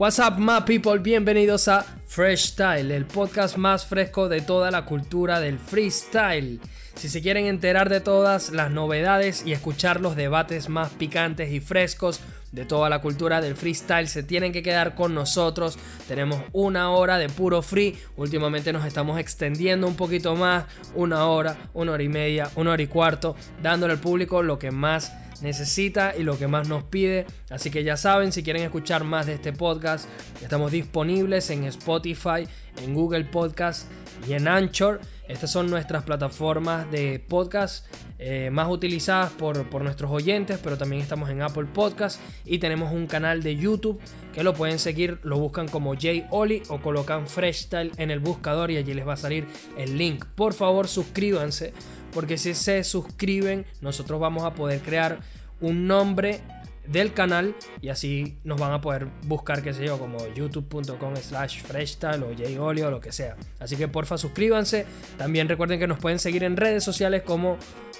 What's 0.00 0.18
up, 0.18 0.38
my 0.38 0.60
people? 0.64 0.98
Bienvenidos 0.98 1.68
a 1.68 1.82
Fresh 2.06 2.52
Style, 2.52 2.90
el 2.90 3.04
podcast 3.04 3.58
más 3.58 3.84
fresco 3.84 4.30
de 4.30 4.40
toda 4.40 4.70
la 4.70 4.86
cultura 4.86 5.40
del 5.40 5.58
freestyle. 5.58 6.58
Si 6.94 7.10
se 7.10 7.20
quieren 7.20 7.44
enterar 7.44 7.90
de 7.90 8.00
todas 8.00 8.48
las 8.48 8.70
novedades 8.70 9.44
y 9.44 9.52
escuchar 9.52 10.00
los 10.00 10.16
debates 10.16 10.70
más 10.70 10.88
picantes 10.88 11.52
y 11.52 11.60
frescos 11.60 12.20
de 12.50 12.64
toda 12.64 12.88
la 12.88 13.02
cultura 13.02 13.42
del 13.42 13.56
freestyle, 13.56 14.08
se 14.08 14.22
tienen 14.22 14.52
que 14.52 14.62
quedar 14.62 14.94
con 14.94 15.14
nosotros. 15.14 15.78
Tenemos 16.08 16.40
una 16.52 16.92
hora 16.92 17.18
de 17.18 17.28
puro 17.28 17.60
free. 17.60 17.98
Últimamente 18.16 18.72
nos 18.72 18.86
estamos 18.86 19.20
extendiendo 19.20 19.86
un 19.86 19.96
poquito 19.96 20.34
más, 20.34 20.64
una 20.94 21.26
hora, 21.26 21.58
una 21.74 21.92
hora 21.92 22.02
y 22.02 22.08
media, 22.08 22.50
una 22.54 22.70
hora 22.70 22.82
y 22.82 22.86
cuarto, 22.86 23.36
dándole 23.62 23.92
al 23.92 24.00
público 24.00 24.42
lo 24.42 24.58
que 24.58 24.70
más 24.70 25.12
necesita 25.42 26.14
y 26.16 26.22
lo 26.22 26.38
que 26.38 26.46
más 26.46 26.68
nos 26.68 26.84
pide. 26.84 27.26
Así 27.50 27.70
que 27.70 27.84
ya 27.84 27.96
saben, 27.96 28.32
si 28.32 28.42
quieren 28.42 28.62
escuchar 28.62 29.04
más 29.04 29.26
de 29.26 29.34
este 29.34 29.52
podcast, 29.52 30.08
estamos 30.42 30.72
disponibles 30.72 31.50
en 31.50 31.64
Spotify, 31.64 32.46
en 32.82 32.94
Google 32.94 33.24
Podcast 33.24 33.90
y 34.28 34.32
en 34.32 34.48
Anchor. 34.48 35.00
Estas 35.28 35.52
son 35.52 35.70
nuestras 35.70 36.02
plataformas 36.02 36.90
de 36.90 37.20
podcast 37.20 37.86
eh, 38.18 38.50
más 38.50 38.68
utilizadas 38.68 39.30
por, 39.30 39.70
por, 39.70 39.82
nuestros 39.82 40.10
oyentes, 40.10 40.58
pero 40.62 40.76
también 40.76 41.00
estamos 41.00 41.30
en 41.30 41.40
Apple 41.40 41.66
Podcast 41.72 42.20
y 42.44 42.58
tenemos 42.58 42.92
un 42.92 43.06
canal 43.06 43.42
de 43.42 43.54
YouTube 43.56 44.00
que 44.34 44.42
lo 44.42 44.54
pueden 44.54 44.80
seguir, 44.80 45.20
lo 45.22 45.38
buscan 45.38 45.68
como 45.68 45.94
Jay 45.96 46.26
Oli 46.30 46.62
o 46.68 46.80
colocan 46.80 47.28
Freestyle 47.28 47.92
en 47.96 48.10
el 48.10 48.18
buscador 48.18 48.72
y 48.72 48.76
allí 48.76 48.92
les 48.92 49.06
va 49.06 49.12
a 49.12 49.16
salir 49.16 49.46
el 49.78 49.96
link. 49.96 50.24
Por 50.34 50.52
favor, 50.52 50.88
suscríbanse 50.88 51.72
porque 52.12 52.38
si 52.38 52.54
se 52.54 52.84
suscriben 52.84 53.66
nosotros 53.80 54.20
vamos 54.20 54.44
a 54.44 54.54
poder 54.54 54.80
crear 54.80 55.20
un 55.60 55.86
nombre 55.86 56.40
del 56.86 57.12
canal 57.12 57.54
y 57.80 57.88
así 57.88 58.36
nos 58.42 58.58
van 58.58 58.72
a 58.72 58.80
poder 58.80 59.06
buscar, 59.26 59.62
qué 59.62 59.72
sé 59.72 59.86
yo, 59.86 59.98
como 59.98 60.18
youtube.com 60.34 61.16
slash 61.16 61.62
freshtal 61.62 62.24
o 62.24 62.30
jolio 62.56 62.88
o 62.88 62.90
lo 62.90 63.00
que 63.00 63.12
sea. 63.12 63.36
Así 63.58 63.76
que 63.76 63.86
porfa 63.86 64.18
suscríbanse. 64.18 64.86
También 65.16 65.48
recuerden 65.48 65.78
que 65.78 65.86
nos 65.86 65.98
pueden 65.98 66.18
seguir 66.18 66.42
en 66.42 66.56
redes 66.56 66.82
sociales 66.82 67.22
como 67.22 67.58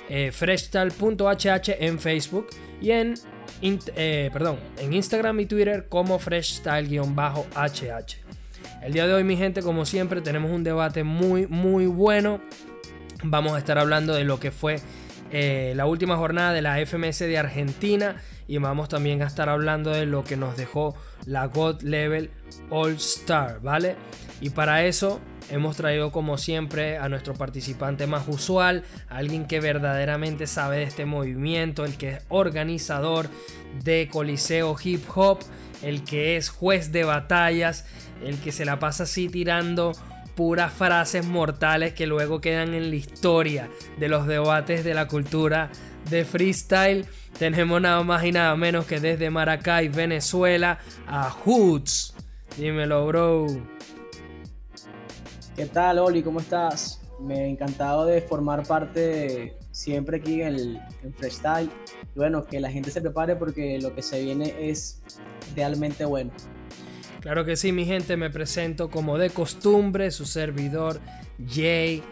eh, 0.09 0.33
freshtal.hh 0.33 1.77
en 1.79 2.01
Facebook 2.01 2.49
y 2.81 2.91
en, 2.91 3.15
eh, 3.63 4.31
perdón, 4.33 4.59
en 4.79 4.93
Instagram 4.93 5.39
y 5.41 5.47
Twitter 5.47 5.87
como 5.89 6.19
freshtal-hh. 6.19 6.91
El 8.83 8.93
día 8.95 9.07
de 9.07 9.13
hoy, 9.13 9.25
mi 9.25 9.37
gente, 9.37 9.63
como 9.63 9.85
siempre, 9.85 10.21
tenemos 10.23 10.51
un 10.51 10.65
debate 10.65 11.05
muy, 11.05 11.47
muy 11.47 11.87
bueno 11.87 12.41
Vamos 13.23 13.53
a 13.53 13.59
estar 13.59 13.79
hablando 13.79 14.15
de 14.15 14.25
lo 14.25 14.41
que 14.41 14.51
fue 14.51 14.81
eh, 15.31 15.75
la 15.77 15.87
última 15.87 16.17
jornada 16.17 16.53
de 16.53 16.63
la 16.63 16.85
FMS 16.85 17.21
de 17.21 17.39
Argentina 17.39 18.17
y 18.49 18.59
vamos 18.59 18.89
también 18.89 19.23
a 19.23 19.27
estar 19.27 19.49
hablando 19.49 19.91
de 19.91 20.07
lo 20.07 20.25
que 20.25 20.37
nos 20.37 20.57
dejó 20.57 20.97
la 21.27 21.47
God 21.47 21.83
Level 21.83 22.31
All 22.71 22.95
Star, 22.95 23.61
¿vale? 23.61 23.97
Y 24.41 24.51
para 24.51 24.85
eso 24.87 25.21
hemos 25.51 25.77
traído 25.77 26.11
como 26.13 26.39
siempre 26.39 26.97
a 26.97 27.09
nuestro 27.09 27.35
participante 27.35 28.07
más 28.07 28.27
usual, 28.27 28.85
alguien 29.09 29.47
que 29.47 29.61
verdaderamente 29.61 30.47
sabe 30.47 30.79
de 30.79 30.85
este 30.85 31.05
movimiento, 31.05 31.85
el 31.85 31.97
que 31.97 32.09
es 32.11 32.23
organizador 32.29 33.29
de 33.85 34.09
Coliseo 34.11 34.77
Hip 34.83 35.05
Hop, 35.15 35.41
el 35.83 36.05
que 36.05 36.37
es 36.37 36.49
juez 36.49 36.91
de 36.91 37.05
batallas, 37.05 37.85
el 38.25 38.39
que 38.39 38.51
se 38.51 38.65
la 38.65 38.79
pasa 38.79 39.05
así 39.05 39.29
tirando 39.29 39.93
puras 40.35 40.73
frases 40.73 41.27
mortales 41.27 41.95
que 41.95 42.07
luego 42.07 42.41
quedan 42.41 42.75
en 42.75 42.91
la 42.91 42.97
historia 42.97 43.71
de 43.99 44.09
los 44.09 44.27
debates 44.27 44.85
de 44.85 44.95
la 44.95 45.09
cultura 45.09 45.71
de 46.09 46.25
freestyle. 46.25 47.07
Tenemos 47.39 47.81
nada 47.81 48.03
más 48.03 48.25
y 48.25 48.33
nada 48.33 48.57
menos 48.57 48.87
que 48.87 49.01
desde 49.01 49.31
Maracay, 49.31 49.89
Venezuela, 49.89 50.79
a 51.07 51.31
Hoots. 51.31 52.15
Dímelo, 52.57 53.07
bro. 53.07 53.47
¿Qué 55.57 55.67
tal, 55.67 55.99
Oli? 55.99 56.23
¿Cómo 56.23 56.41
estás? 56.41 57.01
Me 57.21 57.41
ha 57.41 57.47
encantado 57.47 58.07
de 58.07 58.23
formar 58.23 58.67
parte 58.67 59.57
siempre 59.73 60.19
aquí 60.19 60.43
en, 60.43 60.55
el, 60.55 60.81
en 61.03 61.13
freestyle. 61.15 61.71
bueno, 62.15 62.45
que 62.45 62.61
la 62.61 62.71
gente 62.71 62.91
se 62.91 63.01
prepare 63.01 63.37
porque 63.37 63.79
lo 63.81 63.95
que 63.95 64.03
se 64.03 64.23
viene 64.23 64.55
es 64.59 65.03
realmente 65.55 66.05
bueno. 66.05 66.33
Claro 67.21 67.45
que 67.45 67.57
sí, 67.57 67.73
mi 67.73 67.85
gente, 67.85 68.17
me 68.17 68.31
presento 68.31 68.89
como 68.89 69.19
de 69.19 69.31
costumbre, 69.31 70.11
su 70.11 70.25
servidor 70.25 71.01
Jay 71.47 72.03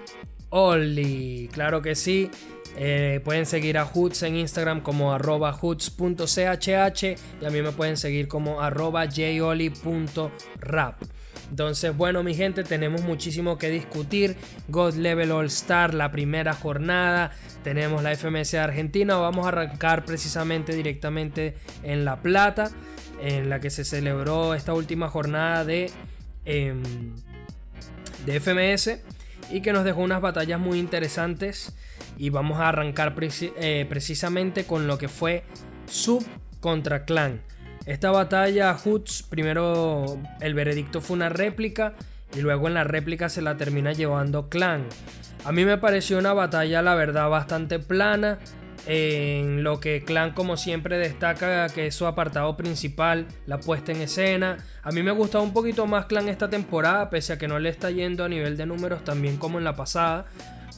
Oli. 0.50 1.48
Claro 1.52 1.82
que 1.82 1.94
sí. 1.94 2.30
Eh, 2.76 3.20
pueden 3.24 3.44
seguir 3.46 3.76
a 3.78 3.84
Hoots 3.84 4.22
en 4.22 4.36
Instagram 4.36 4.82
como 4.82 5.12
arroba 5.12 5.52
hoots.chh 5.52 6.68
y 7.40 7.44
a 7.44 7.50
mí 7.50 7.60
me 7.62 7.72
pueden 7.72 7.96
seguir 7.96 8.28
como 8.28 8.60
arroba 8.60 9.06
joli.rap. 9.08 11.02
Entonces, 11.50 11.96
bueno, 11.96 12.22
mi 12.22 12.34
gente, 12.34 12.64
tenemos 12.64 13.02
muchísimo 13.02 13.58
que 13.58 13.70
discutir. 13.70 14.36
God 14.68 14.94
Level 14.94 15.32
All 15.32 15.46
Star, 15.46 15.94
la 15.94 16.10
primera 16.10 16.52
jornada. 16.52 17.32
Tenemos 17.64 18.02
la 18.02 18.14
FMS 18.14 18.52
de 18.52 18.58
Argentina. 18.58 19.16
Vamos 19.16 19.46
a 19.46 19.48
arrancar 19.48 20.04
precisamente 20.04 20.74
directamente 20.74 21.56
en 21.82 22.04
La 22.04 22.22
Plata 22.22 22.70
en 23.20 23.48
la 23.48 23.60
que 23.60 23.70
se 23.70 23.84
celebró 23.84 24.54
esta 24.54 24.74
última 24.74 25.08
jornada 25.08 25.64
de, 25.64 25.90
em, 26.44 26.82
de 28.24 28.36
FMS 28.40 29.00
y 29.50 29.60
que 29.60 29.72
nos 29.72 29.84
dejó 29.84 30.00
unas 30.00 30.20
batallas 30.20 30.60
muy 30.60 30.78
interesantes 30.78 31.74
y 32.16 32.30
vamos 32.30 32.60
a 32.60 32.68
arrancar 32.68 33.14
eh, 33.20 33.86
precisamente 33.88 34.64
con 34.64 34.86
lo 34.86 34.98
que 34.98 35.08
fue 35.08 35.44
Sub 35.86 36.24
contra 36.60 37.04
Clan. 37.04 37.40
Esta 37.88 38.10
batalla, 38.10 38.74
Hoots, 38.74 39.22
primero 39.22 40.20
el 40.42 40.52
veredicto 40.52 41.00
fue 41.00 41.16
una 41.16 41.30
réplica 41.30 41.94
y 42.36 42.42
luego 42.42 42.68
en 42.68 42.74
la 42.74 42.84
réplica 42.84 43.30
se 43.30 43.40
la 43.40 43.56
termina 43.56 43.94
llevando 43.94 44.50
Clan. 44.50 44.84
A 45.46 45.52
mí 45.52 45.64
me 45.64 45.78
pareció 45.78 46.18
una 46.18 46.34
batalla, 46.34 46.82
la 46.82 46.94
verdad, 46.94 47.30
bastante 47.30 47.78
plana 47.78 48.40
en 48.86 49.64
lo 49.64 49.80
que 49.80 50.04
Clan 50.04 50.32
como 50.32 50.58
siempre 50.58 50.98
destaca 50.98 51.70
que 51.70 51.86
es 51.86 51.94
su 51.94 52.06
apartado 52.06 52.58
principal, 52.58 53.26
la 53.46 53.58
puesta 53.58 53.90
en 53.90 54.02
escena. 54.02 54.58
A 54.82 54.90
mí 54.90 55.02
me 55.02 55.08
ha 55.08 55.14
gustado 55.14 55.42
un 55.42 55.54
poquito 55.54 55.86
más 55.86 56.04
Clan 56.04 56.28
esta 56.28 56.50
temporada, 56.50 57.08
pese 57.08 57.32
a 57.32 57.38
que 57.38 57.48
no 57.48 57.58
le 57.58 57.70
está 57.70 57.90
yendo 57.90 58.22
a 58.22 58.28
nivel 58.28 58.58
de 58.58 58.66
números 58.66 59.02
también 59.02 59.38
como 59.38 59.56
en 59.56 59.64
la 59.64 59.76
pasada. 59.76 60.26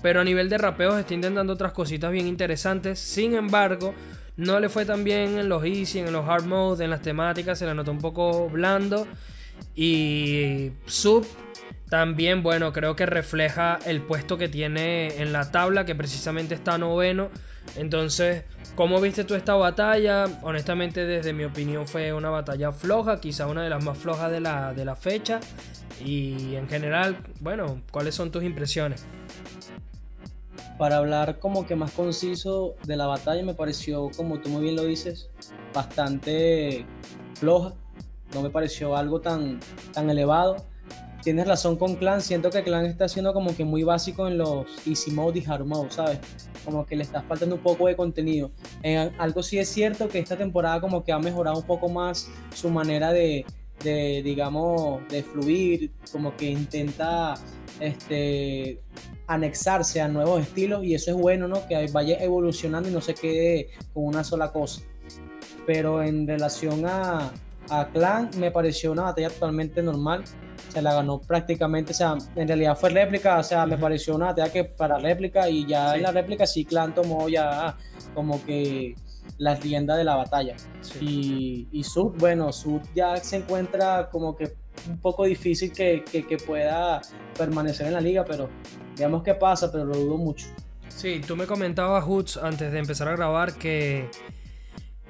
Pero 0.00 0.20
a 0.20 0.24
nivel 0.24 0.48
de 0.48 0.58
rapeos 0.58 0.96
está 1.00 1.12
intentando 1.12 1.54
otras 1.54 1.72
cositas 1.72 2.12
bien 2.12 2.28
interesantes. 2.28 3.00
Sin 3.00 3.34
embargo, 3.34 3.94
no 4.36 4.60
le 4.60 4.68
fue 4.68 4.84
tan 4.84 5.04
bien 5.04 5.38
en 5.38 5.48
los 5.48 5.64
easy, 5.64 6.00
en 6.00 6.12
los 6.12 6.26
hard 6.28 6.44
mode, 6.44 6.84
en 6.84 6.90
las 6.90 7.02
temáticas, 7.02 7.58
se 7.58 7.66
le 7.66 7.74
notó 7.74 7.90
un 7.90 8.00
poco 8.00 8.48
blando. 8.48 9.06
Y 9.74 10.72
Sub 10.86 11.26
también, 11.88 12.42
bueno, 12.42 12.72
creo 12.72 12.96
que 12.96 13.06
refleja 13.06 13.78
el 13.84 14.00
puesto 14.00 14.38
que 14.38 14.48
tiene 14.48 15.20
en 15.20 15.32
la 15.32 15.50
tabla, 15.50 15.84
que 15.84 15.94
precisamente 15.94 16.54
está 16.54 16.78
noveno 16.78 17.30
entonces, 17.76 18.44
¿cómo 18.74 19.00
viste 19.00 19.24
tú 19.24 19.34
esta 19.34 19.54
batalla? 19.54 20.26
Honestamente, 20.42 21.06
desde 21.06 21.32
mi 21.32 21.44
opinión 21.44 21.86
fue 21.86 22.12
una 22.12 22.30
batalla 22.30 22.72
floja, 22.72 23.20
quizá 23.20 23.46
una 23.46 23.62
de 23.62 23.70
las 23.70 23.84
más 23.84 23.98
flojas 23.98 24.30
de 24.30 24.40
la, 24.40 24.74
de 24.74 24.84
la 24.84 24.96
fecha. 24.96 25.40
Y 26.04 26.54
en 26.54 26.68
general, 26.68 27.18
bueno, 27.40 27.80
¿cuáles 27.90 28.14
son 28.14 28.30
tus 28.30 28.42
impresiones? 28.42 29.04
Para 30.80 30.96
hablar 30.96 31.38
como 31.40 31.66
que 31.66 31.76
más 31.76 31.92
conciso 31.92 32.74
de 32.86 32.96
la 32.96 33.06
batalla, 33.06 33.44
me 33.44 33.52
pareció, 33.52 34.10
como 34.16 34.40
tú 34.40 34.48
muy 34.48 34.62
bien 34.62 34.76
lo 34.76 34.84
dices, 34.84 35.28
bastante 35.74 36.86
floja. 37.34 37.74
No 38.32 38.40
me 38.40 38.48
pareció 38.48 38.96
algo 38.96 39.20
tan, 39.20 39.60
tan 39.92 40.08
elevado 40.08 40.56
tienes 41.22 41.46
razón 41.46 41.76
con 41.76 41.96
Clan. 41.96 42.22
Siento 42.22 42.48
que 42.50 42.62
Clan 42.62 42.86
está 42.86 43.08
siendo 43.08 43.32
como 43.32 43.54
que 43.54 43.64
muy 43.64 43.82
básico 43.82 44.26
en 44.26 44.38
los 44.38 44.66
easy 44.86 45.10
mode 45.10 45.40
y 45.40 45.44
hard 45.46 45.66
mode, 45.66 45.90
¿sabes? 45.90 46.18
Como 46.64 46.86
que 46.86 46.96
le 46.96 47.02
está 47.02 47.20
faltando 47.20 47.56
un 47.56 47.60
poco 47.60 47.86
de 47.86 47.96
contenido. 47.96 48.50
En 48.82 49.12
algo 49.18 49.42
sí 49.42 49.58
es 49.58 49.68
cierto 49.68 50.08
que 50.08 50.18
esta 50.18 50.36
temporada 50.36 50.80
como 50.80 51.04
que 51.04 51.12
ha 51.12 51.18
mejorado 51.18 51.58
un 51.58 51.66
poco 51.66 51.88
más 51.88 52.30
su 52.54 52.70
manera 52.70 53.12
de, 53.12 53.44
de 53.82 54.22
digamos, 54.22 55.06
de 55.08 55.22
fluir, 55.22 55.92
como 56.10 56.36
que 56.36 56.50
intenta 56.50 57.34
este, 57.78 58.80
anexarse 59.26 60.00
a 60.00 60.08
nuevos 60.08 60.42
estilos 60.42 60.84
y 60.84 60.94
eso 60.94 61.10
es 61.10 61.16
bueno, 61.16 61.48
¿no? 61.48 61.66
Que 61.68 61.86
vaya 61.92 62.18
evolucionando 62.18 62.88
y 62.88 62.92
no 62.92 63.00
se 63.00 63.14
quede 63.14 63.68
con 63.94 64.04
una 64.04 64.24
sola 64.24 64.52
cosa. 64.52 64.82
Pero 65.66 66.02
en 66.02 66.26
relación 66.26 66.84
a, 66.86 67.32
a 67.68 67.88
Clan 67.92 68.30
me 68.38 68.50
pareció 68.50 68.92
una 68.92 69.02
batalla 69.02 69.30
totalmente 69.30 69.82
normal 69.82 70.24
se 70.70 70.82
la 70.82 70.94
ganó 70.94 71.20
prácticamente, 71.20 71.92
o 71.92 71.94
sea, 71.94 72.16
en 72.36 72.46
realidad 72.46 72.76
fue 72.76 72.90
réplica, 72.90 73.38
o 73.38 73.42
sea, 73.42 73.66
me 73.66 73.76
pareció 73.76 74.14
una 74.14 74.26
batalla 74.26 74.52
que 74.52 74.64
para 74.64 74.98
réplica 74.98 75.48
y 75.48 75.66
ya 75.66 75.96
en 75.96 76.02
la 76.02 76.12
réplica 76.12 76.46
sí 76.46 76.64
Clan 76.64 76.94
tomó 76.94 77.28
ya 77.28 77.76
como 78.14 78.44
que 78.44 78.94
las 79.38 79.60
riendas 79.60 79.98
de 79.98 80.04
la 80.04 80.16
batalla. 80.16 80.56
Y, 81.00 81.68
y 81.72 81.84
Sud, 81.84 82.12
bueno, 82.18 82.52
Sud 82.52 82.80
ya 82.94 83.16
se 83.16 83.36
encuentra 83.36 84.08
como 84.10 84.36
que 84.36 84.52
un 84.88 84.98
poco 84.98 85.24
difícil 85.24 85.72
que, 85.72 86.04
que, 86.04 86.36
pueda 86.38 87.00
permanecer 87.36 87.86
en 87.86 87.94
la 87.94 88.00
liga, 88.00 88.24
pero 88.24 88.48
veamos 88.98 89.22
qué 89.22 89.34
pasa, 89.34 89.70
pero 89.70 89.84
lo 89.84 89.94
dudo 89.96 90.16
mucho. 90.16 90.46
Sí, 90.88 91.20
tú 91.26 91.36
me 91.36 91.46
comentabas, 91.46 92.04
Hoots, 92.04 92.36
antes 92.36 92.72
de 92.72 92.78
empezar 92.78 93.08
a 93.08 93.16
grabar, 93.16 93.54
que 93.54 94.08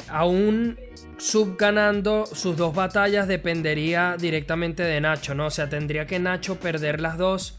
aún 0.08 0.78
Sub 1.18 1.56
ganando 1.56 2.26
sus 2.26 2.56
dos 2.56 2.74
batallas 2.74 3.28
dependería 3.28 4.16
directamente 4.18 4.82
de 4.82 5.00
Nacho, 5.00 5.34
¿no? 5.34 5.46
O 5.46 5.50
sea, 5.50 5.68
tendría 5.68 6.06
que 6.06 6.18
Nacho 6.18 6.58
perder 6.58 7.00
las 7.00 7.18
dos 7.18 7.58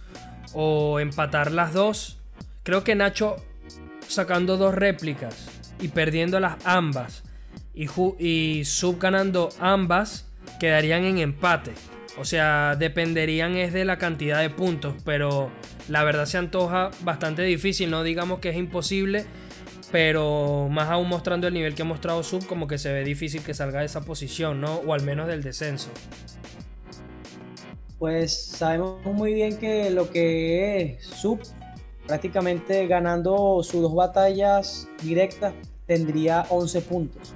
o 0.54 1.00
empatar 1.00 1.52
las 1.52 1.74
dos. 1.74 2.20
Creo 2.64 2.84
que 2.84 2.96
Nacho 2.96 3.38
sacando 4.08 4.58
dos 4.58 4.74
réplicas 4.74 5.48
y 5.80 5.90
perdiéndolas 5.90 6.58
ambas 6.66 7.24
y, 7.74 7.88
y 8.20 8.66
Sub 8.66 9.00
ganando 9.00 9.50
ambas 9.60 10.28
quedarían 10.60 11.04
en 11.04 11.18
empate. 11.18 11.74
O 12.18 12.26
sea, 12.26 12.76
dependerían 12.78 13.56
es 13.56 13.72
de 13.72 13.86
la 13.86 13.98
cantidad 13.98 14.42
de 14.42 14.50
puntos, 14.50 14.96
pero 15.06 15.50
la 15.88 16.04
verdad 16.04 16.26
se 16.26 16.38
antoja 16.38 16.92
bastante 17.02 17.42
difícil, 17.44 17.90
no 17.90 18.04
digamos 18.04 18.40
que 18.40 18.50
es 18.50 18.58
imposible, 18.58 19.26
pero 19.92 20.68
más 20.70 20.90
aún 20.90 21.08
mostrando 21.08 21.48
el 21.48 21.54
nivel 21.54 21.74
que 21.74 21.84
ha 21.84 21.86
mostrado 21.86 22.22
Sub, 22.24 22.46
como 22.48 22.68
que 22.68 22.78
se 22.78 22.92
ve 22.92 23.04
difícil 23.04 23.44
que 23.44 23.54
salga 23.54 23.80
de 23.80 23.86
esa 23.86 24.02
posición, 24.02 24.62
¿no? 24.62 24.76
O 24.86 24.94
al 24.94 25.04
menos 25.04 25.28
del 25.28 25.42
descenso. 25.42 25.90
Pues 27.98 28.36
sabemos 28.36 29.06
muy 29.06 29.34
bien 29.34 29.58
que 29.58 29.90
lo 29.90 30.10
que 30.10 30.96
es 30.98 31.06
Sub, 31.06 31.40
prácticamente 32.08 32.88
ganando 32.88 33.62
sus 33.64 33.82
dos 33.82 33.96
batallas 33.96 34.88
directas, 35.02 35.54
tendría 35.86 36.46
11 36.50 36.82
puntos. 36.82 37.34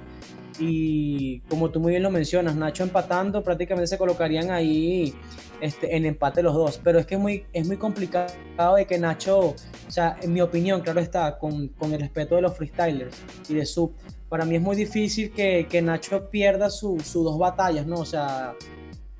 Y 0.58 1.40
como 1.48 1.70
tú 1.70 1.80
muy 1.80 1.92
bien 1.92 2.02
lo 2.02 2.10
mencionas, 2.10 2.56
Nacho 2.56 2.82
empatando, 2.82 3.42
prácticamente 3.42 3.88
se 3.88 3.98
colocarían 3.98 4.50
ahí 4.50 5.14
este, 5.60 5.96
en 5.96 6.06
empate 6.06 6.42
los 6.42 6.54
dos. 6.54 6.80
Pero 6.82 6.98
es 6.98 7.06
que 7.06 7.16
es 7.16 7.20
muy, 7.20 7.44
es 7.52 7.66
muy 7.66 7.76
complicado 7.76 8.76
de 8.76 8.86
que 8.86 8.98
Nacho, 8.98 9.38
o 9.38 9.90
sea, 9.90 10.16
en 10.22 10.32
mi 10.32 10.40
opinión, 10.40 10.80
claro 10.80 11.00
está, 11.00 11.38
con, 11.38 11.68
con 11.68 11.92
el 11.92 12.00
respeto 12.00 12.36
de 12.36 12.42
los 12.42 12.56
freestylers 12.56 13.16
y 13.48 13.54
de 13.54 13.66
sub, 13.66 13.94
para 14.28 14.44
mí 14.44 14.56
es 14.56 14.62
muy 14.62 14.76
difícil 14.76 15.30
que, 15.30 15.66
que 15.68 15.82
Nacho 15.82 16.30
pierda 16.30 16.70
sus 16.70 17.12
dos 17.12 17.38
batallas, 17.38 17.86
¿no? 17.86 17.96
O 17.96 18.04
sea, 18.04 18.54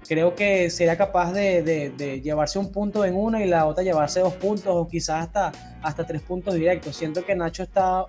creo 0.09 0.35
que 0.35 0.71
sería 0.71 0.97
capaz 0.97 1.33
de, 1.33 1.63
de, 1.63 1.91
de, 1.91 2.21
llevarse 2.21 2.59
un 2.59 2.73
punto 2.73 3.05
en 3.05 3.15
una 3.15 3.45
y 3.45 3.49
la 3.49 3.67
otra 3.67 3.85
llevarse 3.85 4.21
dos 4.21 4.35
puntos 4.35 4.69
o 4.69 4.89
quizás 4.89 5.25
hasta, 5.25 5.53
hasta 5.83 6.07
tres 6.07 6.23
puntos 6.23 6.55
directos. 6.55 6.97
Siento 6.97 7.25
que 7.25 7.35
Nacho 7.35 7.63
está 7.63 8.07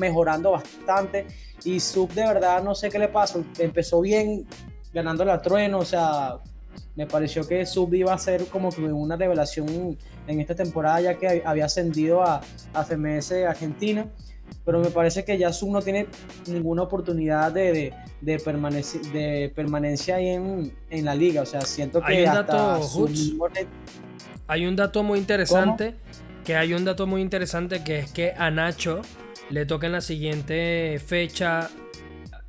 mejorando 0.00 0.50
bastante 0.52 1.26
y 1.64 1.78
Sub 1.78 2.12
de 2.12 2.26
verdad 2.26 2.62
no 2.62 2.74
sé 2.74 2.88
qué 2.88 2.98
le 2.98 3.08
pasa, 3.08 3.38
empezó 3.58 4.00
bien 4.00 4.46
ganando 4.92 5.24
la 5.24 5.40
trueno, 5.40 5.78
o 5.78 5.84
sea, 5.84 6.40
me 6.96 7.06
pareció 7.06 7.46
que 7.46 7.64
Sub 7.66 7.94
iba 7.94 8.12
a 8.12 8.18
ser 8.18 8.46
como 8.46 8.70
que 8.70 8.82
una 8.82 9.16
revelación 9.16 9.96
en 10.26 10.40
esta 10.40 10.54
temporada 10.54 11.00
ya 11.00 11.18
que 11.18 11.42
había 11.44 11.66
ascendido 11.66 12.22
a, 12.22 12.40
a 12.74 12.84
FMS 12.84 13.32
Argentina. 13.48 14.06
Pero 14.64 14.80
me 14.80 14.90
parece 14.90 15.24
que 15.24 15.38
ya 15.38 15.52
Sub 15.52 15.70
no 15.70 15.80
tiene 15.80 16.08
ninguna 16.48 16.82
oportunidad 16.82 17.52
de, 17.52 17.94
de, 18.20 18.38
de 19.12 19.52
permanencia 19.54 20.16
ahí 20.16 20.28
en, 20.28 20.76
en, 20.90 21.04
la 21.04 21.14
liga. 21.14 21.42
O 21.42 21.46
sea, 21.46 21.60
siento 21.60 22.02
que 22.02 22.12
hay 22.12 22.24
un 22.24 22.34
dato, 22.34 22.80
hay 24.48 24.66
un 24.66 24.76
dato 24.76 25.02
muy 25.04 25.20
interesante. 25.20 25.94
Que 26.44 26.56
hay 26.56 26.72
un 26.72 26.84
dato 26.84 27.06
muy 27.06 27.20
interesante 27.20 27.84
que 27.84 28.00
es 28.00 28.12
que 28.12 28.32
a 28.36 28.50
Nacho 28.50 29.02
le 29.50 29.66
toca 29.66 29.86
en 29.86 29.92
la 29.92 30.00
siguiente 30.00 31.00
fecha 31.04 31.68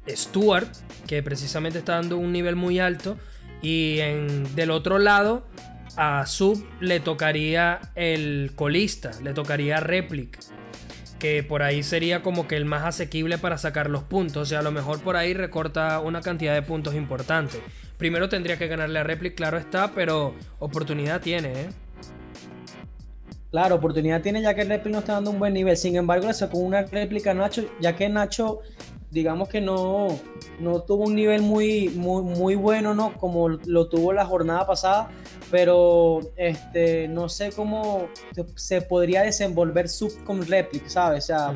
Stuart, 0.07 0.69
que 1.07 1.21
precisamente 1.24 1.80
está 1.80 1.95
dando 1.95 2.18
un 2.18 2.31
nivel 2.31 2.56
muy 2.56 2.80
alto. 2.80 3.18
Y 3.62 4.00
en, 4.00 4.56
del 4.56 4.71
otro 4.71 5.00
lado, 5.00 5.45
a 5.98 6.25
Sub 6.25 6.65
le 6.80 7.00
tocaría 7.00 7.80
el 7.95 8.51
colista, 8.56 9.12
le 9.24 9.33
tocaría 9.33 9.80
Replic. 9.80 10.39
Que 11.19 11.44
por 11.44 11.62
ahí 11.62 11.83
sería 11.83 12.24
como 12.24 12.48
que 12.48 12.57
el 12.57 12.65
más 12.65 12.83
asequible 12.83 13.38
para 13.38 13.57
sacar 13.57 13.89
los 13.89 14.03
puntos. 14.03 14.44
O 14.44 14.45
sea, 14.45 14.59
a 14.59 14.63
lo 14.63 14.71
mejor 14.71 15.01
por 15.01 15.15
ahí 15.15 15.33
recorta 15.33 16.00
una 16.00 16.21
cantidad 16.21 16.53
de 16.53 16.63
puntos 16.63 16.95
importante. 16.95 17.59
Primero 17.98 18.30
tendría 18.30 18.57
que 18.57 18.68
ganarle 18.68 18.98
a 18.98 19.03
Replic, 19.03 19.36
claro 19.36 19.59
está, 19.59 19.94
pero 19.94 20.33
oportunidad 20.57 21.21
tiene, 21.21 21.62
¿eh? 21.62 21.69
Claro, 23.51 23.75
oportunidad 23.75 24.21
tiene 24.21 24.42
ya 24.42 24.53
que 24.53 24.62
el 24.62 24.69
Replic 24.69 24.94
no 24.94 25.00
está 25.00 25.13
dando 25.13 25.30
un 25.30 25.39
buen 25.39 25.53
nivel. 25.53 25.75
Sin 25.75 25.98
embargo, 25.98 26.27
le 26.27 26.33
sacó 26.33 26.57
una 26.57 26.83
réplica 26.83 27.31
a 27.31 27.33
Nacho, 27.33 27.65
ya 27.81 27.95
que 27.95 28.07
Nacho 28.07 28.62
digamos 29.12 29.50
que 29.50 29.59
no, 29.59 30.07
no 30.59 30.81
tuvo 30.83 31.03
un 31.03 31.15
nivel 31.15 31.42
muy, 31.42 31.89
muy, 31.89 32.24
muy 32.24 32.56
bueno, 32.56 32.95
¿no? 32.95 33.13
Como 33.18 33.50
lo 33.50 33.89
tuvo 33.89 34.13
la 34.13 34.25
jornada 34.25 34.65
pasada, 34.65 35.09
pero 35.51 36.21
este, 36.38 37.09
no 37.09 37.27
sé 37.27 37.51
cómo 37.51 38.07
se, 38.56 38.81
podría 38.81 39.24
desenvolver 39.24 39.89
sub 39.89 40.24
con 40.24 40.48
Replic, 40.48 40.88
¿sabes? 40.88 41.25
O 41.25 41.27
sea, 41.27 41.53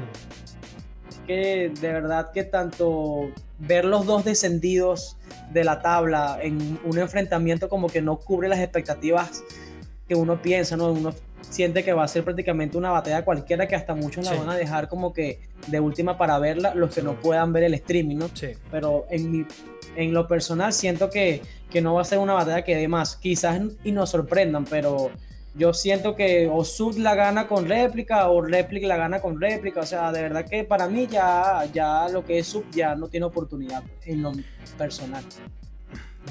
que 1.25 1.71
de 1.79 1.93
verdad 1.93 2.31
que 2.33 2.43
tanto 2.43 3.29
ver 3.57 3.85
los 3.85 4.05
dos 4.05 4.25
descendidos 4.25 5.17
de 5.51 5.63
la 5.63 5.81
tabla 5.81 6.37
en 6.41 6.77
un 6.83 6.99
enfrentamiento 6.99 7.69
como 7.69 7.87
que 7.87 8.01
no 8.01 8.17
cubre 8.17 8.49
las 8.49 8.59
expectativas 8.59 9.43
que 10.09 10.15
uno 10.15 10.41
piensa, 10.41 10.75
¿no? 10.75 10.91
Uno 10.91 11.13
siente 11.49 11.83
que 11.83 11.93
va 11.93 12.03
a 12.03 12.07
ser 12.07 12.23
prácticamente 12.23 12.77
una 12.77 12.91
batalla 12.91 13.23
cualquiera 13.23 13.67
que 13.67 13.75
hasta 13.75 13.95
muchos 13.95 14.25
la 14.25 14.33
van 14.33 14.49
a 14.49 14.55
dejar 14.55 14.87
como 14.87 15.13
que 15.13 15.39
de 15.67 15.79
última 15.79 16.17
para 16.17 16.37
verla, 16.39 16.75
los 16.75 16.93
que 16.93 17.01
no 17.01 17.19
puedan 17.19 17.53
ver 17.53 17.63
el 17.63 17.73
streaming, 17.75 18.17
¿no? 18.17 18.29
Sí. 18.33 18.49
Pero 18.71 19.05
en, 19.09 19.31
mi, 19.31 19.45
en 19.95 20.13
lo 20.13 20.27
personal 20.27 20.73
siento 20.73 21.09
que, 21.09 21.41
que 21.69 21.81
no 21.81 21.93
va 21.93 22.01
a 22.01 22.05
ser 22.05 22.19
una 22.19 22.33
batalla 22.33 22.63
que 22.63 22.75
dé 22.75 22.87
más. 22.87 23.15
Quizás 23.15 23.61
y 23.83 23.91
nos 23.91 24.11
sorprendan, 24.11 24.65
pero 24.65 25.11
yo 25.55 25.73
siento 25.73 26.15
que 26.15 26.49
o 26.51 26.65
Sud 26.65 26.97
la 26.97 27.15
gana 27.15 27.47
con 27.47 27.67
réplica 27.67 28.29
o 28.29 28.41
réplica 28.41 28.87
la 28.87 28.97
gana 28.97 29.21
con 29.21 29.39
réplica. 29.39 29.81
O 29.81 29.85
sea, 29.85 30.11
de 30.11 30.21
verdad 30.21 30.45
que 30.45 30.63
para 30.63 30.87
mí 30.87 31.07
ya, 31.07 31.65
ya 31.73 32.07
lo 32.09 32.25
que 32.25 32.39
es 32.39 32.47
Sud 32.47 32.65
ya 32.71 32.95
no 32.95 33.07
tiene 33.07 33.25
oportunidad 33.25 33.83
en 34.05 34.21
lo 34.21 34.33
personal. 34.77 35.23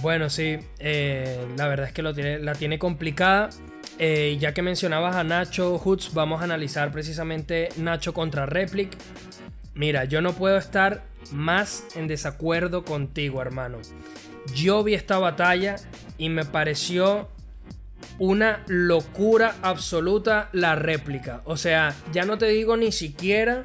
Bueno, 0.02 0.28
sí, 0.28 0.58
eh, 0.78 1.46
la 1.56 1.68
verdad 1.68 1.86
es 1.86 1.92
que 1.92 2.02
lo 2.02 2.12
tiene, 2.12 2.38
la 2.38 2.54
tiene 2.54 2.78
complicada. 2.78 3.50
Eh, 3.98 4.36
ya 4.40 4.52
que 4.52 4.62
mencionabas 4.62 5.14
a 5.14 5.24
Nacho 5.24 5.78
Hoods, 5.78 6.12
vamos 6.14 6.40
a 6.40 6.44
analizar 6.44 6.90
precisamente 6.90 7.68
Nacho 7.76 8.12
contra 8.12 8.46
Replic. 8.46 8.96
Mira, 9.74 10.04
yo 10.04 10.20
no 10.20 10.32
puedo 10.32 10.56
estar 10.56 11.04
más 11.32 11.84
en 11.94 12.08
desacuerdo 12.08 12.84
contigo, 12.84 13.40
hermano. 13.40 13.78
Yo 14.54 14.82
vi 14.84 14.94
esta 14.94 15.18
batalla 15.18 15.76
y 16.18 16.28
me 16.28 16.44
pareció 16.44 17.28
una 18.18 18.62
locura 18.66 19.56
absoluta 19.62 20.48
la 20.52 20.74
réplica. 20.74 21.42
O 21.44 21.56
sea, 21.56 21.94
ya 22.12 22.24
no 22.24 22.38
te 22.38 22.46
digo 22.46 22.76
ni 22.76 22.92
siquiera 22.92 23.64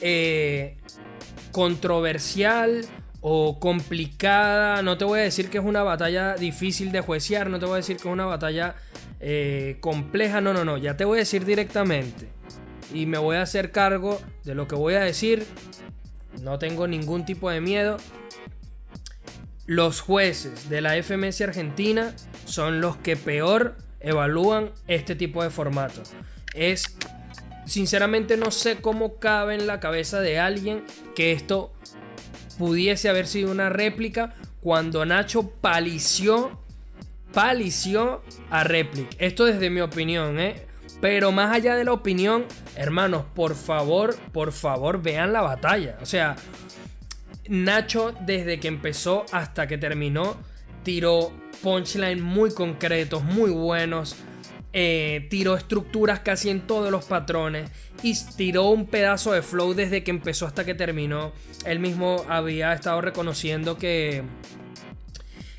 eh, 0.00 0.76
controversial 1.52 2.84
o 3.20 3.58
complicada. 3.58 4.82
No 4.82 4.98
te 4.98 5.04
voy 5.04 5.20
a 5.20 5.22
decir 5.22 5.50
que 5.50 5.58
es 5.58 5.64
una 5.64 5.82
batalla 5.82 6.34
difícil 6.34 6.92
de 6.92 7.00
juecear. 7.00 7.50
No 7.50 7.58
te 7.58 7.66
voy 7.66 7.74
a 7.74 7.76
decir 7.78 7.96
que 7.96 8.08
es 8.08 8.12
una 8.12 8.26
batalla 8.26 8.76
eh, 9.20 9.76
compleja. 9.80 10.40
No, 10.40 10.52
no, 10.52 10.64
no. 10.64 10.76
Ya 10.76 10.96
te 10.96 11.04
voy 11.04 11.18
a 11.18 11.20
decir 11.20 11.44
directamente. 11.44 12.28
Y 12.92 13.06
me 13.06 13.18
voy 13.18 13.36
a 13.36 13.42
hacer 13.42 13.70
cargo 13.70 14.20
de 14.44 14.54
lo 14.54 14.66
que 14.68 14.74
voy 14.74 14.94
a 14.94 15.00
decir. 15.00 15.46
No 16.42 16.58
tengo 16.58 16.86
ningún 16.86 17.24
tipo 17.24 17.50
de 17.50 17.60
miedo. 17.60 17.98
Los 19.66 20.00
jueces 20.00 20.70
de 20.70 20.80
la 20.80 20.96
FMS 21.02 21.42
Argentina 21.42 22.14
son 22.46 22.80
los 22.80 22.96
que 22.96 23.16
peor 23.16 23.76
evalúan 24.00 24.70
este 24.86 25.14
tipo 25.14 25.42
de 25.42 25.50
formato. 25.50 26.02
Es, 26.54 26.96
sinceramente 27.66 28.36
no 28.36 28.50
sé 28.50 28.76
cómo 28.76 29.18
cabe 29.18 29.54
en 29.54 29.66
la 29.66 29.80
cabeza 29.80 30.20
de 30.20 30.38
alguien 30.38 30.84
que 31.14 31.32
esto 31.32 31.72
pudiese 32.58 33.08
haber 33.08 33.26
sido 33.26 33.50
una 33.50 33.68
réplica 33.68 34.34
cuando 34.60 35.04
Nacho 35.04 35.50
palició, 35.50 36.58
palició 37.32 38.22
a 38.50 38.64
réplica. 38.64 39.10
Esto 39.18 39.44
desde 39.44 39.70
mi 39.70 39.80
opinión, 39.80 40.38
¿eh? 40.38 40.66
Pero 41.00 41.30
más 41.30 41.54
allá 41.54 41.76
de 41.76 41.84
la 41.84 41.92
opinión, 41.92 42.44
hermanos, 42.74 43.24
por 43.34 43.54
favor, 43.54 44.16
por 44.32 44.52
favor, 44.52 45.00
vean 45.00 45.32
la 45.32 45.42
batalla. 45.42 45.96
O 46.02 46.06
sea, 46.06 46.34
Nacho 47.48 48.14
desde 48.20 48.60
que 48.60 48.68
empezó 48.68 49.24
hasta 49.32 49.66
que 49.66 49.78
terminó, 49.78 50.36
tiró 50.82 51.32
punchline 51.62 52.20
muy 52.20 52.52
concretos, 52.52 53.22
muy 53.22 53.50
buenos. 53.50 54.16
Eh, 54.74 55.26
tiró 55.30 55.56
estructuras 55.56 56.20
casi 56.20 56.50
en 56.50 56.66
todos 56.66 56.90
los 56.90 57.06
patrones 57.06 57.70
y 58.02 58.14
tiró 58.36 58.68
un 58.68 58.86
pedazo 58.86 59.32
de 59.32 59.40
flow 59.40 59.72
desde 59.72 60.04
que 60.04 60.10
empezó 60.10 60.46
hasta 60.46 60.64
que 60.64 60.74
terminó. 60.74 61.32
Él 61.64 61.78
mismo 61.78 62.24
había 62.28 62.72
estado 62.74 63.00
reconociendo 63.00 63.78
que, 63.78 64.22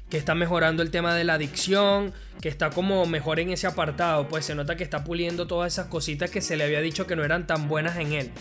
que 0.10 0.18
está 0.18 0.36
mejorando 0.36 0.82
el 0.82 0.92
tema 0.92 1.16
de 1.16 1.24
la 1.24 1.36
adicción, 1.36 2.14
que 2.42 2.50
está 2.50 2.70
como 2.70 3.06
mejor 3.06 3.40
en 3.40 3.52
ese 3.52 3.68
apartado, 3.68 4.28
pues 4.28 4.46
se 4.46 4.56
nota 4.56 4.76
que 4.76 4.84
está 4.84 5.04
puliendo 5.04 5.48
todas 5.48 5.74
esas 5.74 5.88
cositas 5.88 6.32
que 6.32 6.42
se 6.42 6.58
le 6.58 6.64
había 6.64 6.82
dicho 6.82 7.06
que 7.06 7.16
no 7.16 7.24
eran 7.24 7.48
tan 7.48 7.68
buenas 7.68 7.98
en 7.98 8.14
él. 8.14 8.32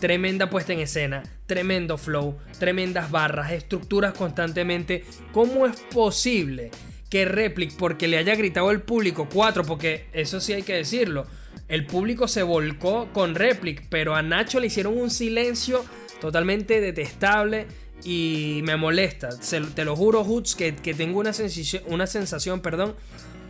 Tremenda 0.00 0.48
puesta 0.48 0.72
en 0.72 0.80
escena, 0.80 1.22
tremendo 1.46 1.98
flow, 1.98 2.38
tremendas 2.58 3.10
barras, 3.10 3.52
estructuras 3.52 4.14
constantemente. 4.14 5.04
¿Cómo 5.32 5.66
es 5.66 5.76
posible 5.92 6.70
que 7.10 7.24
Replic, 7.24 7.76
porque 7.76 8.08
le 8.08 8.16
haya 8.16 8.36
gritado 8.36 8.70
el 8.70 8.80
público 8.80 9.28
4, 9.30 9.64
porque 9.64 10.06
eso 10.12 10.40
sí 10.40 10.52
hay 10.52 10.62
que 10.62 10.74
decirlo, 10.74 11.26
el 11.68 11.84
público 11.84 12.28
se 12.28 12.44
volcó 12.44 13.08
con 13.12 13.34
Replic, 13.34 13.88
pero 13.88 14.14
a 14.14 14.22
Nacho 14.22 14.60
le 14.60 14.68
hicieron 14.68 14.96
un 14.96 15.10
silencio 15.10 15.84
totalmente 16.20 16.80
detestable 16.80 17.66
y 18.04 18.60
me 18.64 18.76
molesta. 18.76 19.30
te 19.74 19.84
lo 19.84 19.96
juro, 19.96 20.24
Hoots, 20.24 20.54
que, 20.54 20.72
tengo 20.72 21.20
una 21.20 21.32
sensación, 21.32 21.82
una 21.86 22.06
sensación 22.06 22.60
perdón, 22.60 22.94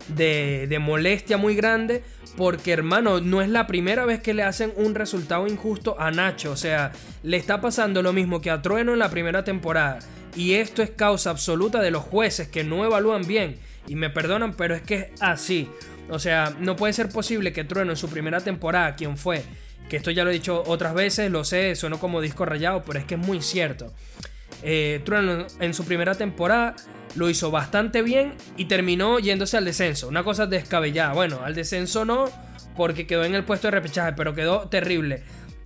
de, 0.09 0.66
de, 0.69 0.78
molestia 0.78 1.37
muy 1.37 1.54
grande. 1.54 2.02
Porque, 2.37 2.73
hermano, 2.73 3.21
no 3.21 3.42
es 3.42 3.49
la 3.49 3.66
primera 3.66 4.04
vez 4.04 4.21
que 4.21 4.35
le 4.35 4.42
hacen 4.42 4.73
un 4.76 4.95
resultado 4.95 5.47
injusto 5.47 5.97
a 5.99 6.11
Nacho. 6.11 6.52
O 6.52 6.57
sea, 6.57 6.92
le 7.23 7.37
está 7.37 7.61
pasando 7.61 8.02
lo 8.02 8.12
mismo 8.12 8.40
que 8.40 8.50
a 8.50 8.62
Trueno 8.62 8.92
en 8.92 8.99
la 8.99 9.11
primera 9.11 9.45
temporada. 9.45 9.99
Y 10.37 10.54
esto 10.54 10.83
es 10.83 10.90
causa 10.90 11.30
absoluta 11.30 11.80
de 11.80 11.90
los 11.90 12.04
jueces 12.04 12.49
que 12.49 12.64
no 12.64 12.85
evalúan 12.85 13.26
bien. 13.26 13.57
Y 13.88 13.97
me 13.97 14.11
perdonan, 14.11 14.54
pero 14.54 14.75
es 14.75 14.83
que 14.83 14.95
es 14.95 15.07
así. 15.21 15.69
O 16.11 16.19
sea, 16.19 16.54
no 16.59 16.76
puede 16.76 16.92
ser 16.92 17.09
posible 17.09 17.52
que 17.52 17.64
Trueno 17.64 17.92
en 17.92 17.97
su 17.97 18.09
primera 18.09 18.40
temporada, 18.40 18.95
quien 18.97 19.16
fue, 19.16 19.42
que 19.88 19.97
esto 19.97 20.11
ya 20.11 20.25
lo 20.25 20.30
he 20.30 20.35
dicho 20.35 20.62
otras 20.66 20.95
veces, 20.95 21.30
lo 21.30 21.45
sé, 21.45 21.75
sueno 21.76 21.99
como 21.99 22.21
disco 22.21 22.45
rayado, 22.45 22.83
pero 22.85 22.99
es 22.99 23.04
que 23.04 23.14
es 23.14 23.21
muy 23.21 23.42
cierto. 23.42 23.92
Eh, 24.62 25.00
Trueno 25.05 25.47
en 25.59 25.75
su 25.75 25.85
primera 25.85 26.14
temporada 26.14 26.76
lo 27.17 27.29
hizo 27.29 27.50
bastante 27.50 28.02
bien 28.02 28.35
y 28.57 28.67
terminó 28.67 29.19
yéndose 29.19 29.57
al 29.57 29.64
descenso. 29.64 30.09
Una 30.09 30.23
cosa 30.23 30.47
descabellada. 30.47 31.12
Bueno, 31.12 31.40
al 31.45 31.55
descenso 31.55 32.05
no, 32.05 32.26
porque 32.76 33.07
quedó 33.07 33.25
en 33.25 33.35
el 33.35 33.45
puesto 33.45 33.69
de 33.69 33.73
repechaje, 33.73 34.12
pero 34.12 34.35
quedó 34.35 34.69
terrible. 34.69 35.23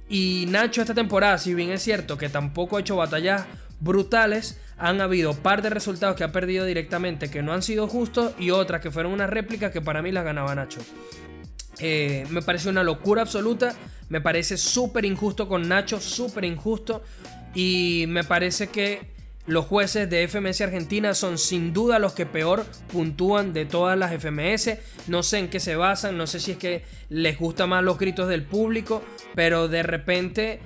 Y 0.09 0.47
Nacho 0.49 0.81
esta 0.81 0.95
temporada, 0.95 1.39
si 1.39 1.55
bien 1.55 1.71
es 1.71 1.83
cierto 1.83 2.19
que 2.19 2.29
tampoco 2.29 2.77
ha 2.77 2.81
hecho 2.81 2.97
batallas 2.97 3.47
brutales, 3.81 4.61
han 4.77 5.01
habido 5.01 5.35
par 5.35 5.63
de 5.63 5.71
resultados 5.71 6.17
que 6.17 6.25
ha 6.25 6.33
perdido 6.33 6.65
directamente 6.65 7.31
que 7.31 7.43
no 7.43 7.53
han 7.53 7.63
sido 7.63 7.89
justos 7.89 8.33
y 8.39 8.51
otras 8.51 8.81
que 8.81 8.91
fueron 8.91 9.13
unas 9.13 9.31
réplicas 9.31 9.73
que 9.73 9.81
para 9.81 10.03
mí 10.03 10.13
las 10.13 10.25
ganaba 10.25 10.55
Nacho. 10.55 10.81
Eh, 11.79 12.27
me 12.31 12.43
parece 12.43 12.69
una 12.69 12.85
locura 12.85 13.23
absoluta, 13.23 13.75
me 14.09 14.21
parece 14.21 14.57
súper 14.57 15.05
injusto 15.05 15.49
con 15.49 15.69
Nacho, 15.69 16.01
súper 16.01 16.45
injusto 16.45 17.03
y 17.55 18.07
me 18.09 18.25
parece 18.25 18.69
que 18.69 19.15
los 19.47 19.67
jueces 19.67 20.09
de 20.09 20.27
FMS 20.27 20.63
Argentina 20.63 21.13
son 21.15 21.37
sin 21.37 21.73
duda 21.75 21.99
los 21.99 22.15
que 22.15 22.25
peor 22.25 22.65
puntúan 22.91 23.53
de 23.53 23.67
todas 23.67 23.99
las 23.99 24.13
FMS. 24.13 24.79
No 25.07 25.23
sé 25.23 25.39
en 25.39 25.49
qué 25.49 25.61
se 25.61 25.77
basan, 25.77 26.17
no 26.17 26.27
sé 26.27 26.41
si 26.41 26.53
es 26.53 26.57
que 26.57 26.83
les 27.11 27.39
gustan 27.39 27.69
más 27.69 27.85
los 27.85 27.99
gritos 27.99 28.29
del 28.29 28.43
público, 28.43 29.03
pero 29.35 29.69
de 29.69 29.83
repente 29.83 30.61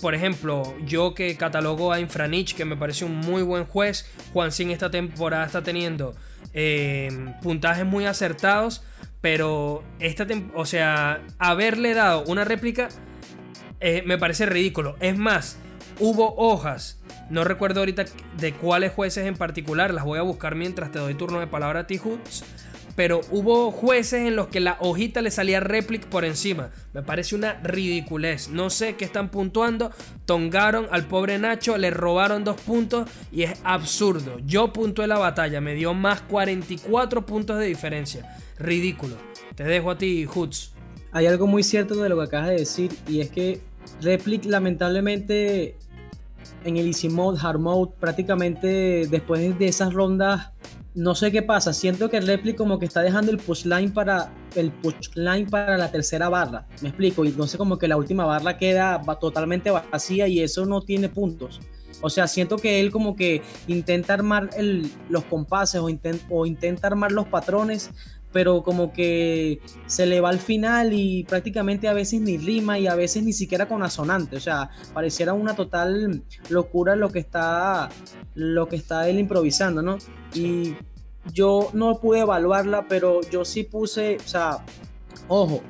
por 0.00 0.14
ejemplo, 0.14 0.74
yo 0.86 1.12
que 1.12 1.36
catalogo 1.36 1.92
a 1.92 2.00
Infranich, 2.00 2.54
que 2.54 2.64
me 2.64 2.78
parece 2.78 3.04
un 3.04 3.14
muy 3.14 3.42
buen 3.42 3.66
juez, 3.66 4.10
Juan 4.32 4.50
Sin 4.50 4.70
esta 4.70 4.90
temporada 4.90 5.44
está 5.44 5.62
teniendo 5.62 6.14
eh, 6.54 7.10
puntajes 7.42 7.84
muy 7.84 8.06
acertados, 8.06 8.82
pero 9.20 9.84
esta 10.00 10.26
o 10.54 10.64
sea, 10.64 11.22
haberle 11.38 11.92
dado 11.92 12.24
una 12.24 12.44
réplica 12.44 12.88
eh, 13.80 14.02
me 14.06 14.16
parece 14.16 14.46
ridículo. 14.46 14.96
Es 15.00 15.18
más, 15.18 15.58
hubo 16.00 16.34
hojas, 16.36 17.00
no 17.30 17.44
recuerdo 17.44 17.80
ahorita 17.80 18.04
de 18.38 18.52
cuáles 18.54 18.92
jueces 18.92 19.26
en 19.26 19.36
particular, 19.36 19.92
las 19.94 20.04
voy 20.04 20.18
a 20.18 20.22
buscar 20.22 20.54
mientras 20.54 20.92
te 20.92 20.98
doy 20.98 21.14
turno 21.14 21.40
de 21.40 21.46
palabra 21.46 21.80
a 21.80 21.86
ti, 21.86 21.98
Hoots 21.98 22.44
pero 22.94 23.20
hubo 23.30 23.70
jueces 23.70 24.26
en 24.26 24.36
los 24.36 24.48
que 24.48 24.60
la 24.60 24.76
hojita 24.80 25.22
le 25.22 25.30
salía 25.30 25.60
réplica 25.60 26.08
por 26.10 26.24
encima. 26.24 26.70
Me 26.92 27.02
parece 27.02 27.34
una 27.34 27.54
ridiculez. 27.62 28.48
No 28.48 28.70
sé 28.70 28.96
qué 28.96 29.04
están 29.04 29.30
puntuando. 29.30 29.90
Tongaron 30.26 30.86
al 30.90 31.06
pobre 31.06 31.38
Nacho, 31.38 31.78
le 31.78 31.90
robaron 31.90 32.44
dos 32.44 32.60
puntos 32.60 33.08
y 33.30 33.44
es 33.44 33.58
absurdo. 33.64 34.38
Yo 34.44 34.72
puntué 34.72 35.06
la 35.06 35.18
batalla, 35.18 35.60
me 35.60 35.74
dio 35.74 35.94
más 35.94 36.20
44 36.22 37.24
puntos 37.24 37.58
de 37.58 37.66
diferencia. 37.66 38.36
Ridículo. 38.58 39.16
Te 39.54 39.64
dejo 39.64 39.90
a 39.90 39.98
ti, 39.98 40.26
Hoots. 40.26 40.72
Hay 41.12 41.26
algo 41.26 41.46
muy 41.46 41.62
cierto 41.62 41.96
de 41.96 42.08
lo 42.08 42.16
que 42.16 42.24
acabas 42.24 42.48
de 42.48 42.56
decir 42.56 42.96
y 43.06 43.20
es 43.20 43.30
que 43.30 43.60
Replic 44.00 44.44
lamentablemente 44.44 45.76
en 46.64 46.76
el 46.76 46.86
Easy 46.86 47.08
Mode, 47.08 47.38
Hard 47.42 47.58
Mode, 47.58 47.92
prácticamente 48.00 49.06
después 49.08 49.58
de 49.58 49.66
esas 49.66 49.92
rondas 49.92 50.52
no 50.94 51.14
sé 51.14 51.32
qué 51.32 51.42
pasa, 51.42 51.72
siento 51.72 52.10
que 52.10 52.18
el 52.18 52.26
Repli 52.26 52.54
como 52.54 52.78
que 52.78 52.84
está 52.84 53.00
dejando 53.00 53.30
el 53.30 53.38
push 53.38 53.64
line 53.64 53.90
para 53.90 54.30
el 54.54 54.70
push 54.70 55.08
line 55.14 55.46
para 55.46 55.78
la 55.78 55.90
tercera 55.90 56.28
barra, 56.28 56.66
me 56.82 56.90
explico, 56.90 57.24
y 57.24 57.28
entonces 57.28 57.56
como 57.56 57.78
que 57.78 57.88
la 57.88 57.96
última 57.96 58.26
barra 58.26 58.58
queda 58.58 59.00
totalmente 59.18 59.70
vacía 59.70 60.28
y 60.28 60.40
eso 60.40 60.66
no 60.66 60.82
tiene 60.82 61.08
puntos. 61.08 61.60
O 62.02 62.10
sea, 62.10 62.26
siento 62.26 62.56
que 62.56 62.80
él 62.80 62.90
como 62.90 63.16
que 63.16 63.42
intenta 63.68 64.12
armar 64.12 64.50
los 65.08 65.24
compases 65.24 65.80
o 65.80 66.46
intenta 66.46 66.86
armar 66.86 67.12
los 67.12 67.26
patrones, 67.28 67.90
pero 68.32 68.62
como 68.62 68.92
que 68.92 69.60
se 69.86 70.06
le 70.06 70.20
va 70.20 70.30
al 70.30 70.38
final 70.38 70.92
y 70.92 71.24
prácticamente 71.24 71.88
a 71.88 71.92
veces 71.92 72.20
ni 72.20 72.38
rima 72.38 72.78
y 72.78 72.86
a 72.86 72.94
veces 72.94 73.22
ni 73.22 73.32
siquiera 73.32 73.68
con 73.68 73.82
asonante. 73.82 74.36
O 74.36 74.40
sea, 74.40 74.70
pareciera 74.94 75.32
una 75.32 75.54
total 75.54 76.22
locura 76.48 76.96
lo 76.96 77.10
que 77.10 77.18
está, 77.18 77.90
lo 78.34 78.68
que 78.68 78.76
está 78.76 79.08
él 79.08 79.18
improvisando, 79.18 79.82
¿no? 79.82 79.98
Y 80.34 80.74
yo 81.32 81.70
no 81.72 82.00
pude 82.00 82.20
evaluarla, 82.20 82.86
pero 82.88 83.20
yo 83.30 83.44
sí 83.44 83.64
puse, 83.64 84.16
o 84.16 84.28
sea, 84.28 84.64
ojo, 85.28 85.62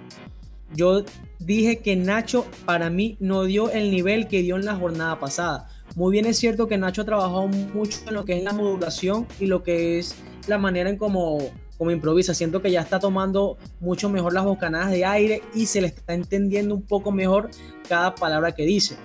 yo 0.75 1.05
dije 1.39 1.81
que 1.81 1.97
Nacho 1.97 2.47
para 2.65 2.89
mí 2.91 3.17
no 3.21 3.45
dio 3.45 3.71
el 3.71 3.91
nivel 3.91 4.29
que 4.29 4.43
dio 4.43 4.57
en 4.57 4.65
la 4.65 4.77
jornada 4.77 5.19
pasada. 5.19 5.69
Muy 5.95 6.13
bien 6.13 6.25
es 6.25 6.39
cierto 6.39 6.69
que 6.69 6.79
Nacho 6.79 7.03
ha 7.03 7.05
trabajado 7.05 7.49
mucho 7.49 7.99
en 8.07 8.15
lo 8.15 8.25
que 8.25 8.39
es 8.39 8.45
la 8.45 8.53
modulación 8.53 9.27
y 9.39 9.47
lo 9.47 9.63
que 9.63 9.99
es 9.99 10.17
la 10.47 10.57
manera 10.57 10.89
en 10.89 10.97
cómo 10.97 11.39
como 11.79 11.91
improvisa. 11.91 12.35
Siento 12.35 12.63
que 12.63 12.71
ya 12.71 12.81
está 12.81 12.99
tomando 13.01 13.59
mucho 13.81 14.09
mejor 14.09 14.33
las 14.33 14.45
bocanadas 14.45 14.91
de 14.91 15.05
aire 15.05 15.43
y 15.55 15.67
se 15.67 15.81
le 15.81 15.89
está 15.89 16.15
entendiendo 16.15 16.75
un 16.75 16.83
poco 16.83 17.13
mejor 17.13 17.51
cada 17.89 18.15
palabra 18.15 18.53
que 18.53 18.65
dice. 18.65 18.97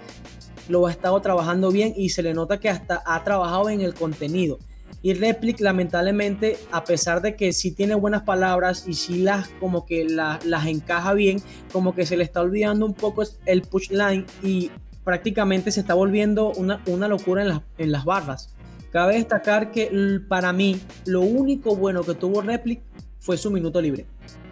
Lo 0.70 0.88
ha 0.88 0.92
estado 0.92 1.20
trabajando 1.22 1.72
bien 1.72 1.94
y 1.96 2.10
se 2.10 2.24
le 2.24 2.34
nota 2.34 2.60
que 2.60 2.70
hasta 2.70 3.02
ha 3.06 3.24
trabajado 3.24 3.70
en 3.70 3.82
el 3.82 3.94
contenido. 3.94 4.60
Y 5.02 5.14
Replic, 5.14 5.60
lamentablemente, 5.62 6.58
a 6.72 6.84
pesar 6.84 7.22
de 7.22 7.36
que 7.36 7.54
sí 7.54 7.72
tiene 7.72 7.96
buenas 7.96 8.24
palabras 8.24 8.86
y 8.88 8.94
sí 8.94 9.20
las 9.20 9.48
como 9.60 9.86
que 9.86 10.06
las 10.06 10.66
encaja 10.66 11.14
bien, 11.14 11.42
como 11.72 11.94
que 11.94 12.06
se 12.06 12.18
le 12.18 12.24
está 12.24 12.42
olvidando 12.42 12.86
un 12.86 12.94
poco 12.94 13.24
el 13.46 13.62
push 13.62 13.92
line 13.92 14.26
y 14.44 14.72
prácticamente 15.04 15.72
se 15.72 15.80
está 15.80 15.94
volviendo 15.94 16.52
una, 16.52 16.82
una 16.88 17.08
locura 17.08 17.42
en 17.42 17.50
las, 17.50 17.62
en 17.78 17.92
las 17.92 18.04
barras. 18.04 18.57
Cabe 18.98 19.14
destacar 19.14 19.72
que 19.72 20.20
para 20.28 20.52
mí 20.52 20.82
lo 21.06 21.22
único 21.22 21.76
bueno 21.76 22.04
que 22.04 22.16
tuvo 22.16 22.42
Replic 22.42 22.82
fue 23.20 23.38
su 23.38 23.52
minuto 23.52 23.80
libre. 23.80 24.08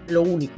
Lo 0.08 0.22
único, 0.22 0.54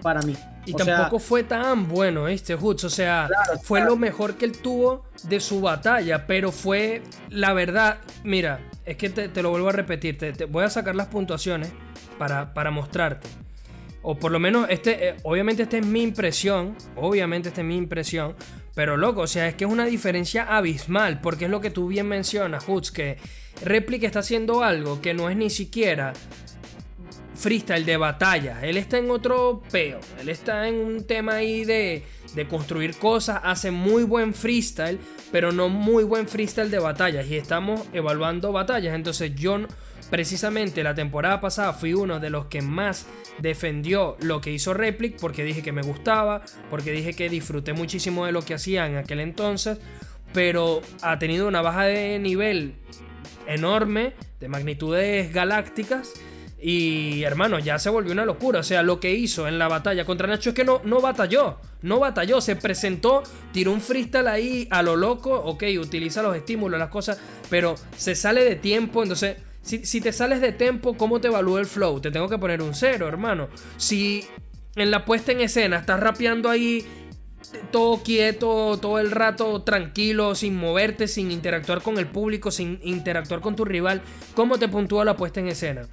para 0.00 0.22
mí. 0.22 0.36
Y 0.64 0.72
tampoco 0.74 1.18
fue 1.18 1.42
tan 1.42 1.88
bueno 1.88 2.28
este 2.28 2.54
Hoods. 2.54 2.84
O 2.84 2.88
sea, 2.88 3.28
fue 3.64 3.80
lo 3.80 3.96
mejor 3.96 4.36
que 4.36 4.44
él 4.44 4.52
tuvo 4.52 5.06
de 5.24 5.40
su 5.40 5.60
batalla. 5.60 6.24
Pero 6.28 6.52
fue 6.52 7.02
la 7.30 7.52
verdad. 7.52 7.98
Mira, 8.22 8.60
es 8.84 8.96
que 8.96 9.10
te, 9.10 9.42
lo 9.42 9.50
vuelvo 9.50 9.70
a 9.70 9.72
repetir. 9.72 10.16
Te, 10.18 10.44
voy 10.44 10.62
a 10.62 10.70
sacar 10.70 10.94
las 10.94 11.08
puntuaciones 11.08 11.72
para, 12.20 12.54
para 12.54 12.70
mostrarte. 12.70 13.28
O 14.02 14.14
por 14.14 14.30
lo 14.30 14.38
menos, 14.38 14.68
este, 14.70 15.08
eh, 15.08 15.16
obviamente 15.24 15.64
esta 15.64 15.78
es 15.78 15.84
mi 15.84 16.02
impresión. 16.02 16.76
Obviamente 16.94 17.48
esta 17.48 17.62
es 17.62 17.66
mi 17.66 17.76
impresión. 17.76 18.36
Pero 18.74 18.96
loco, 18.96 19.22
o 19.22 19.26
sea, 19.26 19.48
es 19.48 19.54
que 19.54 19.64
es 19.64 19.70
una 19.70 19.86
diferencia 19.86 20.44
abismal, 20.56 21.20
porque 21.20 21.44
es 21.44 21.50
lo 21.50 21.60
que 21.60 21.70
tú 21.70 21.88
bien 21.88 22.08
mencionas, 22.08 22.64
Hoods, 22.64 22.90
que 22.90 23.18
Replic 23.62 24.02
está 24.04 24.20
haciendo 24.20 24.62
algo 24.62 25.00
que 25.00 25.14
no 25.14 25.28
es 25.28 25.36
ni 25.36 25.50
siquiera 25.50 26.14
freestyle 27.34 27.84
de 27.84 27.96
batalla. 27.96 28.60
Él 28.62 28.76
está 28.76 28.98
en 28.98 29.10
otro 29.10 29.62
peo. 29.70 30.00
Él 30.20 30.28
está 30.28 30.68
en 30.68 30.76
un 30.76 31.04
tema 31.04 31.34
ahí 31.34 31.64
de, 31.64 32.02
de 32.34 32.48
construir 32.48 32.96
cosas. 32.96 33.40
Hace 33.42 33.70
muy 33.70 34.04
buen 34.04 34.32
freestyle, 34.32 34.98
pero 35.32 35.52
no 35.52 35.68
muy 35.68 36.04
buen 36.04 36.28
freestyle 36.28 36.70
de 36.70 36.78
batallas. 36.78 37.26
Y 37.26 37.36
estamos 37.36 37.82
evaluando 37.92 38.52
batallas. 38.52 38.94
Entonces 38.94 39.34
yo 39.34 39.58
precisamente 40.12 40.82
la 40.82 40.94
temporada 40.94 41.40
pasada 41.40 41.72
fui 41.72 41.94
uno 41.94 42.20
de 42.20 42.28
los 42.28 42.44
que 42.44 42.60
más 42.60 43.06
defendió 43.38 44.18
lo 44.20 44.42
que 44.42 44.50
hizo 44.50 44.74
Replic 44.74 45.18
porque 45.18 45.42
dije 45.42 45.62
que 45.62 45.72
me 45.72 45.80
gustaba, 45.80 46.42
porque 46.68 46.92
dije 46.92 47.14
que 47.14 47.30
disfruté 47.30 47.72
muchísimo 47.72 48.26
de 48.26 48.32
lo 48.32 48.42
que 48.42 48.52
hacía 48.52 48.86
en 48.86 48.98
aquel 48.98 49.20
entonces, 49.20 49.78
pero 50.34 50.82
ha 51.00 51.18
tenido 51.18 51.48
una 51.48 51.62
baja 51.62 51.84
de 51.84 52.18
nivel 52.18 52.74
enorme, 53.46 54.12
de 54.38 54.48
magnitudes 54.48 55.32
galácticas. 55.32 56.12
Y 56.60 57.22
hermano, 57.22 57.58
ya 57.58 57.78
se 57.78 57.88
volvió 57.88 58.12
una 58.12 58.26
locura. 58.26 58.60
O 58.60 58.62
sea, 58.62 58.82
lo 58.82 59.00
que 59.00 59.14
hizo 59.14 59.48
en 59.48 59.58
la 59.58 59.66
batalla 59.66 60.04
contra 60.04 60.28
Nacho 60.28 60.50
es 60.50 60.54
que 60.54 60.64
no, 60.64 60.82
no 60.84 61.00
batalló. 61.00 61.58
No 61.80 61.98
batalló. 61.98 62.40
Se 62.40 62.54
presentó, 62.54 63.24
tiró 63.52 63.72
un 63.72 63.80
freestyle 63.80 64.28
ahí 64.28 64.68
a 64.70 64.82
lo 64.82 64.94
loco. 64.94 65.34
Ok, 65.34 65.64
utiliza 65.80 66.22
los 66.22 66.36
estímulos, 66.36 66.78
las 66.78 66.90
cosas. 66.90 67.18
Pero 67.50 67.74
se 67.96 68.14
sale 68.14 68.44
de 68.44 68.54
tiempo. 68.54 69.02
Entonces 69.02 69.38
si, 69.62 70.00
te 70.00 70.12
sales 70.12 70.40
de 70.40 70.52
tempo, 70.52 70.96
¿cómo 70.96 71.20
te 71.20 71.28
evalúa 71.28 71.60
el 71.60 71.66
flow? 71.66 72.00
Te 72.00 72.10
tengo 72.10 72.28
que 72.28 72.38
poner 72.38 72.62
un 72.62 72.74
cero, 72.74 73.06
hermano. 73.08 73.48
Si 73.76 74.26
en 74.74 74.90
la 74.90 75.04
puesta 75.04 75.32
en 75.32 75.40
escena 75.40 75.78
estás 75.78 76.00
rapeando 76.00 76.50
ahí 76.50 76.84
todo 77.70 78.02
quieto, 78.02 78.78
todo 78.80 78.98
el 78.98 79.10
rato 79.10 79.62
tranquilo, 79.62 80.34
sin 80.34 80.56
moverte, 80.56 81.06
sin 81.06 81.30
interactuar 81.30 81.82
con 81.82 81.98
el 81.98 82.06
público, 82.06 82.50
sin 82.50 82.80
interactuar 82.82 83.40
con 83.40 83.56
tu 83.56 83.64
rival, 83.64 84.02
¿cómo 84.34 84.58
te 84.58 84.68
puntúa 84.68 85.04
la 85.04 85.16
puesta 85.16 85.40
en 85.40 85.48
escena? 85.48 85.86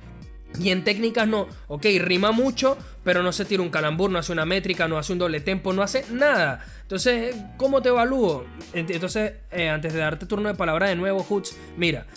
Y 0.59 0.71
en 0.71 0.83
técnicas 0.83 1.27
no, 1.27 1.47
ok, 1.67 1.85
rima 1.99 2.31
mucho, 2.31 2.75
pero 3.03 3.21
no 3.21 3.31
se 3.31 3.45
tira 3.45 3.61
un 3.61 3.69
calambur, 3.69 4.09
no 4.09 4.17
hace 4.17 4.31
una 4.31 4.45
métrica, 4.45 4.87
no 4.87 4.97
hace 4.97 5.13
un 5.13 5.19
doble 5.19 5.41
tempo, 5.41 5.73
no 5.73 5.83
hace 5.83 6.05
nada. 6.11 6.65
Entonces, 6.81 7.35
¿cómo 7.57 7.83
te 7.83 7.89
evalúo? 7.89 8.45
Entonces, 8.73 9.33
eh, 9.51 9.69
antes 9.69 9.93
de 9.93 9.99
darte 9.99 10.25
turno 10.25 10.49
de 10.49 10.55
palabra 10.55 10.87
de 10.87 10.95
nuevo, 10.95 11.23
Hoots, 11.23 11.55
mira, 11.77 12.07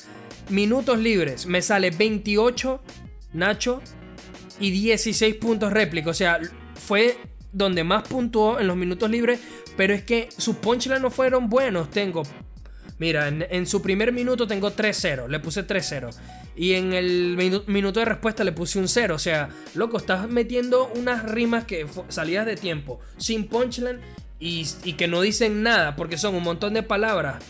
minutos 0.49 0.99
libres, 0.99 1.47
me 1.47 1.63
sale 1.63 1.91
28 1.91 2.83
Nacho 3.33 3.81
y 4.61 4.71
16 4.71 5.37
puntos 5.37 5.73
réplica. 5.73 6.11
O 6.11 6.15
sea, 6.15 6.39
fue 6.75 7.17
donde 7.53 7.85
más 7.85 8.07
puntuó 8.07 8.61
en 8.61 8.67
los 8.67 8.77
minutos 8.77 9.11
libres, 9.11 9.41
pero 9.77 9.95
es 9.95 10.03
que 10.03 10.29
sus 10.37 10.57
punchlines 10.57 11.01
no 11.01 11.11
fueron 11.11 11.49
buenos. 11.49 11.91
Tengo 11.91 12.23
Mira, 13.03 13.27
en, 13.27 13.67
su 13.67 13.83
primer 13.83 14.13
minuto 14.13 14.47
tengo 14.47 14.71
3-0, 14.71 15.27
le 15.27 15.41
puse 15.41 15.67
3-0. 15.67 16.15
Y 16.55 16.75
en 16.75 16.93
el 16.93 17.37
minuto 17.67 17.99
de 17.99 18.07
respuesta 18.07 18.45
le 18.45 18.53
puse 18.53 18.79
un 18.79 18.87
0. 18.87 19.17
O 19.17 19.19
sea, 19.19 19.49
loco, 19.75 19.97
estás 19.97 20.29
metiendo 20.29 20.87
unas 20.95 21.29
rimas 21.29 21.65
que 21.65 21.85
salidas 22.09 22.47
de 22.47 22.55
tiempo, 22.55 23.01
sin 23.17 23.49
punchline 23.49 23.99
y, 24.39 24.65
y 24.85 24.93
que 24.93 25.09
no 25.09 25.21
dicen 25.21 25.65
nada, 25.65 25.97
porque 25.97 26.17
son 26.17 26.37
un 26.37 26.45
montón 26.45 26.75
de 26.75 26.85
palabras 26.85 27.43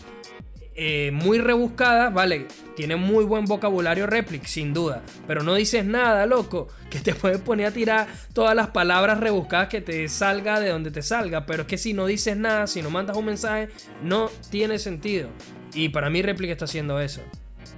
eh, 0.75 1.11
muy 1.13 1.37
rebuscada, 1.37 2.09
vale, 2.09 2.47
tiene 2.75 2.95
muy 2.95 3.25
buen 3.25 3.45
vocabulario 3.45 4.07
réplica, 4.07 4.47
sin 4.47 4.73
duda, 4.73 5.03
pero 5.27 5.43
no 5.43 5.53
dices 5.53 5.85
nada, 5.85 6.25
loco, 6.25 6.67
que 6.89 6.99
te 6.99 7.13
puedes 7.15 7.39
poner 7.39 7.67
a 7.67 7.71
tirar 7.71 8.07
todas 8.33 8.55
las 8.55 8.69
palabras 8.69 9.19
rebuscadas 9.19 9.67
que 9.67 9.81
te 9.81 10.07
salga 10.09 10.59
de 10.59 10.69
donde 10.69 10.89
te 10.89 11.01
salga, 11.01 11.45
pero 11.45 11.63
es 11.63 11.67
que 11.67 11.77
si 11.77 11.93
no 11.93 12.05
dices 12.05 12.37
nada, 12.37 12.67
si 12.67 12.81
no 12.81 12.89
mandas 12.89 13.15
un 13.17 13.25
mensaje, 13.25 13.69
no 14.01 14.29
tiene 14.49 14.79
sentido. 14.79 15.29
Y 15.73 15.89
para 15.89 16.09
mí 16.09 16.21
réplica 16.21 16.53
está 16.53 16.65
haciendo 16.65 16.99
eso. 16.99 17.21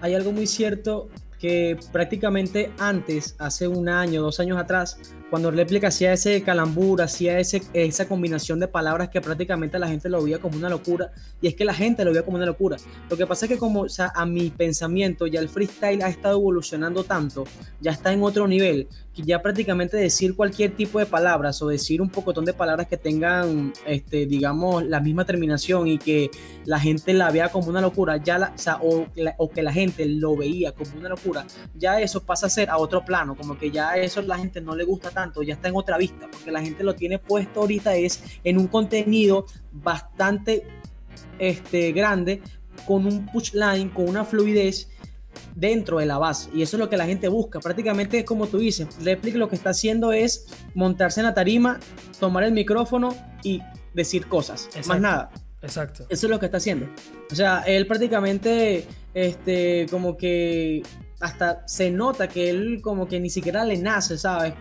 Hay 0.02 0.14
algo 0.14 0.32
muy 0.32 0.48
cierto 0.48 1.10
que 1.40 1.78
prácticamente 1.92 2.72
antes, 2.78 3.36
hace 3.40 3.68
un 3.68 3.90
año, 3.90 4.22
dos 4.22 4.40
años 4.40 4.58
atrás, 4.58 5.00
cuando 5.30 5.52
Réplica 5.52 5.88
hacía 5.88 6.14
ese 6.14 6.42
calambur, 6.44 7.02
hacía 7.02 7.40
ese, 7.40 7.62
esa 7.74 8.08
combinación 8.08 8.60
de 8.60 8.68
palabras 8.68 9.10
que 9.10 9.22
prácticamente 9.22 9.80
la 9.80 9.88
gente 9.88 10.10
lo 10.10 10.24
veía 10.24 10.40
como 10.40 10.58
una 10.58 10.70
locura, 10.70 11.12
y 11.42 11.48
es 11.48 11.56
que 11.56 11.66
la 11.66 11.74
gente 11.74 12.06
lo 12.06 12.12
veía 12.12 12.24
como 12.24 12.38
una 12.38 12.46
locura. 12.46 12.78
Lo 13.10 13.18
que 13.18 13.26
pasa 13.26 13.46
es 13.46 13.52
que 13.52 13.58
como 13.58 13.82
o 13.82 13.90
sea, 13.90 14.12
a 14.16 14.26
mi 14.26 14.50
pensamiento 14.50 15.28
ya 15.28 15.40
el 15.40 15.50
freestyle 15.50 16.04
ha 16.04 16.10
estado 16.10 16.38
evolucionando 16.38 17.04
tanto, 17.04 17.46
ya 17.82 17.92
está 17.92 18.14
en 18.14 18.24
otro 18.24 18.48
nivel, 18.48 18.88
que 19.16 19.24
ya 19.24 19.42
prácticamente 19.42 19.96
decir 19.96 20.36
cualquier 20.36 20.76
tipo 20.76 21.00
de 21.00 21.06
palabras 21.06 21.62
o 21.62 21.68
decir 21.68 22.02
un 22.02 22.10
pocotón 22.10 22.44
de 22.44 22.54
palabras 22.54 22.88
que 22.88 22.98
tengan, 22.98 23.74
este, 23.88 24.26
digamos, 24.26 24.84
la 24.86 25.00
misma 25.00 25.26
terminación 25.26 25.88
y 25.88 25.98
que 25.98 26.30
la 26.66 26.80
gente 26.80 27.14
la 27.14 27.32
vea 27.32 27.50
como 27.50 27.70
una 27.70 27.80
locura, 27.80 28.18
ya 28.18 28.38
la, 28.38 28.54
o, 28.82 29.06
o, 29.38 29.50
que 29.50 29.64
la 29.64 29.72
gente 29.72 30.06
lo 30.06 30.36
veía 30.36 30.74
como 30.74 30.98
una 30.98 31.10
locura, 31.10 31.46
ya 31.76 32.02
eso 32.02 32.24
pasa 32.24 32.48
a 32.48 32.50
ser 32.50 32.70
a 32.70 32.78
otro 32.78 33.06
plano, 33.06 33.36
como 33.36 33.58
que 33.58 33.72
ya 33.72 33.96
eso 33.96 34.22
la 34.22 34.38
gente 34.38 34.60
no 34.60 34.76
le 34.76 34.84
gusta 34.84 35.12
tanto, 35.12 35.25
ya 35.44 35.54
está 35.54 35.70
en 35.70 35.76
otra 35.76 35.98
vista, 35.98 36.28
porque 36.32 36.52
la 36.52 36.62
gente 36.62 36.84
lo 36.84 36.96
tiene 36.96 37.20
puesto 37.20 37.62
ahorita 37.62 37.96
es 37.96 38.24
en 38.44 38.58
un 38.58 38.68
contenido 38.68 39.46
bastante 39.72 40.66
este, 41.40 41.92
grande, 41.92 42.42
con 42.86 43.06
un 43.06 43.26
push 43.28 43.54
line, 43.54 43.92
con 43.94 44.10
una 44.10 44.26
fluidez 44.26 44.90
dentro 45.56 46.00
de 46.00 46.06
la 46.06 46.18
base. 46.18 46.50
Y 46.54 46.62
eso 46.62 46.78
es 46.78 46.80
lo 46.80 46.90
que 46.90 46.98
la 46.98 47.06
gente 47.06 47.28
busca. 47.28 47.60
Prácticamente 47.60 48.20
es 48.20 48.26
como 48.26 48.48
tú 48.48 48.60
dices, 48.60 48.88
Replic 49.02 49.36
lo 49.36 49.50
que 49.50 49.56
está 49.56 49.72
haciendo 49.72 50.14
es 50.14 50.48
montarse 50.74 51.22
en 51.22 51.26
la 51.26 51.34
tarima, 51.34 51.80
tomar 52.20 52.44
el 52.44 52.52
micrófono 52.52 53.16
y 53.44 53.62
decir 53.94 54.28
cosas. 54.28 54.70
Más 54.88 55.00
nada. 55.00 55.32
Exacto. 55.62 56.06
Eso 56.10 56.28
es 56.28 56.30
lo 56.30 56.40
que 56.40 56.46
está 56.46 56.58
haciendo. 56.58 56.88
O 57.32 57.36
sea, 57.36 57.64
él 57.66 57.88
prácticamente, 57.88 58.86
este, 59.14 59.88
como 59.90 60.16
que 60.16 60.84
hasta 61.20 61.68
se 61.68 61.90
nota 61.90 62.28
que 62.28 62.50
él 62.50 62.82
como 62.84 63.08
que 63.08 63.20
ni 63.20 63.30
siquiera 63.30 63.66
le 63.66 63.78
nace, 63.78 64.18
¿sabes? 64.18 64.54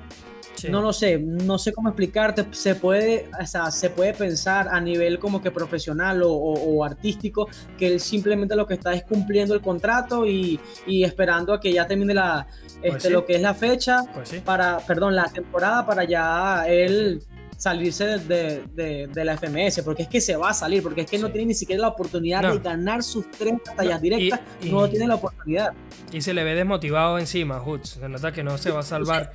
No 0.71 0.81
lo 0.81 0.93
sé, 0.93 1.19
no 1.19 1.59
sé 1.59 1.73
cómo 1.73 1.89
explicarte. 1.89 2.47
Se 2.53 2.75
puede, 2.75 3.29
o 3.41 3.47
sea, 3.47 3.71
se 3.71 3.91
puede 3.91 4.15
pensar 4.15 4.69
a 4.69 4.81
nivel 4.81 5.19
como 5.19 5.43
que 5.43 5.51
profesional 5.51 6.23
o, 6.25 6.85
artístico 6.85 7.49
que 7.79 7.87
él 7.87 8.01
simplemente 8.01 8.57
lo 8.57 8.67
que 8.67 8.75
está 8.75 8.93
es 8.93 9.05
cumpliendo 9.05 9.55
el 9.55 9.61
contrato 9.61 10.27
y, 10.27 10.61
esperando 10.87 11.53
a 11.53 11.61
que 11.61 11.73
ya 11.73 11.87
termine 11.87 12.15
la, 12.15 12.47
pues 12.81 12.97
este, 12.97 13.11
lo 13.11 13.25
que 13.25 13.37
es 13.37 13.43
la 13.43 13.55
fecha 13.55 14.05
pues 14.13 14.35
para, 14.45 14.79
perdón, 14.79 15.15
la 15.15 15.25
temporada 15.25 15.87
para 15.87 16.05
ya 16.05 16.65
él 16.67 17.23
salirse 17.57 18.19
de, 18.19 19.09
la 19.15 19.37
FMS, 19.37 19.83
porque 19.83 20.03
es 20.05 20.09
que 20.09 20.21
se 20.21 20.37
va 20.37 20.51
a 20.51 20.55
salir, 20.55 20.83
porque 20.83 21.03
es 21.03 21.11
que 21.11 21.19
no 21.19 21.31
tiene 21.31 21.47
ni 21.49 21.55
siquiera 21.55 21.83
la 21.83 21.89
oportunidad 21.89 22.53
de 22.53 22.59
ganar 22.59 23.03
sus 23.03 23.31
tres 23.31 23.55
batallas 23.65 24.01
directas, 24.01 24.41
no 24.63 24.89
tiene 24.89 25.07
la 25.07 25.17
oportunidad. 25.17 25.73
Y 26.13 26.21
se 26.21 26.33
le 26.33 26.45
ve 26.45 26.55
desmotivado 26.55 27.19
encima, 27.19 27.59
Hoots, 27.59 27.99
se 28.01 28.09
nota 28.09 28.33
que 28.33 28.43
no 28.43 28.57
se 28.59 28.71
va 28.71 28.81
a 28.81 28.85
salvar. 28.85 29.33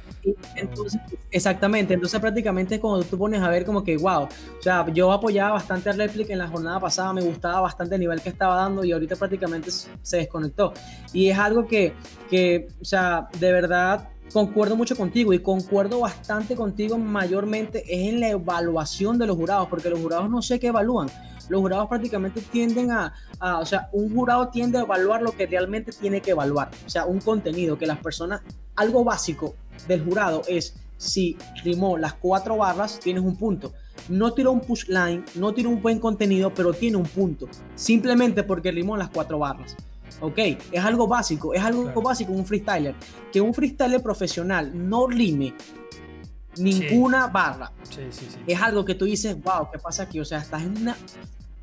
exactamente, 1.32 1.94
entonces 1.94 2.20
prácticamente 2.20 2.80
cuando 2.80 3.06
tú 3.06 3.18
pones 3.18 3.42
a 3.42 3.50
ver 3.50 3.66
como 3.66 3.84
que, 3.84 3.98
wow, 3.98 4.24
o 4.24 4.62
sea, 4.62 4.86
yo 4.94 5.12
apoyaba 5.12 5.54
bastante 5.54 5.90
a 5.90 5.94
Replic 5.94 6.30
en 6.30 6.40
la 6.40 6.48
jornada 6.48 6.80
pasada, 6.80 7.14
me 7.14 7.22
gustaba 7.22 7.62
bastante 7.62 7.96
el 7.96 8.02
nivel 8.02 8.22
que 8.22 8.30
estaba 8.30 8.56
dando 8.56 8.84
y 8.84 8.92
ahorita 8.92 9.16
prácticamente 9.16 9.72
se 9.72 10.18
desconectó. 10.18 10.74
Y 11.14 11.30
es 11.30 11.38
algo 11.38 11.68
que, 11.68 11.94
que 12.30 12.68
o 12.82 12.86
sea, 12.86 13.28
de 13.40 13.52
verdad 13.52 14.10
concuerdo 14.32 14.76
mucho 14.76 14.96
contigo 14.96 15.34
y 15.34 15.40
concuerdo 15.40 16.02
bastante 16.02 16.56
contigo 16.56 16.98
mayormente 16.98 17.84
es 17.88 18.14
en 18.14 18.20
la 18.20 18.30
evaluación 18.30 19.18
de 19.18 19.28
los 19.28 19.38
jurados, 19.38 19.68
porque 19.70 19.90
los 19.90 20.00
jurados 20.00 20.30
no 20.30 20.42
sé 20.42 20.60
qué 20.60 20.68
evalúan. 20.68 21.10
Los 21.50 21.62
jurados 21.62 21.90
prácticamente 21.90 22.42
tienden 22.42 22.92
a, 22.92 23.14
o 23.60 23.66
sea, 23.66 23.90
un 23.92 24.14
jurado 24.14 24.50
tiende 24.50 24.78
a 24.78 24.82
evaluar 24.82 25.22
lo 25.22 25.32
que 25.32 25.48
realmente 25.48 25.92
tiene 25.92 26.22
que 26.22 26.32
evaluar. 26.32 26.70
O 26.86 26.90
sea, 26.90 27.06
un 27.06 27.20
contenido 27.20 27.78
que 27.78 27.88
las 27.88 27.98
personas, 27.98 28.42
algo 28.76 29.04
básico 29.04 29.56
del 29.88 30.04
jurado 30.04 30.44
es 30.48 30.76
si 30.98 31.38
rimó 31.64 31.98
las 31.98 32.14
cuatro 32.14 32.58
barras, 32.58 33.00
tienes 33.00 33.24
un 33.24 33.36
punto. 33.36 33.74
No 34.10 34.34
tiró 34.34 34.52
un 34.52 34.62
push 34.62 34.90
line, 34.90 35.24
no 35.36 35.54
tiró 35.54 35.70
un 35.70 35.82
buen 35.82 36.00
contenido, 36.00 36.54
pero 36.54 36.74
tiene 36.74 36.98
un 36.98 37.06
punto. 37.06 37.48
Simplemente 37.74 38.44
porque 38.44 38.72
rimó 38.72 38.96
las 38.96 39.10
cuatro 39.10 39.40
barras. 39.40 39.76
¿Ok? 40.22 40.38
Es 40.72 40.84
algo 40.84 41.08
básico, 41.08 41.54
es 41.54 41.62
algo 41.62 42.02
básico 42.02 42.32
un 42.32 42.46
freestyler. 42.46 42.96
Que 43.32 43.42
un 43.42 43.54
freestyler 43.54 44.02
profesional 44.02 44.72
no 44.74 45.08
rime 45.08 45.54
ninguna 46.58 47.28
barra. 47.28 47.72
Sí, 47.84 48.02
sí, 48.12 48.28
es 48.46 48.62
algo 48.62 48.84
que 48.86 48.96
tú 48.96 49.06
dices, 49.06 49.42
wow, 49.42 49.70
¿qué 49.72 49.80
pasa 49.80 50.04
aquí? 50.04 50.20
O 50.20 50.26
sea, 50.26 50.40
estás 50.40 50.64
en 50.64 50.78
una... 50.78 50.96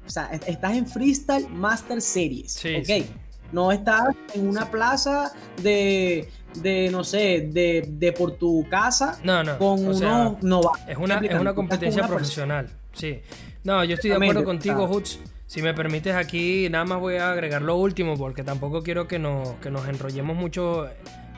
O 0.06 0.10
sea, 0.10 0.26
estás 0.26 0.76
en 0.76 0.86
Freestyle 0.86 1.48
Master 1.48 2.00
Series, 2.00 2.64
¿ok? 2.64 3.06
No 3.52 3.72
estás 3.72 4.14
en 4.34 4.48
una 4.48 4.70
plaza 4.70 5.32
de, 5.62 6.28
de 6.62 6.88
no 6.90 7.02
sé, 7.02 7.48
de, 7.52 7.88
de 7.88 8.12
por 8.12 8.32
tu 8.32 8.66
casa 8.68 9.18
no, 9.24 9.42
no. 9.42 9.58
con 9.58 9.86
uno 9.86 10.38
no. 10.42 10.60
Es 10.86 10.96
una, 10.96 11.18
es 11.18 11.40
una 11.40 11.54
competencia 11.54 12.06
profesional, 12.06 12.68
sí. 12.92 13.20
No, 13.64 13.82
yo 13.82 13.94
estoy 13.94 14.10
de 14.10 14.16
acuerdo 14.16 14.44
contigo, 14.44 14.84
Hutz. 14.84 15.18
Si 15.46 15.62
me 15.62 15.74
permites 15.74 16.14
aquí, 16.14 16.68
nada 16.70 16.84
más 16.84 16.98
voy 16.98 17.16
a 17.16 17.30
agregar 17.30 17.62
lo 17.62 17.76
último 17.76 18.16
porque 18.16 18.42
tampoco 18.42 18.82
quiero 18.82 19.06
que 19.06 19.18
nos, 19.18 19.54
que 19.56 19.70
nos 19.70 19.88
enrollemos 19.88 20.36
mucho 20.36 20.88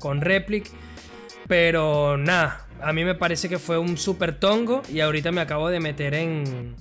con 0.01 0.21
Replic. 0.21 0.71
Pero 1.47 2.17
nada, 2.17 2.67
a 2.81 2.93
mí 2.93 3.05
me 3.05 3.15
parece 3.15 3.49
que 3.49 3.59
fue 3.59 3.79
un 3.79 3.97
super 3.97 4.39
tongo 4.39 4.83
y 4.93 5.01
ahorita 5.01 5.33
me 5.33 5.41
acabo 5.41 5.69
de 5.69 5.81
meter 5.81 6.15
en, 6.15 6.77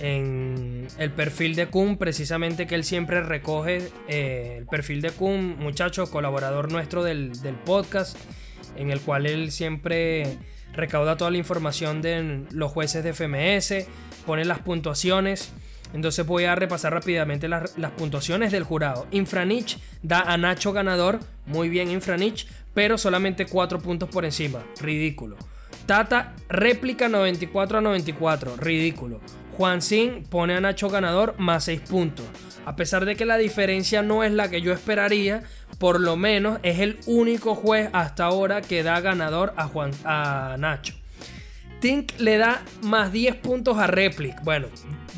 en 0.00 0.86
el 0.98 1.10
perfil 1.10 1.54
de 1.54 1.66
Kun, 1.66 1.96
precisamente 1.96 2.66
que 2.66 2.74
él 2.74 2.84
siempre 2.84 3.20
recoge 3.22 3.90
eh, 4.08 4.56
el 4.58 4.66
perfil 4.66 5.00
de 5.00 5.10
Kun, 5.10 5.58
muchacho, 5.58 6.10
colaborador 6.10 6.70
nuestro 6.70 7.02
del, 7.02 7.40
del 7.40 7.54
podcast, 7.54 8.16
en 8.76 8.90
el 8.90 9.00
cual 9.00 9.26
él 9.26 9.50
siempre 9.50 10.38
recauda 10.72 11.16
toda 11.16 11.30
la 11.30 11.38
información 11.38 12.02
de 12.02 12.44
los 12.52 12.70
jueces 12.70 13.02
de 13.02 13.12
FMS, 13.12 13.86
pone 14.26 14.44
las 14.44 14.60
puntuaciones. 14.60 15.52
Entonces 15.94 16.26
voy 16.26 16.44
a 16.44 16.54
repasar 16.54 16.92
rápidamente 16.92 17.48
las, 17.48 17.72
puntuaciones 17.96 18.52
del 18.52 18.64
jurado. 18.64 19.06
Infranich 19.10 19.78
da 20.02 20.20
a 20.20 20.36
Nacho 20.36 20.72
ganador, 20.72 21.20
muy 21.46 21.68
bien 21.68 21.90
Infranich, 21.90 22.46
pero 22.74 22.98
solamente 22.98 23.46
4 23.46 23.80
puntos 23.80 24.08
por 24.08 24.24
encima, 24.24 24.62
ridículo. 24.80 25.36
Tata 25.86 26.34
réplica 26.48 27.08
94 27.08 27.78
a 27.78 27.80
94, 27.80 28.56
ridículo. 28.56 29.20
Juan 29.56 29.82
Sin 29.82 30.24
pone 30.24 30.54
a 30.54 30.60
Nacho 30.60 30.88
ganador 30.88 31.34
más 31.38 31.64
6 31.64 31.80
puntos. 31.80 32.26
A 32.66 32.76
pesar 32.76 33.06
de 33.06 33.16
que 33.16 33.24
la 33.24 33.38
diferencia 33.38 34.02
no 34.02 34.22
es 34.22 34.32
la 34.32 34.50
que 34.50 34.60
yo 34.60 34.72
esperaría, 34.72 35.42
por 35.78 36.00
lo 36.00 36.16
menos 36.16 36.58
es 36.62 36.80
el 36.80 36.98
único 37.06 37.54
juez 37.54 37.88
hasta 37.92 38.24
ahora 38.24 38.60
que 38.60 38.82
da 38.82 39.00
ganador 39.00 39.54
a, 39.56 39.66
Juan, 39.66 39.90
a 40.04 40.56
Nacho. 40.58 40.94
Tink 41.80 42.18
le 42.18 42.38
da 42.38 42.62
más 42.82 43.12
10 43.12 43.36
puntos 43.36 43.78
a 43.78 43.86
Replic. 43.86 44.42
Bueno, 44.42 44.66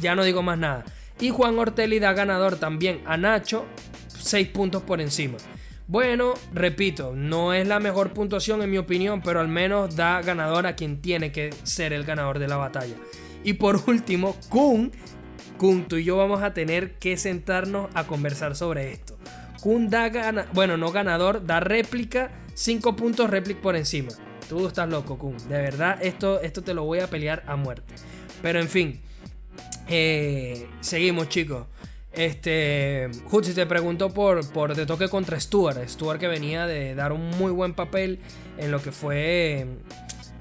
ya 0.01 0.15
no 0.15 0.25
digo 0.25 0.43
más 0.43 0.59
nada. 0.59 0.85
Y 1.19 1.31
Juan 1.31 1.59
Ortelli 1.59 1.99
da 1.99 2.13
ganador 2.13 2.57
también 2.57 3.01
a 3.07 3.17
Nacho, 3.17 3.67
6 4.09 4.49
puntos 4.49 4.83
por 4.83 5.01
encima. 5.01 5.39
Bueno, 5.87 6.35
repito, 6.53 7.15
no 7.17 7.53
es 7.53 7.67
la 7.67 7.81
mejor 7.81 8.13
puntuación 8.13 8.63
en 8.63 8.71
mi 8.71 8.79
opinión, 8.79 9.23
pero 9.23 9.41
al 9.41 9.49
menos 9.49 9.97
da 9.97 10.23
ganador 10.23 10.67
a 10.67 10.77
quien 10.77 11.01
tiene 11.01 11.33
que 11.33 11.51
ser 11.65 11.93
el 11.93 12.05
ganador 12.05 12.39
de 12.39 12.47
la 12.47 12.57
batalla. 12.57 12.95
Y 13.43 13.55
por 13.55 13.81
último, 13.89 14.37
Kun, 14.49 14.93
tú 15.89 15.97
y 15.97 16.05
yo 16.05 16.17
vamos 16.17 16.43
a 16.43 16.55
tener 16.55 16.95
que 16.99 17.17
sentarnos 17.17 17.89
a 17.95 18.07
conversar 18.07 18.55
sobre 18.55 18.93
esto. 18.93 19.19
Kun 19.61 19.91
da 19.91 20.11
bueno, 20.53 20.77
no 20.77 20.93
ganador, 20.93 21.45
da 21.45 21.61
réplica 21.61 22.31
5 22.55 22.97
puntos 22.97 23.29
réplica 23.29 23.61
por 23.61 23.77
encima. 23.77 24.11
Tú 24.51 24.67
estás 24.67 24.89
loco, 24.89 25.17
Kun. 25.17 25.37
De 25.49 25.63
verdad, 25.63 25.97
esto, 26.03 26.41
esto 26.41 26.61
te 26.61 26.75
lo 26.75 26.83
voy 26.83 26.99
a 26.99 27.07
pelear 27.07 27.45
a 27.47 27.55
muerte. 27.55 27.95
Pero 28.43 28.59
en 28.59 28.69
fin, 28.69 29.01
eh, 29.87 30.67
seguimos, 30.81 31.29
chicos. 31.29 31.69
Este, 32.13 33.09
Hutzi 33.31 33.55
te 33.55 33.65
preguntó 33.67 34.13
por, 34.13 34.45
por 34.51 34.75
de 34.75 34.87
toque 34.87 35.09
contra 35.09 35.39
Stuart. 35.39 35.89
Stuart 35.89 36.19
que 36.19 36.27
venía 36.27 36.67
de 36.67 36.97
dar 36.97 37.13
un 37.13 37.31
muy 37.39 37.53
buen 37.53 37.75
papel 37.75 38.19
en 38.59 38.73
lo 38.73 38.83
que 38.83 38.91
fue 38.91 39.69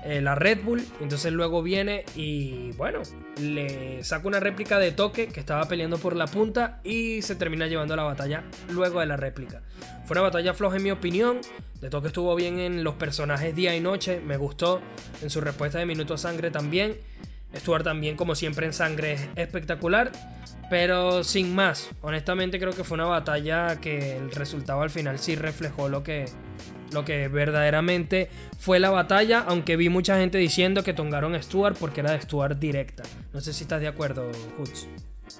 eh, 0.03 0.21
la 0.21 0.35
Red 0.35 0.63
Bull. 0.63 0.83
Entonces 1.01 1.31
luego 1.31 1.61
viene 1.61 2.05
y 2.15 2.71
bueno, 2.73 3.01
le 3.39 4.03
saca 4.03 4.27
una 4.27 4.39
réplica 4.39 4.79
de 4.79 4.91
toque 4.91 5.27
que 5.27 5.39
estaba 5.39 5.65
peleando 5.65 5.97
por 5.97 6.15
la 6.15 6.27
punta 6.27 6.79
y 6.83 7.21
se 7.21 7.35
termina 7.35 7.67
llevando 7.67 7.95
la 7.95 8.03
batalla 8.03 8.43
luego 8.69 8.99
de 8.99 9.05
la 9.05 9.17
réplica. 9.17 9.61
Fue 10.05 10.15
una 10.15 10.21
batalla 10.21 10.53
floja 10.53 10.77
en 10.77 10.83
mi 10.83 10.91
opinión. 10.91 11.41
De 11.81 11.89
toque 11.89 12.07
estuvo 12.07 12.35
bien 12.35 12.59
en 12.59 12.83
los 12.83 12.95
personajes 12.95 13.55
día 13.55 13.75
y 13.75 13.79
noche. 13.79 14.21
Me 14.25 14.37
gustó 14.37 14.81
en 15.21 15.29
su 15.29 15.39
respuesta 15.39 15.79
de 15.79 15.85
Minuto 15.85 16.17
Sangre 16.17 16.51
también. 16.51 16.97
Stuart 17.55 17.83
también, 17.83 18.15
como 18.15 18.35
siempre 18.35 18.65
en 18.65 18.73
sangre, 18.73 19.13
es 19.13 19.29
espectacular. 19.35 20.11
Pero 20.69 21.23
sin 21.23 21.55
más, 21.55 21.89
honestamente 22.01 22.59
creo 22.59 22.73
que 22.73 22.83
fue 22.83 22.95
una 22.95 23.05
batalla 23.05 23.81
que 23.81 24.15
el 24.17 24.31
resultado 24.31 24.81
al 24.81 24.91
final 24.91 25.17
sí 25.17 25.35
reflejó 25.35 25.89
lo 25.89 26.03
que, 26.03 26.25
lo 26.91 27.03
que 27.05 27.27
verdaderamente 27.27 28.29
fue 28.59 28.79
la 28.79 28.91
batalla, 28.91 29.43
aunque 29.47 29.77
vi 29.77 29.89
mucha 29.89 30.19
gente 30.19 30.37
diciendo 30.37 30.83
que 30.83 30.93
tongaron 30.93 31.33
a 31.33 31.41
Stuart 31.41 31.75
porque 31.79 32.01
era 32.01 32.11
de 32.11 32.21
Stuart 32.21 32.59
directa. 32.59 33.01
No 33.33 33.41
sé 33.41 33.51
si 33.51 33.63
estás 33.63 33.81
de 33.81 33.87
acuerdo, 33.87 34.29
Hoots. 34.59 34.87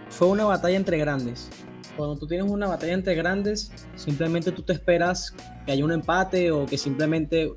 Fue 0.10 0.28
una 0.28 0.46
batalla 0.46 0.78
entre 0.78 0.98
grandes. 0.98 1.50
Cuando 1.96 2.18
tú 2.18 2.26
tienes 2.26 2.50
una 2.50 2.68
batalla 2.68 2.94
entre 2.94 3.14
grandes, 3.14 3.72
simplemente 3.96 4.52
tú 4.52 4.64
te 4.64 4.74
esperas 4.74 5.36
que 5.66 5.72
haya 5.72 5.86
un 5.86 5.92
empate 5.92 6.50
o 6.52 6.66
que 6.66 6.78
simplemente 6.78 7.52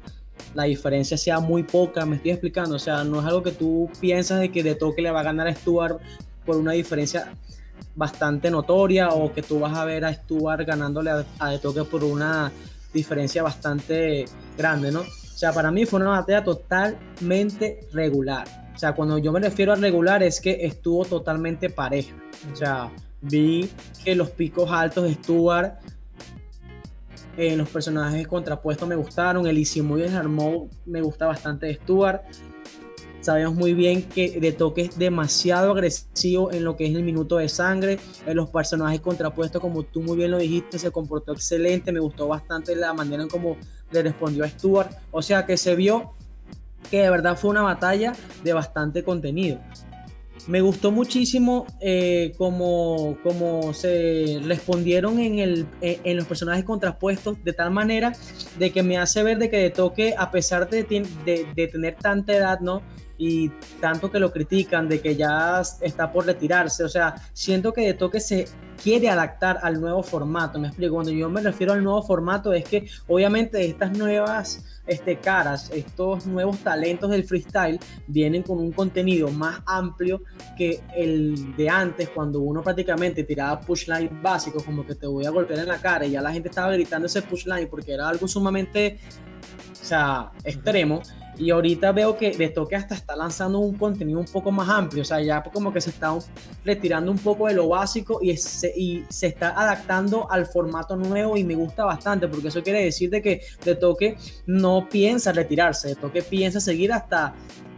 la 0.55 0.65
diferencia 0.65 1.17
sea 1.17 1.41
muy 1.41 1.63
poca, 1.63 2.05
me 2.07 2.17
estoy 2.17 2.33
explicando, 2.33 2.77
o 2.77 2.79
sea, 2.79 3.05
no 3.05 3.21
es 3.21 3.27
algo 3.27 3.43
que 3.43 3.53
tú 3.53 3.91
piensas 4.01 4.41
de 4.41 4.51
que 4.51 4.63
de 4.63 4.75
toque 4.75 5.03
le 5.03 5.11
va 5.11 5.21
a 5.21 5.25
ganar 5.25 5.49
a 5.49 5.55
Stuart 5.55 6.01
por 6.45 6.57
una 6.57 6.73
diferencia 6.73 7.33
bastante 7.95 8.51
notoria 8.51 9.11
o 9.11 9.33
que 9.33 9.43
tú 9.43 9.61
vas 9.61 9.77
a 9.77 9.85
ver 9.85 10.05
a 10.05 10.15
Stuart 10.15 10.67
ganándole 10.67 11.11
a, 11.39 11.51
de 11.51 11.59
toque 11.59 11.85
por 11.85 12.05
una 12.05 12.53
diferencia 12.93 13.43
bastante 13.43 14.27
grande, 14.57 14.93
¿no? 14.93 15.01
O 15.01 15.39
sea, 15.43 15.53
para 15.53 15.71
mí 15.71 15.87
fue 15.87 16.01
una 16.01 16.11
batalla 16.11 16.45
totalmente 16.45 17.81
regular. 17.93 18.47
O 18.75 18.79
sea, 18.79 18.95
cuando 18.95 19.19
yo 19.19 19.33
me 19.33 19.41
refiero 19.41 19.73
a 19.73 19.77
regular 19.77 20.23
es 20.23 20.41
que 20.41 20.65
estuvo 20.65 21.05
totalmente 21.05 21.71
pareja. 21.71 22.15
O 22.53 22.57
sea, 22.57 22.91
vi 23.21 23.69
que 24.05 24.15
los 24.15 24.31
picos 24.31 24.71
altos 24.71 25.05
de 25.05 25.15
Stuart 25.15 25.75
en 27.37 27.59
los 27.59 27.69
personajes 27.69 28.27
contrapuestos 28.27 28.89
me 28.89 28.97
gustaron. 28.97 29.47
El 29.47 29.59
Isimu 29.59 29.99
y 29.99 30.03
el 30.03 30.17
Armou 30.17 30.71
me 30.87 31.01
gusta 31.01 31.27
bastante 31.27 31.67
de 31.67 31.75
Stuart. 31.75 32.23
Sabemos 33.21 33.55
muy 33.55 33.73
bien 33.73 34.03
que 34.03 34.41
de 34.41 34.51
toque 34.51 34.83
es 34.83 34.99
demasiado 34.99 35.71
agresivo 35.71 36.51
en 36.51 36.65
lo 36.65 36.77
que 36.77 36.87
es 36.87 36.95
el 36.95 37.05
minuto 37.05 37.37
de 37.37 37.49
sangre. 37.49 38.01
En 38.27 38.37
los 38.37 38.51
personajes 38.51 39.01
contrapuestos, 39.01 39.61
como 39.61 39.85
tú 39.85 40.03
muy 40.03 40.17
bien 40.17 40.33
lo 40.33 40.39
dijiste, 40.39 40.79
se 40.79 40.91
comportó 40.91 41.33
excelente. 41.33 41.93
Me 41.93 42.01
gustó 42.01 42.27
bastante 42.27 42.75
la 42.75 42.93
manera 42.93 43.23
en 43.23 43.29
cómo 43.29 43.57
le 43.93 44.03
respondió 44.03 44.43
a 44.43 44.49
Stuart. 44.49 44.91
O 45.13 45.23
sea 45.23 45.47
que 45.47 45.57
se 45.57 45.77
vio 45.77 46.15
que 46.91 47.03
de 47.03 47.11
verdad 47.11 47.39
fue 47.39 47.51
una 47.51 47.63
batalla 47.63 48.13
de 48.43 48.53
bastante 48.53 49.05
contenido. 49.05 49.61
Me 50.49 50.61
gustó 50.61 50.91
muchísimo 50.91 51.67
eh, 51.81 52.33
como, 52.37 53.17
se 53.75 54.41
respondieron 54.45 55.21
en, 55.21 55.39
el, 55.39 55.67
en 55.81 56.17
los 56.17 56.27
personajes 56.27 56.65
contrapuestos 56.65 57.43
de 57.45 57.53
tal 57.53 57.71
manera 57.71 58.13
de 58.59 58.71
que 58.73 58.83
me 58.83 58.99
hace 58.99 59.23
ver 59.23 59.39
de 59.39 59.51
que 59.51 59.59
de 59.59 59.71
toque, 59.71 60.15
a 60.19 60.31
pesar 60.31 60.69
de, 60.69 60.83
de, 60.85 61.47
de 61.55 61.67
tener 61.69 61.97
tanta 61.97 62.33
edad, 62.35 62.61
¿no? 62.61 62.83
y 63.25 63.51
tanto 63.81 64.11
que 64.11 64.19
lo 64.19 64.33
critican 64.33 64.89
de 64.89 65.01
que 65.01 65.15
ya 65.15 65.63
está 65.81 66.11
por 66.11 66.27
retirarse. 66.27 66.83
O 66.83 66.89
sea, 66.89 67.15
siento 67.33 67.73
que 67.73 67.83
de 67.83 67.95
toque 67.95 68.19
se 68.19 68.49
quiere 68.83 69.09
adaptar 69.09 69.59
al 69.63 69.81
nuevo 69.81 70.03
formato. 70.03 70.59
Me 70.59 70.69
explico. 70.69 70.95
Cuando 70.95 71.13
yo 71.13 71.29
me 71.29 71.41
refiero 71.41 71.73
al 71.73 71.83
nuevo 71.83 72.03
formato 72.03 72.53
es 72.53 72.65
que 72.65 72.87
obviamente 73.09 73.65
estas 73.65 73.97
nuevas 73.97 74.65
este, 74.87 75.17
caras, 75.19 75.71
estos 75.73 76.27
nuevos 76.27 76.59
talentos 76.59 77.11
del 77.11 77.25
freestyle 77.25 77.79
vienen 78.07 78.43
con 78.43 78.59
un 78.59 78.73
contenido 78.73 79.29
más 79.31 79.61
amplio 79.67 80.23
que 80.57 80.81
el 80.97 81.55
de 81.57 81.69
antes, 81.69 82.09
cuando 82.09 82.41
uno 82.41 82.63
prácticamente 82.63 83.25
tiraba 83.25 83.61
pushline 83.61 84.21
básicos, 84.23 84.65
como 84.65 84.85
que 84.85 84.95
te 84.95 85.07
voy 85.07 85.25
a 85.25 85.31
golpear 85.31 85.61
en 85.61 85.69
la 85.69 85.79
cara 85.79 86.05
y 86.05 86.13
ya 86.13 86.21
la 86.21 86.33
gente 86.33 86.49
estaba 86.49 86.73
gritando 86.73 87.07
ese 87.07 87.23
pushline 87.23 87.69
porque 87.69 87.93
era 87.93 88.09
algo 88.09 88.27
sumamente, 88.27 88.99
o 89.71 89.85
sea, 89.85 90.33
extremo. 90.45 91.03
Y 91.39 91.51
ahorita 91.51 91.93
veo 91.93 92.17
que 92.17 92.33
de 92.33 92.51
toque 92.51 92.77
hasta 92.77 92.95
está 92.95 93.17
lanzando 93.17 93.59
un 93.59 93.75
contenido 93.77 94.21
un 94.21 94.27
poco 94.27 94.53
más 94.53 94.69
amplio, 94.69 95.01
o 95.03 95.05
sea, 95.05 95.21
ya 95.23 95.43
como 95.43 95.73
que 95.73 95.81
se 95.81 95.89
está 95.89 96.17
retirando 96.63 97.11
un 97.11 97.19
poco 97.19 97.47
de 97.47 97.55
lo 97.55 97.69
básico 97.69 98.19
y 98.21 98.31
se, 98.63 98.73
y 98.77 99.05
se 99.09 99.27
está 99.27 99.61
adaptando 99.61 100.31
al 100.31 100.47
formato 100.47 100.97
nuevo 100.97 101.37
y 101.37 101.45
me 101.45 101.55
gusta 101.55 101.85
bastante, 101.85 102.29
porque 102.29 102.49
eso 102.49 102.63
quiere 102.63 102.85
decir 102.85 103.11
de 103.11 103.21
que 103.21 103.43
de 103.65 103.75
toque 103.75 104.17
no 104.47 104.89
piensa 104.89 105.33
retirarse, 105.33 105.89
de 105.89 105.95
toque 105.97 106.23
piensa 106.23 106.61
seguir 106.61 106.93
hasta, 106.93 107.35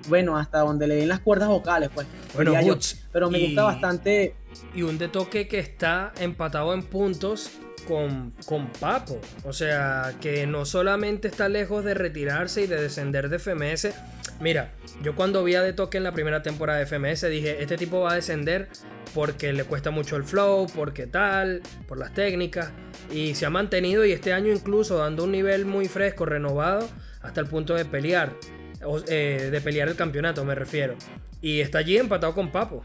bueno, 0.09 0.37
hasta 0.37 0.59
donde 0.61 0.87
le 0.87 0.97
den 0.97 1.09
las 1.09 1.21
cuerdas 1.21 1.49
vocales, 1.49 1.91
pues. 1.95 2.07
Bueno, 2.35 2.53
pero 3.13 3.31
me 3.31 3.41
gusta 3.47 3.63
bastante. 3.63 4.35
Y 4.75 4.83
un 4.83 4.99
de 4.99 5.09
toque 5.09 5.49
que 5.49 5.59
está 5.59 6.13
empatado 6.21 6.75
en 6.75 6.83
puntos 6.83 7.51
con, 7.89 8.33
con 8.47 8.69
Papo. 8.69 9.19
O 9.45 9.53
sea, 9.53 10.15
que 10.21 10.47
no 10.47 10.65
solamente 10.65 11.29
está 11.29 11.49
lejos 11.49 11.85
de 11.85 11.95
retirarse 11.95 12.63
y 12.63 12.67
de 12.67 12.81
descender 12.81 13.29
de 13.29 13.39
FMS. 13.39 13.89
Mira, 14.41 14.73
yo 15.03 15.15
cuando 15.15 15.45
vi 15.45 15.55
a 15.55 15.63
De 15.63 15.73
Toque 15.73 15.99
en 15.99 16.05
la 16.05 16.13
primera 16.13 16.43
temporada 16.43 16.79
de 16.79 16.87
FMS 16.87 17.29
dije, 17.29 17.63
este 17.63 17.77
tipo 17.77 18.01
va 18.01 18.13
a 18.13 18.15
descender 18.17 18.69
porque 19.15 19.53
le 19.53 19.65
cuesta 19.65 19.91
mucho 19.91 20.17
el 20.17 20.25
flow, 20.25 20.67
porque 20.75 21.07
tal, 21.07 21.63
por 21.87 21.99
las 21.99 22.13
técnicas. 22.13 22.73
Y 23.13 23.35
se 23.35 23.47
ha 23.47 23.51
mantenido 23.51 24.05
y 24.05 24.13
este 24.13 24.33
año 24.33 24.53
incluso 24.53 24.99
dando 24.99 25.25
un 25.25 25.33
nivel 25.33 25.67
muy 25.67 25.87
fresco, 25.87 26.25
renovado, 26.27 26.89
hasta 27.23 27.41
el 27.41 27.47
punto 27.47 27.75
de 27.75 27.85
pelear. 27.85 28.33
Eh, 29.09 29.49
de 29.51 29.61
pelear 29.61 29.89
el 29.89 29.97
campeonato, 29.97 30.45
me 30.45 30.55
refiero. 30.55 30.95
Y 31.41 31.61
está 31.61 31.79
allí 31.79 31.97
empatado 31.97 32.35
con 32.35 32.51
Papo. 32.51 32.85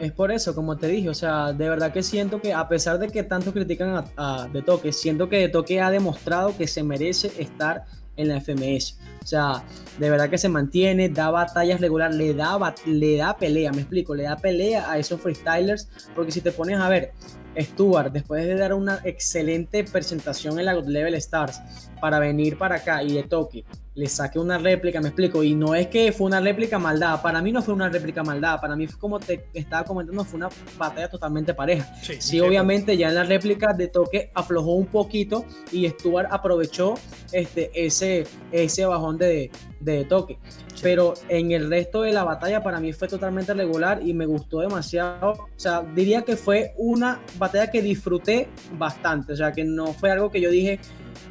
Es 0.00 0.12
por 0.12 0.32
eso, 0.32 0.54
como 0.54 0.78
te 0.78 0.88
dije, 0.88 1.08
o 1.08 1.14
sea, 1.14 1.52
de 1.52 1.68
verdad 1.68 1.92
que 1.92 2.02
siento 2.02 2.40
que 2.40 2.52
a 2.52 2.68
pesar 2.68 2.98
de 2.98 3.08
que 3.08 3.22
tanto 3.22 3.52
critican 3.52 4.04
a, 4.16 4.48
De 4.52 4.62
Toque, 4.62 4.92
siento 4.92 5.28
que 5.28 5.36
De 5.36 5.48
Toque 5.48 5.80
ha 5.80 5.90
demostrado 5.90 6.56
que 6.56 6.66
se 6.66 6.82
merece 6.82 7.30
estar 7.38 7.84
en 8.16 8.28
la 8.28 8.40
FMS. 8.40 8.98
O 9.22 9.26
sea, 9.26 9.62
de 9.98 10.10
verdad 10.10 10.28
que 10.28 10.38
se 10.38 10.48
mantiene, 10.48 11.08
da 11.08 11.30
batallas 11.30 11.80
regular, 11.80 12.12
le 12.12 12.34
da, 12.34 12.74
le 12.86 13.16
da 13.16 13.36
pelea, 13.36 13.72
me 13.72 13.82
explico, 13.82 14.14
le 14.14 14.24
da 14.24 14.36
pelea 14.36 14.90
a 14.90 14.98
esos 14.98 15.20
freestylers, 15.20 15.88
porque 16.14 16.32
si 16.32 16.40
te 16.40 16.52
pones 16.52 16.78
a 16.78 16.88
ver, 16.88 17.12
Stuart, 17.58 18.12
después 18.12 18.46
de 18.46 18.56
dar 18.56 18.74
una 18.74 19.00
excelente 19.04 19.84
presentación 19.84 20.58
en 20.58 20.66
la 20.66 20.74
God 20.74 20.86
Level 20.86 21.14
Stars 21.14 21.60
para 22.00 22.18
venir 22.18 22.58
para 22.58 22.76
acá 22.76 23.02
y 23.02 23.12
de 23.12 23.22
toque, 23.24 23.64
le 23.94 24.06
saque 24.08 24.38
una 24.38 24.58
réplica, 24.58 25.00
me 25.00 25.08
explico, 25.08 25.42
y 25.42 25.54
no 25.54 25.74
es 25.74 25.88
que 25.88 26.12
fue 26.12 26.26
una 26.26 26.40
réplica 26.40 26.78
maldad, 26.78 27.20
para 27.20 27.42
mí 27.42 27.52
no 27.52 27.62
fue 27.62 27.74
una 27.74 27.88
réplica 27.88 28.22
maldad, 28.22 28.60
para 28.60 28.74
mí 28.74 28.86
fue 28.86 28.98
como 28.98 29.20
te 29.20 29.44
estaba 29.52 29.84
comentando, 29.84 30.24
fue 30.24 30.38
una 30.38 30.48
batalla 30.78 31.08
totalmente 31.08 31.52
pareja. 31.52 31.94
Sí, 32.02 32.40
obviamente 32.40 32.96
ya 32.96 33.08
en 33.08 33.16
la 33.16 33.24
réplica 33.24 33.72
de 33.74 33.88
toque 33.88 34.30
aflojó 34.34 34.72
un 34.72 34.86
poquito 34.86 35.44
y 35.70 35.88
Stuart 35.88 36.28
aprovechó 36.30 36.94
este, 37.32 37.70
ese, 37.74 38.26
ese 38.50 38.86
bajón 38.86 39.18
de, 39.18 39.50
de 39.82 40.04
toque. 40.04 40.38
Pero 40.80 41.14
en 41.28 41.52
el 41.52 41.70
resto 41.70 42.02
de 42.02 42.12
la 42.12 42.24
batalla 42.24 42.62
para 42.62 42.80
mí 42.80 42.92
fue 42.92 43.08
totalmente 43.08 43.54
regular 43.54 44.00
y 44.02 44.14
me 44.14 44.26
gustó 44.26 44.60
demasiado. 44.60 45.32
O 45.32 45.48
sea, 45.56 45.82
diría 45.94 46.22
que 46.22 46.36
fue 46.36 46.74
una 46.76 47.20
batalla 47.38 47.70
que 47.70 47.82
disfruté 47.82 48.48
bastante. 48.76 49.32
O 49.32 49.36
sea, 49.36 49.52
que 49.52 49.64
no 49.64 49.86
fue 49.92 50.10
algo 50.10 50.30
que 50.30 50.40
yo 50.40 50.50
dije, 50.50 50.80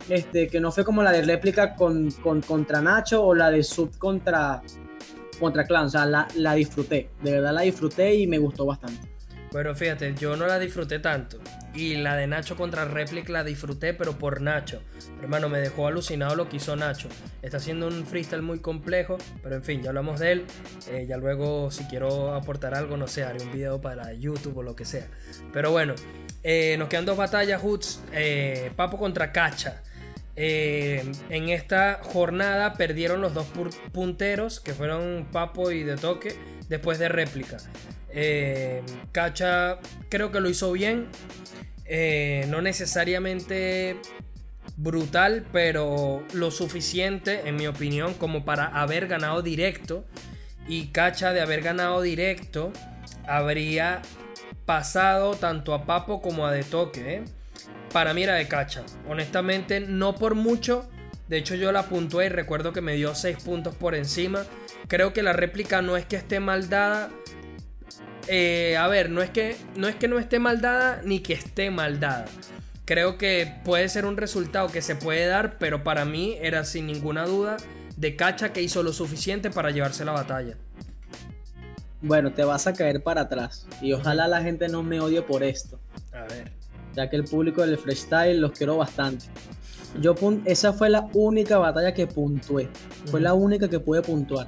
este, 0.10 0.48
que 0.48 0.60
no 0.60 0.72
fue 0.72 0.86
como 0.86 1.04
la 1.04 1.12
de 1.12 1.22
réplica 1.24 1.76
con, 1.76 2.12
contra 2.12 2.82
Nacho 2.82 3.24
o 3.24 3.36
la 3.36 3.52
de 3.52 3.64
sub 3.64 3.98
contra, 3.98 4.62
contra 5.40 5.66
Clan. 5.66 5.86
O 5.86 5.90
sea, 5.90 6.06
la, 6.06 6.28
la 6.36 6.54
disfruté. 6.54 7.10
De 7.22 7.32
verdad 7.32 7.54
la 7.54 7.62
disfruté 7.62 8.16
y 8.16 8.28
me 8.28 8.38
gustó 8.38 8.66
bastante. 8.66 9.10
Bueno, 9.52 9.76
fíjate, 9.76 10.16
yo 10.16 10.38
no 10.38 10.48
la 10.48 10.58
disfruté 10.60 11.00
tanto. 11.00 11.38
Y 11.74 11.96
la 11.96 12.18
de 12.18 12.28
Nacho 12.28 12.58
contra 12.58 12.84
Replic 12.84 13.30
la 13.30 13.44
disfruté, 13.46 13.94
pero 13.94 14.18
por 14.18 14.42
Nacho. 14.42 14.82
Hermano, 15.22 15.48
me 15.48 15.60
dejó 15.60 15.88
alucinado 15.88 16.36
lo 16.36 16.50
que 16.50 16.58
hizo 16.58 16.76
Nacho. 16.76 17.08
Está 17.42 17.58
haciendo 17.58 17.88
un 17.88 18.06
freestyle 18.06 18.42
muy 18.42 18.60
complejo, 18.60 19.18
pero 19.42 19.56
en 19.56 19.64
fin, 19.64 19.82
ya 19.82 19.90
hablamos 19.90 20.20
de 20.20 20.34
él. 20.34 20.46
Eh, 20.90 21.06
ya 21.08 21.16
luego, 21.16 21.72
si 21.72 21.86
quiero 21.86 22.34
aportar 22.34 22.76
algo, 22.76 22.98
no 22.98 23.08
sé, 23.08 23.24
haré 23.24 23.42
un 23.42 23.52
video 23.54 23.80
para 23.80 24.12
YouTube 24.14 24.58
o 24.58 24.64
lo 24.64 24.76
que 24.76 24.84
sea. 24.84 25.08
Pero 25.54 25.72
bueno, 25.72 25.96
eh, 26.44 26.76
nos 26.78 26.90
quedan 26.90 27.06
dos 27.06 27.16
batallas, 27.16 27.62
Hoots. 27.62 28.02
Eh, 28.12 28.72
Papo 28.76 28.98
contra 28.98 29.32
Cacha. 29.32 29.82
en 30.36 31.50
esta 31.50 32.00
jornada 32.02 32.74
perdieron 32.74 33.22
los 33.22 33.34
dos 33.34 33.48
punteros, 33.94 34.60
que 34.60 34.74
fueron 34.74 35.28
Papo 35.32 35.72
y 35.72 35.84
De 35.84 35.96
Toque, 35.96 36.36
después 36.68 37.00
de 37.00 37.08
réplica. 37.08 37.58
Eh, 38.14 38.82
Cacha 39.12 39.80
creo 40.10 40.32
que 40.32 40.40
lo 40.40 40.50
hizo 40.50 40.72
bien. 40.72 41.08
Eh, 41.86 42.46
no 42.50 42.62
necesariamente 42.62 43.98
brutal, 44.78 45.46
pero 45.52 46.24
lo 46.34 46.52
suficiente, 46.52 47.42
en 47.46 47.56
mi 47.56 47.68
opinión, 47.68 48.14
como 48.14 48.46
para 48.46 48.68
haber 48.68 49.08
ganado 49.08 49.42
directo. 49.42 50.06
Y 50.68 50.88
Cacha 50.88 51.34
de 51.34 51.42
haber 51.42 51.62
ganado 51.62 52.02
directo 52.02 52.72
habría 53.28 54.02
pasado 54.66 55.36
tanto 55.36 55.74
a 55.74 55.86
Papo 55.86 56.22
como 56.22 56.46
a 56.46 56.52
De 56.52 56.64
Toque. 56.64 57.16
¿eh? 57.16 57.24
Para 57.92 58.14
mí 58.14 58.24
era 58.24 58.36
de 58.36 58.48
Cacha. 58.48 58.84
Honestamente, 59.08 59.80
no 59.82 60.16
por 60.16 60.36
mucho. 60.36 60.90
De 61.28 61.38
hecho, 61.38 61.56
yo 61.56 61.72
la 61.72 61.84
puntué 61.84 62.26
y 62.26 62.30
recuerdo 62.30 62.74
que 62.74 62.82
me 62.82 62.96
dio 62.96 63.16
6 63.16 63.38
puntos 63.44 63.76
por 63.76 63.96
encima. 63.96 64.46
Creo 64.88 65.14
que 65.14 65.24
la 65.24 65.34
réplica 65.34 65.82
no 65.82 65.98
es 65.98 66.06
que 66.06 66.16
esté 66.16 66.40
mal 66.40 66.70
dada. 66.70 67.10
Eh, 68.28 68.78
a 68.78 68.88
ver, 68.88 69.10
no 69.10 69.22
es, 69.22 69.30
que, 69.30 69.58
no 69.76 69.88
es 69.88 69.96
que 69.96 70.08
no 70.08 70.20
esté 70.20 70.40
mal 70.40 70.62
dada 70.62 71.02
ni 71.04 71.20
que 71.20 71.34
esté 71.34 71.72
mal 71.72 72.00
dada. 72.00 72.26
Creo 72.86 73.18
que 73.18 73.60
puede 73.64 73.88
ser 73.90 74.06
un 74.06 74.18
resultado 74.18 74.68
que 74.68 74.82
se 74.82 74.96
puede 74.96 75.26
dar, 75.26 75.58
pero 75.58 75.84
para 75.84 76.06
mí 76.06 76.38
era 76.42 76.66
sin 76.66 76.88
ninguna 76.88 77.26
duda 77.26 77.58
de 77.98 78.16
Cacha 78.16 78.52
que 78.52 78.62
hizo 78.62 78.84
lo 78.84 78.94
suficiente 78.94 79.50
para 79.50 79.72
llevarse 79.72 80.06
la 80.06 80.12
batalla. 80.12 80.58
Bueno, 82.02 82.34
te 82.34 82.44
vas 82.44 82.66
a 82.68 82.74
caer 82.74 83.04
para 83.04 83.22
atrás 83.22 83.68
y 83.80 83.94
ojalá 83.94 84.28
la 84.28 84.42
gente 84.42 84.68
no 84.68 84.82
me 84.82 85.00
odie 85.00 85.22
por 85.22 85.44
esto. 85.44 85.80
A 86.12 86.24
ver. 86.24 86.52
Ya 86.96 87.10
que 87.10 87.16
el 87.16 87.24
público 87.24 87.62
del 87.62 87.78
freestyle 87.78 88.42
los 88.42 88.52
quiero 88.52 88.78
bastante. 88.78 89.26
Yo 90.00 90.16
esa 90.46 90.74
fue 90.74 90.90
la 90.90 91.08
única 91.14 91.58
batalla 91.58 91.94
que 91.94 92.08
puntué. 92.08 92.70
Fue 93.06 93.22
la 93.22 93.34
única 93.34 93.70
que 93.70 93.80
pude 93.80 94.02
puntuar. 94.02 94.48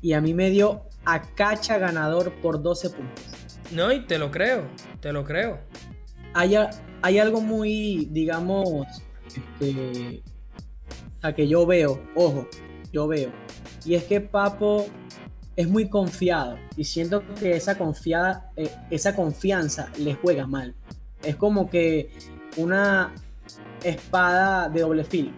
Y 0.00 0.12
a 0.12 0.20
mí 0.20 0.34
me 0.34 0.50
dio 0.50 0.87
a 1.14 1.22
Cacha 1.22 1.78
ganador 1.78 2.32
por 2.40 2.62
12 2.62 2.90
puntos. 2.90 3.24
No, 3.72 3.92
y 3.92 4.06
te 4.06 4.18
lo 4.18 4.30
creo, 4.30 4.64
te 5.00 5.12
lo 5.12 5.24
creo 5.24 5.58
hay, 6.34 7.18
algo 7.18 7.40
muy, 7.40 8.08
digamos, 8.10 8.86
este, 9.26 10.22
a 11.22 11.32
que 11.32 11.48
yo 11.48 11.66
veo, 11.66 12.00
ojo, 12.14 12.46
yo 12.92 13.06
veo, 13.06 13.30
y 13.84 13.94
es 13.94 14.04
que 14.04 14.20
Papo 14.20 14.86
es 15.56 15.68
muy 15.68 15.88
confiado 15.88 16.56
y 16.76 16.84
siento 16.84 17.22
que 17.40 17.52
esa, 17.52 17.76
confiada, 17.76 18.50
eh, 18.56 18.70
esa 18.90 19.16
confianza 19.16 19.90
le 19.98 20.14
juega 20.14 20.46
mal. 20.46 20.74
Es 21.22 21.34
como 21.34 21.68
que 21.68 22.10
una 22.56 23.12
espada 23.82 24.68
de 24.68 24.82
doble 24.82 25.02
filo. 25.02 25.32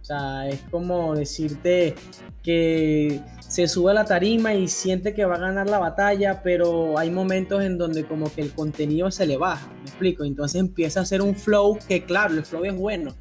O 0.00 0.04
sea, 0.04 0.48
es 0.48 0.60
como 0.72 1.14
decirte 1.14 1.94
que 2.42 3.20
se 3.50 3.66
sube 3.66 3.90
a 3.90 3.94
la 3.94 4.04
tarima 4.04 4.54
y 4.54 4.68
siente 4.68 5.12
que 5.12 5.24
va 5.24 5.34
a 5.34 5.38
ganar 5.40 5.68
la 5.68 5.80
batalla, 5.80 6.40
pero 6.40 6.96
hay 6.96 7.10
momentos 7.10 7.64
en 7.64 7.78
donde 7.78 8.04
como 8.04 8.32
que 8.32 8.42
el 8.42 8.52
contenido 8.52 9.10
se 9.10 9.26
le 9.26 9.36
baja, 9.36 9.66
me 9.82 9.88
explico, 9.88 10.22
entonces 10.22 10.60
empieza 10.60 11.00
a 11.00 11.02
hacer 11.02 11.20
un 11.20 11.34
flow 11.34 11.76
que 11.88 12.04
claro, 12.04 12.34
el 12.34 12.44
flow 12.44 12.64
es 12.64 12.76
bueno, 12.76 13.12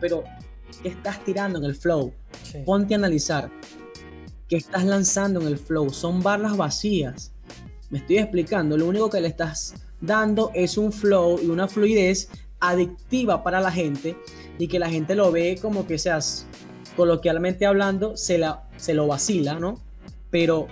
pero 0.00 0.24
¿qué 0.82 0.88
estás 0.88 1.22
tirando 1.22 1.58
en 1.58 1.66
el 1.66 1.74
flow? 1.74 2.14
Ponte 2.64 2.94
a 2.94 2.96
analizar, 2.96 3.50
¿qué 4.48 4.56
estás 4.56 4.84
lanzando 4.86 5.42
en 5.42 5.48
el 5.48 5.58
flow? 5.58 5.90
Son 5.90 6.22
barras 6.22 6.56
vacías, 6.56 7.34
me 7.90 7.98
estoy 7.98 8.16
explicando, 8.16 8.78
lo 8.78 8.86
único 8.86 9.10
que 9.10 9.20
le 9.20 9.28
estás 9.28 9.74
dando 10.00 10.50
es 10.54 10.78
un 10.78 10.92
flow 10.92 11.38
y 11.42 11.48
una 11.48 11.68
fluidez 11.68 12.30
adictiva 12.58 13.42
para 13.42 13.60
la 13.60 13.70
gente 13.70 14.16
y 14.58 14.66
que 14.66 14.78
la 14.78 14.88
gente 14.88 15.14
lo 15.14 15.30
ve 15.30 15.58
como 15.60 15.86
que 15.86 15.98
seas 15.98 16.46
coloquialmente 16.96 17.66
hablando, 17.66 18.16
se, 18.16 18.38
la, 18.38 18.68
se 18.76 18.94
lo 18.94 19.06
vacila, 19.06 19.54
¿no? 19.54 19.80
Pero 20.30 20.68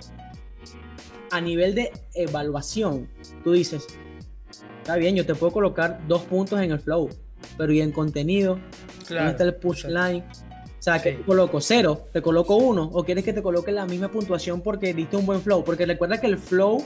a 1.31 1.41
nivel 1.41 1.75
de 1.75 1.91
evaluación, 2.13 3.09
tú 3.43 3.53
dices, 3.53 3.87
está 4.79 4.95
bien, 4.97 5.15
yo 5.15 5.25
te 5.25 5.35
puedo 5.35 5.51
colocar 5.51 5.99
dos 6.07 6.23
puntos 6.23 6.61
en 6.61 6.71
el 6.71 6.79
flow, 6.79 7.09
pero 7.57 7.73
y 7.73 7.81
en 7.81 7.91
contenido, 7.91 8.59
claro, 9.07 9.31
está 9.31 9.43
el 9.43 9.55
push 9.55 9.85
line? 9.85 10.23
O 10.79 10.83
sea, 10.83 11.01
que 11.01 11.13
te 11.13 11.23
coloco 11.23 11.61
cero, 11.61 12.07
te 12.11 12.21
coloco 12.21 12.57
uno, 12.57 12.89
o 12.91 13.05
quieres 13.05 13.23
que 13.23 13.31
te 13.31 13.41
coloque 13.41 13.71
la 13.71 13.85
misma 13.85 14.11
puntuación 14.11 14.61
porque 14.61 14.93
diste 14.93 15.15
un 15.15 15.25
buen 15.25 15.41
flow, 15.41 15.63
porque 15.63 15.85
recuerda 15.85 16.19
que 16.19 16.27
el 16.27 16.37
flow 16.37 16.83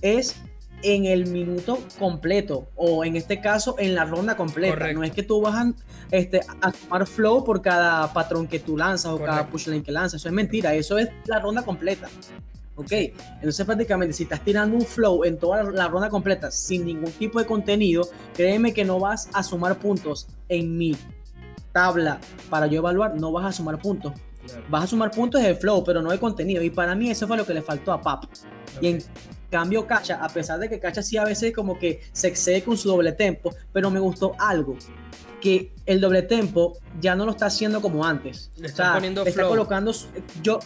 es 0.00 0.36
en 0.82 1.04
el 1.04 1.26
minuto 1.26 1.78
completo 1.98 2.68
o 2.76 3.04
en 3.04 3.16
este 3.16 3.40
caso 3.40 3.76
en 3.78 3.94
la 3.94 4.04
ronda 4.04 4.36
completa. 4.36 4.92
No 4.92 5.04
es 5.04 5.12
que 5.12 5.22
tú 5.22 5.40
vas 5.40 5.54
a, 5.54 5.72
este, 6.10 6.40
a 6.60 6.72
tomar 6.72 7.06
flow 7.06 7.44
por 7.44 7.62
cada 7.62 8.12
patrón 8.12 8.46
que 8.46 8.58
tú 8.58 8.76
lanzas 8.76 9.12
o 9.12 9.18
cada 9.18 9.48
pushline 9.48 9.82
que 9.82 9.92
lanzas. 9.92 10.20
Eso 10.20 10.28
es 10.28 10.34
mentira, 10.34 10.74
eso 10.74 10.98
es 10.98 11.08
la 11.26 11.40
ronda 11.40 11.62
completa. 11.62 12.08
Ok, 12.78 12.92
entonces 13.36 13.64
prácticamente 13.64 14.12
si 14.12 14.24
estás 14.24 14.42
tirando 14.42 14.76
un 14.76 14.84
flow 14.84 15.24
en 15.24 15.38
toda 15.38 15.62
la 15.62 15.88
ronda 15.88 16.10
completa 16.10 16.50
sin 16.50 16.84
ningún 16.84 17.10
tipo 17.12 17.38
de 17.38 17.46
contenido, 17.46 18.06
créeme 18.34 18.74
que 18.74 18.84
no 18.84 19.00
vas 19.00 19.30
a 19.32 19.42
sumar 19.42 19.78
puntos 19.78 20.28
en 20.50 20.76
mi 20.76 20.94
tabla 21.72 22.20
para 22.50 22.66
yo 22.66 22.78
evaluar, 22.78 23.14
no 23.18 23.32
vas 23.32 23.46
a 23.46 23.52
sumar 23.52 23.78
puntos. 23.78 24.12
Vas 24.68 24.84
a 24.84 24.86
sumar 24.86 25.10
puntos 25.10 25.42
de 25.42 25.54
flow, 25.54 25.82
pero 25.84 26.02
no 26.02 26.10
de 26.10 26.18
contenido. 26.18 26.62
Y 26.62 26.70
para 26.70 26.94
mí 26.94 27.10
eso 27.10 27.26
fue 27.26 27.36
lo 27.36 27.46
que 27.46 27.54
le 27.54 27.62
faltó 27.62 27.92
a 27.92 28.00
Pap. 28.00 28.24
Y 28.80 28.88
en 28.88 29.02
cambio 29.50 29.86
Cacha, 29.86 30.16
a 30.22 30.28
pesar 30.28 30.58
de 30.58 30.68
que 30.68 30.80
Cacha 30.80 31.02
sí 31.02 31.16
a 31.16 31.24
veces 31.24 31.52
como 31.52 31.78
que 31.78 32.00
se 32.12 32.28
excede 32.28 32.62
con 32.62 32.76
su 32.76 32.88
doble 32.88 33.12
tempo, 33.12 33.54
pero 33.72 33.90
me 33.90 34.00
gustó 34.00 34.34
algo. 34.38 34.76
Que 35.40 35.72
el 35.84 36.00
doble 36.00 36.22
tempo 36.22 36.78
ya 37.00 37.14
no 37.14 37.24
lo 37.24 37.32
está 37.32 37.46
haciendo 37.46 37.80
como 37.80 38.04
antes. 38.04 38.50
Le 38.56 38.68
está 38.68 38.94
poniendo 38.94 39.24
le 39.24 39.32
flow. 39.32 39.46
está 39.46 39.48
colocando. 39.48 39.92
Yo, 40.42 40.58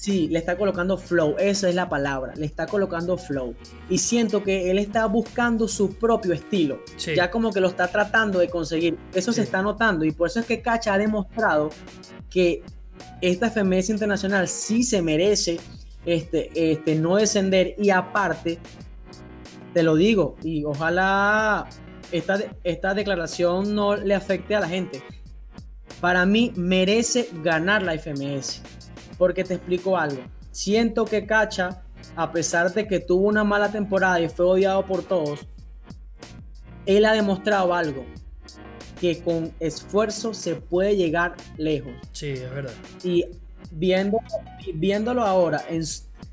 Sí, 0.00 0.28
le 0.28 0.38
está 0.38 0.56
colocando 0.56 0.96
flow, 0.96 1.34
esa 1.38 1.68
es 1.68 1.74
la 1.74 1.88
palabra, 1.88 2.34
le 2.36 2.46
está 2.46 2.66
colocando 2.66 3.18
flow. 3.18 3.56
Y 3.88 3.98
siento 3.98 4.44
que 4.44 4.70
él 4.70 4.78
está 4.78 5.06
buscando 5.06 5.66
su 5.66 5.94
propio 5.94 6.34
estilo, 6.34 6.84
ya 7.16 7.30
como 7.32 7.52
que 7.52 7.60
lo 7.60 7.68
está 7.68 7.88
tratando 7.88 8.38
de 8.38 8.48
conseguir. 8.48 8.96
Eso 9.12 9.32
se 9.32 9.42
está 9.42 9.60
notando 9.60 10.04
y 10.04 10.12
por 10.12 10.28
eso 10.28 10.38
es 10.38 10.46
que 10.46 10.62
Cacha 10.62 10.94
ha 10.94 10.98
demostrado 10.98 11.70
que 12.30 12.62
esta 13.20 13.50
FMS 13.50 13.90
internacional 13.90 14.46
sí 14.46 14.84
se 14.84 15.02
merece 15.02 15.58
este, 16.04 16.72
este, 16.72 16.94
no 16.94 17.16
descender 17.16 17.74
y 17.78 17.90
aparte, 17.90 18.58
te 19.74 19.82
lo 19.82 19.96
digo, 19.96 20.36
y 20.42 20.64
ojalá 20.64 21.68
esta, 22.12 22.38
esta 22.64 22.94
declaración 22.94 23.74
no 23.74 23.96
le 23.96 24.14
afecte 24.14 24.54
a 24.54 24.60
la 24.60 24.68
gente. 24.68 25.02
Para 26.00 26.24
mí 26.26 26.52
merece 26.56 27.28
ganar 27.42 27.82
la 27.82 27.98
FMS, 27.98 28.62
porque 29.18 29.44
te 29.44 29.54
explico 29.54 29.96
algo. 29.96 30.22
Siento 30.52 31.04
que 31.04 31.26
Cacha, 31.26 31.82
a 32.16 32.32
pesar 32.32 32.72
de 32.72 32.86
que 32.86 33.00
tuvo 33.00 33.28
una 33.28 33.44
mala 33.44 33.70
temporada 33.70 34.20
y 34.20 34.28
fue 34.28 34.46
odiado 34.46 34.86
por 34.86 35.02
todos, 35.02 35.46
él 36.86 37.04
ha 37.04 37.12
demostrado 37.12 37.74
algo, 37.74 38.04
que 39.00 39.20
con 39.22 39.52
esfuerzo 39.60 40.32
se 40.34 40.56
puede 40.56 40.96
llegar 40.96 41.36
lejos. 41.56 41.92
Sí, 42.12 42.30
es 42.30 42.50
verdad. 42.50 42.72
Y 43.04 43.26
viendo, 43.70 44.18
viéndolo 44.74 45.22
ahora 45.22 45.64
en 45.68 45.82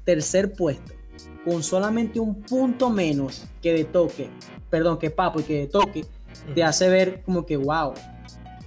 tercer 0.03 0.53
puesto, 0.53 0.93
con 1.43 1.63
solamente 1.63 2.19
un 2.19 2.41
punto 2.41 2.89
menos 2.89 3.45
que 3.61 3.73
de 3.73 3.85
toque, 3.85 4.29
perdón, 4.69 4.97
que 4.97 5.09
Papo 5.09 5.39
y 5.39 5.43
que 5.43 5.59
de 5.61 5.67
toque, 5.67 6.05
te 6.53 6.63
hace 6.63 6.89
ver 6.89 7.21
como 7.23 7.45
que 7.45 7.57
wow. 7.57 7.93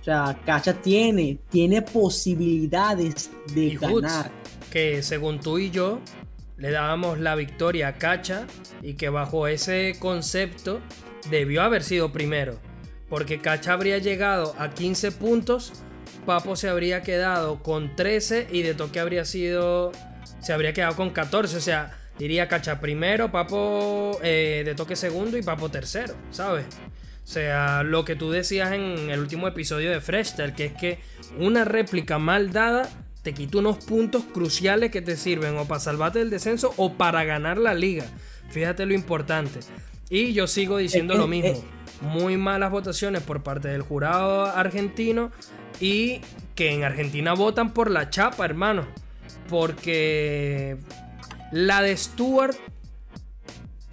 O 0.00 0.04
sea, 0.04 0.40
Cacha 0.44 0.74
tiene, 0.74 1.38
tiene 1.50 1.82
posibilidades 1.82 3.30
de 3.54 3.76
ganar. 3.76 4.30
que 4.70 5.02
según 5.02 5.40
tú 5.40 5.58
y 5.58 5.70
yo 5.70 6.00
le 6.56 6.70
dábamos 6.70 7.20
la 7.20 7.34
victoria 7.34 7.88
a 7.88 7.94
Cacha 7.94 8.46
y 8.82 8.94
que 8.94 9.08
bajo 9.08 9.46
ese 9.46 9.96
concepto 9.98 10.80
debió 11.30 11.62
haber 11.62 11.82
sido 11.82 12.12
primero. 12.12 12.58
Porque 13.08 13.40
Cacha 13.40 13.72
habría 13.72 13.98
llegado 13.98 14.54
a 14.58 14.70
15 14.70 15.12
puntos 15.12 15.72
Papo 16.28 16.56
se 16.56 16.68
habría 16.68 17.02
quedado 17.02 17.62
con 17.62 17.96
13 17.96 18.48
y 18.52 18.60
de 18.60 18.74
toque 18.74 19.00
habría 19.00 19.24
sido. 19.24 19.92
Se 20.40 20.52
habría 20.52 20.74
quedado 20.74 20.94
con 20.94 21.08
14. 21.08 21.56
O 21.56 21.60
sea, 21.62 21.98
diría 22.18 22.48
Cacha 22.48 22.82
primero, 22.82 23.32
Papo 23.32 24.18
eh, 24.22 24.60
de 24.62 24.74
toque 24.74 24.94
segundo 24.94 25.38
y 25.38 25.42
Papo 25.42 25.70
tercero, 25.70 26.14
¿sabes? 26.30 26.66
O 27.24 27.26
sea, 27.26 27.82
lo 27.82 28.04
que 28.04 28.14
tú 28.14 28.30
decías 28.30 28.72
en 28.72 29.08
el 29.08 29.20
último 29.20 29.48
episodio 29.48 29.90
de 29.90 30.02
Freestyle, 30.02 30.54
que 30.54 30.66
es 30.66 30.72
que 30.74 30.98
una 31.38 31.64
réplica 31.64 32.18
mal 32.18 32.52
dada 32.52 32.90
te 33.22 33.32
quita 33.32 33.56
unos 33.56 33.82
puntos 33.82 34.24
cruciales 34.24 34.90
que 34.90 35.00
te 35.00 35.16
sirven 35.16 35.56
o 35.56 35.64
para 35.64 35.80
salvarte 35.80 36.18
del 36.18 36.28
descenso 36.28 36.74
o 36.76 36.92
para 36.92 37.24
ganar 37.24 37.56
la 37.56 37.72
liga. 37.72 38.04
Fíjate 38.50 38.84
lo 38.84 38.92
importante. 38.92 39.60
Y 40.10 40.34
yo 40.34 40.46
sigo 40.46 40.76
diciendo 40.76 41.14
lo 41.14 41.26
mismo. 41.26 41.64
Muy 42.02 42.36
malas 42.36 42.70
votaciones 42.70 43.22
por 43.22 43.42
parte 43.42 43.68
del 43.68 43.80
jurado 43.80 44.44
argentino 44.44 45.32
y 45.80 46.20
que 46.54 46.72
en 46.72 46.84
Argentina 46.84 47.34
votan 47.34 47.72
por 47.72 47.90
la 47.90 48.10
chapa, 48.10 48.44
hermano. 48.44 48.86
Porque 49.48 50.76
la 51.52 51.80
de 51.82 51.96
Stuart, 51.96 52.56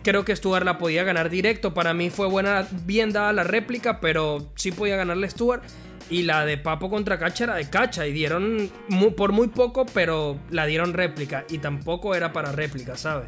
creo 0.03 0.25
que 0.25 0.35
Stuart 0.35 0.65
la 0.65 0.77
podía 0.77 1.03
ganar 1.03 1.29
directo. 1.29 1.73
Para 1.73 1.93
mí 1.93 2.09
fue 2.09 2.27
buena, 2.27 2.67
bien 2.85 3.13
dada 3.13 3.31
la 3.33 3.43
réplica, 3.43 3.99
pero 3.99 4.51
sí 4.55 4.71
podía 4.71 4.97
ganarle 4.97 5.29
Stuart. 5.29 5.63
Y 6.09 6.23
la 6.23 6.45
de 6.45 6.57
Papo 6.57 6.89
contra 6.89 7.17
Cacha 7.17 7.45
era 7.45 7.55
de 7.55 7.69
Cacha. 7.69 8.05
Y 8.05 8.13
dieron 8.13 8.69
por 9.15 9.31
muy 9.31 9.47
poco, 9.47 9.85
pero 9.85 10.37
la 10.51 10.65
dieron 10.65 10.93
réplica. 10.93 11.45
Y 11.49 11.59
tampoco 11.59 12.15
era 12.15 12.33
para 12.33 12.51
réplica, 12.51 12.97
¿sabes? 12.97 13.27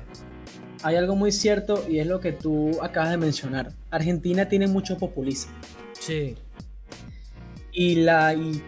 Hay 0.83 0.95
algo 0.95 1.15
muy 1.15 1.31
cierto 1.31 1.83
y 1.89 1.99
es 1.99 2.07
lo 2.07 2.19
que 2.19 2.33
tú 2.33 2.77
acabas 2.81 3.11
de 3.11 3.17
mencionar. 3.17 3.71
Argentina 3.89 4.47
tiene 4.47 4.67
mucho 4.67 4.97
populismo. 4.97 5.53
Sí. 5.99 6.35
Y, 7.79 7.93
la, 7.93 8.33
y 8.33 8.59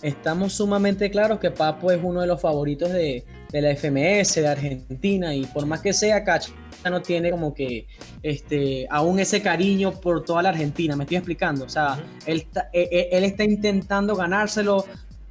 estamos 0.00 0.52
sumamente 0.52 1.10
claros 1.10 1.40
que 1.40 1.50
Papo 1.50 1.90
es 1.90 1.98
uno 2.00 2.20
de 2.20 2.28
los 2.28 2.40
favoritos 2.40 2.88
de, 2.92 3.24
la 3.50 3.74
FMS, 3.74 4.36
de 4.36 4.46
Argentina, 4.46 5.34
y 5.34 5.44
por 5.46 5.66
más 5.66 5.80
que 5.80 5.92
sea, 5.92 6.22
Cacha 6.22 6.52
no 6.88 7.02
tiene 7.02 7.32
como 7.32 7.52
que 7.52 7.88
este, 8.22 8.86
aún 8.90 9.18
ese 9.18 9.42
cariño 9.42 9.90
por 10.00 10.22
toda 10.24 10.40
la 10.44 10.50
Argentina, 10.50 10.94
me 10.94 11.02
estoy 11.02 11.16
explicando. 11.16 11.64
O 11.64 11.68
sea, 11.68 12.00
él, 12.26 12.42
está, 12.42 12.68
e, 12.72 12.88
e, 12.92 13.08
él, 13.10 13.24
está 13.24 13.42
intentando 13.42 14.14
ganárselo, 14.14 14.84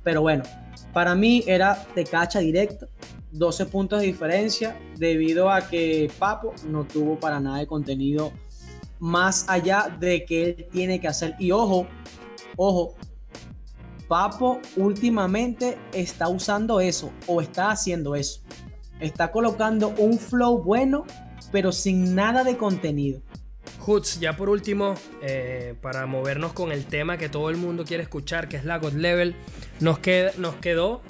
pero 0.03 0.21
bueno, 0.21 0.43
para 0.91 1.15
mí 1.15 1.45
era 1.47 1.87
de 1.95 2.03
cacha 2.03 2.39
directo, 2.39 2.89
12 3.31 3.67
puntos 3.67 4.01
de 4.01 4.07
diferencia, 4.07 4.77
debido 4.97 5.49
a 5.49 5.61
que 5.69 6.11
Papo 6.19 6.53
no 6.67 6.83
tuvo 6.83 7.17
para 7.17 7.39
nada 7.39 7.59
de 7.59 7.67
contenido 7.67 8.33
más 8.99 9.45
allá 9.47 9.95
de 9.97 10.25
que 10.25 10.43
él 10.43 10.67
tiene 10.73 10.99
que 10.99 11.07
hacer. 11.07 11.35
Y 11.39 11.51
ojo, 11.51 11.87
ojo, 12.57 12.95
Papo 14.07 14.59
últimamente 14.75 15.77
está 15.93 16.27
usando 16.27 16.79
eso 16.79 17.11
o 17.27 17.41
está 17.41 17.71
haciendo 17.71 18.15
eso. 18.15 18.41
Está 18.99 19.31
colocando 19.31 19.89
un 19.97 20.17
flow 20.19 20.61
bueno, 20.61 21.05
pero 21.51 21.71
sin 21.71 22.15
nada 22.15 22.43
de 22.43 22.57
contenido. 22.57 23.21
Hoods, 23.85 24.19
ya 24.19 24.37
por 24.37 24.49
último, 24.49 24.95
eh, 25.21 25.75
para 25.81 26.05
movernos 26.05 26.53
con 26.53 26.71
el 26.71 26.85
tema 26.85 27.17
que 27.17 27.27
todo 27.27 27.49
el 27.49 27.57
mundo 27.57 27.83
quiere 27.83 28.03
escuchar, 28.03 28.47
que 28.47 28.57
es 28.57 28.65
la 28.65 28.77
God 28.77 28.93
Level, 28.93 29.35
nos, 29.81 29.99
nos 30.37 30.55
quedó 30.55 31.01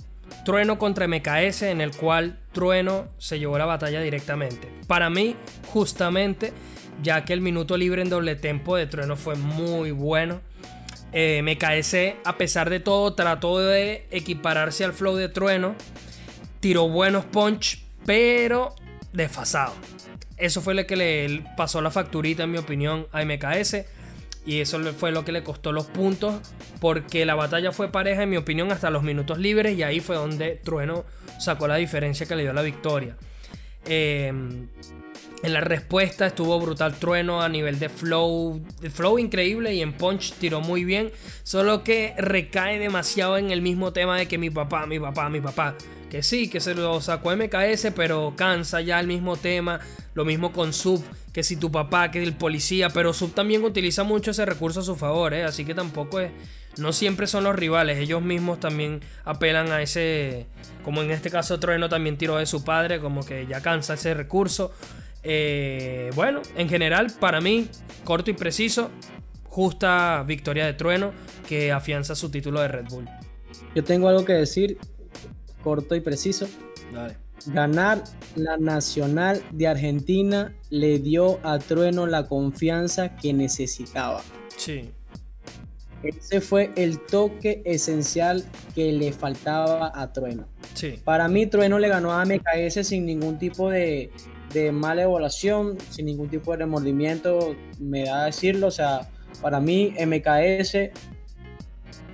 Trueno 0.45 0.77
contra 0.77 1.07
MKS, 1.07 1.63
en 1.63 1.81
el 1.81 1.95
cual 1.95 2.39
Trueno 2.51 3.07
se 3.17 3.39
llevó 3.39 3.57
la 3.57 3.65
batalla 3.65 4.01
directamente. 4.01 4.69
Para 4.87 5.09
mí, 5.09 5.35
justamente, 5.71 6.51
ya 7.01 7.23
que 7.25 7.33
el 7.33 7.41
minuto 7.41 7.77
libre 7.77 8.01
en 8.01 8.09
doble 8.09 8.35
tempo 8.35 8.75
de 8.75 8.87
Trueno 8.87 9.15
fue 9.15 9.35
muy 9.35 9.91
bueno. 9.91 10.41
Eh, 11.13 11.41
MKS, 11.43 12.17
a 12.25 12.37
pesar 12.37 12.69
de 12.69 12.79
todo, 12.79 13.13
trató 13.13 13.59
de 13.59 14.07
equipararse 14.09 14.83
al 14.83 14.93
flow 14.93 15.15
de 15.15 15.29
Trueno. 15.29 15.75
Tiró 16.59 16.89
buenos 16.89 17.25
punch, 17.25 17.83
pero 18.05 18.75
desfasado. 19.11 19.73
Eso 20.37 20.61
fue 20.61 20.73
lo 20.73 20.87
que 20.87 20.95
le 20.95 21.43
pasó 21.55 21.81
la 21.81 21.91
facturita, 21.91 22.43
en 22.43 22.51
mi 22.51 22.57
opinión, 22.57 23.07
a 23.11 23.23
MKS. 23.23 23.85
Y 24.45 24.59
eso 24.59 24.79
fue 24.93 25.11
lo 25.11 25.23
que 25.23 25.31
le 25.31 25.43
costó 25.43 25.71
los 25.71 25.85
puntos. 25.85 26.35
Porque 26.81 27.25
la 27.25 27.35
batalla 27.35 27.71
fue 27.71 27.91
pareja, 27.91 28.23
en 28.23 28.31
mi 28.31 28.37
opinión, 28.37 28.71
hasta 28.71 28.89
los 28.89 29.03
minutos 29.03 29.37
libres. 29.37 29.77
Y 29.77 29.83
ahí 29.83 29.99
fue 29.99 30.15
donde 30.15 30.55
Trueno 30.55 31.05
sacó 31.39 31.67
la 31.67 31.75
diferencia 31.75 32.25
que 32.25 32.35
le 32.35 32.41
dio 32.41 32.53
la 32.53 32.63
victoria. 32.63 33.15
Eh, 33.85 34.33
en 35.43 35.51
la 35.51 35.59
respuesta 35.59 36.25
estuvo 36.25 36.57
brutal 36.59 36.95
Trueno 36.95 37.41
a 37.41 37.49
nivel 37.49 37.77
de 37.77 37.89
flow, 37.89 38.61
flow 38.93 39.19
increíble 39.19 39.73
y 39.73 39.81
en 39.81 39.91
punch 39.91 40.33
tiró 40.35 40.61
muy 40.61 40.85
bien, 40.85 41.11
solo 41.43 41.83
que 41.83 42.15
recae 42.17 42.79
demasiado 42.79 43.37
en 43.37 43.51
el 43.51 43.61
mismo 43.61 43.91
tema 43.91 44.17
de 44.17 44.27
que 44.27 44.37
mi 44.37 44.49
papá, 44.49 44.85
mi 44.85 44.99
papá, 44.99 45.29
mi 45.29 45.41
papá. 45.41 45.75
Que 46.09 46.23
sí, 46.23 46.47
que 46.47 46.59
se 46.59 46.75
lo 46.75 47.01
sacó 47.01 47.35
MKS, 47.35 47.87
pero 47.95 48.33
cansa 48.37 48.79
ya 48.81 48.99
el 48.99 49.07
mismo 49.07 49.35
tema. 49.35 49.79
Lo 50.13 50.25
mismo 50.25 50.53
con 50.53 50.71
Sub, 50.71 51.03
que 51.33 51.43
si 51.43 51.57
tu 51.57 51.71
papá, 51.71 52.11
que 52.11 52.21
el 52.23 52.33
policía, 52.33 52.89
pero 52.89 53.13
Sub 53.13 53.33
también 53.33 53.63
utiliza 53.65 54.03
mucho 54.03 54.31
ese 54.31 54.45
recurso 54.45 54.79
a 54.79 54.83
su 54.83 54.95
favor, 54.95 55.33
¿eh? 55.33 55.43
así 55.43 55.65
que 55.65 55.73
tampoco 55.73 56.19
es, 56.19 56.31
no 56.77 56.93
siempre 56.93 57.25
son 57.25 57.43
los 57.43 57.55
rivales, 57.55 57.97
ellos 57.97 58.21
mismos 58.21 58.59
también 58.59 59.01
apelan 59.25 59.71
a 59.71 59.81
ese, 59.81 60.45
como 60.83 61.01
en 61.01 61.09
este 61.09 61.31
caso 61.31 61.59
Trueno 61.59 61.89
también 61.89 62.17
tiró 62.17 62.37
de 62.37 62.45
su 62.45 62.63
padre, 62.63 62.99
como 62.99 63.25
que 63.25 63.47
ya 63.47 63.61
cansa 63.61 63.95
ese 63.95 64.13
recurso. 64.13 64.71
Eh, 65.23 66.11
bueno, 66.15 66.41
en 66.55 66.67
general, 66.67 67.11
para 67.19 67.39
mí, 67.39 67.67
corto 68.03 68.29
y 68.29 68.33
preciso, 68.33 68.91
justa 69.45 70.23
victoria 70.27 70.65
de 70.65 70.73
Trueno 70.73 71.13
que 71.47 71.71
afianza 71.71 72.15
su 72.15 72.29
título 72.29 72.59
de 72.61 72.67
Red 72.67 72.85
Bull. 72.89 73.07
Yo 73.75 73.83
tengo 73.83 74.07
algo 74.07 74.25
que 74.25 74.33
decir, 74.33 74.77
corto 75.63 75.95
y 75.95 76.01
preciso. 76.01 76.47
Ganar 77.47 78.03
la 78.35 78.57
Nacional 78.57 79.43
de 79.51 79.67
Argentina 79.67 80.55
le 80.69 80.99
dio 80.99 81.39
a 81.43 81.59
Trueno 81.59 82.05
la 82.05 82.27
confianza 82.27 83.15
que 83.15 83.33
necesitaba. 83.33 84.21
Sí. 84.55 84.91
Ese 86.03 86.41
fue 86.41 86.71
el 86.75 86.99
toque 86.99 87.61
esencial 87.65 88.43
que 88.75 88.91
le 88.91 89.13
faltaba 89.13 89.91
a 89.93 90.11
Trueno. 90.11 90.47
Sí. 90.73 90.99
Para 91.03 91.27
mí, 91.27 91.45
Trueno 91.47 91.79
le 91.79 91.87
ganó 91.87 92.11
a 92.11 92.25
MKS 92.25 92.85
sin 92.85 93.05
ningún 93.05 93.39
tipo 93.39 93.69
de, 93.69 94.11
de 94.53 94.71
mala 94.71 95.03
evaluación, 95.03 95.77
sin 95.89 96.05
ningún 96.05 96.29
tipo 96.29 96.51
de 96.51 96.57
remordimiento, 96.57 97.55
me 97.79 98.05
da 98.05 98.23
a 98.23 98.25
decirlo. 98.25 98.67
O 98.67 98.71
sea, 98.71 99.09
para 99.41 99.59
mí, 99.59 99.93
MKS, 99.99 100.91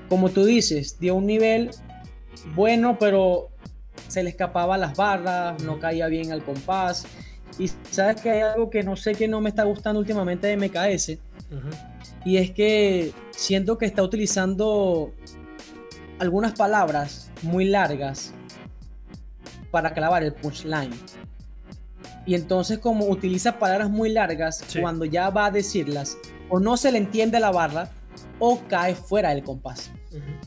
como 0.07 0.29
tú 0.29 0.45
dices, 0.45 0.99
dio 0.99 1.15
un 1.15 1.27
nivel 1.27 1.71
bueno, 2.55 2.97
pero 2.99 3.49
se 4.07 4.23
le 4.23 4.29
escapaba 4.29 4.77
las 4.77 4.95
barras, 4.95 5.61
no 5.63 5.79
caía 5.79 6.07
bien 6.07 6.31
al 6.31 6.43
compás. 6.43 7.05
Y 7.57 7.67
sabes 7.91 8.21
que 8.21 8.29
hay 8.29 8.41
algo 8.41 8.69
que 8.69 8.83
no 8.83 8.95
sé 8.95 9.13
que 9.13 9.27
no 9.27 9.41
me 9.41 9.49
está 9.49 9.63
gustando 9.63 9.99
últimamente 9.99 10.47
de 10.47 10.57
MKS. 10.57 11.17
Y 12.25 12.37
es 12.37 12.51
que 12.51 13.13
siento 13.31 13.77
que 13.77 13.85
está 13.85 14.03
utilizando 14.03 15.13
algunas 16.19 16.53
palabras 16.53 17.31
muy 17.41 17.65
largas 17.65 18.33
para 19.71 19.93
clavar 19.93 20.23
el 20.23 20.33
punchline. 20.33 20.91
Y 22.25 22.35
entonces 22.35 22.79
como 22.79 23.05
utiliza 23.05 23.59
palabras 23.59 23.89
muy 23.89 24.09
largas, 24.09 24.63
cuando 24.79 25.05
ya 25.05 25.29
va 25.29 25.45
a 25.45 25.51
decirlas, 25.51 26.17
o 26.49 26.59
no 26.59 26.77
se 26.77 26.91
le 26.91 26.97
entiende 26.97 27.39
la 27.39 27.51
barra, 27.51 27.91
o 28.39 28.61
cae 28.67 28.95
fuera 28.95 29.29
del 29.29 29.43
compás. 29.43 29.91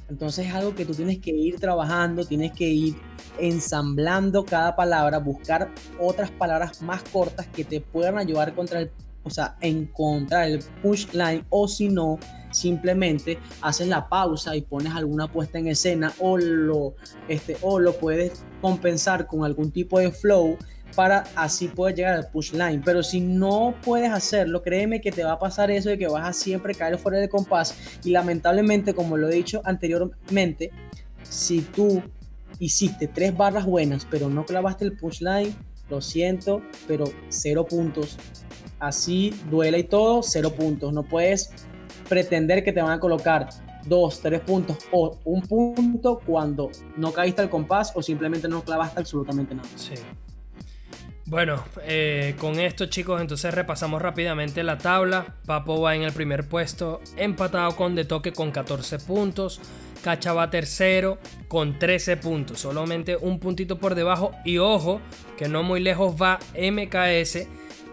Entonces 0.09 0.47
es 0.47 0.55
algo 0.55 0.75
que 0.75 0.85
tú 0.85 0.95
tienes 0.95 1.19
que 1.19 1.31
ir 1.31 1.59
trabajando, 1.59 2.25
tienes 2.25 2.53
que 2.53 2.69
ir 2.69 2.97
ensamblando 3.39 4.45
cada 4.45 4.75
palabra, 4.77 5.19
buscar 5.19 5.71
otras 5.99 6.31
palabras 6.31 6.83
más 6.83 7.03
cortas 7.05 7.47
que 7.47 7.65
te 7.65 7.81
puedan 7.81 8.19
ayudar 8.19 8.55
contra 8.55 8.81
el, 8.81 8.91
o 9.23 9.31
sea, 9.31 9.57
encontrar 9.61 10.49
el 10.49 10.63
punchline 10.83 11.45
o 11.49 11.69
si 11.69 11.89
no, 11.89 12.19
simplemente 12.51 13.39
haces 13.63 13.89
la 13.89 14.09
pausa 14.09 14.55
y 14.57 14.63
pones 14.63 14.93
alguna 14.95 15.31
puesta 15.31 15.59
en 15.59 15.69
escena 15.69 16.13
o 16.19 16.37
lo, 16.37 16.95
este, 17.29 17.57
o 17.63 17.79
lo 17.79 17.95
puedes 17.95 18.45
compensar 18.61 19.27
con 19.27 19.45
algún 19.45 19.71
tipo 19.71 19.99
de 19.99 20.11
flow 20.11 20.59
para 20.95 21.25
así 21.37 21.69
poder 21.69 21.95
llegar 21.95 22.15
al 22.15 22.29
push 22.29 22.53
line. 22.53 22.83
Pero 22.85 23.03
si 23.03 23.21
no 23.21 23.75
puedes 23.85 24.11
hacerlo, 24.11 24.63
créeme 24.63 25.01
que 25.01 25.13
te 25.13 25.25
va 25.25 25.33
a 25.33 25.39
pasar 25.39 25.71
eso 25.71 25.89
de 25.91 25.99
que 25.99 26.09
vas 26.09 26.29
a 26.29 26.33
siempre 26.33 26.75
caer 26.75 26.99
fuera 26.99 27.19
del 27.19 27.29
compás. 27.29 27.77
Y 28.05 28.11
lamentablemente, 28.11 28.95
como 28.95 29.17
lo 29.17 29.29
he 29.29 29.35
dicho 29.35 29.61
anteriormente, 29.65 30.71
si 31.23 31.61
tú 31.61 32.03
hiciste 32.59 33.09
tres 33.09 33.37
barras 33.37 33.67
buenas, 33.67 34.07
pero 34.11 34.29
no 34.29 34.45
clavaste 34.45 34.85
el 34.85 34.97
push 34.97 35.21
line, 35.21 35.55
lo 35.89 36.01
siento, 36.01 36.63
pero 36.87 37.05
cero 37.29 37.67
puntos. 37.67 38.17
Así 38.79 39.35
duela 39.51 39.79
y 39.79 39.85
todo, 39.85 40.23
cero 40.23 40.53
puntos. 40.55 40.93
No 40.93 41.03
puedes 41.03 41.51
pretender 42.09 42.65
que 42.65 42.73
te 42.73 42.83
van 42.83 42.93
a 42.93 43.01
colocar 43.01 43.49
dos, 43.87 44.21
tres 44.21 44.41
puntos 44.41 44.79
o 44.91 45.19
un 45.25 45.43
punto 45.43 46.21
cuando 46.25 46.71
no 46.97 47.13
caíste 47.13 47.43
al 47.43 47.51
compás 47.51 47.93
o 47.95 48.03
simplemente 48.03 48.49
no 48.49 48.63
clavaste 48.63 49.01
absolutamente 49.01 49.55
nada. 49.55 49.69
Sí. 49.77 49.95
Bueno, 51.33 51.65
eh, 51.85 52.35
con 52.37 52.61
esto 52.61 52.85
chicos, 52.85 53.19
entonces 53.19 53.55
repasamos 53.55 54.03
rápidamente 54.03 54.63
la 54.63 54.77
tabla. 54.77 55.35
Papo 55.47 55.81
va 55.81 55.97
en 55.97 56.03
el 56.03 56.13
primer 56.13 56.47
puesto, 56.47 57.01
empatado 57.17 57.75
con 57.75 57.95
De 57.95 58.05
Toque 58.05 58.35
con 58.35 58.51
14 58.51 58.99
puntos. 58.99 59.59
Cacha 60.05 60.35
va 60.35 60.51
tercero 60.51 61.17
con 61.49 61.79
13 61.79 62.19
puntos, 62.19 62.61
solamente 62.61 63.17
un 63.17 63.39
puntito 63.39 63.79
por 63.79 63.95
debajo. 63.95 64.33
Y 64.45 64.59
ojo, 64.59 65.01
que 65.39 65.49
no 65.49 65.63
muy 65.63 65.81
lejos 65.81 66.17
va 66.21 66.39
MKS, 66.55 67.49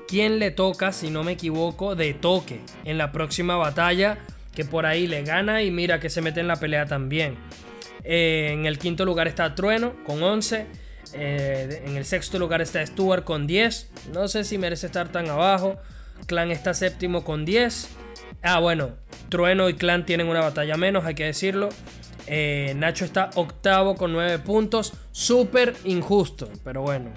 quien 0.05 0.37
le 0.37 0.51
toca, 0.51 0.91
si 0.91 1.09
no 1.09 1.23
me 1.23 1.31
equivoco, 1.31 1.95
De 1.95 2.13
Toque 2.13 2.59
en 2.83 2.97
la 2.97 3.13
próxima 3.13 3.55
batalla, 3.55 4.17
que 4.53 4.65
por 4.65 4.85
ahí 4.85 5.07
le 5.07 5.23
gana 5.23 5.63
y 5.63 5.71
mira 5.71 6.01
que 6.01 6.09
se 6.09 6.21
mete 6.21 6.41
en 6.41 6.49
la 6.49 6.57
pelea 6.57 6.87
también. 6.87 7.37
Eh, 8.03 8.49
en 8.51 8.65
el 8.65 8.77
quinto 8.77 9.05
lugar 9.05 9.29
está 9.29 9.55
Trueno 9.55 9.93
con 10.05 10.21
11. 10.21 10.88
Eh, 11.13 11.83
en 11.85 11.97
el 11.97 12.05
sexto 12.05 12.39
lugar 12.39 12.61
está 12.61 12.85
Stuart 12.85 13.23
con 13.23 13.47
10. 13.47 13.89
No 14.13 14.27
sé 14.27 14.43
si 14.43 14.57
merece 14.57 14.87
estar 14.87 15.11
tan 15.11 15.29
abajo. 15.29 15.77
Clan 16.25 16.51
está 16.51 16.73
séptimo 16.73 17.23
con 17.23 17.45
10. 17.45 17.89
Ah, 18.41 18.59
bueno, 18.59 18.91
Trueno 19.29 19.69
y 19.69 19.73
Clan 19.73 20.05
tienen 20.05 20.27
una 20.27 20.41
batalla 20.41 20.77
menos, 20.77 21.05
hay 21.05 21.15
que 21.15 21.25
decirlo. 21.25 21.69
Eh, 22.31 22.73
Nacho 22.75 23.05
está 23.05 23.31
octavo 23.35 23.95
con 23.95 24.13
9 24.13 24.39
puntos. 24.39 24.93
Súper 25.11 25.75
injusto. 25.83 26.49
Pero 26.63 26.81
bueno, 26.83 27.11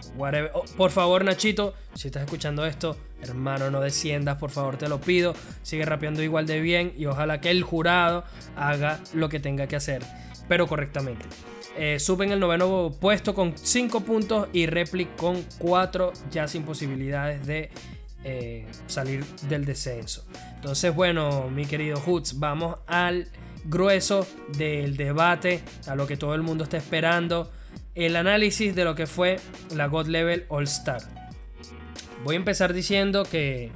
oh, 0.54 0.64
por 0.76 0.90
favor, 0.90 1.24
Nachito, 1.24 1.74
si 1.94 2.08
estás 2.08 2.24
escuchando 2.24 2.64
esto, 2.64 2.96
hermano, 3.22 3.70
no 3.70 3.80
desciendas, 3.80 4.38
por 4.38 4.50
favor, 4.50 4.78
te 4.78 4.88
lo 4.88 5.00
pido. 5.00 5.34
Sigue 5.62 5.84
rapeando 5.84 6.22
igual 6.22 6.46
de 6.46 6.60
bien 6.60 6.94
y 6.96 7.06
ojalá 7.06 7.40
que 7.40 7.50
el 7.50 7.62
jurado 7.62 8.24
haga 8.56 9.00
lo 9.12 9.28
que 9.28 9.38
tenga 9.38 9.66
que 9.66 9.76
hacer, 9.76 10.02
pero 10.48 10.66
correctamente. 10.66 11.26
Eh, 11.76 11.98
sube 11.98 12.26
en 12.26 12.32
el 12.32 12.40
noveno 12.40 12.92
puesto 13.00 13.34
con 13.34 13.56
5 13.56 14.00
puntos 14.00 14.48
y 14.52 14.66
Replic 14.66 15.16
con 15.16 15.42
4 15.58 16.12
ya 16.30 16.46
sin 16.46 16.64
posibilidades 16.64 17.46
de 17.46 17.70
eh, 18.24 18.66
salir 18.86 19.24
del 19.48 19.64
descenso. 19.64 20.24
Entonces, 20.54 20.94
bueno, 20.94 21.48
mi 21.50 21.64
querido 21.64 21.98
Hoots, 21.98 22.38
vamos 22.38 22.78
al 22.86 23.28
grueso 23.64 24.26
del 24.56 24.96
debate, 24.96 25.62
a 25.86 25.94
lo 25.94 26.06
que 26.06 26.16
todo 26.16 26.34
el 26.34 26.42
mundo 26.42 26.64
está 26.64 26.76
esperando, 26.76 27.50
el 27.94 28.16
análisis 28.16 28.74
de 28.74 28.84
lo 28.84 28.94
que 28.94 29.06
fue 29.06 29.38
la 29.74 29.86
God 29.86 30.06
Level 30.06 30.44
All 30.48 30.64
Star. 30.64 31.02
Voy 32.22 32.36
a 32.36 32.38
empezar 32.38 32.72
diciendo 32.72 33.24
que 33.24 33.70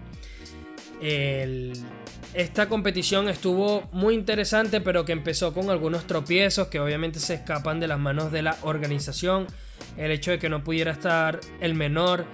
esta 2.36 2.68
competición 2.68 3.30
estuvo 3.30 3.88
muy 3.92 4.14
interesante, 4.14 4.82
pero 4.82 5.06
que 5.06 5.12
empezó 5.12 5.54
con 5.54 5.70
algunos 5.70 6.06
tropiezos 6.06 6.68
que 6.68 6.78
obviamente 6.78 7.18
se 7.18 7.32
escapan 7.32 7.80
de 7.80 7.88
las 7.88 7.98
manos 7.98 8.30
de 8.30 8.42
la 8.42 8.58
organización. 8.60 9.46
El 9.96 10.10
hecho 10.10 10.32
de 10.32 10.38
que 10.38 10.50
no 10.50 10.62
pudiera 10.62 10.92
estar 10.92 11.40
el 11.60 11.74
menor, 11.74 12.26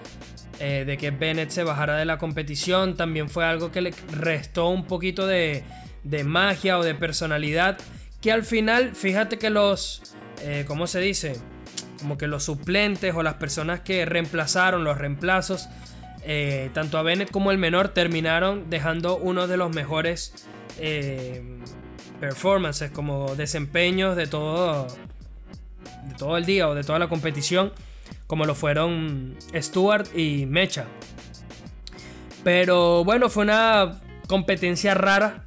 eh, 0.59 0.83
de 0.85 0.99
que 0.99 1.13
Bennett 1.13 1.51
se 1.51 1.63
bajara 1.63 1.97
de 1.97 2.05
la 2.05 2.19
competición, 2.19 2.97
también 2.97 3.29
fue 3.29 3.45
algo 3.45 3.71
que 3.71 3.81
le 3.81 3.95
restó 4.11 4.71
un 4.71 4.87
poquito 4.87 5.29
de, 5.29 5.63
magia 6.25 6.81
o 6.81 6.83
de 6.83 6.97
personalidad. 6.97 7.79
Que 8.21 8.33
al 8.33 8.43
final, 8.43 8.97
fíjate 8.97 9.39
que 9.39 9.51
los, 9.51 10.17
eh, 10.41 10.65
¿cómo 10.67 10.89
se 10.89 10.99
dice? 10.99 11.37
Como 12.01 12.19
que 12.19 12.27
los 12.27 12.43
suplentes 12.43 13.15
o 13.15 13.23
las 13.23 13.35
personas 13.35 13.81
que 13.81 14.05
reemplazaron, 14.05 14.83
los 14.83 14.99
reemplazos, 14.99 15.69
eh, 16.25 16.71
tanto 16.73 16.99
a 16.99 17.03
Bennett 17.03 17.31
como 17.31 17.51
el 17.51 17.59
menor 17.59 17.89
terminaron 17.89 18.71
dejando 18.71 19.17
uno 19.17 19.49
de 19.49 19.57
los 19.57 19.75
mejores 19.75 20.47
eh, 20.79 21.43
performances, 22.21 22.91
como 22.91 23.35
desempeños 23.35 24.17
de 24.17 24.27
todo, 24.27 24.87
de 26.09 26.15
todo 26.17 26.37
el 26.37 26.47
día 26.47 26.69
o 26.69 26.75
de 26.75 26.85
toda 26.85 26.99
la 26.99 27.09
competición, 27.09 27.73
como 28.27 28.45
lo 28.45 28.55
fueron 28.55 29.37
Stuart 29.55 30.17
y 30.17 30.47
Mecha. 30.47 30.87
Pero 32.45 33.05
bueno, 33.05 33.29
fue 33.29 33.45
una 33.45 34.01
competencia 34.29 34.95
rara. 34.95 35.45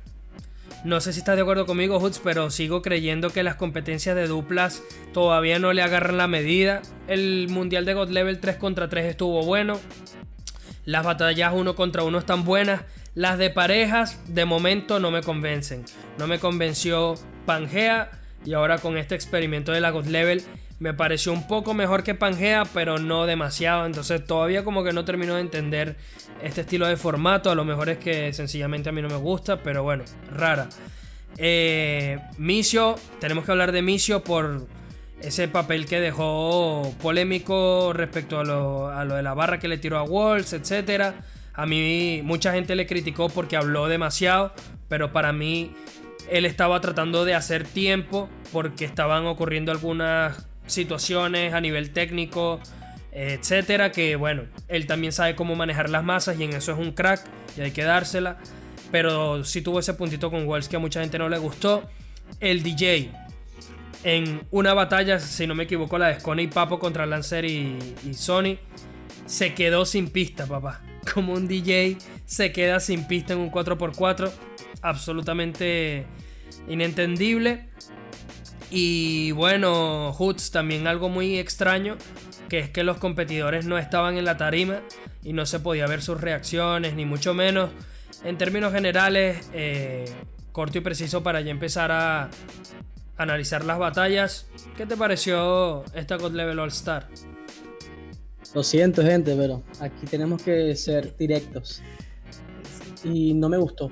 No 0.84 1.02
sé 1.02 1.14
si 1.14 1.20
estás 1.20 1.36
de 1.36 1.42
acuerdo 1.42 1.66
conmigo, 1.66 2.00
Hoods, 2.00 2.22
pero 2.24 2.52
sigo 2.52 2.82
creyendo 2.82 3.32
que 3.32 3.42
las 3.42 3.56
competencias 3.56 4.16
de 4.16 4.28
duplas 4.28 4.84
todavía 5.14 5.58
no 5.58 5.74
le 5.74 5.82
agarran 5.82 6.18
la 6.18 6.28
medida. 6.28 6.82
El 7.08 7.48
Mundial 7.50 7.86
de 7.86 7.96
God 7.96 8.10
Level 8.10 8.40
3 8.40 8.58
contra 8.58 8.88
3 8.88 9.06
estuvo 9.06 9.44
bueno. 9.44 9.80
Las 10.86 11.04
batallas 11.04 11.52
uno 11.54 11.76
contra 11.76 12.04
uno 12.04 12.20
están 12.20 12.46
buenas. 12.46 12.82
Las 13.16 13.38
de 13.38 13.50
parejas 13.50 14.20
de 14.28 14.46
momento 14.46 15.00
no 15.00 15.12
me 15.12 15.22
convencen. 15.22 15.84
No 16.18 16.28
me 16.28 16.40
convenció 16.40 17.16
Pangea 17.46 18.12
y 18.46 18.54
ahora 18.54 18.78
con 18.78 18.98
este 18.98 19.16
experimento 19.16 19.72
de 19.72 19.82
la 19.82 19.90
God 19.90 20.06
Level 20.06 20.44
me 20.78 20.94
pareció 20.94 21.32
un 21.32 21.48
poco 21.48 21.74
mejor 21.74 22.04
que 22.04 22.16
Pangea, 22.16 22.66
pero 22.74 23.00
no 23.00 23.26
demasiado. 23.26 23.86
Entonces 23.86 24.26
todavía 24.26 24.64
como 24.64 24.84
que 24.84 24.94
no 24.94 25.06
termino 25.06 25.36
de 25.36 25.42
entender 25.42 25.96
este 26.44 26.62
estilo 26.62 26.88
de 26.88 26.98
formato. 26.98 27.50
A 27.50 27.56
lo 27.56 27.66
mejor 27.66 27.90
es 27.90 27.98
que 27.98 28.34
sencillamente 28.34 28.90
a 28.90 28.92
mí 28.92 29.02
no 29.02 29.08
me 29.08 29.16
gusta, 29.16 29.64
pero 29.64 29.84
bueno, 29.84 30.04
rara. 30.32 30.70
Eh, 31.38 32.20
Misio, 32.38 32.96
tenemos 33.20 33.46
que 33.46 33.52
hablar 33.52 33.72
de 33.72 33.82
Misio 33.82 34.24
por 34.24 34.68
ese 35.22 35.48
papel 35.48 35.86
que 35.86 36.00
dejó 36.00 36.94
polémico 37.02 37.94
respecto 37.94 38.40
a 38.40 38.44
lo, 38.44 39.16
de 39.16 39.24
la 39.24 39.34
barra 39.34 39.60
que 39.60 39.68
le 39.68 39.78
tiró 39.78 39.98
a 39.98 40.04
Walls, 40.04 40.54
etc. 40.54 41.16
A 41.54 41.66
mí 41.66 42.22
mucha 42.24 42.54
gente 42.54 42.76
le 42.76 42.86
criticó 42.86 43.30
porque 43.30 43.56
habló 43.56 43.88
demasiado, 43.88 44.54
pero 44.88 45.12
para 45.12 45.34
mí 45.34 45.72
él 46.30 46.46
estaba 46.46 46.82
tratando 46.82 47.26
de 47.26 47.34
hacer 47.34 47.64
tiempo 47.66 48.30
porque 48.52 48.86
estaban 48.86 49.26
ocurriendo 49.26 49.72
algunas 49.72 50.48
situaciones 50.68 51.54
a 51.54 51.62
nivel 51.62 51.92
técnico, 51.92 52.60
etcétera, 53.12 53.92
que 53.92 54.16
bueno, 54.16 54.44
él 54.68 54.88
también 54.88 55.14
sabe 55.14 55.36
cómo 55.36 55.56
manejar 55.56 55.90
las 55.90 56.04
masas 56.04 56.40
y 56.40 56.44
en 56.44 56.54
eso 56.54 56.72
es 56.72 56.78
un 56.78 56.92
crack 56.92 57.24
y 57.58 57.62
hay 57.62 57.72
que 57.72 57.84
dársela. 57.84 58.38
Pero 58.92 59.44
sí 59.44 59.62
tuvo 59.62 59.80
ese 59.80 59.94
puntito 59.94 60.30
con 60.30 60.48
Wells 60.48 60.70
que 60.70 60.76
a 60.76 60.80
mucha 60.80 61.02
gente 61.02 61.18
no 61.18 61.30
le 61.30 61.38
gustó. 61.38 61.84
El 62.40 62.64
DJ, 62.64 63.12
en 64.06 64.44
una 64.52 64.76
batalla, 64.76 65.20
si 65.20 65.48
no 65.48 65.56
me 65.56 65.64
equivoco, 65.64 65.98
la 65.98 66.10
de 66.10 66.20
Scone 66.20 66.44
y 66.44 66.48
Papo 66.48 66.78
contra 66.78 67.08
Lancer 67.08 67.44
y, 67.44 67.80
Sony, 68.14 68.60
se 69.26 69.56
quedó 69.56 69.84
sin 69.84 70.10
pista, 70.10 70.46
papá. 70.46 70.82
Como 71.14 71.34
un 71.34 71.48
DJ 71.48 71.98
se 72.24 72.52
queda 72.52 72.80
sin 72.80 73.08
pista 73.08 73.34
en 73.34 73.40
un 73.40 73.52
4x4. 73.52 74.32
Absolutamente 74.84 76.06
inentendible. 76.68 77.68
Y 78.70 79.32
bueno, 79.32 80.14
Hoods 80.14 80.52
también 80.52 80.86
algo 80.86 81.10
muy 81.10 81.40
extraño, 81.40 81.98
que 82.48 82.60
es 82.60 82.70
que 82.70 82.84
los 82.84 82.98
competidores 82.98 83.66
no 83.66 83.80
estaban 83.80 84.18
en 84.18 84.26
la 84.26 84.38
tarima 84.38 84.82
y 85.24 85.34
no 85.34 85.48
se 85.48 85.60
podía 85.60 85.88
ver 85.88 86.04
sus 86.04 86.22
reacciones, 86.22 86.94
ni 86.94 87.06
mucho 87.06 87.34
menos. 87.34 87.72
En 88.24 88.38
términos 88.38 88.72
generales, 88.72 89.50
eh, 89.52 90.06
corto 90.52 90.78
y 90.78 90.82
preciso 90.82 91.24
para 91.24 91.42
ya 91.42 91.50
empezar 91.50 91.92
a, 91.92 92.30
analizar 93.18 93.66
las 93.66 93.78
batallas. 93.78 94.48
¿Qué 94.76 94.86
te 94.86 94.98
pareció 94.98 95.84
esta 95.94 96.18
God 96.18 96.34
Level 96.34 96.60
All 96.60 96.70
Star? 96.70 97.08
Lo 98.54 98.64
siento, 98.64 99.02
gente, 99.02 99.36
pero 99.36 99.64
aquí 99.80 100.06
tenemos 100.06 100.42
que 100.42 100.76
ser 100.76 101.16
directos. 101.18 101.82
Y 103.04 103.34
no 103.34 103.50
me 103.50 103.58
gustó. 103.58 103.92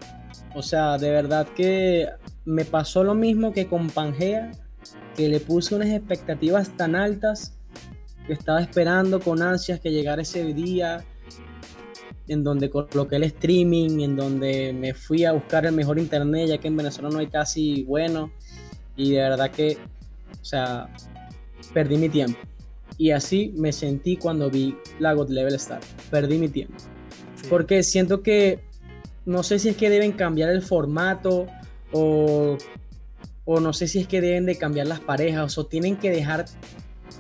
O 0.56 0.62
sea, 0.62 0.98
de 0.98 1.12
verdad 1.12 1.48
que 1.56 2.08
me 2.46 2.66
pasó 2.66 3.04
lo 3.04 3.16
mismo 3.16 3.54
que 3.54 3.68
con 3.68 3.90
Pangea, 3.90 4.52
que 5.16 5.28
le 5.28 5.40
puse 5.40 5.76
unas 5.76 5.90
expectativas 5.90 6.76
tan 6.78 6.96
altas 6.96 7.58
que 8.26 8.34
estaba 8.34 8.62
esperando 8.62 9.20
con 9.20 9.42
ansias 9.42 9.80
que 9.80 9.92
llegara 9.92 10.22
ese 10.22 10.54
día 10.54 11.04
en 12.28 12.44
donde 12.44 12.70
coloqué 12.70 13.18
el 13.18 13.24
streaming, 13.24 14.00
en 14.00 14.16
donde 14.16 14.74
me 14.74 14.94
fui 14.94 15.26
a 15.26 15.34
buscar 15.34 15.66
el 15.66 15.74
mejor 15.74 16.00
internet, 16.00 16.48
ya 16.48 16.58
que 16.58 16.70
en 16.70 16.78
Venezuela 16.78 17.10
no 17.10 17.20
hay 17.20 17.28
casi 17.28 17.84
bueno. 17.84 18.32
Y 18.96 19.12
de 19.12 19.20
verdad 19.20 19.52
que, 19.52 19.78
o 20.42 20.46
sea, 20.46 20.90
perdí 21.74 21.98
mi 21.98 22.10
tiempo. 22.10 22.40
Y 22.98 23.12
así 23.12 23.54
me 23.56 23.72
sentí 23.72 24.18
cuando 24.18 24.50
vi 24.50 24.78
la 25.00 25.14
God 25.14 25.30
Level 25.30 25.56
Star. 25.56 25.82
Perdí 26.12 26.38
mi 26.38 26.50
tiempo. 26.50 26.76
Porque 27.50 27.84
siento 27.84 28.22
que, 28.22 28.60
no 29.26 29.44
sé 29.44 29.60
si 29.60 29.70
es 29.70 29.78
que 29.78 29.90
deben 29.90 30.12
cambiar 30.12 30.50
el 30.50 30.62
formato 30.62 31.48
o, 31.92 32.58
o 33.46 33.60
no 33.60 33.74
sé 33.74 33.88
si 33.88 34.00
es 34.00 34.08
que 34.08 34.22
deben 34.22 34.46
de 34.46 34.58
cambiar 34.58 34.88
las 34.88 35.00
parejas 35.00 35.58
o 35.58 35.66
tienen 35.66 35.98
que 35.98 36.12
dejar 36.12 36.46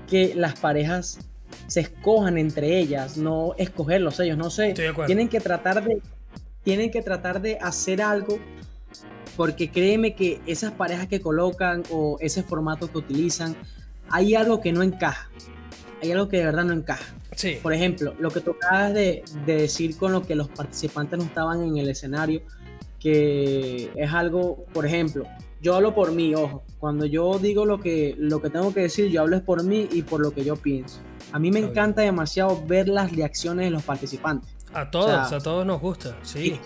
que 0.07 0.35
las 0.35 0.59
parejas 0.59 1.19
se 1.67 1.81
escojan 1.81 2.37
entre 2.37 2.79
ellas, 2.79 3.17
no 3.17 3.55
escogerlos 3.57 4.19
ellos, 4.19 4.37
no 4.37 4.49
sé. 4.49 4.73
Tienen 5.07 5.29
que 5.29 5.39
tratar 5.39 5.83
de 5.83 6.01
tienen 6.63 6.91
que 6.91 7.01
tratar 7.01 7.41
de 7.41 7.57
hacer 7.59 8.01
algo 8.01 8.39
porque 9.35 9.69
créeme 9.71 10.15
que 10.15 10.41
esas 10.45 10.71
parejas 10.71 11.07
que 11.07 11.21
colocan 11.21 11.83
o 11.89 12.17
ese 12.19 12.43
formato 12.43 12.91
que 12.91 12.97
utilizan, 12.97 13.55
hay 14.09 14.35
algo 14.35 14.61
que 14.61 14.71
no 14.71 14.83
encaja. 14.83 15.29
Hay 16.01 16.11
algo 16.11 16.27
que 16.27 16.37
de 16.37 16.45
verdad 16.45 16.65
no 16.65 16.73
encaja. 16.73 17.15
Sí. 17.35 17.57
Por 17.61 17.73
ejemplo, 17.73 18.13
lo 18.19 18.29
que 18.29 18.41
tocabas 18.41 18.93
de, 18.93 19.23
de 19.45 19.55
decir 19.55 19.97
con 19.97 20.11
lo 20.11 20.23
que 20.23 20.35
los 20.35 20.49
participantes 20.49 21.17
no 21.17 21.25
estaban 21.25 21.63
en 21.63 21.77
el 21.77 21.89
escenario, 21.89 22.41
que 22.99 23.91
es 23.95 24.13
algo, 24.13 24.65
por 24.73 24.85
ejemplo, 24.85 25.25
yo 25.61 25.75
hablo 25.75 25.95
por 25.95 26.11
mí, 26.11 26.35
ojo, 26.35 26.63
cuando 26.77 27.05
yo 27.05 27.39
digo 27.39 27.65
lo 27.65 27.79
que, 27.79 28.15
lo 28.17 28.41
que 28.41 28.49
tengo 28.49 28.73
que 28.73 28.81
decir, 28.81 29.09
yo 29.09 29.21
hablo 29.21 29.37
es 29.37 29.41
por 29.41 29.63
mí 29.63 29.87
y 29.91 30.01
por 30.03 30.19
lo 30.19 30.31
que 30.31 30.43
yo 30.43 30.57
pienso. 30.57 30.99
A 31.31 31.39
mí 31.39 31.51
me 31.51 31.59
encanta 31.59 32.01
demasiado 32.01 32.61
ver 32.67 32.89
las 32.89 33.15
reacciones 33.15 33.65
de 33.65 33.71
los 33.71 33.83
participantes. 33.83 34.53
A 34.73 34.91
todos, 34.91 35.31
a 35.31 35.39
todos 35.39 35.65
nos 35.65 35.79
gusta, 35.79 36.17
sí 36.23 36.59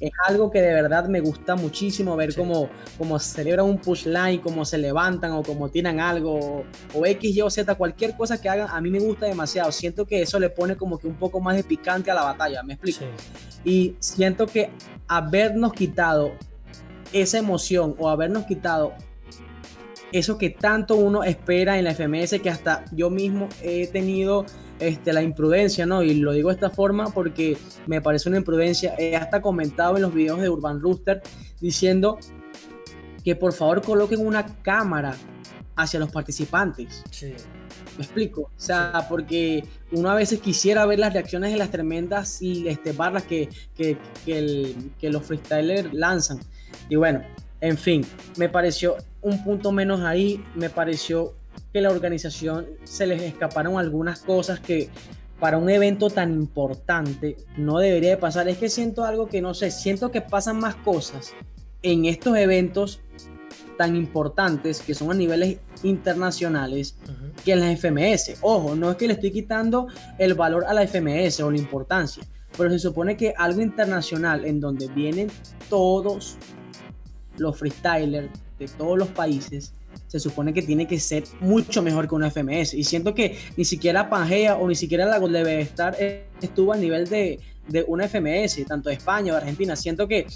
es 0.00 0.10
algo 0.26 0.50
que 0.50 0.60
de 0.60 0.74
verdad 0.74 1.08
me 1.08 1.20
gusta 1.20 1.56
muchísimo 1.56 2.16
ver 2.16 2.34
cómo, 2.34 2.68
cómo 2.98 3.18
celebran 3.18 3.66
un 3.66 3.78
push 3.78 4.06
line, 4.06 4.40
cómo 4.40 4.64
se 4.64 4.78
levantan 4.78 5.32
o 5.32 5.42
cómo 5.42 5.68
tiran 5.68 6.00
algo, 6.00 6.64
o, 6.94 7.06
X, 7.06 7.36
Y 7.36 7.40
o 7.40 7.50
Z, 7.50 7.74
cualquier 7.74 8.16
cosa 8.16 8.40
que 8.40 8.48
hagan, 8.48 8.68
a 8.70 8.80
mí 8.80 8.90
me 8.90 8.98
gusta 8.98 9.26
demasiado. 9.26 9.72
Siento 9.72 10.06
que 10.06 10.22
eso 10.22 10.38
le 10.38 10.50
pone 10.50 10.76
como 10.76 10.98
que 10.98 11.06
un 11.06 11.16
poco 11.16 11.40
más 11.40 11.56
de 11.56 11.64
picante 11.64 12.10
a 12.10 12.14
la 12.14 12.24
batalla, 12.24 12.62
¿me 12.62 12.74
explico? 12.74 13.04
Y 13.64 13.96
siento 13.98 14.46
que 14.46 14.70
habernos 15.08 15.72
quitado 15.72 16.32
esa 17.12 17.38
emoción 17.38 17.94
o 17.98 18.08
habernos 18.08 18.44
quitado 18.44 18.92
eso 20.12 20.38
que 20.38 20.50
tanto 20.50 20.96
uno 20.96 21.24
espera 21.24 21.78
en 21.78 21.84
la 21.84 21.94
FMS, 21.94 22.40
que 22.40 22.50
hasta 22.50 22.84
yo 22.92 23.10
mismo 23.10 23.48
he 23.62 23.86
tenido 23.88 24.46
este, 24.78 25.12
la 25.12 25.22
imprudencia, 25.22 25.86
¿no? 25.86 26.02
Y 26.02 26.14
lo 26.14 26.32
digo 26.32 26.50
de 26.50 26.54
esta 26.54 26.70
forma 26.70 27.10
porque 27.12 27.56
me 27.86 28.00
parece 28.00 28.28
una 28.28 28.38
imprudencia. 28.38 28.94
He 28.98 29.16
hasta 29.16 29.40
comentado 29.40 29.96
en 29.96 30.02
los 30.02 30.14
videos 30.14 30.40
de 30.40 30.48
Urban 30.48 30.80
Rooster 30.80 31.22
diciendo 31.60 32.18
que 33.24 33.34
por 33.34 33.52
favor 33.52 33.82
coloquen 33.82 34.24
una 34.24 34.46
cámara 34.62 35.16
hacia 35.74 35.98
los 35.98 36.10
participantes. 36.10 37.02
Sí. 37.10 37.34
¿Me 37.96 38.04
explico? 38.04 38.42
O 38.42 38.60
sea, 38.60 39.06
porque 39.08 39.64
uno 39.90 40.10
a 40.10 40.14
veces 40.14 40.40
quisiera 40.40 40.84
ver 40.84 40.98
las 40.98 41.14
reacciones 41.14 41.50
de 41.50 41.56
las 41.56 41.70
tremendas 41.70 42.42
y 42.42 42.68
este, 42.68 42.92
barras 42.92 43.22
que, 43.22 43.48
que, 43.74 43.96
que 44.26 45.10
los 45.10 45.22
freestylers 45.24 45.92
lanzan. 45.94 46.38
Y 46.90 46.96
bueno, 46.96 47.22
en 47.60 47.78
fin, 47.78 48.04
me 48.36 48.50
pareció 48.50 48.96
un 49.26 49.42
punto 49.42 49.72
menos 49.72 50.02
ahí, 50.02 50.42
me 50.54 50.70
pareció 50.70 51.34
que 51.72 51.80
la 51.80 51.90
organización 51.90 52.66
se 52.84 53.08
les 53.08 53.20
escaparon 53.22 53.76
algunas 53.76 54.20
cosas 54.20 54.60
que 54.60 54.88
para 55.40 55.58
un 55.58 55.68
evento 55.68 56.10
tan 56.10 56.32
importante 56.32 57.36
no 57.56 57.78
debería 57.78 58.10
de 58.10 58.16
pasar. 58.18 58.48
Es 58.48 58.58
que 58.58 58.68
siento 58.68 59.04
algo 59.04 59.28
que 59.28 59.42
no 59.42 59.52
sé, 59.52 59.72
siento 59.72 60.12
que 60.12 60.20
pasan 60.20 60.60
más 60.60 60.76
cosas 60.76 61.32
en 61.82 62.04
estos 62.04 62.36
eventos 62.36 63.00
tan 63.76 63.96
importantes 63.96 64.80
que 64.80 64.94
son 64.94 65.10
a 65.10 65.14
niveles 65.14 65.58
internacionales 65.82 66.96
que 67.44 67.52
en 67.52 67.60
las 67.60 67.80
FMS. 67.80 68.38
Ojo, 68.42 68.76
no 68.76 68.92
es 68.92 68.96
que 68.96 69.08
le 69.08 69.14
estoy 69.14 69.32
quitando 69.32 69.88
el 70.18 70.34
valor 70.34 70.64
a 70.66 70.72
la 70.72 70.86
FMS 70.86 71.40
o 71.40 71.50
la 71.50 71.58
importancia, 71.58 72.22
pero 72.56 72.70
se 72.70 72.78
supone 72.78 73.16
que 73.16 73.34
algo 73.36 73.60
internacional 73.60 74.44
en 74.44 74.60
donde 74.60 74.86
vienen 74.86 75.30
todos 75.68 76.38
los 77.38 77.58
freestylers 77.58 78.30
de 78.58 78.68
todos 78.68 78.98
los 78.98 79.08
países, 79.08 79.72
se 80.06 80.20
supone 80.20 80.52
que 80.52 80.62
tiene 80.62 80.86
que 80.86 81.00
ser 81.00 81.24
mucho 81.40 81.82
mejor 81.82 82.08
que 82.08 82.14
una 82.14 82.30
FMS. 82.30 82.74
Y 82.74 82.84
siento 82.84 83.14
que 83.14 83.38
ni 83.56 83.64
siquiera 83.64 84.08
Pangea 84.08 84.56
o 84.56 84.68
ni 84.68 84.74
siquiera 84.74 85.06
la 85.06 85.18
debe 85.18 85.60
estar 85.60 85.96
estuvo 86.40 86.72
a 86.72 86.76
nivel 86.76 87.08
de, 87.08 87.40
de 87.68 87.84
una 87.88 88.08
FMS, 88.08 88.64
tanto 88.66 88.88
de 88.88 88.96
España 88.96 89.32
o 89.32 89.36
Argentina. 89.36 89.74
Siento 89.76 90.06
que, 90.06 90.26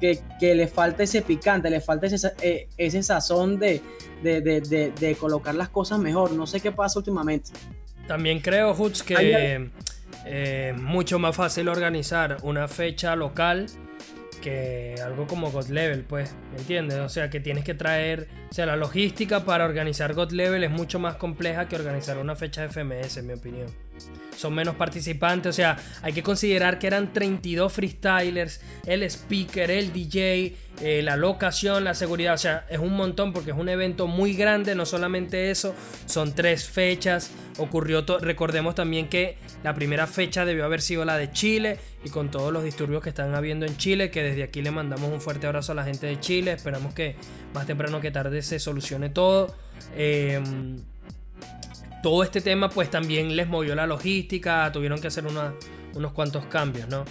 que, 0.00 0.54
le 0.54 0.68
falta 0.68 1.02
ese 1.02 1.22
picante, 1.22 1.70
le 1.70 1.80
falta 1.80 2.06
ese, 2.06 2.32
eh, 2.40 2.68
ese 2.76 3.02
sazón 3.02 3.58
de, 3.58 3.82
de, 4.22 5.16
colocar 5.18 5.54
las 5.54 5.68
cosas 5.68 5.98
mejor. 5.98 6.32
No 6.32 6.46
sé 6.46 6.60
qué 6.60 6.72
pasa 6.72 6.98
últimamente. 6.98 7.50
También 8.06 8.40
creo, 8.40 8.72
Hutz, 8.72 9.02
que 9.02 9.16
eh, 9.18 9.70
es 10.24 10.80
mucho 10.80 11.18
más 11.18 11.34
fácil 11.34 11.68
organizar 11.68 12.36
una 12.42 12.68
fecha 12.68 13.16
local 13.16 13.66
que 14.46 14.94
algo 15.04 15.26
como 15.26 15.50
God 15.50 15.70
Level, 15.70 16.04
pues, 16.04 16.36
¿me 16.52 16.58
entiendes? 16.58 17.00
O 17.00 17.08
sea, 17.08 17.30
que 17.30 17.40
tienes 17.40 17.64
que 17.64 17.74
traer, 17.74 18.28
o 18.48 18.54
sea, 18.54 18.64
la 18.64 18.76
logística 18.76 19.44
para 19.44 19.64
organizar 19.64 20.14
God 20.14 20.30
Level 20.30 20.62
es 20.62 20.70
mucho 20.70 21.00
más 21.00 21.16
compleja 21.16 21.66
que 21.66 21.74
organizar 21.74 22.16
una 22.18 22.36
fecha 22.36 22.62
de 22.62 22.68
FMS, 22.68 23.16
en 23.16 23.26
mi 23.26 23.32
opinión 23.32 23.85
son 24.36 24.54
menos 24.54 24.74
participantes. 24.74 25.50
O 25.50 25.52
sea, 25.52 25.76
hay 26.02 26.12
que 26.12 26.22
considerar 26.22 26.78
que 26.78 26.86
eran 26.86 27.12
32 27.12 27.72
freestylers, 27.72 28.60
el 28.86 29.02
speaker, 29.02 29.70
el 29.70 29.92
DJ, 29.92 30.56
eh, 30.80 31.02
la 31.02 31.16
locación, 31.16 31.84
la 31.84 31.94
seguridad. 31.94 32.34
O 32.34 32.38
sea, 32.38 32.66
es 32.68 32.78
un 32.78 32.94
montón 32.94 33.32
porque 33.32 33.50
es 33.50 33.56
un 33.56 33.68
evento 33.68 34.06
muy 34.06 34.34
grande. 34.34 34.74
No 34.74 34.86
solamente 34.86 35.50
eso, 35.50 35.74
son 36.06 36.34
tres 36.34 36.68
fechas. 36.68 37.30
Ocurrió, 37.58 38.04
recordemos 38.20 38.74
también 38.74 39.08
que 39.08 39.38
la 39.64 39.74
primera 39.74 40.06
fecha 40.06 40.44
debió 40.44 40.64
haber 40.64 40.82
sido 40.82 41.04
la 41.04 41.16
de 41.16 41.30
Chile 41.32 41.78
y 42.04 42.10
con 42.10 42.30
todos 42.30 42.52
los 42.52 42.62
disturbios 42.62 43.02
que 43.02 43.08
están 43.08 43.34
habiendo 43.34 43.66
en 43.66 43.76
Chile, 43.76 44.10
que 44.10 44.22
desde 44.22 44.42
aquí 44.42 44.62
le 44.62 44.70
mandamos 44.70 45.10
un 45.10 45.20
fuerte 45.20 45.46
abrazo 45.46 45.72
a 45.72 45.74
la 45.74 45.84
gente 45.84 46.06
de 46.06 46.20
Chile. 46.20 46.52
Esperamos 46.52 46.92
que 46.92 47.16
más 47.54 47.66
temprano 47.66 48.00
que 48.00 48.10
tarde 48.10 48.42
se 48.42 48.58
solucione 48.58 49.08
todo. 49.08 49.54
Eh, 49.96 50.40
todo 52.06 52.22
este 52.22 52.40
tema 52.40 52.68
pues 52.68 52.88
también 52.88 53.34
les 53.34 53.48
movió 53.48 53.74
la 53.74 53.84
logística, 53.84 54.70
tuvieron 54.70 55.00
que 55.00 55.08
hacer 55.08 55.26
unos 55.26 56.12
cuantos 56.12 56.46
cambios, 56.46 56.88
¿no? 56.88 57.04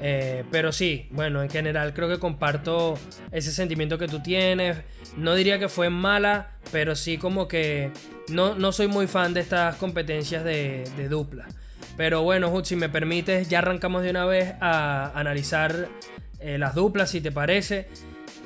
Eh, 0.00 0.44
pero 0.50 0.72
sí, 0.72 1.08
bueno, 1.10 1.42
en 1.42 1.50
general 1.50 1.92
creo 1.92 2.08
que 2.08 2.18
comparto 2.18 2.94
ese 3.32 3.52
sentimiento 3.52 3.98
que 3.98 4.08
tú 4.08 4.22
tienes. 4.22 4.78
No 5.18 5.34
diría 5.34 5.58
que 5.58 5.68
fue 5.68 5.90
mala, 5.90 6.52
pero 6.72 6.96
sí 6.96 7.18
como 7.18 7.48
que 7.48 7.90
no, 8.28 8.54
no 8.54 8.72
soy 8.72 8.86
muy 8.86 9.06
fan 9.06 9.34
de 9.34 9.40
estas 9.40 9.76
competencias 9.76 10.42
de, 10.42 10.88
dupla. 11.10 11.46
Pero 11.98 12.22
bueno, 12.22 12.64
si 12.64 12.76
me 12.76 12.88
permites, 12.88 13.46
ya 13.50 13.58
arrancamos 13.58 14.02
de 14.02 14.08
una 14.08 14.24
vez 14.24 14.54
a 14.62 15.12
analizar 15.14 15.90
eh, 16.38 16.56
las 16.56 16.74
duplas, 16.74 17.10
si 17.10 17.20
te 17.20 17.30
parece. 17.30 17.88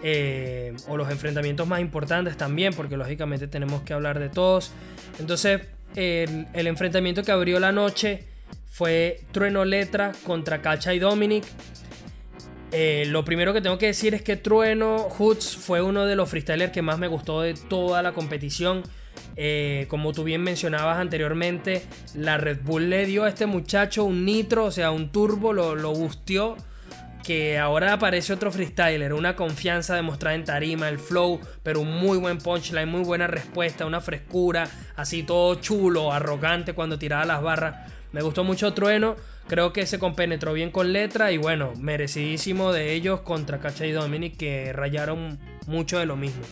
Eh, 0.02 0.74
o 0.88 0.96
los 0.96 1.08
enfrentamientos 1.08 1.68
más 1.68 1.80
importantes 1.80 2.36
también, 2.36 2.74
porque 2.74 2.96
lógicamente 2.96 3.46
tenemos 3.46 3.82
que 3.82 3.94
hablar 3.94 4.18
de 4.18 4.28
todos. 4.28 4.72
Entonces, 5.20 5.60
el, 5.94 6.66
enfrentamiento 6.66 7.22
que 7.22 7.32
abrió 7.32 7.60
la 7.60 7.72
noche 7.72 8.24
fue 8.66 9.20
Trueno 9.32 9.64
Letra 9.64 10.12
contra 10.24 10.60
Cacha 10.62 10.94
y 10.94 10.98
Dominic. 10.98 11.44
Eh, 12.72 13.04
lo 13.06 13.24
primero 13.24 13.52
que 13.52 13.60
tengo 13.60 13.78
que 13.78 13.86
decir 13.86 14.14
es 14.14 14.22
que 14.22 14.36
Trueno 14.36 14.96
Hoods 14.96 15.56
fue 15.56 15.80
uno 15.80 16.06
de 16.06 16.16
los 16.16 16.28
freestylers 16.28 16.72
que 16.72 16.82
más 16.82 16.98
me 16.98 17.06
gustó 17.06 17.40
de 17.40 17.54
toda 17.54 18.02
la 18.02 18.12
competición. 18.12 18.82
Eh, 19.36 19.86
como 19.88 20.12
tú 20.12 20.24
bien 20.24 20.42
mencionabas 20.42 20.98
anteriormente, 20.98 21.82
la 22.14 22.36
Red 22.36 22.60
Bull 22.62 22.90
le 22.90 23.06
dio 23.06 23.24
a 23.24 23.28
este 23.28 23.46
muchacho 23.46 24.04
un 24.04 24.24
nitro, 24.24 24.64
o 24.64 24.70
sea, 24.70 24.90
un 24.90 25.10
turbo, 25.10 25.52
lo, 25.52 25.74
lo 25.74 25.92
busteó 25.92 26.56
que 27.24 27.58
ahora 27.58 27.94
aparece 27.94 28.32
otro 28.32 28.52
freestyler, 28.52 29.12
una 29.14 29.34
confianza 29.34 29.96
demostrada 29.96 30.36
en 30.36 30.44
tarima, 30.44 30.88
el 30.88 31.00
flow, 31.00 31.40
pero 31.64 31.80
un 31.80 31.90
muy 31.90 32.18
buen 32.18 32.38
punchline, 32.38 32.88
muy 32.88 33.02
buena 33.02 33.26
respuesta, 33.26 33.86
una 33.86 34.00
frescura, 34.00 34.68
así 34.94 35.24
todo 35.24 35.56
chulo, 35.56 36.12
arrogante 36.12 36.74
cuando 36.74 36.98
tiraba 36.98 37.24
las 37.24 37.42
barras. 37.42 37.90
Me 38.12 38.22
gustó 38.22 38.44
mucho 38.44 38.74
Trueno, 38.74 39.16
creo 39.48 39.72
que 39.72 39.86
se 39.86 39.98
compenetró 39.98 40.52
bien 40.52 40.70
con 40.70 40.92
letra 40.92 41.32
y 41.32 41.38
bueno, 41.38 41.72
merecidísimo 41.80 42.72
de 42.72 42.92
ellos 42.92 43.22
contra 43.22 43.58
Cacha 43.58 43.86
y 43.86 43.90
Dominic 43.90 44.36
que 44.36 44.72
rayaron 44.72 45.40
mucho 45.66 45.98
de 45.98 46.06
lo 46.06 46.14
mismo. 46.14 46.42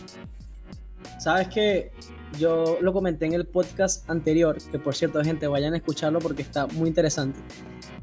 Sabes 1.19 1.47
que 1.47 1.91
yo 2.37 2.79
lo 2.81 2.91
comenté 2.91 3.27
en 3.27 3.33
el 3.33 3.45
podcast 3.45 4.09
anterior, 4.09 4.57
que 4.71 4.79
por 4.79 4.95
cierto, 4.95 5.23
gente, 5.23 5.47
vayan 5.47 5.73
a 5.73 5.77
escucharlo 5.77 6.19
porque 6.19 6.41
está 6.41 6.65
muy 6.67 6.89
interesante 6.89 7.39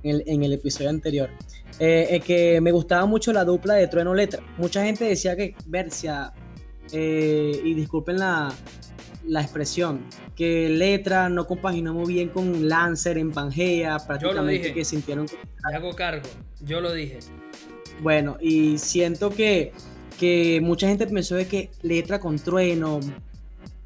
en 0.03 0.42
el, 0.42 0.53
episodio 0.53 0.90
anterior. 0.90 1.30
Eh, 1.78 2.20
que 2.24 2.61
me 2.61 2.72
gustaba 2.72 3.07
mucho 3.07 3.32
la 3.32 3.44
dupla 3.44 3.74
de 3.74 3.86
Trueno 3.86 4.14
Letra. 4.14 4.42
Mucha 4.59 4.84
gente 4.84 5.05
decía 5.05 5.36
que 5.36 5.55
Bercia, 5.66 6.32
eh, 6.92 7.61
y 7.64 7.74
disculpen 7.74 8.18
la, 8.18 8.53
la, 9.26 9.40
expresión, 9.40 10.05
que 10.34 10.68
Letra 10.68 11.28
no 11.28 11.46
compaginó 11.46 11.94
muy 11.94 12.14
bien 12.14 12.28
con 12.28 12.68
Lancer 12.68 13.18
en 13.18 13.32
Pangea, 13.32 13.98
prácticamente 14.07 14.72
que 14.74 14.84
sintieron 14.84 15.26
que... 15.26 15.36
hago 15.74 15.94
cargo, 15.94 16.28
yo 16.64 16.80
lo 16.80 16.92
dije. 16.92 17.18
Bueno, 18.03 18.36
y 18.40 18.78
siento 18.78 19.30
que, 19.30 19.72
que 20.18 20.61
mucha 20.62 20.88
gente 20.88 21.07
pensó 21.07 21.36
de 21.36 21.46
que 21.46 21.70
Letra 21.82 22.18
con 22.18 22.38
Trueno, 22.38 23.01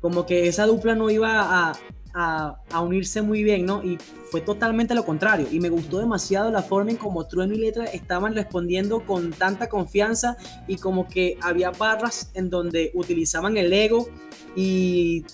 como 0.00 0.26
que 0.26 0.48
esa 0.48 0.66
dupla 0.66 0.94
no 0.94 1.10
iba 1.10 1.68
a, 1.68 1.72
a, 2.14 2.80
unirse 2.80 3.22
muy 3.22 3.42
bien, 3.42 3.66
¿no? 3.66 3.82
Y 3.82 3.98
fue 4.30 4.40
totalmente 4.40 4.94
lo 4.94 5.04
contrario. 5.04 5.48
Y 5.50 5.60
me 5.60 5.68
gustó 5.68 5.98
demasiado 5.98 6.50
la 6.50 6.62
forma 6.62 6.92
en 6.92 6.96
como 6.96 7.26
Trueno 7.26 7.54
y 7.54 7.58
Letra 7.58 7.84
estaban 7.86 8.34
respondiendo 8.34 9.04
con 9.04 9.32
tanta 9.32 9.68
confianza 9.68 10.36
y 10.68 10.76
como 10.76 11.08
que 11.08 11.36
había 11.42 11.70
barras 11.70 12.30
en 12.34 12.50
donde 12.50 12.92
utilizaban 12.94 13.56
el 13.56 13.72
ego 13.72 14.08
y 14.54 15.24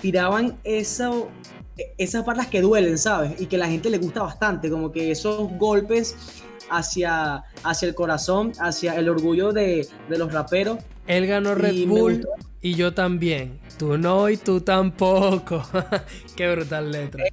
tiraban 0.00 0.58
eso, 0.62 1.28
esas 1.96 2.24
barras 2.24 2.48
que 2.48 2.60
duelen, 2.60 2.98
¿sabes? 2.98 3.40
Y 3.40 3.46
que 3.46 3.56
a 3.56 3.60
la 3.60 3.68
gente 3.68 3.88
le 3.88 3.98
gusta 3.98 4.22
bastante, 4.22 4.70
como 4.70 4.92
que 4.92 5.10
esos 5.10 5.50
golpes 5.56 6.16
hacia, 6.68 7.44
hacia 7.62 7.88
el 7.88 7.94
corazón, 7.94 8.52
hacia 8.60 8.94
el 8.96 9.08
orgullo 9.08 9.52
de, 9.52 9.88
de 10.08 10.18
los 10.18 10.32
raperos. 10.32 10.78
Él 11.06 11.26
ganó 11.26 11.54
Red 11.54 11.86
Bull 11.86 12.26
y 12.60 12.74
yo 12.74 12.94
también. 12.94 13.60
Tú 13.78 13.98
no 13.98 14.28
y 14.28 14.36
tú 14.36 14.60
tampoco. 14.60 15.62
Qué 16.36 16.50
brutal 16.50 16.90
letra. 16.90 17.24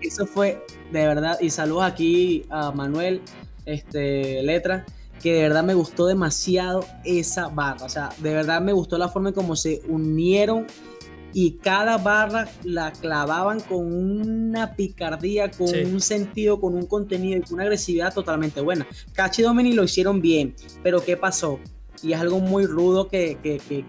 Eso 0.00 0.26
fue, 0.26 0.64
de 0.92 1.06
verdad. 1.06 1.38
Y 1.40 1.50
saludos 1.50 1.84
aquí 1.84 2.44
a 2.50 2.72
Manuel, 2.72 3.22
este, 3.64 4.42
letra. 4.42 4.84
Que 5.22 5.34
de 5.34 5.42
verdad 5.42 5.64
me 5.64 5.74
gustó 5.74 6.06
demasiado 6.06 6.84
esa 7.04 7.48
barra. 7.48 7.86
O 7.86 7.88
sea, 7.88 8.10
de 8.18 8.34
verdad 8.34 8.60
me 8.60 8.72
gustó 8.72 8.98
la 8.98 9.08
forma 9.08 9.30
en 9.30 9.34
cómo 9.34 9.56
se 9.56 9.80
unieron 9.88 10.66
y 11.34 11.58
cada 11.58 11.98
barra 11.98 12.48
la 12.62 12.92
clavaban 12.92 13.60
con 13.60 13.92
una 13.92 14.76
picardía, 14.76 15.50
con 15.50 15.68
un 15.68 16.00
sentido, 16.00 16.60
con 16.60 16.74
un 16.74 16.86
contenido 16.86 17.38
y 17.38 17.42
con 17.42 17.54
una 17.54 17.64
agresividad 17.64 18.14
totalmente 18.14 18.60
buena. 18.60 18.86
Cachi 19.12 19.42
Domini 19.42 19.72
lo 19.72 19.82
hicieron 19.82 20.20
bien, 20.20 20.54
pero 20.82 21.04
¿qué 21.04 21.16
pasó? 21.16 21.58
Y 22.04 22.12
es 22.12 22.20
algo 22.20 22.38
muy 22.38 22.66
rudo 22.66 23.08
que, 23.08 23.38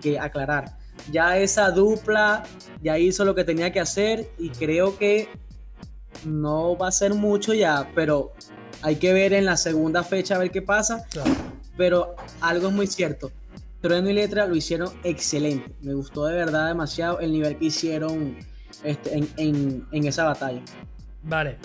que 0.01 0.19
aclarar 0.19 0.77
ya 1.11 1.37
esa 1.37 1.71
dupla 1.71 2.43
ya 2.81 2.97
hizo 2.97 3.25
lo 3.25 3.35
que 3.35 3.43
tenía 3.43 3.71
que 3.71 3.79
hacer 3.79 4.29
y 4.37 4.49
creo 4.49 4.97
que 4.97 5.29
no 6.25 6.77
va 6.77 6.87
a 6.87 6.91
ser 6.91 7.13
mucho 7.13 7.53
ya, 7.53 7.91
pero 7.93 8.33
hay 8.81 8.95
que 8.95 9.13
ver 9.13 9.33
en 9.33 9.45
la 9.45 9.57
segunda 9.57 10.03
fecha 10.03 10.35
a 10.35 10.39
ver 10.39 10.51
qué 10.51 10.61
pasa. 10.61 11.05
Pero 11.77 12.15
algo 12.41 12.69
es 12.69 12.73
muy 12.73 12.87
cierto. 12.87 13.31
Trueno 13.81 14.09
y 14.09 14.13
Letra 14.13 14.47
lo 14.47 14.55
hicieron 14.55 14.89
excelente. 15.03 15.75
Me 15.81 15.93
gustó 15.93 16.25
de 16.25 16.35
verdad 16.35 16.67
demasiado 16.67 17.19
el 17.19 17.31
nivel 17.31 17.57
que 17.57 17.65
hicieron 17.65 18.37
este, 18.83 19.23
en, 19.37 19.85
esa 19.91 20.23
batalla. 20.23 20.61
Vale. 21.23 21.57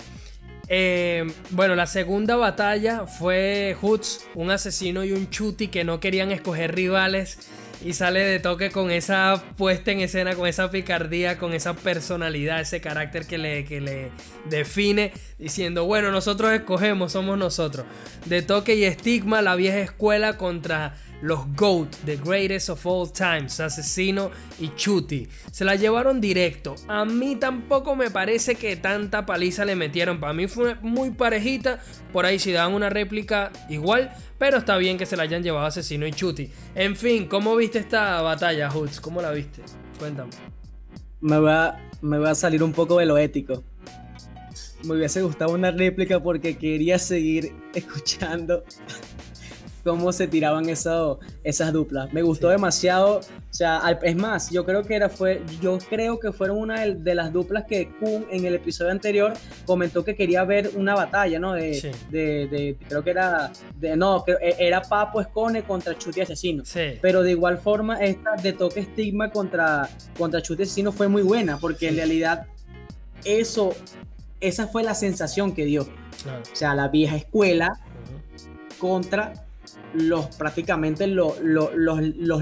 Eh, 0.73 1.29
bueno, 1.49 1.75
la 1.75 1.85
segunda 1.85 2.37
batalla 2.37 3.05
fue 3.05 3.75
Hoods, 3.81 4.25
un 4.35 4.51
asesino 4.51 5.03
y 5.03 5.11
un 5.11 5.29
chuti 5.29 5.67
que 5.67 5.83
no 5.83 5.99
querían 5.99 6.31
escoger 6.31 6.73
rivales 6.73 7.39
y 7.83 7.91
sale 7.91 8.23
de 8.23 8.39
toque 8.39 8.71
con 8.71 8.89
esa 8.89 9.43
puesta 9.57 9.91
en 9.91 9.99
escena, 9.99 10.33
con 10.33 10.47
esa 10.47 10.71
picardía, 10.71 11.37
con 11.37 11.53
esa 11.53 11.73
personalidad, 11.75 12.61
ese 12.61 12.79
carácter 12.79 13.25
que 13.25 13.37
le, 13.37 13.65
que 13.65 13.81
le 13.81 14.11
define, 14.49 15.11
diciendo, 15.37 15.83
bueno, 15.83 16.09
nosotros 16.09 16.53
escogemos, 16.53 17.11
somos 17.11 17.37
nosotros. 17.37 17.85
De 18.27 18.41
toque 18.41 18.75
y 18.75 18.85
estigma, 18.85 19.41
la 19.41 19.55
vieja 19.55 19.79
escuela 19.79 20.37
contra 20.37 20.95
los 21.21 21.53
GOAT, 21.55 21.89
The 22.05 22.17
Greatest 22.17 22.69
of 22.69 22.85
All 22.85 23.11
Times, 23.11 23.59
Asesino 23.59 24.31
y 24.59 24.69
Chuti. 24.75 25.27
Se 25.51 25.63
la 25.63 25.75
llevaron 25.75 26.19
directo. 26.19 26.75
A 26.87 27.05
mí 27.05 27.35
tampoco 27.35 27.95
me 27.95 28.09
parece 28.09 28.55
que 28.55 28.75
tanta 28.75 29.25
paliza 29.25 29.65
le 29.65 29.75
metieron. 29.75 30.19
Para 30.19 30.33
mí 30.33 30.47
fue 30.47 30.75
muy 30.81 31.11
parejita. 31.11 31.79
Por 32.11 32.25
ahí 32.25 32.39
si 32.39 32.51
daban 32.51 32.73
una 32.73 32.89
réplica 32.89 33.51
igual. 33.69 34.11
Pero 34.37 34.57
está 34.57 34.77
bien 34.77 34.97
que 34.97 35.05
se 35.05 35.15
la 35.15 35.23
hayan 35.23 35.43
llevado 35.43 35.67
Asesino 35.67 36.07
y 36.07 36.11
Chuti. 36.11 36.51
En 36.75 36.95
fin, 36.95 37.27
¿cómo 37.27 37.55
viste 37.55 37.79
esta 37.79 38.21
batalla, 38.21 38.69
Hoods? 38.71 38.99
¿Cómo 38.99 39.21
la 39.21 39.31
viste? 39.31 39.61
Cuéntame. 39.99 40.31
Me 41.19 41.37
va, 41.37 41.79
me 42.01 42.17
va 42.17 42.31
a 42.31 42.35
salir 42.35 42.63
un 42.63 42.73
poco 42.73 42.97
de 42.97 43.05
lo 43.05 43.17
ético 43.17 43.63
me 44.83 44.95
hubiese 44.95 45.21
gustado 45.21 45.53
una 45.53 45.71
réplica 45.71 46.21
porque 46.21 46.57
quería 46.57 46.99
seguir 46.99 47.53
escuchando 47.75 48.63
cómo 49.83 50.11
se 50.11 50.27
tiraban 50.27 50.69
eso, 50.69 51.19
esas 51.43 51.73
duplas. 51.73 52.11
Me 52.13 52.21
gustó 52.21 52.49
demasiado. 52.49 53.17
O 53.19 53.53
sea, 53.53 53.81
es 54.03 54.15
más, 54.15 54.49
yo 54.51 54.65
creo 54.65 54.83
que 54.83 54.95
era 54.95 55.09
fue, 55.09 55.41
yo 55.61 55.77
creo 55.89 56.19
que 56.19 56.31
fueron 56.31 56.57
una 56.57 56.85
de, 56.85 57.15
las 57.15 57.33
duplas 57.33 57.65
que 57.65 57.89
Kun 57.99 58.25
en 58.31 58.45
el 58.45 58.55
episodio 58.55 58.91
anterior 58.91 59.33
comentó 59.65 60.05
que 60.05 60.15
quería 60.15 60.43
ver 60.43 60.71
una 60.75 60.95
batalla, 60.95 61.39
¿no? 61.39 61.53
De, 61.53 61.93
de, 62.09 62.77
creo 62.87 63.03
que 63.03 63.09
era, 63.09 63.51
no, 63.97 64.23
e, 64.27 64.55
era 64.59 64.81
Papo 64.81 65.21
Escone 65.21 65.63
contra 65.63 65.97
Chuti 65.97 66.21
Asesino. 66.21 66.63
Pero 67.01 67.23
de 67.23 67.31
igual 67.31 67.57
forma, 67.57 68.01
esta 68.01 68.35
de 68.41 68.53
toque 68.53 68.81
estigma 68.81 69.31
contra, 69.31 69.89
contra 70.17 70.41
Chuti 70.41 70.63
Asesino 70.63 70.91
fue 70.91 71.07
muy 71.07 71.21
buena, 71.21 71.57
porque 71.57 71.89
en 71.89 71.97
realidad 71.97 72.47
eso 73.25 73.73
esa 74.41 74.67
fue 74.67 74.83
la 74.83 74.95
sensación 74.95 75.53
que 75.53 75.65
dio. 75.65 75.83
O 75.83 76.55
sea, 76.55 76.75
la 76.75 76.89
vieja 76.89 77.15
escuela 77.15 77.79
contra 78.79 79.33
los 79.93 80.27
prácticamente 80.35 81.07
los, 81.07 81.39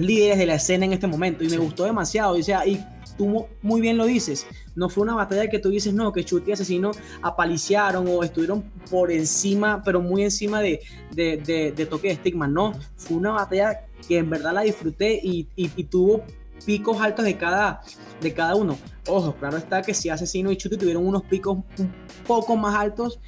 líderes 0.02 0.38
de 0.38 0.46
la 0.46 0.56
escena 0.56 0.86
en 0.86 0.94
este 0.94 1.08
momento. 1.08 1.44
Y 1.44 1.50
me 1.50 1.58
gustó 1.58 1.86
demasiado. 1.86 2.38
Y, 2.38 2.44
sea, 2.44 2.66
y 2.66 2.84
tú 3.18 3.48
muy 3.62 3.82
bien 3.82 3.98
lo 3.98 4.06
dices. 4.06 4.46
No 4.76 4.90
fue 4.90 5.04
una 5.04 5.16
batalla 5.16 5.50
que 5.50 5.60
tú 5.60 5.70
dices, 5.70 5.94
no, 5.94 6.14
que 6.14 6.24
Chuti 6.24 6.52
y 6.52 6.54
Asesino 6.54 6.92
apaliciaron 7.22 8.06
o 8.08 8.24
estuvieron 8.24 8.64
por 8.90 9.12
encima, 9.12 9.82
pero 9.84 10.02
muy 10.02 10.24
encima 10.24 10.62
de, 10.62 10.82
de, 11.12 11.88
toque 11.90 12.10
de 12.10 12.14
estigma. 12.14 12.48
No, 12.48 12.74
fue 12.96 13.18
una 13.18 13.32
batalla 13.32 13.86
que 14.08 14.18
en 14.18 14.30
verdad 14.30 14.54
la 14.54 14.62
disfruté 14.62 15.20
y, 15.22 15.48
y 15.56 15.84
tuvo 15.86 16.24
picos 16.66 17.00
altos 17.02 17.26
de 17.26 17.38
cada, 17.38 17.82
de 18.22 18.34
cada 18.34 18.56
uno. 18.56 18.78
Ojo, 19.08 19.36
claro 19.36 19.58
está 19.58 19.82
que 19.82 19.94
si 19.94 20.10
Asesino 20.10 20.52
y 20.52 20.58
Chuti 20.58 20.78
tuvieron 20.78 21.06
unos 21.06 21.24
picos 21.24 21.58
un 21.78 21.94
poco 22.28 22.56
más 22.56 22.76
altos, 22.76 23.20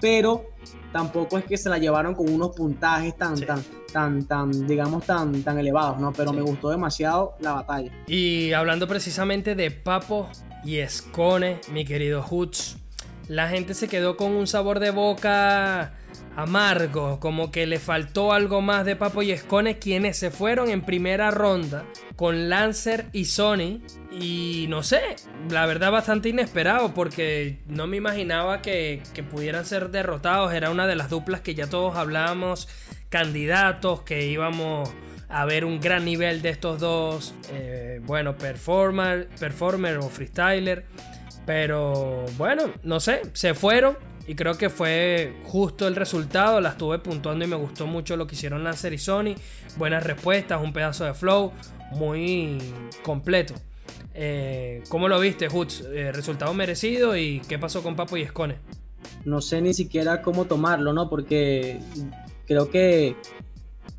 pero 0.00 0.50
tampoco 0.92 1.38
es 1.38 1.44
que 1.44 1.56
se 1.56 1.68
la 1.68 1.78
llevaron 1.78 2.14
con 2.14 2.28
unos 2.32 2.54
puntajes 2.54 3.16
tan, 3.16 3.38
tan, 3.40 3.62
tan, 3.92 4.24
tan, 4.24 4.66
digamos, 4.66 5.04
tan, 5.04 5.42
tan 5.42 5.58
elevados, 5.58 5.98
¿no? 6.00 6.12
Pero 6.12 6.32
me 6.32 6.42
gustó 6.42 6.70
demasiado 6.70 7.34
la 7.40 7.52
batalla. 7.52 7.92
Y 8.06 8.52
hablando 8.52 8.88
precisamente 8.88 9.54
de 9.54 9.70
Papo 9.70 10.28
y 10.64 10.78
Escone, 10.78 11.60
mi 11.72 11.84
querido 11.84 12.24
Hutch, 12.28 12.76
la 13.28 13.48
gente 13.48 13.74
se 13.74 13.88
quedó 13.88 14.16
con 14.16 14.32
un 14.32 14.46
sabor 14.46 14.80
de 14.80 14.90
boca 14.90 15.94
amargo, 16.36 17.20
como 17.20 17.50
que 17.50 17.66
le 17.66 17.78
faltó 17.78 18.32
algo 18.32 18.60
más 18.60 18.84
de 18.84 18.96
Papo 18.96 19.22
y 19.22 19.32
Escone, 19.32 19.78
quienes 19.78 20.16
se 20.16 20.30
fueron 20.30 20.70
en 20.70 20.82
primera 20.82 21.30
ronda 21.30 21.84
con 22.16 22.48
Lancer 22.48 23.06
y 23.12 23.24
Sony. 23.26 23.80
Y 24.12 24.66
no 24.68 24.82
sé, 24.82 25.00
la 25.48 25.66
verdad 25.66 25.90
bastante 25.90 26.28
inesperado 26.28 26.94
porque 26.94 27.58
no 27.66 27.86
me 27.86 27.96
imaginaba 27.96 28.62
que, 28.62 29.02
pudieran 29.30 29.64
ser 29.64 29.90
derrotados. 29.90 30.52
Era 30.52 30.70
una 30.70 30.86
de 30.86 30.96
las 30.96 31.10
duplas 31.10 31.40
que 31.40 31.54
ya 31.54 31.68
todos 31.68 31.96
hablábamos, 31.96 32.68
candidatos, 33.08 34.02
que 34.02 34.26
íbamos 34.26 34.92
a 35.28 35.44
ver 35.44 35.64
un 35.64 35.80
gran 35.80 36.04
nivel 36.04 36.42
de 36.42 36.50
estos 36.50 36.80
dos, 36.80 37.34
eh, 37.52 38.00
bueno, 38.04 38.36
performer, 38.36 39.28
performer 39.38 39.98
o 39.98 40.08
freestyler. 40.08 40.84
Pero 41.46 42.26
bueno, 42.36 42.70
no 42.82 43.00
sé, 43.00 43.22
se 43.32 43.54
fueron 43.54 43.96
y 44.26 44.34
creo 44.34 44.56
que 44.56 44.70
fue 44.70 45.34
justo 45.44 45.88
el 45.88 45.96
resultado. 45.96 46.60
La 46.60 46.70
estuve 46.70 46.98
puntuando 46.98 47.44
y 47.44 47.48
me 47.48 47.56
gustó 47.56 47.86
mucho 47.86 48.16
lo 48.16 48.26
que 48.26 48.34
hicieron 48.34 48.62
Lancer 48.62 48.92
y 48.92 48.98
Sony. 48.98 49.34
Buenas 49.76 50.04
respuestas, 50.04 50.62
un 50.62 50.72
pedazo 50.72 51.04
de 51.04 51.14
flow 51.14 51.52
muy 51.92 52.58
completo. 53.02 53.54
Eh, 54.14 54.82
¿Cómo 54.88 55.08
lo 55.08 55.18
viste, 55.20 55.48
Hutz? 55.48 55.82
Eh, 55.92 56.12
¿Resultado 56.12 56.52
merecido? 56.54 57.16
¿Y 57.16 57.40
qué 57.48 57.58
pasó 57.58 57.82
con 57.82 57.96
Papo 57.96 58.16
y 58.16 58.22
Escone? 58.22 58.56
No 59.24 59.40
sé 59.40 59.60
ni 59.60 59.74
siquiera 59.74 60.22
cómo 60.22 60.46
tomarlo, 60.46 60.92
¿no? 60.92 61.08
Porque 61.08 61.78
creo 62.46 62.70
que 62.70 63.16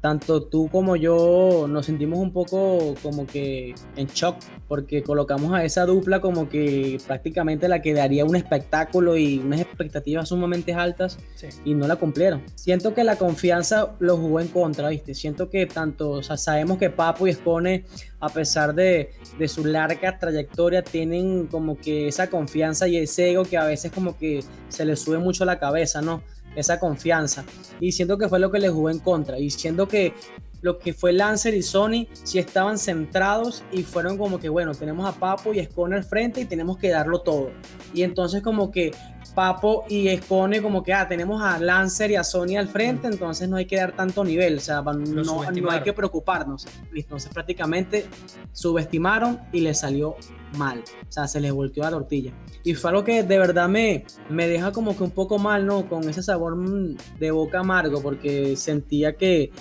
tanto 0.01 0.43
tú 0.43 0.67
como 0.69 0.95
yo 0.95 1.67
nos 1.69 1.85
sentimos 1.85 2.19
un 2.19 2.33
poco 2.33 2.95
como 3.03 3.27
que 3.27 3.75
en 3.95 4.07
shock 4.07 4.37
porque 4.67 5.03
colocamos 5.03 5.53
a 5.53 5.63
esa 5.63 5.85
dupla 5.85 6.21
como 6.21 6.49
que 6.49 6.99
prácticamente 7.05 7.67
la 7.67 7.81
que 7.81 7.93
daría 7.93 8.25
un 8.25 8.35
espectáculo 8.35 9.15
y 9.15 9.37
unas 9.39 9.61
expectativas 9.61 10.29
sumamente 10.29 10.73
altas 10.73 11.19
y 11.63 11.75
no 11.75 11.87
la 11.87 11.97
cumplieron. 11.97 12.41
Siento 12.55 12.93
que 12.93 13.03
la 13.03 13.15
confianza 13.15 13.91
lo 13.99 14.17
jugó 14.17 14.39
en 14.39 14.47
contra, 14.47 14.89
¿viste? 14.89 15.13
Siento 15.13 15.49
que 15.49 15.67
tanto, 15.67 16.09
o 16.11 16.23
sea, 16.23 16.35
sabemos 16.37 16.79
que 16.79 16.89
Papo 16.89 17.27
y 17.27 17.29
Espone, 17.29 17.85
a 18.21 18.29
pesar 18.29 18.73
de, 18.73 19.11
su 19.47 19.65
larga 19.65 20.17
trayectoria, 20.17 20.83
tienen 20.83 21.47
como 21.47 21.77
que 21.77 22.07
esa 22.07 22.29
confianza 22.29 22.87
y 22.87 22.97
ese 22.97 23.31
ego 23.31 23.43
que 23.43 23.57
a 23.57 23.65
veces 23.65 23.91
como 23.91 24.17
que 24.17 24.43
se 24.69 24.85
les 24.85 24.99
sube 24.99 25.17
mucho 25.17 25.43
a 25.43 25.47
la 25.47 25.59
cabeza, 25.59 26.01
¿no? 26.01 26.21
esa 26.55 26.79
confianza. 26.79 27.45
Y 27.79 27.91
siento 27.91 28.17
que 28.17 28.27
fue 28.27 28.39
lo 28.39 28.51
que 28.51 28.59
le 28.59 28.69
jugó 28.69 28.89
en 28.89 28.99
contra. 28.99 29.39
Y 29.39 29.49
siento 29.49 29.87
que 29.87 30.13
lo 30.61 30.77
que 30.77 30.93
fue 30.93 31.11
Lancer 31.11 31.55
y 31.55 31.63
Sony 31.63 32.07
si 32.23 32.37
estaban 32.37 32.77
centrados 32.77 33.63
y 33.71 33.83
fueron 33.83 34.17
como 34.17 34.39
que, 34.39 34.49
bueno, 34.49 34.73
tenemos 34.75 35.07
a 35.07 35.17
Papo 35.17 35.53
y 35.53 35.59
Escone 35.59 35.95
al 35.95 36.03
frente 36.03 36.41
y 36.41 36.45
tenemos 36.45 36.77
que 36.77 36.89
darlo 36.89 37.21
todo. 37.21 37.51
Y 37.93 38.03
entonces 38.03 38.43
como 38.43 38.71
que 38.71 38.91
Papo 39.31 39.85
y 39.89 40.07
Escone 40.07 40.61
como 40.61 40.83
que, 40.83 40.93
ah, 40.93 41.07
tenemos 41.07 41.41
a 41.41 41.59
Lancer 41.59 42.11
y 42.11 42.15
a 42.15 42.23
Sony 42.23 42.57
al 42.57 42.67
frente, 42.67 43.07
entonces 43.07 43.47
no 43.49 43.57
hay 43.57 43.65
que 43.65 43.77
dar 43.77 43.93
tanto 43.93 44.23
nivel, 44.23 44.57
o 44.57 44.61
sea, 44.61 44.81
no, 44.81 45.51
no 45.51 45.71
hay 45.71 45.81
que 45.81 45.93
preocuparnos. 45.93 46.67
Entonces 46.93 47.31
prácticamente 47.33 48.05
subestimaron 48.51 49.39
y 49.51 49.61
les 49.61 49.79
salió 49.79 50.15
mal, 50.57 50.83
o 51.07 51.11
sea, 51.11 51.27
se 51.27 51.39
les 51.39 51.51
volteó 51.51 51.83
la 51.83 51.91
tortilla. 51.91 52.33
Y 52.63 52.73
fue 52.75 52.91
algo 52.91 53.03
que 53.03 53.23
de 53.23 53.39
verdad 53.39 53.67
me, 53.67 54.05
me 54.29 54.47
deja 54.47 54.71
como 54.71 54.95
que 54.95 55.03
un 55.03 55.11
poco 55.11 55.39
mal, 55.39 55.65
¿no? 55.65 55.87
Con 55.87 56.07
ese 56.09 56.21
sabor 56.21 56.55
mm, 56.55 56.97
de 57.19 57.31
boca 57.31 57.59
amargo, 57.59 58.01
porque 58.01 58.55
sentía 58.55 59.15
que, 59.15 59.51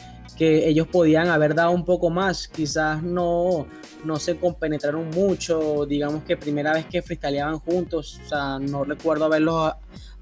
que 0.41 0.67
ellos 0.67 0.87
podían 0.87 1.29
haber 1.29 1.55
dado 1.55 1.71
un 1.73 1.85
poco 1.85 2.09
más, 2.09 2.49
quizás 2.49 3.03
no, 3.03 3.67
no 4.07 4.17
se 4.17 4.39
compenetraron 4.39 5.11
mucho, 5.11 5.85
digamos 5.85 6.25
que 6.25 6.35
primera 6.39 6.73
vez 6.73 6.87
que 6.87 7.03
freestyleaban 7.03 7.59
juntos, 7.59 8.19
o 8.25 8.29
sea, 8.31 8.59
no 8.59 8.85
recuerdo 8.85 9.27
haberlos, 9.27 9.75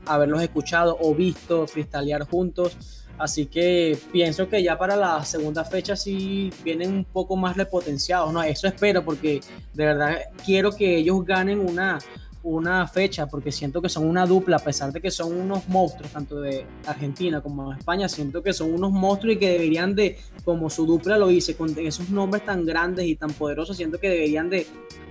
haberlos 0.06 0.42
escuchado 0.42 0.98
o 1.00 1.14
visto 1.14 1.68
freestylear 1.68 2.24
juntos. 2.24 3.06
Así 3.16 3.46
que 3.46 3.96
pienso 4.10 4.48
que 4.48 4.60
ya 4.60 4.76
para 4.76 4.96
la 4.96 5.24
segunda 5.24 5.64
fecha 5.64 5.94
sí 5.94 6.52
vienen 6.64 6.90
un 6.90 7.04
poco 7.04 7.36
más 7.36 7.56
repotenciados, 7.56 8.32
¿no? 8.32 8.42
Eso 8.42 8.66
espero 8.66 9.04
porque 9.04 9.38
de 9.72 9.84
verdad 9.84 10.16
quiero 10.44 10.72
que 10.72 10.96
ellos 10.96 11.24
ganen 11.24 11.60
una, 11.60 12.00
una 12.42 12.86
fecha 12.86 13.26
porque 13.26 13.52
siento 13.52 13.82
que 13.82 13.88
son 13.88 14.06
una 14.06 14.26
dupla, 14.26 14.56
a 14.56 14.60
pesar 14.60 14.92
de 14.92 15.00
que 15.00 15.10
son 15.10 15.38
unos 15.38 15.68
monstruos, 15.68 16.12
tanto 16.12 16.40
de 16.40 16.66
Argentina 16.86 17.40
como 17.40 17.70
de 17.70 17.78
España, 17.78 18.08
siento 18.08 18.42
que 18.42 18.52
son 18.52 18.72
unos 18.72 18.92
monstruos 18.92 19.36
y 19.36 19.38
que 19.38 19.50
deberían 19.50 19.94
de, 19.94 20.18
como 20.44 20.70
su 20.70 20.86
dupla 20.86 21.18
lo 21.18 21.28
dice, 21.28 21.56
con 21.56 21.76
esos 21.78 22.10
nombres 22.10 22.44
tan 22.44 22.64
grandes 22.64 23.06
y 23.06 23.16
tan 23.16 23.30
poderosos, 23.32 23.76
siento 23.76 23.98
que 23.98 24.08
deberían 24.08 24.50
de 24.50 24.66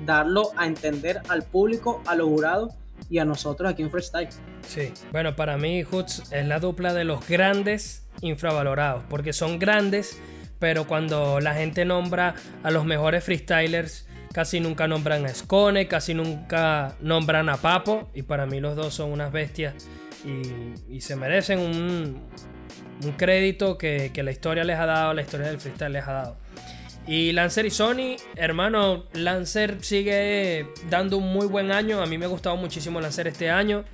darlo 0.06 0.52
a 0.56 0.68
entender 0.68 1.22
al 1.30 1.44
público, 1.44 2.02
a 2.06 2.16
los 2.16 2.28
jurados 2.28 2.74
y 3.10 3.20
a 3.20 3.26
nosotros 3.26 3.72
aquí 3.72 3.84
en 3.84 3.92
Freestyle. 3.92 4.30
Sí, 4.68 4.92
bueno, 5.12 5.36
para 5.36 5.58
mí 5.58 5.84
Hoots 5.84 6.32
es 6.32 6.46
la 6.46 6.60
dupla 6.60 6.94
de 6.94 7.04
los 7.04 7.28
grandes 7.28 8.08
infravalorados, 8.22 9.04
porque 9.10 9.34
son 9.34 9.60
grandes, 9.60 10.20
pero 10.60 10.88
cuando 10.88 11.40
la 11.40 11.54
gente 11.54 11.86
nombra 11.86 12.36
a 12.64 12.72
los 12.72 12.86
mejores 12.86 13.24
freestylers, 13.24 14.07
Casi 14.38 14.60
nunca 14.60 14.88
nombran 14.88 15.26
a 15.26 15.34
Scone, 15.34 15.88
casi 15.88 16.14
nunca 16.14 16.96
nombran 17.02 17.50
a 17.50 17.58
Papo. 17.58 18.12
Y 18.14 18.22
para 18.22 18.46
mí 18.46 18.60
los 18.60 18.76
dos 18.76 18.94
son 18.94 19.12
unas 19.12 19.32
bestias. 19.32 19.74
Y, 20.24 21.02
se 21.02 21.16
merecen 21.16 21.58
un, 21.58 22.22
crédito 23.18 23.80
que, 23.80 24.12
la 24.24 24.30
historia 24.30 24.64
les 24.64 24.78
ha 24.78 24.86
dado, 24.86 25.16
la 25.16 25.24
historia 25.24 25.48
del 25.48 25.58
freestyle 25.60 25.92
les 25.92 26.08
ha 26.08 26.12
dado. 26.12 26.38
Y 27.08 27.32
Lancer 27.32 27.66
y 27.66 27.72
Sony, 27.72 28.18
hermano, 28.36 29.06
Lancer 29.14 29.84
sigue 29.84 30.68
dando 30.88 31.18
un 31.18 31.34
muy 31.34 31.48
buen 31.48 31.72
año. 31.72 32.04
A 32.04 32.06
mí 32.06 32.20
me 32.20 32.26
ha 32.26 32.30
gustado 32.30 32.58
muchísimo 32.58 33.02
Lancer 33.02 33.28
este 33.28 33.50
año. 33.50 33.86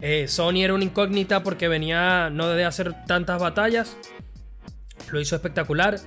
Eh, 0.00 0.28
Sony 0.28 0.62
era 0.62 0.72
una 0.72 0.84
incógnita 0.84 1.42
porque 1.42 1.66
venía 1.66 2.30
no 2.30 2.46
de 2.46 2.64
hacer 2.64 2.94
tantas 3.08 3.40
batallas. 3.40 3.96
Lo 5.10 5.20
hizo 5.20 5.34
espectacular. 5.34 5.98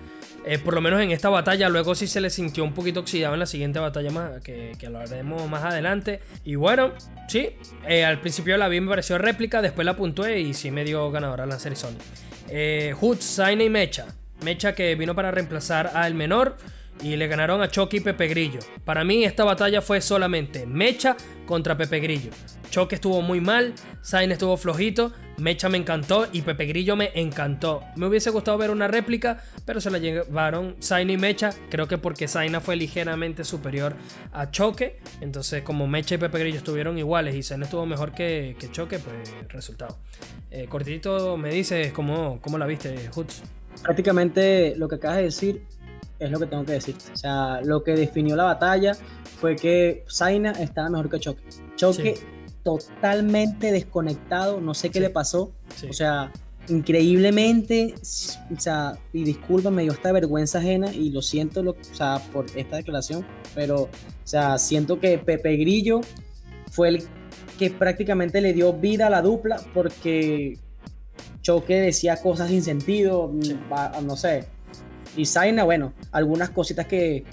Eh, 0.46 0.60
por 0.60 0.74
lo 0.74 0.82
menos 0.82 1.02
en 1.02 1.12
esta 1.12 1.30
batalla, 1.30 1.70
luego 1.70 1.96
sí 1.96 2.06
se 2.06 2.20
le 2.20 2.30
sintió 2.30 2.64
un 2.64 2.74
poquito 2.74 3.00
oxidado 3.00 3.34
en 3.34 3.40
la 3.40 3.46
siguiente 3.46 3.80
batalla 3.80 4.12
más, 4.12 4.42
que, 4.42 4.74
que 4.78 4.90
lo 4.90 5.00
haremos 5.00 5.50
más 5.50 5.64
adelante. 5.64 6.20
Y 6.44 6.56
bueno, 6.56 6.92
sí, 7.28 7.52
eh, 7.88 8.04
al 8.04 8.20
principio 8.20 8.58
la 8.58 8.68
vi 8.68 8.82
me 8.82 8.90
pareció 8.90 9.18
réplica, 9.18 9.62
después 9.62 9.86
la 9.86 9.96
puntué 9.96 10.42
y 10.42 10.54
sí 10.54 10.70
me 10.70 10.84
dio 10.84 11.10
ganadora 11.12 11.46
la 11.46 11.60
serie 11.60 11.78
Sony. 11.78 11.98
Eh, 12.50 12.94
Hood, 13.00 13.20
Saina 13.20 13.64
y 13.64 13.70
Mecha. 13.70 14.08
Mecha 14.44 14.76
que 14.76 14.96
vino 14.96 15.16
para 15.16 15.32
reemplazar 15.32 15.92
a 15.94 16.06
El 16.06 16.16
Menor 16.16 16.58
y 17.02 17.16
le 17.16 17.28
ganaron 17.28 17.62
a 17.62 17.70
Choque 17.70 17.98
y 17.98 18.00
Pepe 18.00 18.28
Grillo. 18.28 18.60
Para 18.86 19.04
mí 19.04 19.24
esta 19.24 19.44
batalla 19.44 19.82
fue 19.82 20.02
solamente 20.02 20.66
Mecha 20.66 21.16
contra 21.46 21.78
Pepe 21.78 22.00
Grillo. 22.00 22.32
Choque 22.70 22.96
estuvo 22.96 23.22
muy 23.22 23.40
mal, 23.40 23.76
Zayn 24.04 24.32
estuvo 24.32 24.58
flojito, 24.58 25.12
Mecha 25.38 25.70
me 25.70 25.78
encantó 25.78 26.28
y 26.32 26.42
Pepe 26.42 26.66
Grillo 26.66 26.96
me 26.96 27.12
encantó. 27.14 27.84
Me 27.96 28.08
hubiese 28.08 28.32
gustado 28.32 28.58
ver 28.58 28.72
una 28.72 28.88
réplica, 28.88 29.44
pero 29.66 29.80
se 29.80 29.92
la 29.92 30.00
llevaron 30.00 30.76
Zayn 30.82 31.10
y 31.10 31.18
Mecha, 31.18 31.52
creo 31.70 31.88
que 31.88 32.00
porque 32.00 32.28
Zaina 32.28 32.62
fue 32.62 32.76
ligeramente 32.76 33.44
superior 33.44 33.96
a 34.32 34.50
Choque. 34.50 35.00
Entonces 35.22 35.62
como 35.62 35.86
Mecha 35.86 36.16
y 36.16 36.18
Pepe 36.18 36.40
Grillo 36.40 36.58
estuvieron 36.58 36.98
iguales 36.98 37.36
y 37.36 37.44
Zayn 37.44 37.62
estuvo 37.62 37.86
mejor 37.86 38.12
que, 38.12 38.56
Choque, 38.72 38.98
pues 38.98 39.16
resultado. 39.50 40.00
Eh, 40.50 40.66
cortito 40.68 41.38
me 41.38 41.50
dices 41.52 41.94
cómo, 41.94 42.40
cómo 42.42 42.58
la 42.58 42.66
viste, 42.66 43.10
Hoods. 43.14 43.44
Prácticamente 43.84 44.76
lo 44.78 44.88
que 44.88 44.96
acabas 44.96 45.18
de 45.18 45.24
decir 45.24 45.64
es 46.26 46.32
lo 46.32 46.40
que 46.40 46.48
tengo 46.48 46.66
que 46.66 46.74
decir. 46.74 46.96
O 47.14 47.16
sea, 47.16 47.62
lo 47.62 47.84
que 47.84 47.94
definió 47.94 48.36
la 48.36 48.46
batalla 48.46 48.96
fue 49.40 49.56
que 49.56 50.04
Zaina 50.10 50.52
estaba 50.52 50.90
mejor 50.90 51.10
que 51.10 51.20
Choque. 51.20 51.44
Choque 51.76 52.16
totalmente 52.64 53.72
desconectado, 53.72 54.62
no 54.62 54.74
sé 54.74 54.90
qué 54.90 55.00
le 55.00 55.10
pasó. 55.10 55.54
O 55.90 55.94
sea, 55.94 56.32
increíblemente, 56.70 57.94
o 57.96 58.60
sea, 58.60 58.98
y 59.12 59.24
disculpa, 59.24 59.70
me 59.70 59.84
dio 59.84 59.92
esta 59.92 60.12
vergüenza 60.12 60.60
ajena 60.60 60.94
y 60.94 61.10
lo 61.10 61.22
siento 61.22 61.62
lo, 61.62 61.72
o 61.72 61.94
sea, 61.94 62.22
por 62.32 62.46
esta 62.56 62.78
declaración, 62.78 63.26
pero, 63.54 63.84
o 63.84 63.90
sea, 64.24 64.58
siento 64.58 65.00
que 65.00 65.18
Pepe 65.18 65.58
Grillo 65.58 66.02
fue 66.72 66.90
el 66.90 67.04
que 67.60 67.70
prácticamente 67.70 68.42
le 68.42 68.54
dio 68.54 68.74
vida 68.74 69.08
a 69.08 69.10
la 69.10 69.22
dupla 69.22 69.62
porque 69.74 70.58
Choque 71.42 71.76
decía 71.76 72.18
cosas 72.22 72.50
sin 72.50 72.64
sentido, 72.64 73.32
no 74.04 74.16
sé, 74.16 74.48
y 75.16 75.26
Zaina, 75.26 75.64
bueno, 75.64 75.94
algunas 76.12 76.50
cositas 76.50 76.88
que, 76.88 77.24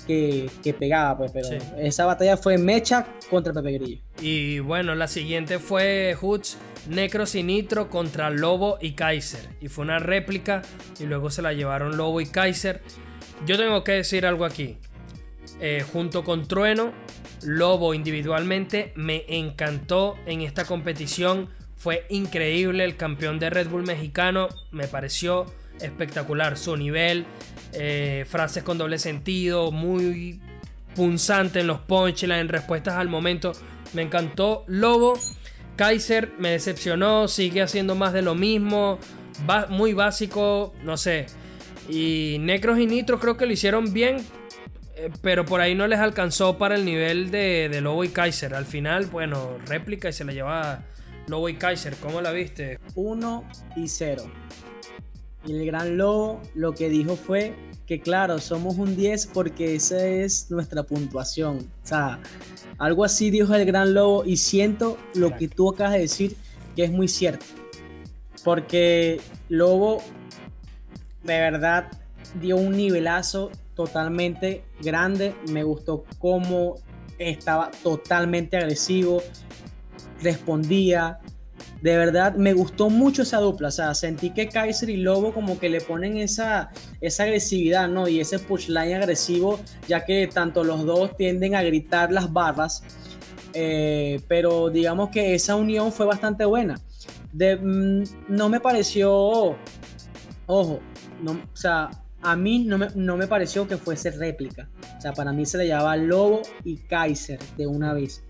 pegaba, 0.79 1.17
pues, 1.17 1.33
pero 1.33 1.49
esa 1.79 2.05
batalla 2.05 2.37
fue 2.37 2.59
Mecha 2.59 3.07
contra 3.31 3.53
Pepe 3.53 3.73
Grillo. 3.73 4.03
Y 4.21 4.59
bueno, 4.61 4.95
la 4.95 5.09
siguiente 5.09 5.59
fue 5.59 6.17
Hutch, 6.21 6.55
Necros 6.89 7.35
y 7.35 7.43
Nitro 7.43 7.89
contra 7.89 8.29
Lobo 8.31 8.79
y 8.81 8.93
Kaiser. 8.93 9.49
Y 9.61 9.69
fue 9.69 9.85
una 9.85 9.99
réplica 9.99 10.63
y 10.99 11.05
luego 11.05 11.31
se 11.31 11.43
la 11.43 11.53
llevaron 11.53 11.97
Lobo 11.97 12.21
y 12.21 12.27
Kaiser. 12.27 12.83
Yo 13.47 13.57
tengo 13.57 13.83
que 13.83 13.93
decir 13.93 14.27
algo 14.27 14.45
aquí. 14.45 14.77
Eh, 15.61 15.85
junto 15.91 16.23
con 16.23 16.47
Trueno, 16.47 16.93
Lobo 17.43 17.95
individualmente 17.95 18.93
me 18.95 19.25
encantó 19.29 20.17
en 20.27 20.43
esta 20.43 20.67
competición. 20.67 21.49
Fue 21.77 22.05
increíble 22.11 22.85
el 22.85 22.97
campeón 22.97 23.39
de 23.39 23.49
Red 23.49 23.69
Bull 23.69 23.85
mexicano. 23.85 24.49
Me 24.71 24.87
pareció 24.87 25.47
espectacular. 25.81 26.59
Su 26.59 26.77
nivel, 26.77 27.27
eh, 27.73 28.25
frases 28.29 28.63
con 28.63 28.79
doble 28.79 28.99
sentido, 28.99 29.71
muy 29.71 30.41
punzante 30.95 31.61
en 31.61 31.67
los 31.67 31.81
punchlines, 31.81 32.41
en 32.41 32.49
respuestas 32.49 32.95
al 32.95 33.09
momento. 33.09 33.53
Me 33.93 34.03
encantó 34.03 34.65
Lobo. 34.67 35.19
Kaiser 35.77 36.33
me 36.39 36.51
decepcionó, 36.51 37.27
sigue 37.27 37.63
haciendo 37.63 37.95
más 37.95 38.13
de 38.13 38.23
lo 38.23 38.35
mismo. 38.35 38.99
muy 39.69 39.95
básico, 39.95 40.75
no 40.85 40.97
sé. 40.97 41.27
Y 41.89 42.37
Necros 42.41 42.79
y 42.79 42.87
Nitro 42.87 43.19
creo 43.19 43.37
que 43.37 43.47
lo 43.47 43.53
hicieron 43.53 43.93
bien, 43.93 44.19
eh, 44.97 45.11
pero 45.23 45.45
por 45.45 45.61
ahí 45.61 45.75
no 45.75 45.87
les 45.87 45.99
alcanzó 45.99 46.59
para 46.59 46.75
el 46.75 46.85
nivel 46.85 47.31
de, 47.31 47.69
de, 47.71 47.81
Lobo 47.81 48.05
y 48.05 48.11
Kaiser. 48.11 48.55
Al 48.55 48.67
final, 48.67 49.07
bueno, 49.07 49.59
réplica 49.67 50.11
y 50.11 50.13
se 50.13 50.25
la 50.25 50.33
lleva 50.33 50.85
Lobo 51.27 51.49
y 51.49 51.55
Kaiser. 51.55 51.97
¿Cómo 51.97 52.21
la 52.21 52.33
viste? 52.33 52.79
1 52.95 53.45
y 53.77 53.89
0. 53.89 54.31
Y 55.47 55.53
el 55.53 55.67
gran 55.67 55.97
lobo 55.97 56.41
lo 56.55 56.75
que 56.75 56.89
dijo 56.89 57.17
fue 57.17 57.55
que 57.87 58.01
claro, 58.01 58.39
somos 58.39 58.77
un 58.77 58.95
10 58.95 59.29
porque 59.29 59.75
esa 59.75 60.07
es 60.07 60.51
nuestra 60.51 60.83
puntuación. 60.85 61.59
O 61.83 61.87
sea, 61.87 62.21
algo 62.79 63.05
así 63.05 63.31
dijo 63.31 63.55
el 63.55 63.65
gran 63.65 63.95
lobo 63.95 64.25
y 64.25 64.37
siento 64.37 64.97
lo 65.15 65.37
que 65.37 65.49
tú 65.49 65.71
acabas 65.71 65.95
de 65.95 66.01
decir 66.01 66.37
que 66.77 66.85
es 66.85 66.93
muy 66.93 67.09
cierto. 67.09 67.45
Porque 68.45 69.21
Lobo 69.49 70.03
de 71.25 71.39
verdad 71.39 71.89
dio 72.41 72.57
un 72.57 72.77
nivelazo 72.77 73.51
totalmente 73.75 74.65
grande. 74.81 75.35
Me 75.49 75.65
gustó 75.65 76.05
cómo 76.19 76.77
estaba 77.19 77.71
totalmente 77.83 78.57
agresivo, 78.57 79.23
respondía, 80.23 81.19
de 81.83 81.97
verdad 81.97 82.35
me 82.35 82.53
gustó 82.53 82.91
mucho 82.91 83.23
esa 83.23 83.39
dupla. 83.39 83.69
O 83.69 83.73
sea, 83.73 83.95
sentí 83.95 84.31
que 84.31 84.49
Kaiser 84.49 84.91
y 84.91 84.97
Lobo 84.97 85.33
como 85.33 85.59
que 85.59 85.69
le 85.69 85.81
ponen 85.81 86.17
esa, 86.17 86.71
esa 87.01 87.25
agresividad, 87.25 87.89
¿no? 87.89 88.09
Y 88.09 88.21
ese 88.21 88.39
pushline 88.39 88.95
agresivo, 88.95 89.61
ya 89.89 90.05
que 90.05 90.27
tanto 90.27 90.65
los 90.65 90.85
dos 90.85 91.17
tienden 91.17 91.55
a 91.55 91.63
gritar 91.63 92.13
las 92.13 92.33
barras. 92.33 92.83
Eh, 93.53 94.21
pero 94.29 94.71
digamos 94.71 95.11
que 95.11 95.35
esa 95.35 95.57
unión 95.57 95.93
fue 95.93 96.07
bastante 96.07 96.45
buena. 96.45 96.81
Mm, 97.33 98.03
no 98.29 98.49
me 98.49 98.61
pareció, 98.61 99.57
ojo, 100.47 100.81
no, 101.23 101.33
o 101.33 101.57
sea, 101.57 101.91
a 102.23 102.37
mí 102.37 102.65
no 102.65 102.77
me, 102.77 102.89
no 102.95 103.17
me 103.17 103.27
pareció 103.27 103.67
que 103.67 103.77
fuese 103.77 104.11
réplica. 104.11 104.69
O 104.99 105.01
sea, 105.01 105.13
para 105.13 105.33
mí 105.33 105.47
se 105.47 105.59
le 105.59 105.67
llamaba 105.67 105.97
Lobo 105.97 106.43
y 106.65 106.77
Kaiser 106.77 107.39
de 107.57 107.67
una 107.67 107.95
vez 107.95 108.23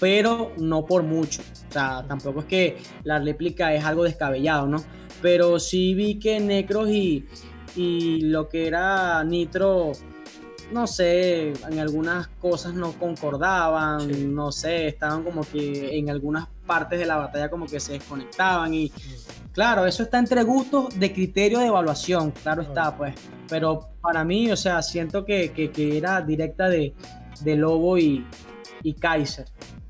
pero 0.00 0.52
no 0.58 0.84
por 0.84 1.02
mucho. 1.02 1.42
O 1.68 1.72
sea, 1.72 2.04
tampoco 2.06 2.40
es 2.40 2.46
que 2.46 2.76
la 3.04 3.18
réplica 3.18 3.74
es 3.74 3.84
algo 3.84 4.04
descabellado, 4.04 4.66
¿no? 4.66 4.82
Pero 5.22 5.58
sí 5.58 5.94
vi 5.94 6.18
que 6.18 6.40
Necros 6.40 6.88
y, 6.90 7.26
y 7.76 8.22
lo 8.22 8.48
que 8.48 8.66
era 8.66 9.22
Nitro, 9.24 9.92
no 10.72 10.86
sé, 10.86 11.52
en 11.52 11.78
algunas 11.78 12.28
cosas 12.28 12.74
no 12.74 12.92
concordaban, 12.92 14.34
no 14.34 14.52
sé, 14.52 14.88
estaban 14.88 15.24
como 15.24 15.42
que 15.42 15.96
en 15.96 16.10
algunas 16.10 16.48
partes 16.66 16.98
de 16.98 17.06
la 17.06 17.16
batalla 17.16 17.48
como 17.48 17.66
que 17.66 17.80
se 17.80 17.92
desconectaban 17.92 18.74
y 18.74 18.90
claro, 19.52 19.86
eso 19.86 20.02
está 20.02 20.18
entre 20.18 20.42
gustos 20.42 20.98
de 20.98 21.12
criterio 21.12 21.58
de 21.60 21.66
evaluación, 21.66 22.30
claro 22.30 22.62
está, 22.62 22.96
pues, 22.96 23.14
pero 23.48 23.90
para 24.00 24.24
mí, 24.24 24.50
o 24.50 24.56
sea, 24.56 24.82
siento 24.82 25.24
que, 25.24 25.52
que, 25.52 25.96
era 25.96 26.20
directa 26.20 26.68
de, 26.68 26.94
de 27.40 27.56
Lobo 27.56 27.98
y, 27.98 28.26
y 28.82 28.94
Kaiser 28.94 29.46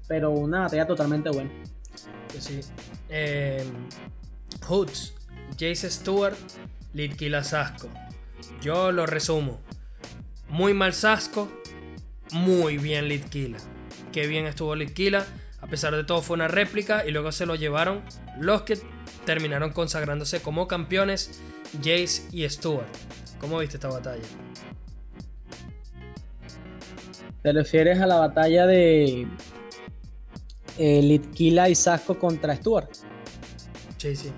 pero 0.09 0.30
una 0.30 0.61
batalla 0.61 0.86
totalmente 0.86 1.30
buena. 1.30 1.50
Sí. 2.38 2.61
Eh, 3.09 3.64
Hoods, 4.68 5.14
Jace 5.52 5.90
Stewart, 5.90 6.36
Litkila 6.92 7.44
Sasco. 7.44 7.88
Yo 8.61 8.92
lo 8.92 9.07
resumo. 9.07 9.61
Muy 10.48 10.74
mal 10.74 10.92
Sasco, 10.92 11.50
muy 12.32 12.78
bien 12.78 13.09
Litkila. 13.09 13.59
Qué 14.12 14.26
bien 14.26 14.46
estuvo 14.46 14.74
Litkila. 14.74 15.24
A 15.61 15.66
pesar 15.66 15.94
de 15.96 16.05
todo 16.05 16.20
fue 16.20 16.34
una 16.34 16.48
réplica 16.48 17.07
y 17.07 17.11
luego 17.11 17.32
se 17.32 17.46
lo 17.46 17.55
llevaron 17.55 18.02
los 18.38 18.62
que 18.62 18.78
terminaron 19.24 19.72
consagrándose 19.72 20.42
como 20.42 20.68
campeones, 20.68 21.40
Jace 21.78 22.22
y 22.30 22.48
Stewart. 22.48 22.86
¿Cómo 23.40 23.59
viste 23.59 23.76
esta 23.78 23.88
batalla? 23.88 24.22
¿Te 27.42 27.52
refieres 27.52 28.00
a 28.00 28.07
la 28.07 28.16
batalla 28.16 28.66
de 28.66 29.26
eh, 30.78 31.20
y 31.36 31.74
Sasco 31.74 32.18
contra 32.18 32.56
Stuart. 32.56 32.90
Sí, 33.98 34.16
sí. 34.16 34.32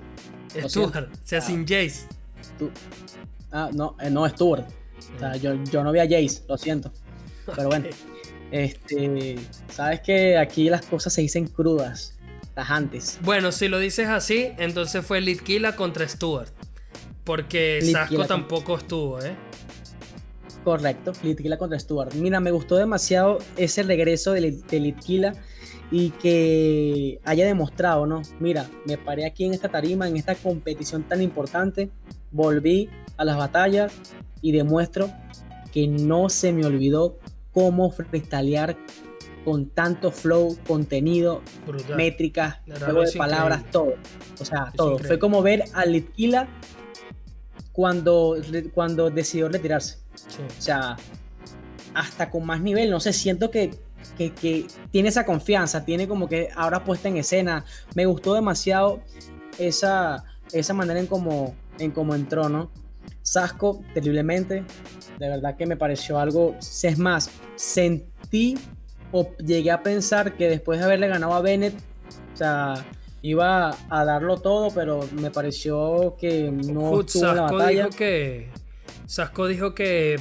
Stuart, 0.69 1.11
o 1.13 1.27
sea, 1.27 1.41
sin 1.41 1.63
Jace. 1.63 2.07
ah, 3.53 3.71
no, 3.73 3.97
eh, 4.01 4.11
no, 4.11 4.29
Stuart. 4.29 4.67
O 5.17 5.19
sea, 5.19 5.37
yo, 5.37 5.55
yo, 5.65 5.83
no 5.83 5.93
vi 5.93 6.01
a 6.01 6.05
Jace, 6.05 6.43
lo 6.49 6.57
siento. 6.57 6.93
Pero 7.55 7.69
bueno, 7.69 7.87
este, 8.51 9.37
sabes 9.71 10.01
que 10.01 10.37
aquí 10.37 10.69
las 10.69 10.85
cosas 10.87 11.13
se 11.13 11.23
dicen 11.23 11.47
crudas, 11.47 12.15
tajantes. 12.55 13.19
Bueno, 13.23 13.53
si 13.53 13.69
lo 13.69 13.79
dices 13.79 14.09
así, 14.09 14.49
entonces 14.59 15.05
fue 15.05 15.21
Litkila 15.21 15.77
contra 15.77 16.09
Stuart. 16.09 16.53
Porque 17.25 17.81
Sasco 17.93 18.25
tampoco 18.25 18.79
estuvo, 18.79 19.21
¿eh? 19.21 19.35
Correcto, 20.65 21.13
Litkila 21.23 21.59
contra 21.59 21.79
Stuart. 21.79 22.15
Mira, 22.15 22.41
me 22.41 22.51
gustó 22.51 22.77
demasiado 22.77 23.39
ese 23.57 23.83
regreso 23.83 24.33
de, 24.33 24.53
de 24.53 24.81
Litkila 24.81 25.33
y 25.91 26.11
que 26.11 27.21
haya 27.25 27.47
demostrado, 27.47 28.07
¿no? 28.07 28.23
Mira, 28.41 28.69
me 28.87 28.99
paré 28.99 29.25
aquí 29.27 29.45
en 29.45 29.55
esta 29.55 29.69
tarima, 29.69 30.09
en 30.09 30.17
esta 30.17 30.35
competición 30.35 31.05
tan 31.05 31.23
importante, 31.23 31.91
volví 32.31 32.91
a 33.17 33.25
las 33.25 33.37
batallas 33.37 33.93
y 34.43 34.53
demuestro 34.53 35.11
que 35.73 35.87
no 35.87 36.29
se 36.29 36.53
me 36.53 36.65
olvidó 36.67 37.19
cómo 37.53 37.91
freestylear 37.91 38.77
con 39.45 39.71
tanto 39.71 40.11
flow, 40.11 40.59
contenido, 40.67 41.41
métricas, 41.97 42.59
juego 42.85 43.03
de 43.03 43.13
palabras, 43.13 43.65
todo. 43.71 43.95
O 44.41 44.45
sea, 44.45 44.73
todo. 44.75 44.99
Fue 44.99 45.21
como 45.21 45.41
ver 45.41 45.65
a 45.73 45.87
Litquila 45.87 46.49
cuando, 47.71 48.37
cuando 48.75 49.09
decidió 49.09 49.49
retirarse. 49.49 49.99
O 50.59 50.61
sea, 50.61 50.97
hasta 51.95 52.29
con 52.29 52.45
más 52.45 52.61
nivel, 52.61 52.91
no 52.91 52.99
sé, 52.99 53.13
siento 53.13 53.51
que 53.53 53.71
que, 54.17 54.67
tiene 54.91 55.09
esa 55.09 55.25
confianza, 55.25 55.85
tiene 55.85 56.09
como 56.09 56.29
que 56.29 56.49
ahora 56.55 56.85
puesta 56.85 57.09
en 57.09 57.17
escena. 57.17 57.65
Me 57.95 58.07
gustó 58.07 58.35
demasiado 58.35 59.01
esa, 59.59 60.25
esa 60.53 60.75
manera 60.75 61.01
en 61.01 61.07
cómo 61.07 61.55
en 61.79 61.91
cómo 61.91 62.15
entró, 62.15 62.49
¿no? 62.49 62.71
Sasco, 63.23 63.83
terriblemente. 63.95 64.65
De 65.19 65.29
verdad 65.29 65.57
que 65.57 65.67
me 65.67 65.77
pareció 65.77 66.19
algo. 66.19 66.57
Es 66.59 66.99
más, 66.99 67.31
sentí 67.57 68.57
o 69.13 69.31
llegué 69.39 69.71
a 69.71 69.83
pensar 69.83 70.37
que 70.37 70.49
después 70.49 70.79
de 70.79 70.85
haberle 70.85 71.09
ganado 71.09 71.35
a 71.35 71.41
Bennett, 71.41 71.75
o 72.35 72.37
sea, 72.37 72.85
iba 73.23 73.77
a 73.89 74.05
darlo 74.05 74.39
todo, 74.39 74.71
pero 74.71 75.09
me 75.13 75.31
pareció 75.31 76.17
que 76.19 76.51
no 76.51 77.03
la 77.15 77.43
batalla. 77.43 77.87
Dijo 77.87 77.97
que, 77.97 78.49
Sasco 79.07 79.47
dijo 79.47 79.75
que 79.75 80.21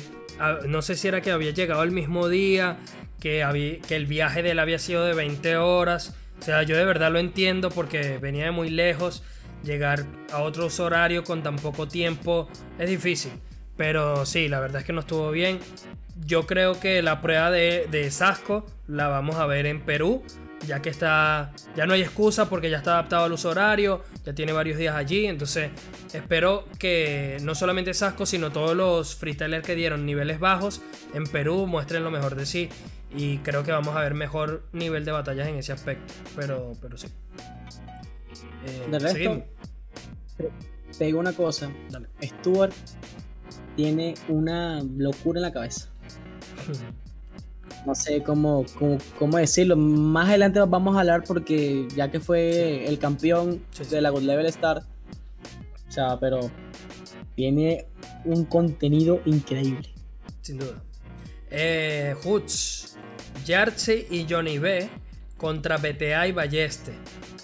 no 0.68 0.82
sé 0.82 0.96
si 0.96 1.08
era 1.08 1.22
que 1.22 1.32
había 1.32 1.52
llegado 1.52 1.84
el 1.84 1.92
mismo 1.92 2.28
día, 2.28 2.78
que, 3.26 3.80
el 3.90 4.06
viaje 4.06 4.44
de 4.44 4.52
él 4.52 4.60
había 4.60 4.78
sido 4.78 5.04
de 5.04 5.16
20 5.16 5.58
horas. 5.58 6.14
O 6.40 6.44
sea, 6.44 6.62
yo 6.62 6.78
de 6.78 6.86
verdad 6.86 7.12
lo 7.12 7.18
entiendo 7.18 7.72
porque 7.72 8.20
venía 8.20 8.46
de 8.46 8.52
muy 8.52 8.70
lejos. 8.70 9.24
Llegar 9.64 10.06
a 10.32 10.44
otro 10.44 10.68
horario 10.80 11.24
con 11.24 11.42
tan 11.42 11.56
poco 11.56 11.88
tiempo 11.88 12.48
es 12.78 12.88
difícil. 12.88 13.32
Pero 13.78 14.28
sí, 14.28 14.48
la 14.48 14.60
verdad 14.60 14.82
es 14.82 14.86
que 14.86 14.94
no 14.94 15.00
estuvo 15.00 15.32
bien. 15.32 15.60
Yo 16.24 16.46
creo 16.46 16.80
que 16.80 17.02
la 17.02 17.20
prueba 17.20 17.50
de, 17.50 17.88
de 17.90 18.12
Sasco 18.12 18.68
la 18.88 19.08
vamos 19.08 19.38
a 19.38 19.48
ver 19.48 19.66
en 19.66 19.82
Perú 19.82 20.24
ya 20.68 20.82
que 20.82 20.90
está, 20.90 21.52
ya 21.76 21.86
no 21.86 21.94
hay 21.94 22.02
excusa 22.02 22.50
porque 22.50 22.72
ya 22.72 22.78
está 22.78 22.94
adaptado 22.94 23.26
al 23.26 23.32
uso 23.32 23.50
horario, 23.50 24.04
ya 24.26 24.34
tiene 24.34 24.52
varios 24.52 24.80
días 24.80 24.96
allí, 24.96 25.28
entonces 25.28 25.70
espero 26.12 26.66
que 26.80 27.38
no 27.42 27.54
solamente 27.54 27.94
Sasco, 27.94 28.26
sino 28.26 28.52
todos 28.52 28.76
los 28.76 29.16
freestylers 29.16 29.64
que 29.64 29.76
dieron 29.76 30.08
niveles 30.08 30.40
bajos 30.40 30.82
en 31.14 31.26
Perú 31.26 31.68
muestren 31.68 32.04
lo 32.04 32.10
mejor 32.10 32.34
de 32.34 32.48
sí 32.48 32.70
y 33.16 33.38
creo 33.40 33.64
que 33.64 33.72
vamos 33.72 33.96
a 33.96 34.02
ver 34.02 34.14
mejor 34.14 34.64
nivel 34.74 35.06
de 35.06 35.12
batallas 35.12 35.48
en 35.48 35.56
ese 35.56 35.72
aspecto, 35.72 36.14
pero, 36.36 36.74
pero 36.82 36.98
sí. 36.98 37.08
Eh, 38.66 38.88
de 38.92 39.00
resto, 39.00 39.44
te 40.98 41.06
digo 41.06 41.20
una 41.20 41.34
cosa, 41.34 41.70
Stuart 42.22 42.74
tiene 43.76 44.16
una 44.28 44.82
locura 44.98 45.40
en 45.40 45.44
la 45.44 45.52
cabeza. 45.52 45.90
no 47.86 47.96
sé 47.96 48.24
cómo, 48.24 48.66
cómo, 49.20 49.38
decirlo. 49.38 49.76
Más 49.76 50.30
adelante 50.30 50.60
vamos 50.60 50.96
a 50.96 51.02
hablar 51.02 51.24
porque 51.24 51.88
ya 51.96 52.10
que 52.10 52.20
fue 52.20 52.88
el 52.88 52.98
campeón 53.00 53.64
de 53.90 54.02
la 54.02 54.10
God 54.10 54.24
Level 54.24 54.46
Star, 54.48 54.84
o 55.88 55.92
sea, 55.92 56.20
pero 56.20 56.40
tiene 57.36 57.86
un 58.24 58.46
contenido 58.46 59.22
increíble. 59.26 59.90
Sin 60.42 60.58
duda. 60.58 60.82
Eh, 61.50 62.16
Hoots, 63.48 63.90
y 64.10 64.26
Johnny 64.30 64.60
B 64.60 64.90
contra 65.38 65.78
BTA 65.78 66.28
y 66.28 66.32
Balleste. 66.32 66.94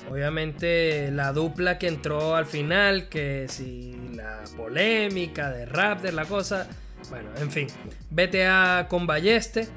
Obviamente 0.09 1.11
la 1.11 1.31
dupla 1.31 1.77
que 1.77 1.87
entró 1.87 2.35
al 2.35 2.45
final, 2.45 3.07
que 3.07 3.45
si 3.47 3.95
la 4.15 4.43
polémica 4.57 5.51
de 5.51 5.65
Raptor, 5.65 6.13
la 6.13 6.25
cosa. 6.25 6.67
Bueno, 7.09 7.29
en 7.37 7.51
fin. 7.51 7.67
BTA 8.09 8.87
con 8.89 9.07
Balleste 9.07 9.67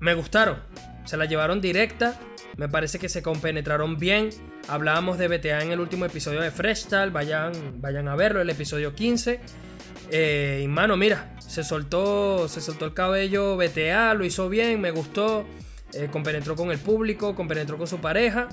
me 0.00 0.14
gustaron. 0.14 0.58
Se 1.04 1.16
la 1.16 1.24
llevaron 1.24 1.60
directa. 1.60 2.18
Me 2.56 2.68
parece 2.68 2.98
que 2.98 3.08
se 3.08 3.22
compenetraron 3.22 3.98
bien. 3.98 4.30
Hablábamos 4.68 5.18
de 5.18 5.28
BTA 5.28 5.62
en 5.62 5.72
el 5.72 5.80
último 5.80 6.04
episodio 6.04 6.40
de 6.40 6.50
Fresh 6.50 6.88
Vayan, 7.10 7.80
vayan 7.80 8.08
a 8.08 8.16
verlo, 8.16 8.40
el 8.40 8.50
episodio 8.50 8.94
15. 8.94 9.40
Eh, 10.10 10.62
y 10.64 10.68
mano, 10.68 10.96
mira, 10.96 11.36
se 11.38 11.64
soltó, 11.64 12.48
se 12.48 12.60
soltó 12.60 12.84
el 12.86 12.94
cabello 12.94 13.56
BTA, 13.56 14.14
lo 14.14 14.24
hizo 14.24 14.48
bien, 14.48 14.80
me 14.80 14.90
gustó. 14.90 15.44
Eh, 15.92 16.08
compenetró 16.10 16.56
con 16.56 16.70
el 16.70 16.78
público, 16.78 17.34
compenetró 17.34 17.78
con 17.78 17.86
su 17.86 17.98
pareja. 17.98 18.48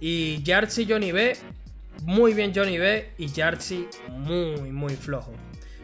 Y 0.00 0.42
Yartzi 0.42 0.86
Johnny 0.88 1.12
B, 1.12 1.36
muy 2.02 2.34
bien 2.34 2.52
Johnny 2.54 2.78
B. 2.78 3.12
Y 3.18 3.28
Yartzi 3.28 3.88
muy, 4.10 4.70
muy 4.70 4.94
flojo. 4.94 5.32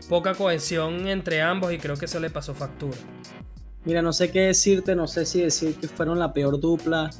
Poca 0.08 0.34
cohesión 0.34 1.06
entre 1.06 1.40
ambos 1.40 1.72
y 1.72 1.78
creo 1.78 1.96
que 1.96 2.04
eso 2.06 2.20
le 2.20 2.30
pasó 2.30 2.54
factura. 2.54 2.98
Mira, 3.84 4.02
no 4.02 4.12
sé 4.12 4.30
qué 4.30 4.40
decirte, 4.40 4.94
no 4.94 5.06
sé 5.06 5.24
si 5.24 5.40
decir 5.40 5.74
que 5.76 5.88
fueron 5.88 6.18
la 6.18 6.34
peor 6.34 6.60
dupla, 6.60 7.10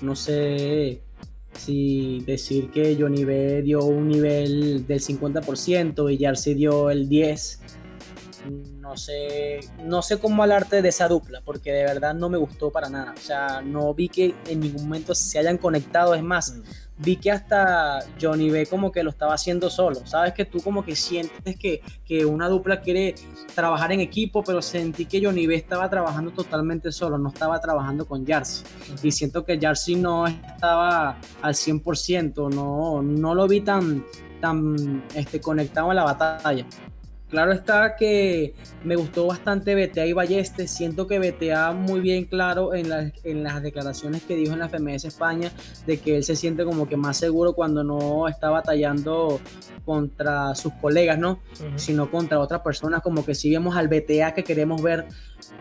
no 0.00 0.14
sé 0.14 1.02
si 1.58 2.20
decir 2.20 2.70
que 2.70 2.96
Johnny 2.98 3.24
B 3.24 3.62
dio 3.62 3.84
un 3.84 4.08
nivel 4.08 4.86
del 4.86 5.00
50% 5.00 6.12
y 6.12 6.18
Yarcy 6.18 6.54
dio 6.54 6.90
el 6.90 7.08
10%. 7.08 7.58
No 8.88 8.96
sé, 8.96 9.60
no 9.84 10.00
sé 10.00 10.18
cómo 10.18 10.42
hablarte 10.42 10.80
de 10.80 10.88
esa 10.88 11.08
dupla, 11.08 11.42
porque 11.44 11.72
de 11.72 11.84
verdad 11.84 12.14
no 12.14 12.30
me 12.30 12.38
gustó 12.38 12.70
para 12.70 12.88
nada. 12.88 13.12
O 13.16 13.20
sea, 13.20 13.60
no 13.60 13.92
vi 13.92 14.08
que 14.08 14.34
en 14.46 14.60
ningún 14.60 14.84
momento 14.84 15.14
se 15.14 15.38
hayan 15.38 15.58
conectado. 15.58 16.14
Es 16.14 16.22
más, 16.22 16.52
mm 16.52 16.62
vi 16.98 17.16
que 17.16 17.30
hasta 17.30 18.00
Johnny 18.20 18.50
B 18.50 18.66
como 18.66 18.90
que 18.90 19.02
lo 19.02 19.10
estaba 19.10 19.34
haciendo 19.34 19.70
solo. 19.70 20.04
Sabes 20.04 20.34
que 20.34 20.44
tú 20.44 20.60
como 20.60 20.84
que 20.84 20.96
sientes 20.96 21.56
que, 21.56 21.80
una 22.26 22.48
dupla 22.48 22.80
quiere 22.80 23.14
trabajar 23.54 23.92
en 23.92 24.00
equipo, 24.00 24.42
pero 24.42 24.60
sentí 24.60 25.06
que 25.06 25.24
Johnny 25.24 25.46
B 25.46 25.54
estaba 25.54 25.88
trabajando 25.88 26.32
totalmente 26.32 26.90
solo, 26.90 27.18
no 27.18 27.28
estaba 27.28 27.60
trabajando 27.60 28.06
con 28.06 28.26
Jarcy. 28.26 28.64
Y 29.02 29.12
siento 29.12 29.44
que 29.44 29.58
Jarcy 29.58 29.96
no 29.96 30.26
estaba 30.26 31.18
al 31.42 31.54
100%, 31.54 32.52
no, 32.52 33.02
no 33.02 33.34
lo 33.34 33.46
vi 33.46 33.60
tan, 33.60 34.04
tan 34.40 35.04
este, 35.14 35.40
conectado 35.40 35.90
a 35.90 35.94
la 35.94 36.04
batalla. 36.04 36.66
Claro 37.30 37.52
está 37.52 37.94
que 37.96 38.54
me 38.84 38.96
gustó 38.96 39.26
bastante 39.26 39.74
BTA 39.74 40.06
y 40.06 40.12
Balleste. 40.14 40.66
Siento 40.66 41.06
que 41.06 41.18
BTA 41.18 41.72
muy 41.72 42.00
bien 42.00 42.24
claro 42.24 42.74
en, 42.74 43.12
en 43.24 43.42
las 43.42 43.62
declaraciones 43.62 44.22
que 44.22 44.34
dijo 44.34 44.54
en 44.54 44.60
la 44.60 44.68
FMS 44.68 45.04
España 45.04 45.52
de 45.86 45.98
que 45.98 46.16
él 46.16 46.24
se 46.24 46.36
siente 46.36 46.64
como 46.64 46.88
que 46.88 46.96
más 46.96 47.18
seguro 47.18 47.52
cuando 47.52 47.84
no 47.84 48.28
está 48.28 48.48
batallando 48.48 49.40
contra 49.84 50.54
sus 50.54 50.72
colegas, 50.74 51.18
¿no? 51.18 51.40
Sino 51.76 52.10
contra 52.10 52.38
otras 52.38 52.60
personas, 52.60 53.02
como 53.02 53.24
que 53.24 53.34
si 53.34 53.50
vemos 53.50 53.74
al 53.76 53.88
BTA 53.88 54.34
que 54.34 54.44
queremos 54.44 54.82
ver, 54.82 55.06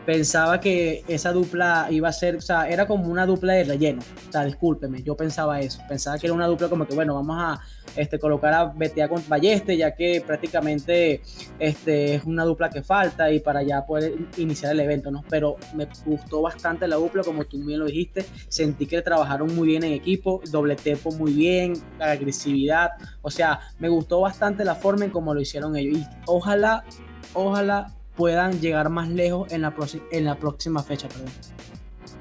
pensaba 0.06 0.60
que 0.60 1.04
esa 1.08 1.34
dupla 1.34 1.88
iba 1.90 2.08
a 2.08 2.14
ser, 2.14 2.38
o 2.38 2.42
sea, 2.42 2.70
era 2.70 2.88
como 2.88 3.10
una 3.10 3.26
dupla 3.26 3.54
de 3.54 3.66
relleno. 3.66 4.02
O 4.30 4.32
sea, 4.32 4.46
discúlpeme, 4.46 5.04
yo 5.04 5.16
pensaba 5.16 5.60
eso. 5.60 5.82
Pensaba 5.88 6.18
que 6.18 6.28
era 6.28 6.34
una 6.34 6.48
dupla 6.48 6.70
como 6.70 6.88
que, 6.88 6.96
bueno, 6.96 7.14
vamos 7.16 7.36
a 7.38 7.60
este, 7.96 8.20
colocar 8.20 8.54
a 8.54 8.66
BTA 8.66 9.10
con 9.10 9.22
Balleste, 9.28 9.76
ya 9.76 9.96
que 9.96 10.24
prácticamente 10.26 11.22
este, 11.60 12.16
es 12.16 12.24
una 12.24 12.46
dupla 12.46 12.70
que 12.70 12.84
falta 12.84 13.32
y 13.32 13.40
para 13.40 13.64
ya 13.64 13.86
poder 13.86 14.14
iniciar 14.38 14.72
el 14.72 14.80
evento, 14.80 15.12
¿no? 15.12 15.24
Pero 15.30 15.58
me 15.76 15.88
gustó 16.06 16.42
bastante 16.42 16.88
la 16.88 16.96
dupla, 16.96 17.24
como 17.24 17.46
tú 17.46 17.58
bien 17.66 17.80
lo 17.80 17.86
dijiste, 17.86 18.26
sentí 18.48 18.86
que 18.86 19.02
trabajaron 19.02 19.54
muy 19.56 19.68
bien 19.68 19.84
en 19.84 19.94
equipo, 19.94 20.42
doble 20.52 20.76
tempo 20.76 21.12
muy 21.12 21.34
bien, 21.34 21.74
la 22.00 22.12
agresividad, 22.12 22.92
o 23.22 23.30
sea, 23.30 23.60
me 23.80 23.90
gustó 23.90 24.22
bastante 24.22 24.64
la 24.64 24.76
forma 24.76 25.06
en 25.06 25.12
cómo 25.12 25.34
lo 25.34 25.42
hicieron 25.42 25.76
ellos 25.76 26.00
y 26.00 26.08
ojalá, 26.26 26.84
ojalá 27.34 27.97
puedan 28.18 28.60
llegar 28.60 28.90
más 28.90 29.08
lejos 29.08 29.52
en 29.52 29.62
la, 29.62 29.74
en 30.12 30.26
la 30.26 30.36
próxima 30.36 30.84
fecha. 30.84 31.08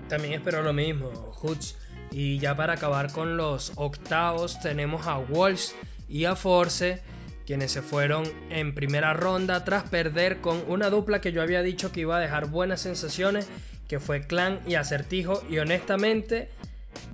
También 0.08 0.34
espero 0.34 0.62
lo 0.62 0.72
mismo, 0.72 1.08
Hoods. 1.08 1.76
Y 2.12 2.38
ya 2.38 2.56
para 2.56 2.74
acabar 2.74 3.10
con 3.10 3.36
los 3.36 3.72
octavos 3.74 4.60
tenemos 4.60 5.06
a 5.06 5.18
Walsh 5.18 5.72
y 6.08 6.24
a 6.24 6.36
Force 6.36 7.02
quienes 7.46 7.70
se 7.70 7.80
fueron 7.80 8.24
en 8.50 8.74
primera 8.74 9.14
ronda 9.14 9.64
tras 9.64 9.84
perder 9.88 10.40
con 10.40 10.62
una 10.66 10.90
dupla 10.90 11.20
que 11.20 11.32
yo 11.32 11.42
había 11.42 11.62
dicho 11.62 11.92
que 11.92 12.00
iba 12.00 12.16
a 12.16 12.20
dejar 12.20 12.46
buenas 12.46 12.80
sensaciones, 12.80 13.48
que 13.88 14.00
fue 14.00 14.26
Clan 14.26 14.60
y 14.66 14.74
Acertijo, 14.74 15.42
y 15.48 15.58
honestamente 15.58 16.50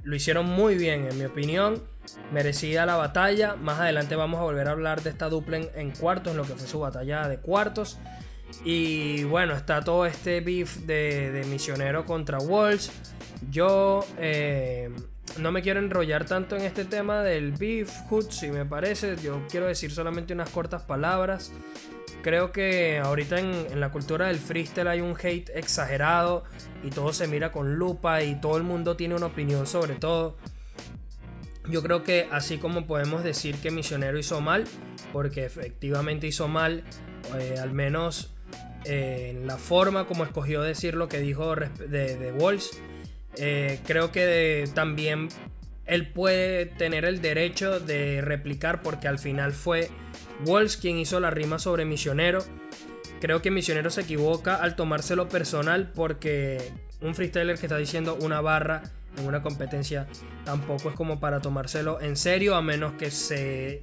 lo 0.03 0.17
hicieron 0.17 0.47
muy 0.47 0.77
bien, 0.77 1.07
en 1.07 1.19
mi 1.19 1.27
opinión, 1.27 1.83
merecida 2.33 2.87
la 2.87 2.97
batalla. 2.97 3.57
Más 3.57 3.81
adelante 3.81 4.17
vamos 4.17 4.41
a 4.41 4.45
volver 4.45 4.69
a 4.69 4.71
hablar 4.71 5.03
de 5.03 5.11
esta 5.11 5.29
dupla 5.29 5.59
en, 5.59 5.91
cuartos, 5.91 6.33
en 6.33 6.39
lo 6.39 6.45
que 6.45 6.55
fue 6.55 6.67
su 6.67 6.81
batalla 6.81 7.29
de 7.29 7.39
cuartos. 7.39 7.99
Y 8.65 9.25
bueno, 9.25 9.55
está 9.55 9.83
todo 9.83 10.07
este 10.07 10.41
beef 10.41 10.79
de, 10.79 11.45
Misionero 11.49 12.05
contra 12.05 12.39
Walls. 12.39 12.93
Yo 13.51 14.07
eh, 14.19 14.91
no 15.39 15.53
me 15.53 15.63
quiero 15.63 15.81
enrollar 15.81 16.27
tanto 16.27 16.57
en 16.57 16.63
este 16.63 16.85
tema 16.85 17.23
del 17.23 17.53
beef 17.53 17.91
si 18.31 18.51
me 18.51 18.65
parece. 18.65 19.17
Yo 19.23 19.43
quiero 19.51 19.67
decir 19.67 19.91
solamente 19.91 20.33
unas 20.33 20.51
cortas 20.51 20.83
palabras. 20.83 21.53
Creo 22.23 22.53
que 22.53 23.01
ahorita 23.01 23.41
en, 23.41 23.81
la 23.81 23.91
cultura 23.91 24.29
del 24.29 24.39
freestyle 24.39 24.87
hay 24.87 25.01
un 25.01 25.17
hate 25.21 25.51
exagerado 25.57 26.45
y 26.85 26.91
todo 26.91 27.13
se 27.13 27.27
mira 27.27 27.51
con 27.51 27.75
lupa 27.75 28.23
y 28.23 28.41
todo 28.41 28.57
el 28.57 28.63
mundo 28.63 28.97
tiene 28.97 29.17
una 29.17 29.27
opinión 29.27 29.67
sobre 29.67 29.95
todo. 29.97 30.37
Yo 31.69 31.83
creo 31.83 32.05
que 32.05 32.29
así 32.31 32.59
como 32.59 32.87
podemos 32.87 33.25
decir 33.25 33.57
que 33.57 33.71
Misionero 33.71 34.19
hizo 34.19 34.41
mal, 34.41 34.65
porque 35.13 35.45
efectivamente 35.45 36.27
hizo 36.27 36.47
mal, 36.47 36.85
eh, 37.39 37.57
al 37.61 37.73
menos 37.73 38.33
en 38.85 39.47
la 39.47 39.59
forma 39.59 40.07
como 40.07 40.25
escogió 40.25 40.63
decir 40.63 40.95
lo 40.95 41.09
que 41.09 41.21
dijo 41.21 41.55
de, 41.55 42.17
de 42.17 42.33
Walsh, 42.33 42.69
eh, 43.37 43.81
creo 43.87 44.13
que 44.13 44.69
también 44.75 45.29
él 45.87 46.09
puede 46.09 46.67
tener 46.67 47.05
el 47.05 47.21
derecho 47.21 47.81
de 47.81 48.21
replicar 48.21 48.83
porque 48.83 49.09
al 49.09 49.19
final 49.19 49.53
fue 49.53 49.91
Walsh 50.47 50.79
quien 50.79 50.99
hizo 50.99 51.21
la 51.21 51.31
rima 51.31 51.59
sobre 51.59 51.85
Misionero. 51.85 52.45
Creo 53.21 53.41
que 53.41 53.51
Misionero 53.51 53.91
se 53.91 54.03
equivoca 54.03 54.57
al 54.57 54.77
tomárselo 54.77 55.29
personal 55.29 55.91
porque 55.95 56.73
un 57.01 57.15
freestyler 57.15 57.59
que 57.59 57.67
está 57.67 57.77
diciendo 57.77 58.17
una 58.21 58.41
barra 58.41 58.83
en 59.17 59.27
una 59.27 59.43
competencia 59.43 60.07
tampoco 60.45 60.89
es 60.89 60.95
como 60.95 61.21
para 61.21 61.41
tomárselo 61.41 62.01
en 62.01 62.17
serio 62.17 62.55
a 62.55 62.63
menos 62.63 62.95
que 62.95 63.11
se 63.11 63.83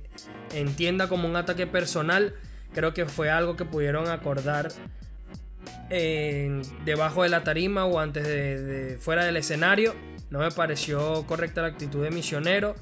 entienda 0.53 1.07
como 1.07 1.27
un 1.27 1.35
ataque 1.35 1.67
personal. 1.67 2.35
Creo 2.73 2.93
que 2.93 3.05
fue 3.05 3.29
algo 3.29 3.55
que 3.55 3.65
pudieron 3.65 4.07
acordar 4.07 4.71
debajo 6.85 7.23
de 7.23 7.29
la 7.29 7.43
tarima 7.43 7.85
o 7.85 7.99
antes 7.99 8.25
de, 8.25 8.97
fuera 8.99 9.25
del 9.25 9.37
escenario. 9.37 9.95
No 10.29 10.39
me 10.39 10.51
pareció 10.51 11.25
correcta 11.25 11.61
la 11.61 11.69
actitud 11.69 12.03
de 12.03 12.11
Misionero. 12.11 12.75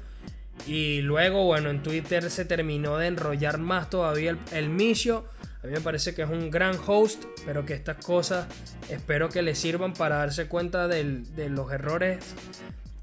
Y 0.66 1.00
luego, 1.00 1.44
bueno, 1.44 1.70
en 1.70 1.82
Twitter 1.82 2.30
se 2.30 2.44
terminó 2.44 2.98
de 2.98 3.06
enrollar 3.06 3.58
más 3.58 3.88
todavía 3.88 4.30
el, 4.30 4.38
el 4.52 4.68
misio. 4.68 5.24
A 5.62 5.66
mí 5.66 5.72
me 5.72 5.80
parece 5.80 6.14
que 6.14 6.22
es 6.22 6.28
un 6.28 6.50
gran 6.50 6.76
host, 6.86 7.24
pero 7.46 7.64
que 7.64 7.74
estas 7.74 8.04
cosas 8.04 8.46
espero 8.90 9.28
que 9.28 9.42
le 9.42 9.54
sirvan 9.54 9.94
para 9.94 10.16
darse 10.16 10.46
cuenta 10.46 10.88
de 10.88 11.48
los 11.48 11.72
errores 11.72 12.34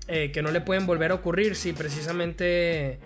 eh, 0.08 0.32
que 0.32 0.44
no 0.44 0.52
le 0.52 0.62
pueden 0.62 0.86
volver 0.86 1.10
a 1.10 1.16
ocurrir 1.16 1.56
si 1.56 1.74
precisamente 1.74 3.00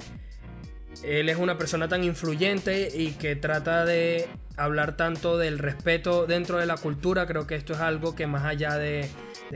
él 1.03 1.29
es 1.29 1.37
una 1.37 1.57
persona 1.57 1.87
tan 1.87 2.03
influyente 2.03 2.89
y 2.93 3.11
que 3.11 3.35
trata 3.35 3.85
de 3.85 4.27
hablar 4.57 4.97
tanto 4.97 5.37
del 5.37 5.57
respeto 5.57 6.25
dentro 6.25 6.57
de 6.57 6.65
la 6.65 6.75
cultura. 6.75 7.25
Creo 7.25 7.47
que 7.47 7.55
esto 7.55 7.73
es 7.73 7.79
algo 7.79 8.15
que 8.15 8.27
más 8.27 8.45
allá 8.45 8.75
de, 8.75 9.09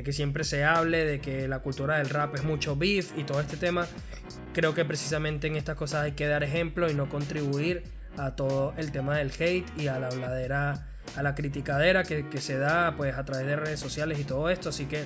que 0.04 0.14
siempre 0.14 0.44
se 0.44 0.64
hable, 0.64 1.06
de 1.06 1.20
que 1.20 1.48
la 1.48 1.60
cultura 1.60 1.98
del 1.98 2.10
rap 2.10 2.36
es 2.36 2.44
mucho 2.44 2.76
beef 2.76 3.12
y 3.18 3.24
todo 3.24 3.42
este 3.42 3.58
tema, 3.58 3.88
creo 4.54 4.74
que 4.74 4.86
precisamente 4.86 5.48
en 5.48 5.56
estas 5.56 5.76
cosas 5.76 6.04
hay 6.04 6.14
que 6.14 6.28
dar 6.28 6.44
ejemplo 6.44 6.90
y 6.90 6.94
no 6.94 7.10
contribuir 7.10 7.84
a 8.18 8.36
todo 8.36 8.74
el 8.78 8.92
tema 8.92 9.18
del 9.18 9.32
hate 9.38 9.66
y 9.78 9.88
a 9.88 10.00
la 10.00 10.08
habladera, 10.08 10.88
a 11.16 11.24
la 11.24 11.36
criticadera 11.36 12.04
que, 12.04 12.28
que 12.30 12.40
se 12.40 12.58
da 12.58 12.96
pues 12.96 13.16
a 13.16 13.24
través 13.26 13.46
de 13.46 13.56
redes 13.56 13.80
sociales 13.80 14.20
y 14.20 14.24
todo 14.24 14.50
esto. 14.50 14.70
Así 14.70 14.86
que 14.86 15.06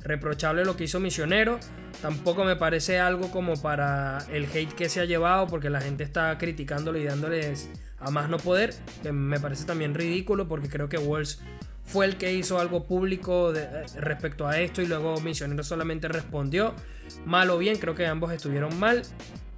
reprochable 0.00 0.64
lo 0.64 0.76
que 0.76 0.84
hizo 0.84 1.00
Misionero. 1.00 1.58
Tampoco 2.02 2.44
me 2.44 2.56
parece 2.56 3.00
algo 3.00 3.30
como 3.30 3.60
para 3.60 4.18
el 4.30 4.44
hate 4.44 4.72
que 4.72 4.88
se 4.88 5.00
ha 5.00 5.04
llevado 5.04 5.46
porque 5.46 5.70
la 5.70 5.80
gente 5.80 6.04
está 6.04 6.36
criticándolo 6.38 6.98
y 6.98 7.04
dándoles 7.04 7.70
a 7.98 8.10
más 8.10 8.28
no 8.28 8.36
poder. 8.36 8.74
Me 9.10 9.40
parece 9.40 9.64
también 9.64 9.94
ridículo 9.94 10.46
porque 10.46 10.68
creo 10.68 10.88
que 10.88 10.98
Walls 10.98 11.40
fue 11.84 12.06
el 12.06 12.16
que 12.16 12.32
hizo 12.32 12.58
algo 12.58 12.86
público 12.86 13.54
eh, 13.54 13.84
respecto 13.96 14.46
a 14.46 14.58
esto 14.58 14.82
y 14.82 14.86
luego 14.86 15.20
Misionero 15.20 15.62
solamente 15.62 16.08
respondió. 16.08 16.74
Mal 17.26 17.50
o 17.50 17.58
bien, 17.58 17.78
creo 17.78 17.94
que 17.94 18.06
ambos 18.06 18.32
estuvieron 18.32 18.78
mal. 18.78 19.02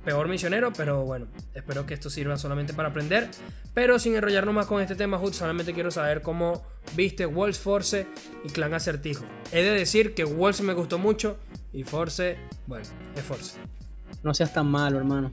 Peor 0.07 0.29
misionero, 0.29 0.73
pero 0.73 1.05
bueno, 1.05 1.27
espero 1.53 1.85
que 1.85 1.95
esto 1.95 2.11
sirva 2.11 2.39
solamente 2.39 2.73
para 2.73 2.91
aprender. 2.91 3.29
Pero 3.75 3.99
sin 3.99 4.15
enrollarnos 4.15 4.55
más 4.55 4.67
con 4.67 4.81
este 4.81 4.95
tema, 4.95 5.19
Hood, 5.19 5.33
solamente 5.33 5.75
quiero 5.75 5.91
saber 5.91 6.23
cómo 6.23 6.63
viste 6.95 7.27
Walls 7.27 7.59
Force 7.59 8.07
y 8.45 8.49
Clan 8.51 8.73
Acertijo. 8.73 9.25
He 9.51 9.65
de 9.65 9.71
decir 9.73 10.15
que 10.15 10.25
Walls 10.25 10.61
me 10.61 10.75
gustó 10.75 10.99
mucho 10.99 11.39
y 11.73 11.83
Force, 11.83 12.37
bueno, 12.69 12.87
es 13.17 13.23
Force. 13.25 13.59
No 14.23 14.33
seas 14.33 14.53
tan 14.53 14.71
malo, 14.71 14.97
hermano. 14.99 15.33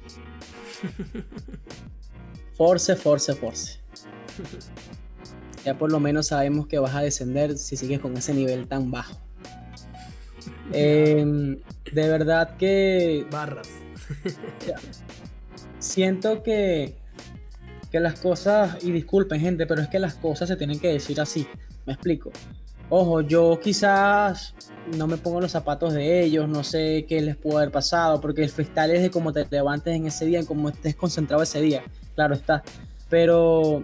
Force, 2.58 2.96
Force, 2.96 3.36
Force. 3.36 3.80
Ya 5.64 5.78
por 5.78 5.92
lo 5.92 6.00
menos 6.00 6.30
sabemos 6.30 6.66
que 6.66 6.80
vas 6.80 6.96
a 6.96 7.02
descender 7.02 7.60
si 7.60 7.78
sigues 7.78 8.00
con 8.00 8.18
ese 8.18 8.34
nivel 8.34 8.68
tan 8.68 8.90
bajo. 8.90 9.22
Em, 10.74 11.60
de 11.92 12.08
verdad 12.10 12.58
que. 12.58 13.28
Barras. 13.30 13.83
Siento 15.80 16.44
que, 16.44 16.96
que 17.92 18.00
las 18.00 18.20
cosas, 18.20 18.84
y 18.84 18.92
disculpen 18.92 19.40
gente, 19.40 19.66
pero 19.66 19.82
es 19.82 19.88
que 19.88 20.00
las 20.00 20.16
cosas 20.16 20.50
se 20.50 20.56
tienen 20.56 20.80
que 20.80 20.90
decir 20.90 21.20
así. 21.20 21.48
Me 21.86 21.94
explico. 21.94 22.32
Ojo, 22.90 23.22
yo 23.22 23.60
quizás 23.62 24.54
no 24.98 25.08
me 25.08 25.18
pongo 25.18 25.42
los 25.42 25.52
zapatos 25.52 25.94
de 25.94 26.24
ellos, 26.24 26.48
no 26.48 26.64
sé 26.64 27.06
qué 27.08 27.22
les 27.22 27.36
pudo 27.36 27.58
haber 27.58 27.72
pasado, 27.72 28.22
porque 28.22 28.44
el 28.44 28.50
freestyle 28.50 28.92
es 28.92 29.02
de 29.02 29.10
cómo 29.10 29.34
te 29.34 29.48
levantes 29.50 29.96
en 29.96 30.06
ese 30.06 30.26
día, 30.26 30.40
en 30.40 30.46
cómo 30.46 30.70
estés 30.70 30.96
concentrado 30.96 31.42
ese 31.42 31.62
día, 31.62 31.84
claro 32.16 32.36
está. 32.36 32.64
Pero 33.10 33.84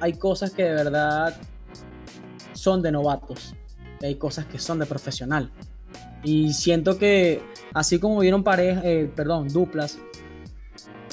hay 0.00 0.12
cosas 0.14 0.50
que 0.50 0.64
de 0.64 0.74
verdad 0.74 1.36
son 2.52 2.82
de 2.82 2.92
novatos, 2.92 3.54
hay 4.02 4.16
cosas 4.16 4.46
que 4.46 4.58
son 4.58 4.78
de 4.78 4.86
profesional. 4.86 5.50
Y 6.26 6.52
siento 6.54 6.98
que 6.98 7.40
así 7.72 8.00
como 8.00 8.18
vieron 8.18 8.42
parejas, 8.42 8.84
eh, 8.84 9.08
perdón, 9.14 9.46
duplas, 9.46 10.00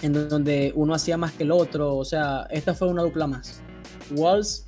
en 0.01 0.27
donde 0.27 0.73
uno 0.75 0.95
hacía 0.95 1.17
más 1.17 1.33
que 1.33 1.43
el 1.43 1.51
otro, 1.51 1.95
o 1.95 2.03
sea, 2.03 2.47
esta 2.49 2.73
fue 2.73 2.87
una 2.87 3.03
dupla 3.03 3.27
más. 3.27 3.61
Walls 4.09 4.65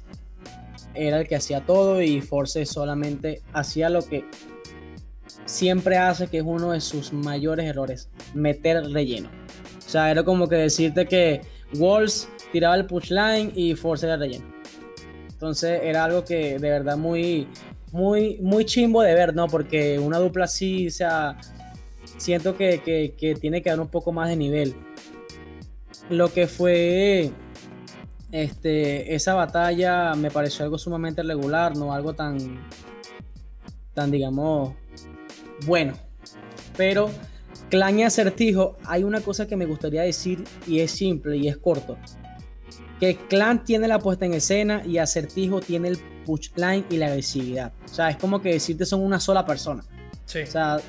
era 0.93 1.19
el 1.19 1.27
que 1.27 1.35
hacía 1.35 1.65
todo 1.65 1.99
y 1.99 2.21
Force 2.21 2.63
solamente 2.67 3.41
hacía 3.53 3.89
lo 3.89 4.03
que 4.03 4.23
siempre 5.45 5.97
hace, 5.97 6.27
que 6.27 6.37
es 6.37 6.43
uno 6.45 6.73
de 6.73 6.79
sus 6.79 7.11
mayores 7.11 7.65
errores, 7.65 8.09
meter 8.35 8.85
relleno. 8.91 9.29
O 9.79 9.89
sea, 9.89 10.11
era 10.11 10.21
como 10.23 10.47
que 10.47 10.57
decirte 10.57 11.07
que 11.07 11.41
Walls 11.73 12.29
tiraba 12.51 12.75
el 12.75 12.85
pushline 12.85 13.51
y 13.55 13.73
Force 13.73 14.05
era 14.05 14.15
relleno. 14.15 14.45
Entonces 15.27 15.81
era 15.83 16.03
algo 16.03 16.23
que 16.23 16.59
de 16.59 16.69
verdad 16.69 16.97
muy, 16.97 17.47
muy, 17.95 18.37
muy 18.41 18.65
chimbo 18.65 19.01
de 19.01 19.13
ver, 19.13 19.33
¿no? 19.33 19.47
Porque 19.47 19.97
una 19.99 20.19
dupla 20.19 20.45
así, 20.45 20.87
o 20.87 20.91
sea, 20.91 21.37
siento 22.17 22.57
que, 22.57 23.15
tiene 23.39 23.61
que 23.61 23.69
dar 23.69 23.79
un 23.79 23.87
poco 23.87 24.11
más 24.11 24.27
de 24.27 24.35
nivel. 24.35 24.75
Lo 26.09 26.31
que 26.31 26.45
fue 26.47 27.31
este, 28.31 29.15
esa 29.15 29.33
batalla 29.33 30.13
me 30.13 30.29
pareció 30.29 30.65
algo 30.65 30.77
sumamente 30.77 31.23
regular, 31.23 31.77
no 31.77 31.93
algo 31.93 32.13
tan, 32.13 32.67
tan 33.93 34.11
digamos, 34.11 34.73
bueno. 35.65 35.93
Pero 36.75 37.09
Clan 37.69 37.97
y 37.97 38.03
Acertijo, 38.03 38.75
hay 38.83 39.05
una 39.05 39.21
cosa 39.21 39.47
que 39.47 39.55
me 39.55 39.65
gustaría 39.65 40.01
decir 40.01 40.43
y 40.67 40.81
es 40.81 40.91
simple 40.91 41.37
y 41.37 41.47
es 41.47 41.55
corto. 41.55 41.97
Que 42.99 43.15
Clan 43.15 43.63
tiene 43.63 43.87
la 43.87 43.99
puesta 43.99 44.25
en 44.25 44.33
escena 44.33 44.83
y 44.85 44.97
Acertijo 44.97 45.61
tiene 45.61 45.87
el 45.87 46.14
punchline 46.25 46.85
y 46.89 46.97
la 46.97 47.07
agresividad. 47.07 47.71
O 47.85 47.87
sea, 47.87 48.09
es 48.09 48.17
como 48.17 48.41
que 48.41 48.53
decirte 48.53 48.85
son 48.85 49.01
una 49.01 49.19
sola 49.19 49.45
persona. 49.45 49.83
Sí. 50.25 50.39
O 50.39 50.47
sea, 50.47 50.81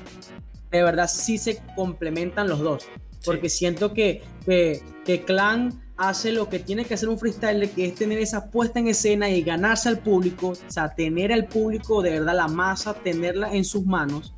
de 0.71 0.83
verdad 0.83 1.09
sí 1.11 1.37
se 1.37 1.61
complementan 1.75 2.47
los 2.47 2.59
dos. 2.59 2.85
Porque 3.25 3.49
siento 3.49 3.93
que, 3.93 4.23
que, 4.45 5.23
Clan 5.25 5.81
hace 5.97 6.31
lo 6.31 6.47
que 6.49 6.59
tiene 6.59 6.85
que 6.85 6.93
hacer 6.93 7.09
un 7.09 7.17
freestyle, 7.17 7.69
que 7.71 7.87
es 7.87 7.95
tener 7.95 8.19
esa 8.19 8.49
puesta 8.51 8.79
en 8.79 8.87
escena 8.87 9.29
y 9.29 9.41
ganarse 9.41 9.89
al 9.89 9.99
público, 9.99 10.49
o 10.49 10.71
sea, 10.71 10.93
tener 10.93 11.33
al 11.33 11.45
público 11.45 12.01
de 12.01 12.11
verdad 12.11 12.35
la 12.35 12.47
masa, 12.47 12.93
tenerla 12.93 13.53
en 13.53 13.65
sus 13.65 13.85
manos. 13.85 14.33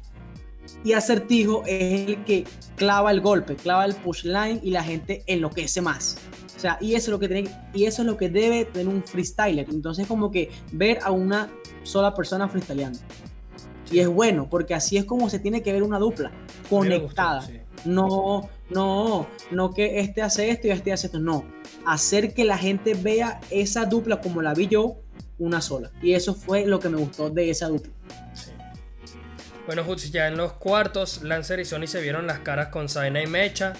Y 0.83 0.93
Acertijo 0.93 1.63
es 1.65 2.07
el 2.07 2.23
que 2.23 2.45
clava 2.77 3.11
el 3.11 3.21
golpe, 3.21 3.55
clava 3.55 3.85
el 3.85 3.95
push 3.95 4.23
line 4.23 4.59
y 4.63 4.71
la 4.71 4.83
gente 4.83 5.23
enloquece 5.27 5.81
más. 5.81 6.17
O 6.59 6.61
sea, 6.61 6.77
y 6.81 6.95
eso 6.95 7.05
es 7.05 7.11
lo 7.11 7.19
que 7.19 7.29
tiene, 7.29 7.49
y 7.73 7.85
eso 7.85 8.01
es 8.01 8.05
lo 8.05 8.17
que 8.17 8.27
debe 8.27 8.65
tener 8.65 8.89
un 8.89 9.01
freestyler. 9.01 9.65
Entonces, 9.69 10.05
como 10.07 10.29
que 10.29 10.51
ver 10.73 10.99
a 11.03 11.11
una 11.11 11.49
sola 11.83 12.13
persona 12.13 12.49
freestyleando. 12.49 12.99
Y 13.89 13.99
es 13.99 14.09
bueno, 14.09 14.49
porque 14.49 14.73
así 14.73 14.97
es 14.97 15.05
como 15.05 15.29
se 15.29 15.39
tiene 15.39 15.63
que 15.63 15.71
ver 15.71 15.83
una 15.83 15.99
dupla, 15.99 16.31
conectada. 16.69 17.47
No, 17.85 18.49
no, 18.69 19.29
no 19.51 19.73
que 19.73 20.01
este 20.01 20.21
hace 20.21 20.49
esto 20.49 20.67
y 20.67 20.71
este 20.71 20.91
hace 20.91 21.07
esto. 21.07 21.21
No, 21.21 21.45
hacer 21.85 22.33
que 22.33 22.43
la 22.43 22.57
gente 22.57 22.93
vea 22.93 23.39
esa 23.51 23.85
dupla 23.85 24.19
como 24.19 24.41
la 24.41 24.53
vi 24.53 24.67
yo, 24.67 24.97
una 25.37 25.61
sola. 25.61 25.91
Y 26.01 26.11
eso 26.11 26.35
fue 26.35 26.65
lo 26.65 26.81
que 26.81 26.89
me 26.89 26.97
gustó 26.97 27.29
de 27.29 27.51
esa 27.51 27.69
dupla. 27.69 27.93
Bueno, 29.65 29.85
Hutz, 29.87 30.11
ya 30.11 30.27
en 30.27 30.35
los 30.35 30.51
cuartos, 30.51 31.23
Lancer 31.23 31.61
y 31.61 31.63
Sony 31.63 31.87
se 31.87 32.01
vieron 32.01 32.27
las 32.27 32.39
caras 32.39 32.67
con 32.67 32.89
Zaina 32.89 33.23
y 33.23 33.27
Mecha. 33.27 33.75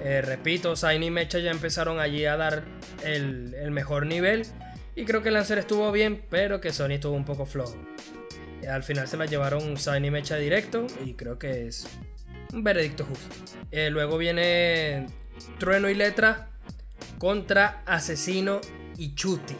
Eh, 0.00 0.22
repito, 0.22 0.76
Zaina 0.76 1.06
y 1.06 1.10
Mecha 1.10 1.38
ya 1.38 1.50
empezaron 1.50 1.98
allí 1.98 2.24
a 2.24 2.36
dar 2.36 2.64
el, 3.04 3.70
mejor 3.70 4.06
nivel. 4.06 4.46
Y 4.94 5.04
creo 5.04 5.22
que 5.22 5.30
Lancer 5.30 5.58
estuvo 5.58 5.90
bien, 5.92 6.24
pero 6.28 6.60
que 6.60 6.72
Sony 6.72 6.92
estuvo 6.92 7.14
un 7.14 7.24
poco 7.24 7.46
flojo. 7.46 7.76
Al 8.68 8.82
final 8.82 9.08
se 9.08 9.16
la 9.16 9.26
llevaron 9.26 9.76
Zayn 9.76 10.04
y 10.04 10.10
Mecha 10.10 10.36
directo 10.36 10.86
y 11.04 11.14
creo 11.14 11.38
que 11.38 11.68
es 11.68 11.86
un 12.52 12.64
veredicto 12.64 13.04
justo. 13.04 13.26
Eh, 13.70 13.90
luego 13.90 14.18
viene 14.18 15.06
Trueno 15.58 15.88
y 15.88 15.94
Letra 15.94 16.50
contra 17.18 17.82
Asesino 17.86 18.60
y 18.96 19.14
Chuti, 19.14 19.54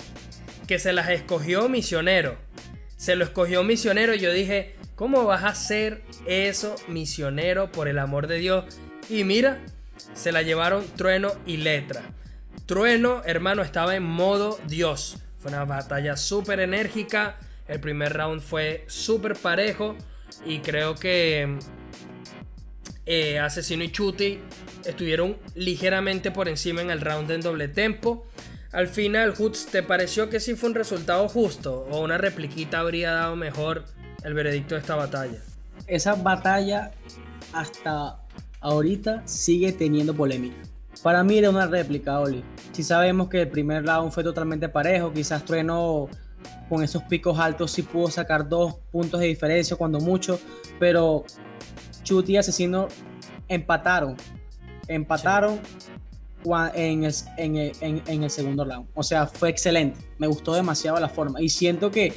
que 0.67 0.79
se 0.79 0.93
las 0.93 1.09
escogió 1.11 1.69
Misionero. 1.69 2.37
Se 2.97 3.15
lo 3.15 3.25
escogió 3.25 3.63
Misionero 3.63 4.15
y 4.15 4.19
yo 4.19 4.33
dije, 4.33 4.75
¿cómo 4.97 5.25
vas 5.25 5.45
a 5.45 5.49
hacer 5.49 6.03
eso, 6.27 6.75
Misionero, 6.89 7.71
por 7.71 7.87
el 7.87 7.99
amor 7.99 8.27
de 8.27 8.39
Dios? 8.39 8.65
Y 9.09 9.23
mira, 9.23 9.61
se 10.15 10.33
la 10.33 10.43
llevaron 10.43 10.85
Trueno 10.97 11.33
y 11.47 11.59
Letra. 11.59 12.03
Trueno, 12.67 13.23
hermano, 13.25 13.63
estaba 13.63 13.97
en 13.97 14.05
modo 14.05 14.59
Dios. 14.67 15.19
Fue 15.39 15.51
una 15.51 15.65
batalla 15.65 16.17
súper 16.17 16.61
enérgica 16.61 17.39
el 17.69 17.81
primer 17.81 18.15
round 18.15 18.41
fue 18.41 18.85
súper 18.89 19.37
parejo 19.37 19.95
y 20.45 20.61
creo 20.61 20.95
que 20.95 21.59
eh, 23.05 23.39
Asesino 23.39 23.85
y 23.85 23.93
Chuti 23.93 24.41
estuvieron 24.85 25.37
ligeramente 25.55 26.31
por 26.31 26.49
encima 26.49 26.81
en 26.81 26.91
el 26.91 27.03
round 27.03 27.31
en 27.31 27.43
doble 27.43 27.69
tempo. 27.69 28.27
Al 28.73 28.89
final, 28.89 29.35
Hoots, 29.35 29.67
¿te 29.67 29.83
pareció 29.83 30.31
que 30.31 30.41
sí 30.41 30.55
fue 30.55 30.71
un 30.71 30.75
resultado 30.75 31.29
justo 31.29 31.87
o 31.91 32.01
una 32.01 32.19
repliquita 32.19 32.81
habría 32.81 33.13
dado 33.13 33.37
mejor 33.37 33.85
el 34.25 34.35
veredicto 34.35 34.75
de 34.75 34.81
esta 34.81 34.97
batalla? 34.97 35.39
Esa 35.87 36.15
batalla 36.15 36.91
hasta 37.53 38.23
ahorita 38.61 39.27
sigue 39.27 39.73
teniendo 39.73 40.15
polémica. 40.15 40.57
Para 41.03 41.23
mí 41.23 41.39
era 41.39 41.51
una 41.51 41.67
réplica, 41.67 42.19
Oli. 42.19 42.43
Si 42.73 42.83
sabemos 42.83 43.29
que 43.29 43.43
el 43.43 43.49
primer 43.49 43.85
round 43.85 44.11
fue 44.11 44.25
totalmente 44.25 44.69
parejo, 44.69 45.13
quizás 45.13 45.45
Trueno 45.45 46.09
con 46.69 46.83
esos 46.83 47.03
picos 47.05 47.39
altos 47.39 47.73
sí 47.73 47.83
pudo 47.83 48.09
sacar 48.11 48.49
dos 48.49 48.77
puntos 48.93 49.21
de 49.21 49.27
diferencia 49.27 49.77
cuando 49.77 50.01
mucho, 50.01 50.39
pero 50.79 51.25
Chuti 52.03 52.33
y 52.33 52.37
Asesino 52.37 52.89
empataron. 53.49 54.17
Empataron 54.87 55.61
en, 56.75 57.05
el, 57.05 57.15
en, 57.37 58.23
el, 58.23 58.31
segundo 58.31 58.65
round. 58.65 58.89
O 58.95 59.03
sea, 59.03 59.27
fue 59.27 59.51
excelente. 59.51 60.01
Me 60.19 60.27
gustó 60.27 60.55
demasiado 60.55 60.99
la 60.99 61.09
forma. 61.09 61.41
Y 61.41 61.49
siento 61.49 61.91
que 61.91 62.15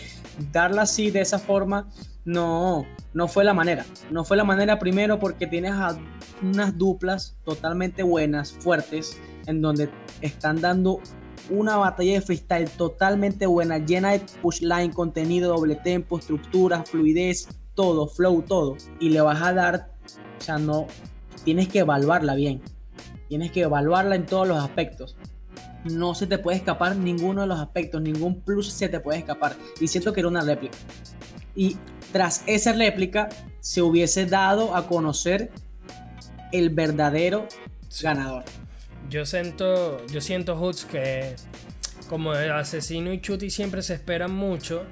darla 0.52 0.84
así, 0.84 1.12
de 1.12 1.22
esa 1.22 1.40
forma, 1.40 1.90
no, 2.26 2.86
no 3.14 3.28
fue 3.28 3.44
la 3.44 3.54
manera. 3.54 3.86
No 4.12 4.24
fue 4.24 4.38
la 4.38 4.44
manera 4.44 4.80
primero 4.80 5.20
porque 5.20 5.48
tienes 5.48 5.74
unas 6.42 6.78
duplas 6.78 7.38
totalmente 7.44 8.04
buenas, 8.04 8.52
fuertes, 8.52 9.20
en 9.48 9.62
donde 9.62 9.90
están 10.22 10.62
dando 10.62 11.00
una 11.50 11.78
batalla 11.78 12.14
de 12.14 12.22
freestyle 12.22 12.70
totalmente 12.70 13.46
buena, 13.46 13.80
llena 13.80 14.12
de 14.12 14.20
push 14.42 14.62
line, 14.62 14.92
contenido, 14.92 15.56
doble 15.56 15.76
tempo, 15.76 16.20
estructura, 16.20 16.84
fluidez, 16.84 17.48
todo, 17.74 18.08
flow, 18.08 18.44
todo. 18.44 18.78
Y 19.00 19.10
le 19.10 19.22
vas 19.22 19.42
a 19.42 19.54
dar, 19.54 19.92
o 20.40 20.42
sea, 20.42 20.60
no, 20.60 20.88
tienes 21.44 21.68
que 21.68 21.80
evaluarla 21.80 22.36
bien. 22.36 22.62
Tienes 23.28 23.52
que 23.52 23.62
evaluarla 23.62 24.16
en 24.16 24.26
todos 24.26 24.48
los 24.48 24.62
aspectos. 24.62 25.18
No 25.86 26.14
se 26.14 26.28
te 26.28 26.38
puede 26.38 26.58
escapar 26.58 26.96
ninguno 26.96 27.42
de 27.42 27.48
los 27.48 27.60
aspectos, 27.60 28.02
ningún 28.02 28.42
plus 28.42 28.72
se 28.72 28.90
te 28.90 29.00
puede 29.00 29.20
escapar. 29.20 29.56
Y 29.80 29.88
siento 29.88 30.14
que 30.14 30.20
era 30.20 30.30
una 30.30 30.42
réplica. 30.42 30.78
Y 31.56 31.78
tras 32.12 32.44
esa 32.48 32.74
réplica 32.74 33.30
se 33.60 33.82
hubiese 33.82 34.26
dado 34.26 34.76
a 34.76 34.88
conocer 34.88 35.52
el 36.52 36.70
verdadero 36.70 37.48
ganador. 38.02 38.44
Yo 39.10 39.26
siento, 39.26 40.06
yo 40.08 40.22
siento, 40.22 40.56
Hoods, 40.56 40.86
que 40.86 41.36
como 42.08 42.34
el 42.34 42.52
asesino 42.52 43.12
y 43.14 43.22
Chuti 43.22 43.50
siempre 43.50 43.82
se 43.82 43.94
esperan 43.94 44.34
mucho, 44.34 44.84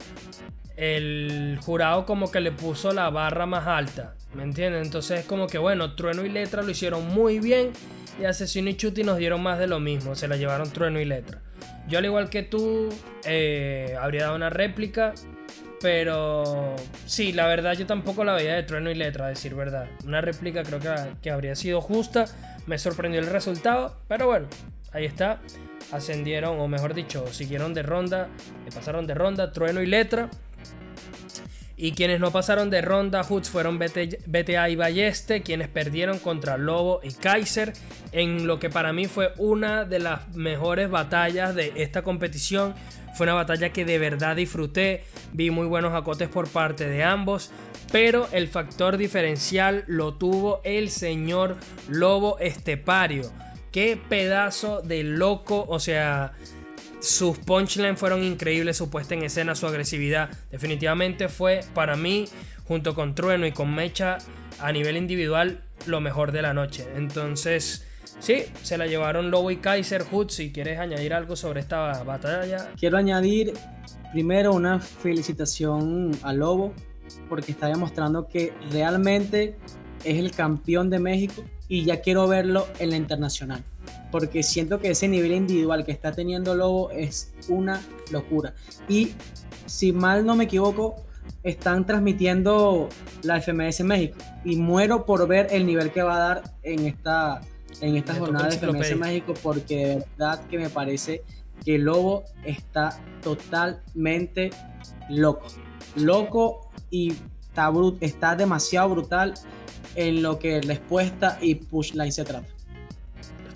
el 0.78 1.60
jurado 1.62 2.06
como 2.06 2.32
que 2.32 2.40
le 2.40 2.54
puso 2.54 2.94
la 2.94 3.10
barra 3.10 3.46
más 3.46 3.68
alta, 3.68 4.16
¿me 4.34 4.44
entiendes? 4.44 4.86
Entonces 4.86 5.22
es 5.22 5.26
como 5.26 5.48
que 5.48 5.58
bueno, 5.58 5.96
Trueno 5.96 6.24
y 6.24 6.30
Letra 6.30 6.62
lo 6.62 6.72
hicieron 6.72 7.06
muy 7.08 7.40
bien 7.40 7.72
y 8.20 8.24
Asesino 8.24 8.70
y 8.70 8.78
Chuti 8.78 9.04
nos 9.04 9.18
dieron 9.18 9.44
más 9.44 9.60
de 9.60 9.68
lo 9.68 9.82
mismo, 9.82 10.16
se 10.16 10.30
la 10.30 10.38
llevaron 10.38 10.72
Trueno 10.72 11.00
y 11.02 11.06
Letra. 11.06 11.42
Yo 11.90 12.00
al 12.00 12.06
igual 12.06 12.30
que 12.30 12.44
tú, 12.44 12.90
eh, 13.26 13.98
habría 14.00 14.24
dado 14.24 14.36
una 14.36 14.50
réplica, 14.50 15.14
pero 15.82 16.76
sí, 17.06 17.34
la 17.34 17.48
verdad 17.48 17.74
yo 17.74 17.86
tampoco 17.86 18.24
la 18.24 18.34
veía 18.34 18.56
de 18.56 18.64
Trueno 18.64 18.92
y 18.92 18.96
Letra, 18.96 19.26
a 19.26 19.30
decir 19.30 19.56
verdad. 19.56 19.88
Una 20.06 20.22
réplica 20.22 20.64
creo 20.64 20.80
que, 20.80 20.90
que 21.22 21.32
habría 21.32 21.56
sido 21.56 21.82
justa 21.82 22.26
me 22.70 22.78
sorprendió 22.78 23.20
el 23.20 23.26
resultado, 23.26 23.98
pero 24.08 24.28
bueno, 24.28 24.48
ahí 24.92 25.06
está. 25.06 25.40
Ascendieron, 25.92 26.60
o 26.60 26.68
mejor 26.68 26.94
dicho, 26.94 27.26
siguieron 27.34 27.74
de 27.74 27.82
ronda, 27.82 28.30
eh, 28.68 28.70
pasaron 28.72 29.08
de 29.08 29.16
ronda, 29.16 29.52
Trueno 29.52 29.82
y 29.82 29.88
Letra. 29.88 30.30
Y 31.82 31.94
quienes 31.94 32.20
no 32.20 32.32
pasaron 32.32 32.70
de 32.70 32.82
ronda, 32.82 33.24
Hoods 33.24 33.50
fueron 33.50 33.80
BTA 33.80 34.70
y 34.70 34.76
Balleste, 34.76 35.42
quienes 35.44 35.70
perdieron 35.70 36.20
contra 36.20 36.58
Lobo 36.58 37.00
y 37.02 37.14
Kaiser, 37.14 37.72
en 38.12 38.48
lo 38.48 38.60
que 38.60 38.70
para 38.70 38.92
mí 38.92 39.06
fue 39.06 39.32
una 39.38 39.86
de 39.86 40.00
las 40.00 40.36
mejores 40.36 40.90
batallas 40.90 41.56
de 41.56 41.72
esta 41.78 42.02
competición. 42.02 42.76
Fue 43.16 43.26
una 43.26 43.34
batalla 43.34 43.72
que 43.72 43.86
de 43.86 43.98
verdad 43.98 44.36
disfruté, 44.36 45.06
vi 45.32 45.52
muy 45.52 45.68
buenos 45.68 45.94
acotes 45.94 46.28
por 46.28 46.50
parte 46.50 46.88
de 46.88 47.04
ambos 47.04 47.50
pero 47.92 48.28
el 48.32 48.48
factor 48.48 48.98
diferencial 48.98 49.84
lo 49.88 50.14
tuvo 50.14 50.62
el 50.64 50.90
señor 50.90 51.58
Lobo 51.88 52.38
Estepario. 52.40 53.32
Qué 53.72 54.00
pedazo 54.10 54.82
de 54.82 55.04
loco, 55.04 55.66
o 55.68 55.80
sea, 55.80 56.34
sus 57.00 57.38
punchlines 57.38 57.98
fueron 57.98 58.24
increíbles, 58.24 58.78
su 58.78 58.90
puesta 58.90 59.14
en 59.14 59.24
escena, 59.24 59.56
su 59.56 59.68
agresividad. 59.68 60.30
Definitivamente 60.52 61.30
fue 61.30 61.62
para 61.74 61.96
mí, 61.96 62.26
junto 62.66 62.94
con 62.94 63.16
Trueno 63.16 63.46
y 63.46 63.52
con 63.52 63.74
Mecha, 63.74 64.18
a 64.60 64.72
nivel 64.72 64.98
individual, 64.98 65.64
lo 65.86 66.02
mejor 66.02 66.32
de 66.32 66.42
la 66.42 66.54
noche. 66.54 66.86
Entonces, 66.96 67.86
sí, 68.20 68.44
se 68.64 68.78
la 68.78 68.88
llevaron 68.88 69.32
Lobo 69.32 69.52
y 69.52 69.58
Kaiser 69.58 70.04
Hood. 70.04 70.30
Si 70.30 70.52
quieres 70.52 70.80
añadir 70.80 71.14
algo 71.14 71.36
sobre 71.36 71.62
esta 71.62 72.04
batalla. 72.04 72.72
Quiero 72.78 72.98
añadir 72.98 73.54
primero 74.12 74.54
una 74.54 74.80
felicitación 74.80 76.12
a 76.24 76.34
Lobo 76.34 76.74
porque 77.28 77.52
está 77.52 77.68
demostrando 77.68 78.28
que 78.28 78.54
realmente 78.72 79.58
es 80.04 80.18
el 80.18 80.32
campeón 80.32 80.90
de 80.90 81.00
México 81.00 81.44
y 81.68 81.84
ya 81.86 82.02
quiero 82.02 82.28
verlo 82.28 82.68
en 82.80 82.90
la 82.90 82.98
internacional. 82.98 83.64
Porque 84.12 84.44
siento 84.44 84.80
que 84.80 84.92
ese 84.92 85.08
nivel 85.08 85.32
individual 85.32 85.86
que 85.86 85.92
está 85.92 86.12
teniendo 86.12 86.56
Lobo 86.56 86.92
es 86.92 87.34
una 87.48 87.82
locura. 88.12 88.54
Y 88.88 89.14
si 89.66 89.94
mal 89.94 90.26
no 90.26 90.36
me 90.36 90.46
equivoco, 90.46 90.96
están 91.44 91.86
transmitiendo 91.86 92.90
la 93.24 93.42
FMS 93.42 93.82
México. 93.82 94.18
Y 94.44 94.56
muero 94.56 95.06
por 95.06 95.28
ver 95.28 95.48
el 95.52 95.66
nivel 95.66 95.92
que 95.92 96.02
va 96.02 96.16
a 96.16 96.20
dar 96.20 96.56
en 96.64 96.86
esta, 96.86 97.42
en 97.82 97.96
esta 97.96 98.16
jornada 98.16 98.50
de 98.50 98.58
FMS 98.58 98.96
México. 98.98 99.34
Porque 99.42 99.76
de 99.76 99.96
verdad 99.96 100.46
que 100.48 100.58
me 100.58 100.70
parece 100.70 101.24
que 101.64 101.78
Lobo 101.78 102.24
está 102.44 103.00
totalmente 103.22 104.50
loco. 105.10 105.48
Loco 105.96 106.72
y 106.90 107.14
está, 107.42 107.72
está 108.00 108.36
demasiado 108.36 108.90
brutal 108.90 109.34
en 109.96 110.22
lo 110.22 110.40
que 110.40 110.62
respuesta 110.62 111.38
y 111.42 111.56
pushline 111.56 112.12
se 112.12 112.24
trata. 112.24 112.48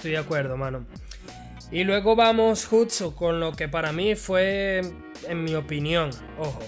Estoy 0.03 0.11
de 0.11 0.17
acuerdo, 0.17 0.57
mano. 0.57 0.85
Y 1.71 1.85
luego 1.85 2.13
vamos, 2.17 2.69
Hutsu, 2.69 3.15
con 3.15 3.39
lo 3.39 3.53
que 3.53 3.69
para 3.69 3.93
mí 3.93 4.15
fue, 4.15 4.81
en 5.29 5.45
mi 5.45 5.55
opinión, 5.55 6.09
ojo, 6.37 6.59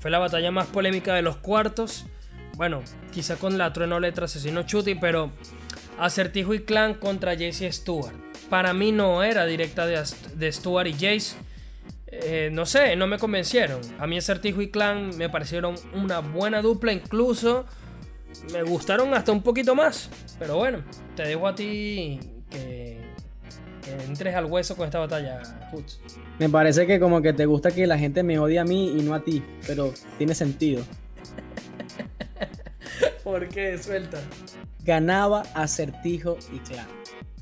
fue 0.00 0.10
la 0.10 0.18
batalla 0.18 0.50
más 0.50 0.66
polémica 0.66 1.14
de 1.14 1.22
los 1.22 1.36
cuartos. 1.36 2.06
Bueno, 2.56 2.82
quizá 3.12 3.36
con 3.36 3.58
la 3.58 3.72
trueno 3.72 4.00
letra 4.00 4.24
asesino 4.24 4.64
Chuti, 4.64 4.96
pero 4.96 5.30
Acertijo 6.00 6.52
y 6.52 6.64
Clan 6.64 6.94
contra 6.94 7.34
Jace 7.34 7.70
Stewart. 7.70 8.16
Para 8.48 8.74
mí 8.74 8.90
no 8.90 9.22
era 9.22 9.46
directa 9.46 9.86
de, 9.86 10.02
de 10.34 10.50
Stewart 10.50 10.88
y 10.88 10.94
Jace 10.94 11.36
eh, 12.08 12.50
no 12.52 12.66
sé, 12.66 12.96
no 12.96 13.06
me 13.06 13.20
convencieron. 13.20 13.80
A 14.00 14.08
mí 14.08 14.18
Acertijo 14.18 14.62
y 14.62 14.70
Clan 14.72 15.16
me 15.16 15.28
parecieron 15.28 15.76
una 15.94 16.18
buena 16.18 16.60
dupla, 16.60 16.92
incluso 16.92 17.66
me 18.52 18.64
gustaron 18.64 19.14
hasta 19.14 19.30
un 19.30 19.42
poquito 19.42 19.76
más. 19.76 20.10
Pero 20.40 20.56
bueno, 20.56 20.82
te 21.14 21.22
dejo 21.22 21.46
a 21.46 21.54
ti 21.54 22.18
que, 22.50 23.00
entres 24.06 24.34
al 24.34 24.46
hueso 24.46 24.76
con 24.76 24.86
esta 24.86 24.98
batalla, 24.98 25.40
Me 26.38 26.48
parece 26.48 26.86
que 26.86 27.00
como 27.00 27.22
que 27.22 27.32
te 27.32 27.46
gusta 27.46 27.70
que 27.70 27.86
la 27.86 27.98
gente 27.98 28.22
me 28.22 28.38
odie 28.38 28.58
a 28.58 28.64
mí 28.64 28.94
y 28.98 29.02
no 29.02 29.14
a 29.14 29.24
ti, 29.24 29.42
pero 29.66 29.92
tiene 30.18 30.34
sentido. 30.34 30.84
¿Por 33.24 33.48
qué? 33.48 33.78
Suelta. 33.78 34.18
Ganaba 34.84 35.42
Acertijo 35.54 36.38
y 36.52 36.58
Clan. 36.58 36.86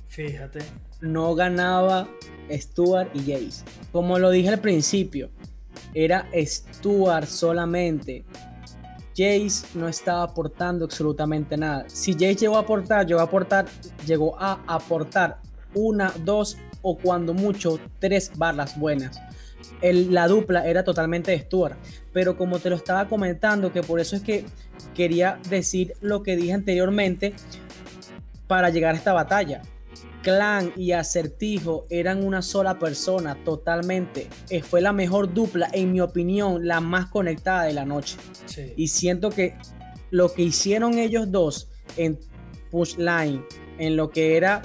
Fíjate. 0.08 0.60
No 1.00 1.34
ganaba 1.34 2.08
Stuart 2.50 3.10
y 3.14 3.20
Jace. 3.20 3.64
Como 3.92 4.18
lo 4.18 4.30
dije 4.30 4.48
al 4.48 4.58
principio, 4.58 5.30
era 5.94 6.28
Stuart 6.34 7.26
solamente. 7.26 8.24
Jace 9.18 9.66
no 9.74 9.88
estaba 9.88 10.22
aportando 10.22 10.84
absolutamente 10.84 11.56
nada. 11.56 11.84
Si 11.88 12.12
Jace 12.12 12.36
llegó 12.36 12.56
a 12.56 12.60
aportar, 12.60 13.04
llegó 13.04 13.20
a 13.20 13.24
aportar, 13.24 13.66
llegó 14.06 14.40
a 14.40 14.62
aportar 14.68 15.40
una, 15.74 16.12
dos 16.24 16.56
o 16.82 16.96
cuando 16.96 17.34
mucho 17.34 17.80
tres 17.98 18.30
barras 18.36 18.78
buenas. 18.78 19.20
la 19.82 20.28
dupla 20.28 20.68
era 20.68 20.84
totalmente 20.84 21.32
de 21.32 21.40
Stuart. 21.40 21.76
Pero 22.12 22.36
como 22.36 22.60
te 22.60 22.70
lo 22.70 22.76
estaba 22.76 23.08
comentando, 23.08 23.72
que 23.72 23.82
por 23.82 23.98
eso 23.98 24.14
es 24.14 24.22
que 24.22 24.44
quería 24.94 25.40
decir 25.50 25.94
lo 26.00 26.22
que 26.22 26.36
dije 26.36 26.52
anteriormente 26.52 27.34
para 28.46 28.70
llegar 28.70 28.94
a 28.94 28.98
esta 28.98 29.12
batalla. 29.12 29.62
Clan 30.28 30.74
y 30.76 30.92
Acertijo 30.92 31.86
eran 31.88 32.22
una 32.22 32.42
sola 32.42 32.78
persona 32.78 33.42
totalmente. 33.44 34.28
Eh, 34.50 34.60
fue 34.60 34.82
la 34.82 34.92
mejor 34.92 35.32
dupla, 35.32 35.70
en 35.72 35.90
mi 35.90 36.02
opinión, 36.02 36.68
la 36.68 36.82
más 36.82 37.06
conectada 37.06 37.62
de 37.62 37.72
la 37.72 37.86
noche. 37.86 38.18
Y 38.76 38.88
siento 38.88 39.30
que 39.30 39.56
lo 40.10 40.30
que 40.34 40.42
hicieron 40.42 40.98
ellos 40.98 41.32
dos 41.32 41.70
en 41.96 42.18
Push 42.70 42.98
Line, 42.98 43.42
en 43.78 43.96
lo 43.96 44.10
que 44.10 44.36
era 44.36 44.60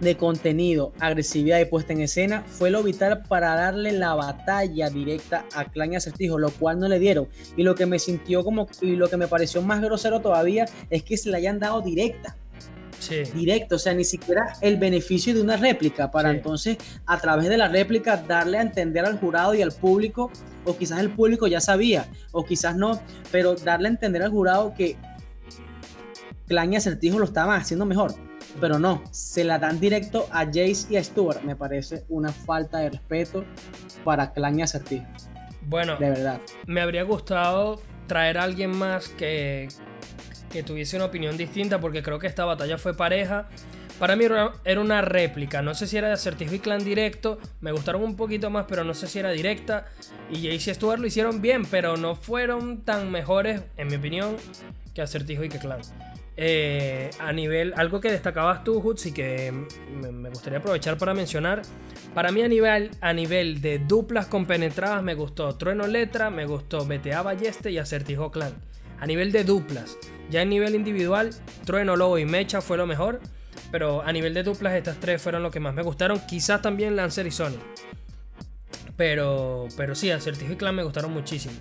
de 0.00 0.16
contenido, 0.16 0.92
agresividad 1.00 1.58
y 1.58 1.64
puesta 1.64 1.92
en 1.92 2.02
escena, 2.02 2.44
fue 2.46 2.70
lo 2.70 2.84
vital 2.84 3.24
para 3.28 3.56
darle 3.56 3.90
la 3.90 4.14
batalla 4.14 4.88
directa 4.88 5.46
a 5.52 5.64
Clan 5.64 5.94
y 5.94 5.96
Acertijo, 5.96 6.38
lo 6.38 6.52
cual 6.52 6.78
no 6.78 6.86
le 6.86 7.00
dieron. 7.00 7.26
Y 7.56 7.64
lo 7.64 7.74
que 7.74 7.86
me 7.86 7.98
sintió 7.98 8.44
como, 8.44 8.68
y 8.80 8.94
lo 8.94 9.10
que 9.10 9.16
me 9.16 9.26
pareció 9.26 9.62
más 9.62 9.82
grosero 9.82 10.20
todavía, 10.20 10.66
es 10.90 11.02
que 11.02 11.16
se 11.16 11.30
le 11.30 11.38
hayan 11.38 11.58
dado 11.58 11.80
directa 11.80 12.36
directo, 13.34 13.76
o 13.76 13.78
sea, 13.78 13.94
ni 13.94 14.04
siquiera 14.04 14.54
el 14.60 14.76
beneficio 14.76 15.34
de 15.34 15.40
una 15.40 15.56
réplica 15.56 16.10
para 16.10 16.30
entonces 16.30 16.78
a 17.06 17.18
través 17.18 17.48
de 17.48 17.56
la 17.56 17.68
réplica 17.68 18.16
darle 18.16 18.58
a 18.58 18.62
entender 18.62 19.04
al 19.04 19.18
jurado 19.18 19.54
y 19.54 19.62
al 19.62 19.72
público, 19.72 20.30
o 20.64 20.76
quizás 20.76 21.00
el 21.00 21.10
público 21.10 21.46
ya 21.46 21.60
sabía, 21.60 22.08
o 22.32 22.44
quizás 22.44 22.76
no, 22.76 23.00
pero 23.30 23.54
darle 23.54 23.88
a 23.88 23.90
entender 23.92 24.22
al 24.22 24.30
jurado 24.30 24.74
que 24.74 24.96
Clan 26.46 26.72
y 26.72 26.76
Acertijo 26.76 27.18
lo 27.18 27.24
estaban 27.24 27.60
haciendo 27.60 27.86
mejor. 27.86 28.14
pero 28.60 28.78
no, 28.78 29.02
se 29.10 29.42
la 29.42 29.58
dan 29.58 29.80
directo 29.80 30.28
a 30.30 30.44
Jace 30.44 30.86
y 30.90 30.96
a 30.96 31.02
Stuart. 31.02 31.42
Me 31.42 31.56
parece 31.56 32.04
una 32.08 32.30
falta 32.30 32.78
de 32.78 32.90
respeto 32.90 33.44
para 34.04 34.32
Clan 34.32 34.58
y 34.58 34.62
Acertijo. 34.62 35.06
Bueno, 35.66 35.96
de 35.96 36.10
verdad. 36.10 36.40
Me 36.66 36.80
habría 36.80 37.02
gustado 37.02 37.80
traer 38.06 38.38
a 38.38 38.44
alguien 38.44 38.76
más 38.76 39.08
que, 39.08 39.68
que 40.54 40.62
tuviese 40.62 40.94
una 40.94 41.06
opinión 41.06 41.36
distinta 41.36 41.80
porque 41.80 42.00
creo 42.00 42.20
que 42.20 42.28
esta 42.28 42.44
batalla 42.44 42.78
fue 42.78 42.94
pareja. 42.94 43.48
Para 43.98 44.14
mí 44.14 44.24
era 44.24 44.80
una 44.80 45.00
réplica, 45.00 45.62
no 45.62 45.74
sé 45.74 45.88
si 45.88 45.96
era 45.96 46.06
de 46.06 46.14
Acertijo 46.14 46.54
y 46.54 46.60
Clan 46.60 46.84
directo, 46.84 47.38
me 47.60 47.72
gustaron 47.72 48.02
un 48.04 48.16
poquito 48.16 48.50
más, 48.50 48.66
pero 48.68 48.84
no 48.84 48.94
sé 48.94 49.08
si 49.08 49.18
era 49.18 49.32
directa. 49.32 49.86
Y 50.30 50.48
Jace 50.48 50.70
y 50.70 50.74
Stuart 50.74 51.00
lo 51.00 51.08
hicieron 51.08 51.42
bien, 51.42 51.64
pero 51.66 51.96
no 51.96 52.14
fueron 52.14 52.82
tan 52.82 53.10
mejores, 53.10 53.62
en 53.76 53.88
mi 53.88 53.96
opinión, 53.96 54.36
que 54.94 55.02
Acertijo 55.02 55.42
y 55.42 55.48
que 55.48 55.58
Clan. 55.58 55.80
Eh, 56.36 57.10
a 57.18 57.32
nivel, 57.32 57.74
algo 57.76 58.00
que 58.00 58.12
destacabas 58.12 58.62
tú, 58.62 58.80
Hoots, 58.80 59.06
y 59.06 59.12
que 59.12 59.52
me, 59.90 60.28
gustaría 60.30 60.60
aprovechar 60.60 60.98
para 60.98 61.14
mencionar. 61.14 61.62
Para 62.14 62.30
mí, 62.30 62.42
a 62.42 62.48
nivel, 62.48 62.92
a 63.00 63.12
nivel 63.12 63.60
de 63.60 63.80
duplas 63.80 64.26
compenetradas, 64.26 65.02
me 65.02 65.14
gustó 65.14 65.56
Trueno 65.56 65.88
Letra, 65.88 66.30
me 66.30 66.46
gustó 66.46 66.86
BTA 66.86 67.22
Balleste 67.22 67.72
y 67.72 67.78
Acertijo 67.78 68.30
Clan. 68.30 68.54
A 69.00 69.06
nivel 69.06 69.32
de 69.32 69.44
duplas, 69.44 69.98
ya 70.30 70.42
en 70.42 70.48
nivel 70.48 70.74
individual, 70.74 71.30
Trueno, 71.64 71.96
Lobo 71.96 72.18
y 72.18 72.24
Mecha 72.24 72.60
fue 72.60 72.76
lo 72.76 72.86
mejor. 72.86 73.20
Pero 73.70 74.02
a 74.02 74.12
nivel 74.12 74.34
de 74.34 74.42
duplas, 74.44 74.74
estas 74.74 75.00
tres 75.00 75.20
fueron 75.20 75.42
lo 75.42 75.50
que 75.50 75.58
más 75.58 75.74
me 75.74 75.82
gustaron. 75.82 76.20
Quizás 76.28 76.62
también 76.62 76.94
Lancer 76.94 77.26
y 77.26 77.30
Sony. 77.30 77.58
Pero, 78.96 79.66
pero 79.76 79.94
sí, 79.94 80.10
Acertijo 80.10 80.52
y 80.52 80.56
Clan 80.56 80.76
me 80.76 80.84
gustaron 80.84 81.12
muchísimo. 81.12 81.54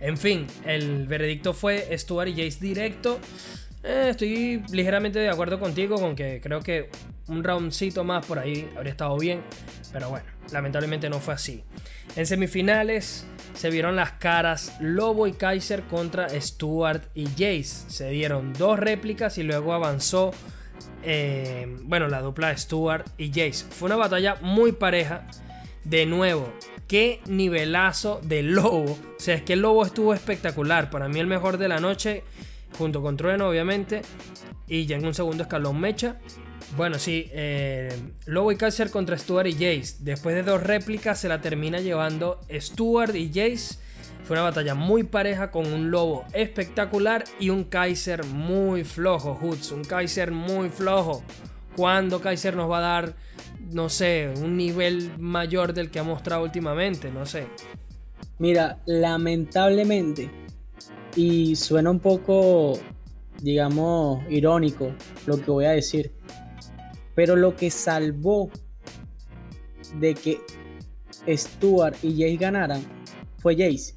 En 0.00 0.18
fin, 0.18 0.46
el 0.64 1.06
veredicto 1.06 1.52
fue 1.52 1.96
Stuart 1.96 2.28
y 2.28 2.32
Jace 2.32 2.58
directo. 2.60 3.20
Eh, 3.84 4.08
estoy 4.10 4.62
ligeramente 4.72 5.20
de 5.20 5.28
acuerdo 5.28 5.60
contigo 5.60 5.96
con 5.96 6.16
que 6.16 6.40
creo 6.40 6.60
que 6.60 6.90
un 7.28 7.44
roundcito 7.44 8.02
más 8.02 8.26
por 8.26 8.38
ahí 8.38 8.68
habría 8.76 8.90
estado 8.90 9.16
bien. 9.16 9.42
Pero 9.92 10.10
bueno, 10.10 10.26
lamentablemente 10.52 11.08
no 11.08 11.20
fue 11.20 11.34
así. 11.34 11.62
En 12.16 12.26
semifinales 12.26 13.24
se 13.54 13.70
vieron 13.70 13.96
las 13.96 14.12
caras 14.12 14.76
Lobo 14.80 15.26
y 15.26 15.32
Kaiser 15.32 15.82
contra 15.82 16.28
Stuart 16.40 17.04
y 17.14 17.26
Jace. 17.26 17.64
Se 17.64 18.10
dieron 18.10 18.52
dos 18.52 18.78
réplicas 18.78 19.38
y 19.38 19.42
luego 19.42 19.72
avanzó, 19.72 20.32
eh, 21.02 21.76
bueno, 21.82 22.08
la 22.08 22.20
dupla 22.20 22.56
Stuart 22.56 23.06
y 23.18 23.28
Jace. 23.28 23.64
Fue 23.70 23.86
una 23.86 23.96
batalla 23.96 24.36
muy 24.40 24.72
pareja. 24.72 25.26
De 25.84 26.06
nuevo, 26.06 26.52
qué 26.86 27.20
nivelazo 27.26 28.20
de 28.22 28.42
Lobo. 28.42 28.92
O 28.92 29.20
sea, 29.20 29.34
es 29.34 29.42
que 29.42 29.54
el 29.54 29.60
Lobo 29.60 29.84
estuvo 29.84 30.14
espectacular. 30.14 30.90
Para 30.90 31.08
mí 31.08 31.18
el 31.18 31.26
mejor 31.26 31.58
de 31.58 31.68
la 31.68 31.80
noche 31.80 32.22
junto 32.78 33.02
con 33.02 33.16
Trueno, 33.16 33.48
obviamente. 33.48 34.02
Y 34.68 34.86
ya 34.86 34.96
en 34.96 35.06
un 35.06 35.14
segundo 35.14 35.42
escalón 35.42 35.80
Mecha. 35.80 36.16
Bueno, 36.76 36.98
sí, 36.98 37.28
eh, 37.32 37.94
Lobo 38.26 38.50
y 38.50 38.56
Kaiser 38.56 38.90
contra 38.90 39.18
Stuart 39.18 39.46
y 39.46 39.52
Jace. 39.52 39.96
Después 40.00 40.34
de 40.34 40.42
dos 40.42 40.62
réplicas 40.62 41.20
se 41.20 41.28
la 41.28 41.40
termina 41.40 41.80
llevando 41.80 42.40
Stuart 42.50 43.14
y 43.14 43.28
Jace. 43.28 43.76
Fue 44.24 44.36
una 44.36 44.42
batalla 44.42 44.74
muy 44.74 45.02
pareja 45.02 45.50
con 45.50 45.66
un 45.70 45.90
Lobo 45.90 46.24
espectacular 46.32 47.24
y 47.38 47.50
un 47.50 47.64
Kaiser 47.64 48.24
muy 48.24 48.84
flojo, 48.84 49.34
Hoods. 49.34 49.72
Un 49.72 49.84
Kaiser 49.84 50.30
muy 50.30 50.70
flojo. 50.70 51.22
¿Cuándo 51.76 52.20
Kaiser 52.20 52.56
nos 52.56 52.70
va 52.70 52.78
a 52.78 52.80
dar, 52.80 53.14
no 53.70 53.88
sé, 53.88 54.32
un 54.36 54.56
nivel 54.56 55.12
mayor 55.18 55.74
del 55.74 55.90
que 55.90 55.98
ha 55.98 56.04
mostrado 56.04 56.44
últimamente? 56.44 57.10
No 57.10 57.26
sé. 57.26 57.46
Mira, 58.38 58.78
lamentablemente 58.86 60.30
y 61.16 61.56
suena 61.56 61.90
un 61.90 62.00
poco, 62.00 62.78
digamos, 63.40 64.22
irónico 64.30 64.94
lo 65.26 65.36
que 65.40 65.50
voy 65.50 65.64
a 65.66 65.70
decir. 65.70 66.12
Pero 67.14 67.36
lo 67.36 67.56
que 67.56 67.70
salvó 67.70 68.50
de 69.98 70.14
que 70.14 70.40
Stuart 71.28 71.96
y 72.02 72.12
Jace 72.12 72.36
ganaran 72.36 72.82
fue 73.38 73.54
Jace. 73.54 73.94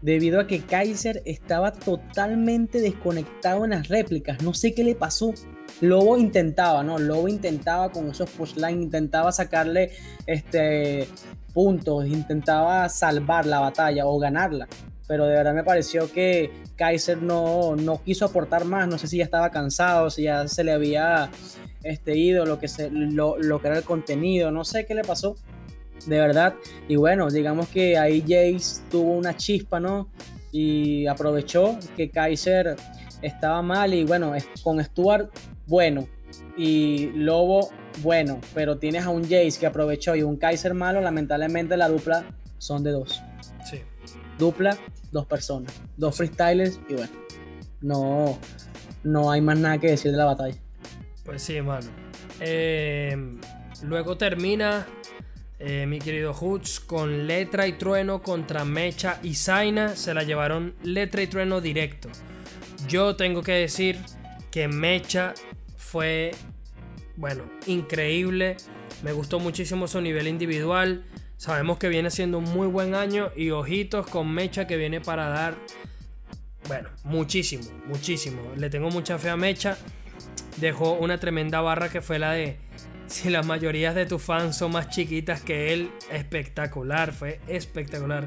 Debido 0.00 0.40
a 0.40 0.46
que 0.46 0.60
Kaiser 0.60 1.22
estaba 1.24 1.72
totalmente 1.72 2.80
desconectado 2.80 3.64
en 3.64 3.70
las 3.70 3.88
réplicas. 3.88 4.42
No 4.42 4.52
sé 4.52 4.74
qué 4.74 4.82
le 4.82 4.96
pasó. 4.96 5.32
Lobo 5.80 6.18
intentaba, 6.18 6.82
¿no? 6.82 6.98
Lobo 6.98 7.28
intentaba 7.28 7.90
con 7.90 8.10
esos 8.10 8.28
pushlines, 8.30 8.82
intentaba 8.82 9.30
sacarle 9.30 9.92
este, 10.26 11.08
puntos, 11.52 12.06
intentaba 12.06 12.88
salvar 12.88 13.46
la 13.46 13.60
batalla 13.60 14.06
o 14.06 14.18
ganarla 14.18 14.68
pero 15.12 15.26
de 15.26 15.34
verdad 15.34 15.52
me 15.52 15.62
pareció 15.62 16.10
que 16.10 16.50
Kaiser 16.74 17.20
no, 17.22 17.76
no 17.76 18.02
quiso 18.02 18.24
aportar 18.24 18.64
más, 18.64 18.88
no 18.88 18.96
sé 18.96 19.06
si 19.06 19.18
ya 19.18 19.24
estaba 19.24 19.50
cansado, 19.50 20.08
si 20.08 20.22
ya 20.22 20.48
se 20.48 20.64
le 20.64 20.72
había 20.72 21.30
este, 21.84 22.16
ido 22.16 22.44
lo 22.44 22.58
que, 22.58 22.68
se, 22.68 22.90
lo, 22.90 23.38
lo 23.38 23.60
que 23.60 23.68
era 23.68 23.78
el 23.78 23.84
contenido, 23.84 24.50
no 24.50 24.64
sé 24.64 24.86
qué 24.86 24.94
le 24.94 25.02
pasó, 25.02 25.36
de 26.06 26.18
verdad, 26.18 26.54
y 26.88 26.96
bueno, 26.96 27.30
digamos 27.30 27.68
que 27.68 27.96
ahí 27.96 28.20
Jace 28.20 28.82
tuvo 28.90 29.12
una 29.12 29.36
chispa, 29.36 29.78
¿no? 29.78 30.08
Y 30.50 31.06
aprovechó 31.06 31.78
que 31.96 32.10
Kaiser 32.10 32.76
estaba 33.22 33.62
mal 33.62 33.94
y 33.94 34.04
bueno, 34.04 34.32
con 34.62 34.82
Stuart, 34.82 35.30
bueno, 35.66 36.08
y 36.56 37.10
Lobo, 37.14 37.70
bueno, 38.02 38.40
pero 38.54 38.78
tienes 38.78 39.04
a 39.04 39.10
un 39.10 39.22
Jace 39.22 39.56
que 39.60 39.66
aprovechó 39.66 40.16
y 40.16 40.22
un 40.22 40.36
Kaiser 40.36 40.74
malo, 40.74 41.00
lamentablemente 41.00 41.76
la 41.76 41.88
dupla 41.88 42.24
son 42.58 42.82
de 42.82 42.90
dos. 42.90 43.22
Sí 43.70 43.80
dupla, 44.42 44.76
dos 45.12 45.26
personas, 45.26 45.72
dos 45.96 46.16
freestylers 46.16 46.80
y 46.88 46.94
bueno, 46.94 47.12
no, 47.80 48.38
no 49.04 49.30
hay 49.30 49.40
más 49.40 49.58
nada 49.58 49.78
que 49.78 49.88
decir 49.88 50.10
de 50.10 50.18
la 50.18 50.24
batalla. 50.24 50.56
Pues 51.24 51.42
sí, 51.42 51.56
hermano. 51.56 51.88
Eh, 52.40 53.16
luego 53.82 54.16
termina 54.16 54.86
eh, 55.58 55.86
mi 55.86 56.00
querido 56.00 56.34
Hoots 56.34 56.80
con 56.80 57.28
Letra 57.28 57.68
y 57.68 57.74
Trueno 57.74 58.20
contra 58.20 58.64
Mecha 58.64 59.20
y 59.22 59.34
Zaina. 59.34 59.94
Se 59.94 60.12
la 60.12 60.24
llevaron 60.24 60.74
Letra 60.82 61.22
y 61.22 61.28
Trueno 61.28 61.60
directo. 61.60 62.08
Yo 62.88 63.14
tengo 63.14 63.42
que 63.42 63.52
decir 63.52 63.98
que 64.50 64.66
Mecha 64.66 65.34
fue, 65.76 66.32
bueno, 67.16 67.44
increíble. 67.66 68.56
Me 69.04 69.12
gustó 69.12 69.38
muchísimo 69.38 69.86
su 69.86 70.00
nivel 70.00 70.26
individual. 70.26 71.04
Sabemos 71.36 71.78
que 71.78 71.88
viene 71.88 72.10
siendo 72.10 72.38
un 72.38 72.44
muy 72.44 72.66
buen 72.66 72.94
año 72.96 73.30
y 73.36 73.50
ojitos 73.50 74.06
con 74.08 74.32
Mecha 74.32 74.66
que 74.66 74.76
viene 74.76 75.00
para 75.00 75.28
dar, 75.28 75.54
bueno, 76.66 76.88
muchísimo, 77.04 77.64
muchísimo. 77.86 78.42
Le 78.56 78.68
tengo 78.68 78.90
mucha 78.90 79.16
fe 79.18 79.30
a 79.30 79.36
Mecha. 79.36 79.78
Dejó 80.58 80.94
una 80.94 81.18
tremenda 81.18 81.60
barra 81.60 81.88
que 81.88 82.00
fue 82.00 82.18
la 82.18 82.32
de 82.32 82.56
si 83.06 83.30
las 83.30 83.46
mayorías 83.46 83.94
de 83.94 84.06
tus 84.06 84.22
fans 84.22 84.56
son 84.56 84.72
más 84.72 84.88
chiquitas 84.88 85.42
que 85.42 85.72
él, 85.72 85.90
espectacular, 86.10 87.12
fue 87.12 87.40
espectacular. 87.46 88.24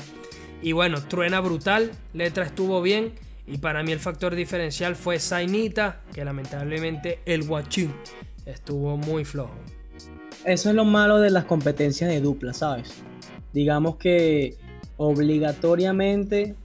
Y 0.62 0.74
bueno, 0.74 1.02
truena 1.02 1.40
brutal, 1.40 1.92
letra 2.14 2.46
estuvo 2.46 2.82
bien. 2.82 3.14
Y 3.48 3.60
para 3.60 3.84
mí 3.84 3.92
el 3.92 4.00
factor 4.00 4.36
diferencial 4.36 4.96
fue 4.96 5.20
Zainita, 5.20 6.02
que 6.14 6.26
lamentablemente 6.26 7.20
el 7.26 7.44
guachín 7.44 7.94
estuvo 8.46 8.98
muy 8.98 9.24
flojo 9.24 9.56
eso 10.46 10.70
es 10.70 10.76
lo 10.76 10.86
malo 10.86 11.20
de 11.20 11.32
las 11.32 11.46
competencias 11.46 12.10
de 12.10 12.22
dupla, 12.22 12.54
¿sabes? 12.54 13.04
Digamos 13.52 13.98
que 13.98 14.56
obligatoriamente, 14.98 16.56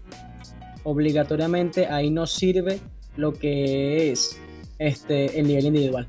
obligatoriamente 0.85 1.87
ahí 1.87 2.11
no 2.11 2.27
sirve 2.27 2.79
lo 3.17 3.33
que 3.33 4.13
es 4.13 4.40
este, 4.81 5.39
el 5.39 5.47
nivel 5.47 5.67
individual, 5.67 6.09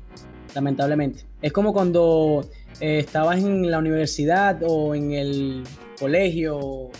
lamentablemente. 0.54 1.26
Es 1.42 1.52
como 1.52 1.74
cuando 1.74 2.48
eh, 2.80 2.98
estabas 3.00 3.38
en 3.38 3.70
la 3.70 3.78
universidad 3.78 4.60
o 4.66 4.94
en 4.94 5.12
el 5.12 5.62
colegio 6.00 6.56
o, 6.56 6.86
o 6.86 6.92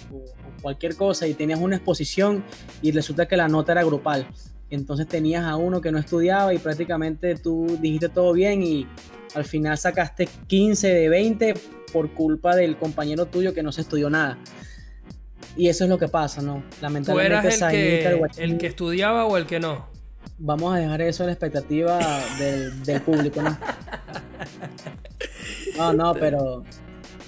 cualquier 0.60 0.94
cosa 0.96 1.26
y 1.26 1.32
tenías 1.32 1.58
una 1.58 1.76
exposición 1.76 2.44
y 2.82 2.92
resulta 2.92 3.26
que 3.26 3.38
la 3.38 3.48
nota 3.48 3.72
era 3.72 3.82
grupal. 3.84 4.28
Entonces 4.68 5.08
tenías 5.08 5.44
a 5.44 5.56
uno 5.56 5.80
que 5.80 5.90
no 5.90 5.98
estudiaba 5.98 6.52
y 6.52 6.58
prácticamente 6.58 7.36
tú 7.36 7.78
dijiste 7.80 8.10
todo 8.10 8.34
bien 8.34 8.62
y 8.62 8.86
al 9.34 9.44
final 9.44 9.78
sacaste 9.78 10.28
15 10.46 10.88
de 10.88 11.08
20 11.08 11.54
por 11.90 12.12
culpa 12.12 12.54
del 12.54 12.76
compañero 12.76 13.26
tuyo 13.26 13.54
que 13.54 13.62
no 13.62 13.72
se 13.72 13.80
estudió 13.80 14.10
nada. 14.10 14.38
Y 15.56 15.68
eso 15.68 15.84
es 15.84 15.90
lo 15.90 15.98
que 15.98 16.08
pasa, 16.08 16.42
¿no? 16.42 16.62
Lamentablemente 16.82 17.40
¿Tú 17.40 17.46
eras 17.46 17.62
el, 17.62 17.70
que, 17.70 18.42
el, 18.42 18.58
que 18.58 18.66
estudiaba 18.66 19.24
o 19.24 19.38
el 19.38 19.46
que 19.46 19.58
no? 19.58 19.91
Vamos 20.38 20.74
a 20.74 20.78
dejar 20.78 21.02
eso 21.02 21.22
a 21.22 21.26
la 21.26 21.32
expectativa 21.32 21.98
del, 22.38 23.00
público, 23.02 23.42
¿no? 23.42 23.56
No, 25.76 25.92
no, 25.92 26.14
pero 26.14 26.64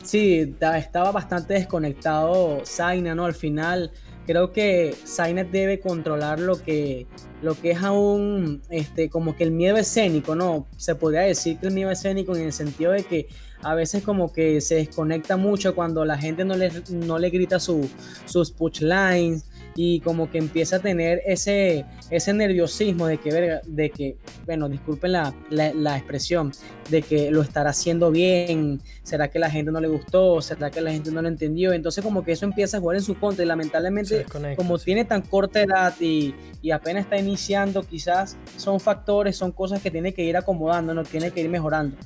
sí, 0.02 0.54
estaba 0.76 1.12
bastante 1.12 1.54
desconectado 1.54 2.62
Zaina, 2.66 3.14
¿no? 3.14 3.24
Al 3.24 3.34
final 3.34 3.90
creo 4.26 4.52
que 4.52 4.94
Zaynet 5.06 5.50
debe 5.50 5.80
controlar 5.80 6.40
lo 6.40 6.62
que, 6.62 7.06
lo 7.42 7.54
que 7.54 7.72
es 7.72 7.82
aún 7.82 8.62
este, 8.70 9.08
como 9.08 9.36
que 9.36 9.44
el 9.44 9.50
miedo 9.50 9.76
escénico, 9.76 10.34
¿no? 10.34 10.66
Se 10.76 10.94
podría 10.94 11.22
decir 11.22 11.58
que 11.58 11.66
el 11.66 11.74
miedo 11.74 11.90
escénico 11.90 12.34
en 12.34 12.42
el 12.42 12.52
sentido 12.52 12.92
de 12.92 13.04
que 13.04 13.28
a 13.62 13.74
veces 13.74 14.02
como 14.02 14.32
que 14.32 14.60
se 14.60 14.76
desconecta 14.76 15.36
mucho 15.36 15.74
cuando 15.74 16.04
la 16.04 16.18
gente 16.18 16.44
no 16.44 16.56
le, 16.56 16.70
no 16.90 17.18
le 17.18 17.30
grita 17.30 17.58
sus 17.58 18.50
punchlines 18.56 19.46
y 19.76 20.00
como 20.00 20.30
que 20.30 20.38
empieza 20.38 20.76
a 20.76 20.78
tener 20.78 21.22
ese, 21.26 21.84
ese 22.10 22.32
nerviosismo 22.32 23.06
de 23.06 23.18
que, 23.18 23.60
de 23.66 23.90
que, 23.90 24.16
bueno, 24.46 24.68
disculpen 24.68 25.12
la, 25.12 25.34
la, 25.50 25.96
expresión, 25.96 26.52
de 26.90 27.02
que 27.02 27.30
lo 27.30 27.42
estará 27.42 27.70
haciendo 27.70 28.10
bien, 28.10 28.80
será 29.02 29.28
que 29.28 29.38
la 29.38 29.50
gente 29.50 29.72
no 29.72 29.80
le 29.80 29.88
gustó, 29.88 30.40
será 30.40 30.70
que 30.70 30.80
la 30.80 30.92
gente 30.92 31.10
no 31.10 31.22
lo 31.22 31.28
entendió, 31.28 31.72
entonces 31.72 32.04
como 32.04 32.24
que 32.24 32.32
eso 32.32 32.44
empieza 32.44 32.76
a 32.76 32.80
jugar 32.80 32.96
en 32.96 33.02
su 33.02 33.18
contra 33.18 33.44
y 33.44 33.48
lamentablemente 33.48 34.26
como 34.56 34.78
tiene 34.78 35.04
tan 35.04 35.22
corta 35.22 35.62
edad 35.62 35.94
y, 36.00 36.34
y, 36.62 36.70
apenas 36.70 37.04
está 37.04 37.18
iniciando, 37.18 37.82
quizás 37.82 38.36
son 38.56 38.78
factores, 38.78 39.36
son 39.36 39.50
cosas 39.52 39.82
que 39.82 39.90
tiene 39.90 40.14
que 40.14 40.22
ir 40.22 40.36
acomodando, 40.36 40.94
no 40.94 41.02
tiene 41.02 41.30
que 41.30 41.40
ir 41.40 41.48
mejorando, 41.48 41.96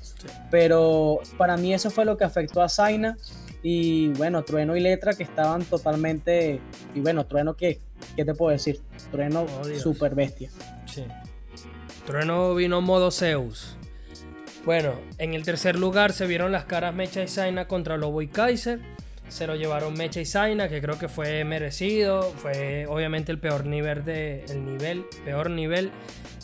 pero 0.51 1.21
para 1.37 1.57
mí 1.57 1.75
eso 1.75 1.91
fue 1.91 2.05
lo 2.05 2.17
que 2.17 2.25
afectó 2.25 2.63
a 2.63 2.69
Zaina 2.69 3.17
y 3.63 4.09
bueno, 4.11 4.45
Trueno 4.45 4.77
y 4.77 4.81
Letra 4.81 5.15
que 5.15 5.23
estaban 5.23 5.65
totalmente. 5.65 6.61
Y 6.95 7.01
bueno, 7.01 7.27
Trueno, 7.27 7.55
¿qué, 7.55 7.81
qué 8.17 8.25
te 8.25 8.35
puedo 8.35 8.53
decir? 8.53 8.81
Trueno 9.11 9.43
oh, 9.43 9.65
super 9.79 10.15
bestia. 10.15 10.51
Sí. 10.87 11.05
Trueno 12.07 12.55
vino 12.55 12.81
modo 12.81 13.11
Zeus. 13.11 13.77
Bueno, 14.65 14.93
en 15.19 15.35
el 15.35 15.45
tercer 15.45 15.79
lugar 15.79 16.13
se 16.13 16.27
vieron 16.27 16.53
las 16.53 16.65
caras 16.65 16.95
Mecha 16.95 17.23
y 17.23 17.29
Zaina 17.29 17.67
contra 17.67 17.97
Lobo 17.97 18.23
y 18.23 18.29
Kaiser. 18.29 18.81
Se 19.29 19.47
lo 19.47 19.57
llevaron 19.57 19.95
Mecha 19.95 20.21
y 20.21 20.25
Zaina, 20.25 20.69
que 20.69 20.81
creo 20.81 20.99
que 20.99 21.09
fue 21.09 21.45
merecido. 21.45 22.23
Fue 22.23 22.87
obviamente 22.89 23.33
el 23.33 23.39
peor 23.39 23.67
nivel 23.67 24.05
de. 24.05 24.45
El 24.49 24.65
nivel, 24.65 25.05
peor 25.25 25.51
nivel 25.51 25.91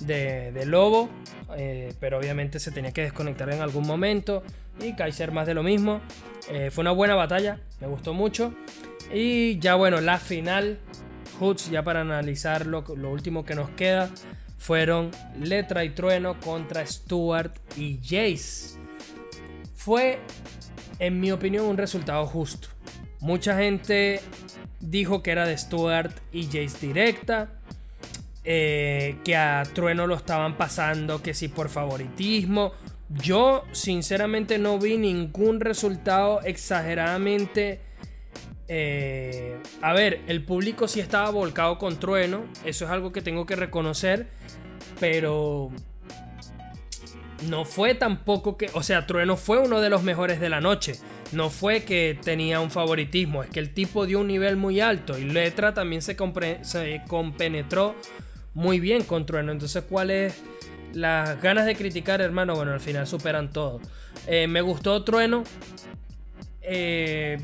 de, 0.00 0.64
Lobo. 0.66 1.08
Eh, 1.56 1.92
pero 2.00 2.18
obviamente 2.18 2.58
se 2.58 2.70
tenía 2.70 2.92
que 2.92 3.02
desconectar 3.02 3.50
en 3.50 3.60
algún 3.60 3.86
momento. 3.86 4.42
Y 4.80 4.94
Kaiser 4.94 5.32
más 5.32 5.46
de 5.46 5.54
lo 5.54 5.62
mismo. 5.62 6.00
Eh, 6.50 6.70
fue 6.70 6.82
una 6.82 6.90
buena 6.90 7.14
batalla, 7.14 7.60
me 7.80 7.86
gustó 7.86 8.12
mucho. 8.12 8.54
Y 9.12 9.58
ya 9.58 9.74
bueno, 9.74 10.00
la 10.00 10.18
final, 10.18 10.78
Hoods, 11.38 11.70
ya 11.70 11.82
para 11.82 12.00
analizar 12.00 12.66
lo, 12.66 12.84
último 13.10 13.44
que 13.44 13.54
nos 13.54 13.70
queda, 13.70 14.10
fueron 14.58 15.10
Letra 15.38 15.84
y 15.84 15.90
Trueno 15.90 16.38
contra 16.40 16.84
Stuart 16.86 17.58
y 17.76 17.98
Jace. 18.02 18.78
Fue, 19.74 20.18
en 20.98 21.20
mi 21.20 21.30
opinión, 21.32 21.66
un 21.66 21.76
resultado 21.76 22.26
justo. 22.26 22.68
Mucha 23.20 23.56
gente 23.56 24.20
dijo 24.80 25.22
que 25.22 25.30
era 25.30 25.46
de 25.46 25.56
Stuart 25.56 26.12
y 26.32 26.46
Jace 26.46 26.86
directa. 26.86 27.60
Eh, 28.46 29.16
que 29.24 29.36
a 29.36 29.62
Trueno 29.72 30.06
lo 30.06 30.14
estaban 30.14 30.58
pasando, 30.58 31.22
que 31.22 31.32
si 31.32 31.48
por 31.48 31.70
favoritismo. 31.70 32.72
Yo 33.08 33.64
sinceramente 33.72 34.58
no 34.58 34.78
vi 34.78 34.98
ningún 34.98 35.60
resultado 35.60 36.40
exageradamente... 36.42 37.80
Eh, 38.66 39.58
a 39.82 39.92
ver, 39.92 40.22
el 40.26 40.42
público 40.42 40.88
sí 40.88 41.00
estaba 41.00 41.28
volcado 41.30 41.78
con 41.78 41.98
Trueno, 41.98 42.44
eso 42.64 42.86
es 42.86 42.90
algo 42.90 43.12
que 43.12 43.20
tengo 43.20 43.44
que 43.44 43.56
reconocer, 43.56 44.28
pero 44.98 45.70
no 47.46 47.66
fue 47.66 47.94
tampoco 47.94 48.56
que, 48.56 48.70
o 48.72 48.82
sea, 48.82 49.06
Trueno 49.06 49.36
fue 49.36 49.58
uno 49.58 49.82
de 49.82 49.90
los 49.90 50.02
mejores 50.02 50.40
de 50.40 50.48
la 50.48 50.62
noche, 50.62 50.94
no 51.32 51.50
fue 51.50 51.84
que 51.84 52.18
tenía 52.24 52.60
un 52.60 52.70
favoritismo, 52.70 53.42
es 53.42 53.50
que 53.50 53.60
el 53.60 53.74
tipo 53.74 54.06
dio 54.06 54.20
un 54.20 54.28
nivel 54.28 54.56
muy 54.56 54.80
alto 54.80 55.18
y 55.18 55.24
Letra 55.24 55.74
también 55.74 56.00
se, 56.00 56.16
se 56.62 57.02
compenetró 57.06 57.94
muy 58.54 58.80
bien 58.80 59.04
con 59.04 59.26
Trueno, 59.26 59.52
entonces 59.52 59.84
¿cuál 59.88 60.10
es 60.10 60.42
las 60.94 61.40
ganas 61.42 61.66
de 61.66 61.74
criticar, 61.74 62.20
hermano, 62.20 62.54
bueno, 62.54 62.72
al 62.72 62.80
final 62.80 63.06
superan 63.06 63.52
todo. 63.52 63.80
Eh, 64.26 64.46
me 64.46 64.60
gustó 64.60 65.02
Trueno. 65.04 65.44
Eh, 66.62 67.38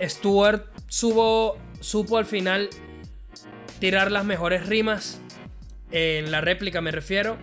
Stuart 0.00 0.66
subo, 0.88 1.58
supo 1.80 2.18
al 2.18 2.26
final 2.26 2.70
tirar 3.78 4.10
las 4.10 4.24
mejores 4.24 4.66
rimas. 4.66 5.20
En 5.90 6.30
la 6.30 6.40
réplica 6.40 6.80
me 6.80 6.90
refiero. 6.90 7.36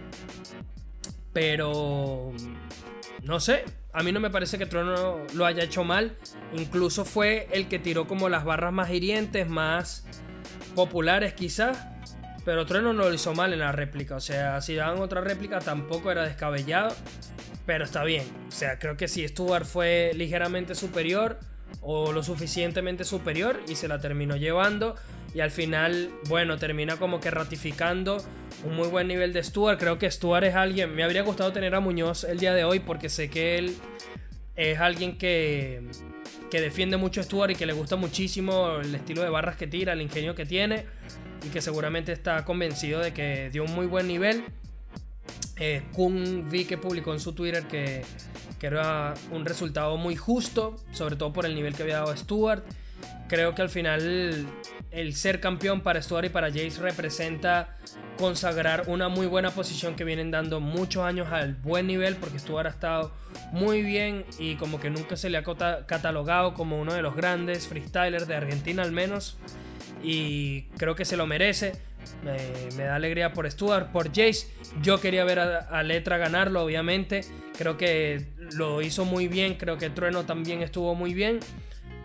Pero... 1.31 2.33
No 3.23 3.39
sé. 3.39 3.65
A 3.93 4.03
mí 4.03 4.11
no 4.11 4.19
me 4.19 4.29
parece 4.29 4.57
que 4.57 4.65
Trueno 4.65 5.19
lo 5.35 5.45
haya 5.45 5.63
hecho 5.63 5.83
mal. 5.83 6.17
Incluso 6.53 7.05
fue 7.05 7.47
el 7.51 7.67
que 7.67 7.79
tiró 7.79 8.07
como 8.07 8.29
las 8.29 8.45
barras 8.45 8.73
más 8.73 8.89
hirientes, 8.91 9.47
más 9.47 10.05
populares 10.75 11.33
quizás. 11.33 11.77
Pero 12.49 12.65
Trueno 12.65 12.93
no 12.93 13.03
lo 13.03 13.13
hizo 13.13 13.35
mal 13.35 13.53
en 13.53 13.59
la 13.59 13.71
réplica. 13.71 14.15
O 14.15 14.19
sea, 14.19 14.59
si 14.59 14.73
daban 14.73 14.97
otra 15.03 15.21
réplica 15.21 15.59
tampoco 15.59 16.09
era 16.09 16.23
descabellado. 16.23 16.95
Pero 17.67 17.85
está 17.85 18.03
bien. 18.03 18.23
O 18.47 18.51
sea, 18.51 18.79
creo 18.79 18.97
que 18.97 19.07
si 19.07 19.27
Stuart 19.27 19.65
fue 19.65 20.13
ligeramente 20.15 20.73
superior 20.73 21.39
o 21.81 22.11
lo 22.11 22.23
suficientemente 22.23 23.03
superior 23.03 23.61
y 23.67 23.75
se 23.75 23.87
la 23.87 23.99
terminó 23.99 24.35
llevando. 24.35 24.95
Y 25.35 25.41
al 25.41 25.51
final, 25.51 26.09
bueno, 26.27 26.57
termina 26.57 26.97
como 26.97 27.19
que 27.19 27.29
ratificando 27.29 28.17
un 28.63 28.75
muy 28.75 28.87
buen 28.87 29.07
nivel 29.07 29.31
de 29.31 29.43
Stuart. 29.43 29.79
Creo 29.79 29.99
que 29.99 30.09
Stuart 30.09 30.43
es 30.45 30.55
alguien. 30.55 30.95
Me 30.95 31.03
habría 31.03 31.21
gustado 31.21 31.53
tener 31.53 31.75
a 31.75 31.79
Muñoz 31.81 32.23
el 32.23 32.39
día 32.39 32.55
de 32.55 32.63
hoy 32.63 32.79
porque 32.79 33.09
sé 33.09 33.29
que 33.29 33.59
él 33.59 33.77
es 34.55 34.79
alguien 34.79 35.19
que, 35.19 35.83
que 36.49 36.61
defiende 36.61 36.97
mucho 36.97 37.21
a 37.21 37.23
Stuart 37.25 37.51
y 37.51 37.55
que 37.55 37.67
le 37.67 37.73
gusta 37.73 37.95
muchísimo 37.95 38.77
el 38.81 38.95
estilo 38.95 39.21
de 39.21 39.29
barras 39.29 39.55
que 39.55 39.67
tira, 39.67 39.93
el 39.93 40.01
ingenio 40.01 40.33
que 40.33 40.47
tiene 40.47 40.87
y 41.43 41.49
que 41.49 41.61
seguramente 41.61 42.11
está 42.11 42.43
convencido 42.45 42.99
de 42.99 43.13
que 43.13 43.49
dio 43.51 43.63
un 43.63 43.73
muy 43.73 43.85
buen 43.85 44.07
nivel. 44.07 44.43
Eh, 45.57 45.83
Kun 45.93 46.49
vi 46.49 46.65
que 46.65 46.77
publicó 46.77 47.13
en 47.13 47.19
su 47.19 47.33
Twitter 47.33 47.63
que, 47.63 48.03
que, 48.59 48.67
era 48.67 49.13
un 49.31 49.45
resultado 49.45 49.97
muy 49.97 50.15
justo, 50.15 50.75
sobre 50.91 51.15
todo 51.15 51.33
por 51.33 51.45
el 51.45 51.53
nivel 51.53 51.75
que 51.75 51.83
había 51.83 51.97
dado 51.97 52.15
Stuart. 52.15 52.63
Creo 53.27 53.55
que 53.55 53.61
al 53.61 53.69
final 53.69 54.47
el 54.91 55.15
ser 55.15 55.39
campeón 55.39 55.81
para 55.81 56.01
Stuart 56.01 56.25
y 56.25 56.29
para 56.29 56.47
Jace 56.47 56.79
representa 56.79 57.75
consagrar 58.17 58.83
una 58.87 59.07
muy 59.07 59.27
buena 59.27 59.51
posición 59.51 59.95
que 59.95 60.03
vienen 60.03 60.31
dando 60.31 60.59
muchos 60.59 61.03
años 61.03 61.27
al 61.31 61.55
buen 61.55 61.87
nivel 61.87 62.15
porque 62.15 62.39
Stuart 62.39 62.65
ha 62.65 62.69
estado 62.69 63.11
muy 63.51 63.81
bien 63.81 64.25
y 64.39 64.55
como 64.55 64.79
que 64.79 64.89
nunca 64.89 65.15
se 65.15 65.29
le 65.29 65.37
ha 65.37 65.43
catalogado 65.43 66.53
como 66.53 66.79
uno 66.79 66.93
de 66.93 67.01
los 67.01 67.15
grandes 67.15 67.67
freestylers 67.67 68.27
de 68.27 68.35
Argentina 68.35 68.83
al 68.83 68.91
menos 68.91 69.37
y 70.03 70.63
creo 70.77 70.95
que 70.95 71.05
se 71.05 71.17
lo 71.17 71.27
merece. 71.27 71.73
Me, 72.23 72.83
da 72.83 72.95
alegría 72.95 73.33
por 73.33 73.49
Stuart, 73.49 73.91
por 73.91 74.07
Jace. 74.07 74.47
Yo 74.81 74.99
quería 74.99 75.23
ver 75.23 75.39
a, 75.39 75.83
Letra 75.83 76.17
ganarlo, 76.17 76.63
obviamente. 76.63 77.21
Creo 77.57 77.77
que 77.77 78.27
lo 78.53 78.81
hizo 78.81 79.05
muy 79.05 79.27
bien. 79.27 79.55
Creo 79.55 79.77
que 79.77 79.89
Trueno 79.89 80.25
también 80.25 80.61
estuvo 80.61 80.95
muy 80.95 81.13
bien. 81.13 81.39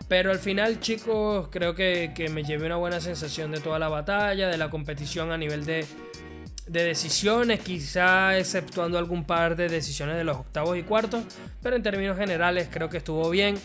Pero 0.09 0.31
al 0.31 0.39
final, 0.39 0.81
chicos, 0.81 1.49
creo 1.51 1.75
que, 1.75 2.13
me 2.33 2.45
llevé 2.45 2.67
una 2.67 2.77
buena 2.77 3.01
sensación 3.01 3.51
de 3.51 3.61
toda 3.61 3.79
la 3.79 3.89
batalla, 3.89 4.49
de 4.49 4.59
la 4.59 4.69
competición 4.69 5.33
a 5.33 5.39
nivel 5.39 5.65
de, 5.65 5.87
decisiones, 6.67 7.61
quizá 7.61 8.39
exceptuando 8.39 8.99
algún 8.99 9.25
par 9.25 9.57
de 9.57 9.69
decisiones 9.69 10.17
de 10.17 10.25
los 10.25 10.37
octavos 10.37 10.77
y 10.77 10.83
cuartos. 10.83 11.25
Pero 11.63 11.77
en 11.77 11.83
términos 11.83 12.19
generales, 12.19 12.69
creo 12.71 12.89
que 12.91 12.99
estuvo 12.99 13.31
bien. 13.31 13.57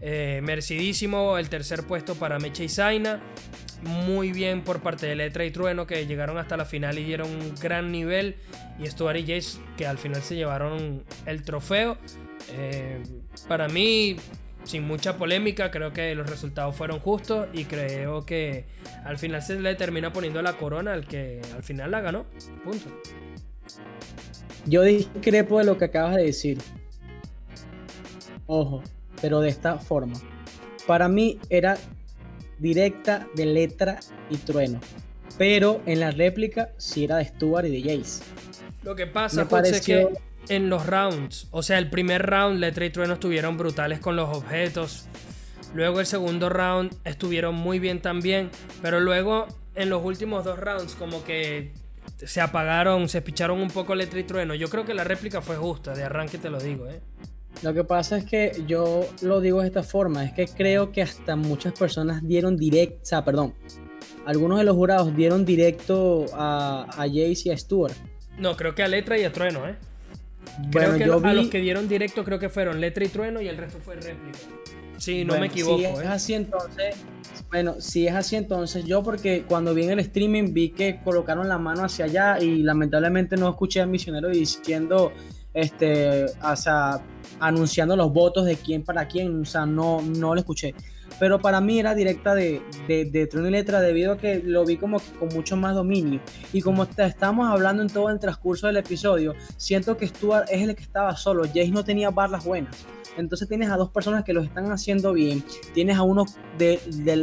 Eh, 0.00 0.40
merecidísimo 0.44 1.38
el 1.38 1.48
tercer 1.48 1.82
puesto 1.82 2.14
para 2.14 2.38
Meche 2.38 2.62
y 2.62 2.68
Zaina 2.68 3.20
muy 3.82 4.32
bien 4.32 4.62
por 4.62 4.80
parte 4.80 5.06
de 5.06 5.16
Letra 5.16 5.44
y 5.44 5.50
Trueno 5.50 5.86
que 5.86 6.06
llegaron 6.06 6.38
hasta 6.38 6.56
la 6.56 6.64
final 6.64 6.98
y 6.98 7.04
dieron 7.04 7.30
un 7.30 7.54
gran 7.60 7.92
nivel. 7.92 8.36
Y 8.78 8.86
Stuart 8.86 9.16
y 9.18 9.22
Jace 9.22 9.58
que 9.76 9.86
al 9.86 9.98
final 9.98 10.22
se 10.22 10.36
llevaron 10.36 11.04
el 11.26 11.42
trofeo. 11.42 11.98
Eh, 12.52 13.02
para 13.46 13.68
mí, 13.68 14.16
sin 14.64 14.86
mucha 14.86 15.16
polémica, 15.16 15.70
creo 15.70 15.92
que 15.92 16.14
los 16.14 16.28
resultados 16.28 16.74
fueron 16.74 16.98
justos 16.98 17.48
y 17.52 17.64
creo 17.64 18.24
que 18.24 18.66
al 19.04 19.18
final 19.18 19.42
se 19.42 19.58
le 19.60 19.74
termina 19.74 20.12
poniendo 20.12 20.42
la 20.42 20.54
corona 20.54 20.92
al 20.92 21.06
que 21.06 21.40
al 21.54 21.62
final 21.62 21.90
la 21.90 22.00
ganó. 22.00 22.26
Punto. 22.64 22.90
Yo 24.66 24.82
discrepo 24.82 25.58
de 25.58 25.64
lo 25.64 25.78
que 25.78 25.86
acabas 25.86 26.16
de 26.16 26.24
decir. 26.24 26.58
Ojo, 28.46 28.82
pero 29.20 29.40
de 29.40 29.50
esta 29.50 29.78
forma. 29.78 30.14
Para 30.86 31.08
mí 31.08 31.38
era 31.50 31.76
directa 32.58 33.26
de 33.34 33.46
letra 33.46 34.00
y 34.30 34.36
trueno. 34.36 34.80
Pero 35.36 35.80
en 35.86 36.00
la 36.00 36.10
réplica 36.10 36.70
sí 36.78 37.04
era 37.04 37.16
de 37.16 37.24
Stuart 37.26 37.66
y 37.66 37.80
de 37.80 37.98
Jace. 37.98 38.24
Lo 38.82 38.96
que 38.96 39.06
pasa 39.06 39.46
es 39.64 39.80
que 39.84 40.08
en 40.48 40.70
los 40.70 40.86
rounds, 40.86 41.48
o 41.50 41.62
sea, 41.62 41.78
el 41.78 41.90
primer 41.90 42.24
round, 42.26 42.58
letra 42.58 42.86
y 42.86 42.90
trueno 42.90 43.14
estuvieron 43.14 43.56
brutales 43.56 44.00
con 44.00 44.16
los 44.16 44.34
objetos. 44.36 45.06
Luego 45.74 46.00
el 46.00 46.06
segundo 46.06 46.48
round 46.48 46.94
estuvieron 47.04 47.54
muy 47.54 47.78
bien 47.78 48.00
también. 48.00 48.50
Pero 48.80 49.00
luego 49.00 49.46
en 49.74 49.90
los 49.90 50.04
últimos 50.04 50.44
dos 50.44 50.58
rounds, 50.58 50.94
como 50.94 51.22
que 51.24 51.72
se 52.16 52.40
apagaron, 52.40 53.08
se 53.08 53.22
picharon 53.22 53.60
un 53.60 53.68
poco 53.68 53.94
letra 53.94 54.18
y 54.18 54.24
trueno. 54.24 54.54
Yo 54.54 54.68
creo 54.68 54.84
que 54.84 54.94
la 54.94 55.04
réplica 55.04 55.40
fue 55.42 55.56
justa, 55.56 55.94
de 55.94 56.04
arranque 56.04 56.38
te 56.38 56.50
lo 56.50 56.58
digo, 56.58 56.88
¿eh? 56.88 57.00
Lo 57.62 57.74
que 57.74 57.84
pasa 57.84 58.18
es 58.18 58.24
que 58.24 58.52
yo 58.66 59.06
lo 59.22 59.40
digo 59.40 59.60
de 59.60 59.68
esta 59.68 59.82
forma, 59.82 60.24
es 60.24 60.32
que 60.32 60.46
creo 60.46 60.92
que 60.92 61.02
hasta 61.02 61.36
muchas 61.36 61.72
personas 61.72 62.26
dieron 62.26 62.56
directo, 62.56 63.00
o 63.02 63.06
sea, 63.06 63.24
perdón, 63.24 63.54
algunos 64.26 64.58
de 64.58 64.64
los 64.64 64.76
jurados 64.76 65.16
dieron 65.16 65.44
directo 65.44 66.26
a, 66.34 66.86
a 66.90 67.06
Jace 67.06 67.42
y 67.44 67.50
a 67.50 67.58
Stuart. 67.58 67.94
No, 68.38 68.56
creo 68.56 68.74
que 68.74 68.82
a 68.82 68.88
Letra 68.88 69.18
y 69.18 69.24
a 69.24 69.32
Trueno, 69.32 69.66
¿eh? 69.66 69.76
Creo 70.70 70.96
que 70.96 71.04
a 71.04 71.34
los 71.34 71.48
que 71.48 71.60
dieron 71.60 71.88
directo 71.88 72.24
creo 72.24 72.38
que 72.38 72.48
fueron 72.48 72.80
Letra 72.80 73.04
y 73.04 73.08
Trueno 73.08 73.40
y 73.40 73.48
el 73.48 73.56
resto 73.56 73.78
fue 73.78 73.96
réplica. 73.96 74.38
Sí, 74.98 75.24
no 75.24 75.38
me 75.38 75.46
equivoco. 75.46 75.78
Si 75.78 75.84
es 75.84 76.00
¿eh? 76.00 76.08
así 76.08 76.34
entonces, 76.34 76.96
bueno, 77.50 77.76
si 77.80 78.06
es 78.06 78.14
así 78.14 78.36
entonces, 78.36 78.84
yo 78.84 79.02
porque 79.02 79.44
cuando 79.46 79.72
vi 79.72 79.84
en 79.84 79.90
el 79.90 80.00
streaming 80.00 80.52
vi 80.52 80.70
que 80.70 81.00
colocaron 81.02 81.48
la 81.48 81.58
mano 81.58 81.84
hacia 81.84 82.06
allá 82.06 82.40
y 82.40 82.62
lamentablemente 82.62 83.36
no 83.36 83.48
escuché 83.48 83.80
al 83.80 83.88
misionero 83.88 84.28
diciendo, 84.28 85.12
este, 85.54 86.26
o 86.42 86.56
sea, 86.56 87.00
anunciando 87.40 87.96
los 87.96 88.12
votos 88.12 88.44
de 88.44 88.56
quién 88.56 88.84
para 88.84 89.08
quién, 89.08 89.42
o 89.42 89.44
sea, 89.44 89.66
no, 89.66 90.02
no 90.02 90.34
lo 90.34 90.40
escuché 90.40 90.74
pero 91.18 91.40
para 91.40 91.60
mí 91.60 91.78
era 91.78 91.94
directa 91.94 92.34
de, 92.34 92.62
de, 92.86 93.04
de 93.04 93.26
trono 93.26 93.48
y 93.48 93.50
letra 93.50 93.80
debido 93.80 94.12
a 94.12 94.18
que 94.18 94.40
lo 94.44 94.64
vi 94.64 94.76
como 94.76 95.00
con 95.18 95.28
mucho 95.28 95.56
más 95.56 95.74
dominio. 95.74 96.20
Y 96.52 96.62
como 96.62 96.84
estamos 96.84 97.48
hablando 97.48 97.82
en 97.82 97.88
todo 97.88 98.10
el 98.10 98.18
transcurso 98.18 98.66
del 98.66 98.76
episodio, 98.76 99.34
siento 99.56 99.96
que 99.96 100.06
Stuart 100.06 100.48
es 100.50 100.62
el 100.62 100.74
que 100.74 100.82
estaba 100.82 101.16
solo, 101.16 101.44
Jace 101.44 101.70
no 101.70 101.84
tenía 101.84 102.10
barras 102.10 102.44
buenas. 102.44 102.86
Entonces 103.16 103.48
tienes 103.48 103.70
a 103.70 103.76
dos 103.76 103.90
personas 103.90 104.24
que 104.24 104.32
lo 104.32 104.42
están 104.42 104.70
haciendo 104.70 105.12
bien, 105.12 105.42
tienes 105.74 105.96
a 105.96 106.02
uno 106.02 106.26
de, 106.56 106.80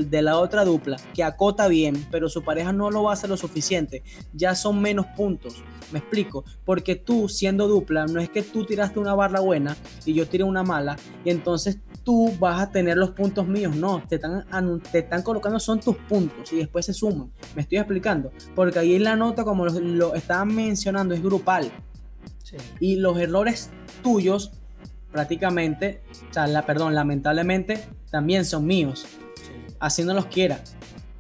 de, 0.10 0.22
la 0.22 0.40
otra 0.40 0.66
dupla 0.66 0.98
que 1.14 1.24
acota 1.24 1.68
bien, 1.68 2.06
pero 2.12 2.30
su 2.30 2.44
pareja 2.44 2.74
no 2.74 2.92
lo 2.92 3.10
hacer 3.10 3.30
lo 3.30 3.38
suficiente, 3.38 4.04
ya 4.34 4.56
son 4.56 4.82
menos 4.82 5.06
puntos. 5.16 5.64
Me 5.92 6.00
explico, 6.00 6.44
porque 6.66 6.96
tú 6.96 7.30
siendo 7.30 7.68
dupla, 7.68 8.08
no 8.08 8.20
es 8.20 8.30
que 8.30 8.42
tú 8.42 8.66
tiraste 8.66 9.00
una 9.00 9.14
barra 9.14 9.40
buena 9.40 9.78
y 10.06 10.14
yo 10.14 10.28
tiré 10.28 10.44
una 10.44 10.64
mala, 10.64 10.98
y 11.24 11.30
entonces 11.30 11.80
tú 12.06 12.32
vas 12.40 12.62
a 12.62 12.72
tener 12.72 12.96
los 12.96 13.12
puntos 13.12 13.46
míos. 13.48 13.76
No, 13.76 14.02
te 14.08 14.16
están, 14.16 14.46
te 14.92 15.00
están 15.00 15.24
colocando 15.24 15.60
son 15.60 15.82
tus 15.82 15.98
puntos 15.98 16.54
y 16.54 16.58
después 16.58 16.86
se 16.86 16.94
suman. 16.94 17.32
Me 17.56 17.64
estoy 17.64 17.80
explicando. 17.80 18.32
Porque 18.54 18.80
ahí 18.80 18.96
en 18.96 19.04
la 19.04 19.18
nota, 19.18 19.44
como 19.44 19.66
lo, 19.66 20.14
estaban 20.14 20.56
mencionando, 20.56 21.14
es 21.14 21.22
grupal. 21.22 21.70
Y 22.80 22.98
los 22.98 23.20
errores 23.20 23.72
tuyos, 24.04 24.52
prácticamente, 25.16 26.02
o 26.30 26.34
sea, 26.34 26.46
la, 26.46 26.66
perdón, 26.66 26.94
lamentablemente, 26.94 27.80
también 28.12 28.44
son 28.44 28.68
míos. 28.68 29.08
Así 29.80 30.04
no 30.04 30.14
los 30.14 30.26
quiera. 30.26 30.60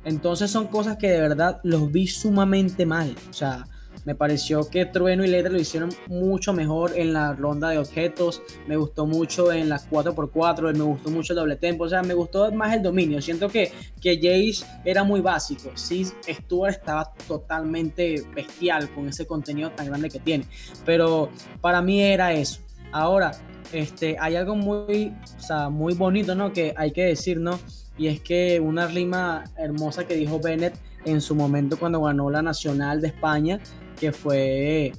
Entonces 0.04 0.52
son 0.52 0.68
cosas 0.68 0.98
que 0.98 1.10
de 1.10 1.22
verdad 1.22 1.62
los 1.64 1.90
vi 1.94 2.06
sumamente 2.08 2.86
mal. 2.86 3.16
O 3.30 3.34
sea, 3.34 3.66
me 4.04 4.14
pareció 4.14 4.70
que 4.70 4.86
Trueno 4.86 5.24
y 5.24 5.28
Letra 5.28 5.50
lo 5.50 5.62
hicieron 5.62 5.92
mucho 6.08 6.52
mejor 6.52 6.92
en 6.98 7.14
la 7.14 7.32
ronda 7.32 7.70
de 7.70 7.78
objetos. 7.78 8.42
Me 8.68 8.76
gustó 8.76 9.06
mucho 9.06 9.54
en 9.54 9.70
las 9.70 9.90
4x4. 9.90 10.76
Me 10.76 10.84
gustó 10.84 11.10
mucho 11.10 11.32
el 11.32 11.38
doble 11.38 11.56
tempo. 11.56 11.86
O 11.86 11.90
sea, 11.90 12.04
me 12.04 12.14
gustó 12.14 12.52
más 12.52 12.76
el 12.76 12.84
dominio. 12.84 13.22
Siento 13.22 13.48
que, 13.48 13.72
que 14.02 14.18
Jace 14.18 14.66
era 14.84 15.06
muy 15.06 15.22
básico. 15.22 15.72
Sí, 15.76 16.06
Stuart 16.28 16.80
estaba 16.80 17.14
totalmente 17.30 18.26
bestial 18.36 18.90
con 18.90 19.08
ese 19.08 19.26
contenido 19.26 19.72
tan 19.72 19.86
grande 19.88 20.10
que 20.10 20.20
tiene. 20.20 20.46
Pero 20.86 21.30
para 21.62 21.82
mí 21.82 22.02
era 22.02 22.34
eso. 22.34 22.60
Ahora, 22.92 23.32
este, 23.72 24.18
hay 24.20 24.36
algo 24.36 24.56
muy, 24.56 25.14
o 25.38 25.40
sea, 25.40 25.70
muy 25.70 25.94
bonito, 25.94 26.36
¿no? 26.36 26.54
Que 26.54 26.74
hay 26.78 26.92
que 26.92 27.06
decir, 27.06 27.40
¿no? 27.40 27.60
Y 27.98 28.08
es 28.08 28.20
que 28.20 28.60
una 28.60 28.88
rima 28.88 29.46
hermosa 29.58 30.06
que 30.06 30.16
dijo 30.16 30.40
Bennett 30.40 30.76
en 31.06 31.22
su 31.22 31.36
momento 31.36 31.78
cuando 31.78 32.02
ganó 32.02 32.30
la 32.30 32.42
Nacional 32.42 33.02
de 33.02 33.08
España, 33.08 33.60
que 34.00 34.12
fue 34.12 34.92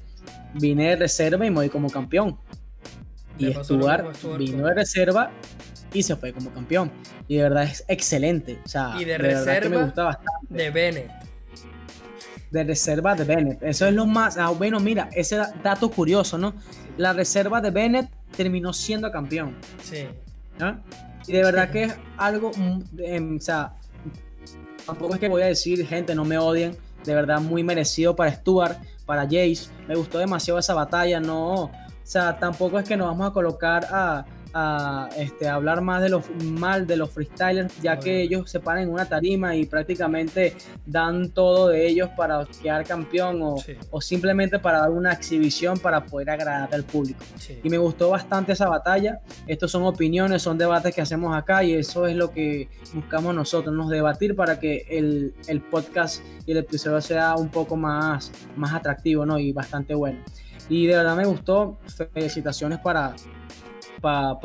vine 0.55 0.90
de 0.90 0.97
reserva 0.97 1.44
y 1.44 1.51
me 1.51 1.56
voy 1.56 1.68
como 1.68 1.90
campeón. 1.90 2.38
Y 3.38 3.52
Stuart 3.52 4.16
vino 4.38 4.66
de 4.66 4.74
reserva 4.74 5.30
y 5.93 6.02
se 6.02 6.16
fue 6.16 6.32
como 6.32 6.51
campeón. 6.51 6.90
Y 7.28 7.36
de 7.36 7.43
verdad 7.43 7.64
es 7.64 7.84
excelente. 7.88 8.59
O 8.64 8.68
sea, 8.68 8.94
y 8.98 9.05
de, 9.05 9.18
reserva 9.18 9.68
me 9.68 9.84
gusta 9.84 10.05
bastante. 10.05 10.47
de 10.48 10.70
Bennett. 10.70 11.10
De 12.51 12.64
reserva 12.64 13.14
de 13.14 13.24
Bennett. 13.24 13.62
Eso 13.62 13.86
es 13.86 13.93
lo 13.93 14.06
más. 14.06 14.38
Ah, 14.38 14.51
bueno, 14.51 14.80
mira, 14.80 15.10
ese 15.12 15.36
dato 15.62 15.90
curioso, 15.90 16.38
¿no? 16.38 16.55
La 16.97 17.12
reserva 17.12 17.60
de 17.60 17.70
Bennett 17.70 18.09
terminó 18.37 18.73
siendo 18.73 19.11
campeón. 19.11 19.57
Sí. 19.83 20.07
Y 21.27 21.33
de 21.33 21.43
verdad 21.43 21.71
que 21.71 21.85
es 21.85 21.97
algo. 22.17 22.51
Em, 22.99 23.37
o 23.37 23.41
sea, 23.41 23.75
tampoco 24.87 25.15
es 25.15 25.21
que 25.21 25.29
voy 25.29 25.43
a 25.43 25.47
decir, 25.47 25.87
gente, 25.87 26.15
no 26.15 26.25
me 26.25 26.39
odien 26.39 26.77
de 27.07 27.15
verdad 27.15 27.41
muy 27.41 27.63
merecido 27.63 28.15
para 28.15 28.33
Stuart, 28.33 28.79
para 29.07 29.23
Jace. 29.23 29.69
Me 29.89 29.95
gustó 29.95 30.19
demasiado 30.19 30.59
esa 30.59 30.75
batalla, 30.75 31.21
no, 31.21 31.65
o 31.65 31.71
sea, 32.03 32.39
tampoco 32.39 32.79
es 32.79 32.87
que 32.87 32.97
nos 32.97 33.07
vamos 33.07 33.31
a 33.31 33.33
colocar 33.33 33.87
a, 33.91 34.27
a 34.59 35.11
este, 35.19 35.49
hablar 35.49 35.83
más 35.83 36.01
de 36.03 36.09
los 36.09 36.24
mal 36.43 36.87
de 36.87 36.97
los 36.97 37.11
freestylers, 37.11 37.78
ya 37.83 37.99
que 37.99 38.23
ellos 38.23 38.51
se 38.51 38.59
paran 38.59 38.85
en 38.85 38.91
una 38.91 39.07
tarima 39.07 39.55
y 39.55 39.66
prácticamente 39.66 40.55
dan 40.87 41.28
todo 41.28 41.69
de 41.69 41.87
ellos 41.87 42.09
para 42.16 42.43
quedar 42.62 42.87
campeón 42.87 43.43
o, 43.43 43.57
o 43.91 44.01
simplemente 44.01 44.59
para 44.59 44.78
dar 44.78 44.91
una 44.91 45.12
exhibición 45.12 45.78
para 45.78 46.07
poder 46.07 46.31
agradar 46.31 46.74
al 46.74 46.85
público. 46.85 47.23
Y 47.62 47.69
me 47.69 47.77
gustó 47.77 48.09
bastante 48.09 48.53
esa 48.53 48.69
batalla. 48.70 49.20
Estos 49.47 49.70
son 49.70 49.83
opiniones, 49.83 50.41
son 50.41 50.57
debates 50.57 50.95
que 50.95 51.03
hacemos 51.03 51.37
acá 51.37 51.62
y 51.62 51.74
eso 51.74 52.07
es 52.07 52.16
lo 52.16 52.31
que 52.31 52.70
buscamos 52.95 53.35
nosotros, 53.35 53.74
nos 53.74 53.91
debatir 53.91 54.35
para 54.35 54.59
que 54.59 54.87
el, 54.89 55.35
el 55.49 55.61
podcast 55.61 56.23
y 56.47 56.53
el 56.53 56.59
episodio 56.59 57.03
sea 57.03 57.35
un 57.35 57.51
poco 57.51 57.77
más, 57.77 58.33
más 58.57 58.73
atractivo 58.73 59.27
¿no? 59.27 59.39
y 59.39 59.53
bastante 59.53 59.95
bueno. 59.95 60.20
Y 60.69 60.87
de 60.87 60.97
verdad 60.97 61.16
me 61.16 61.27
gustó. 61.27 61.78
Felicitaciones 62.12 62.78
para, 62.81 63.15
para 64.01 64.39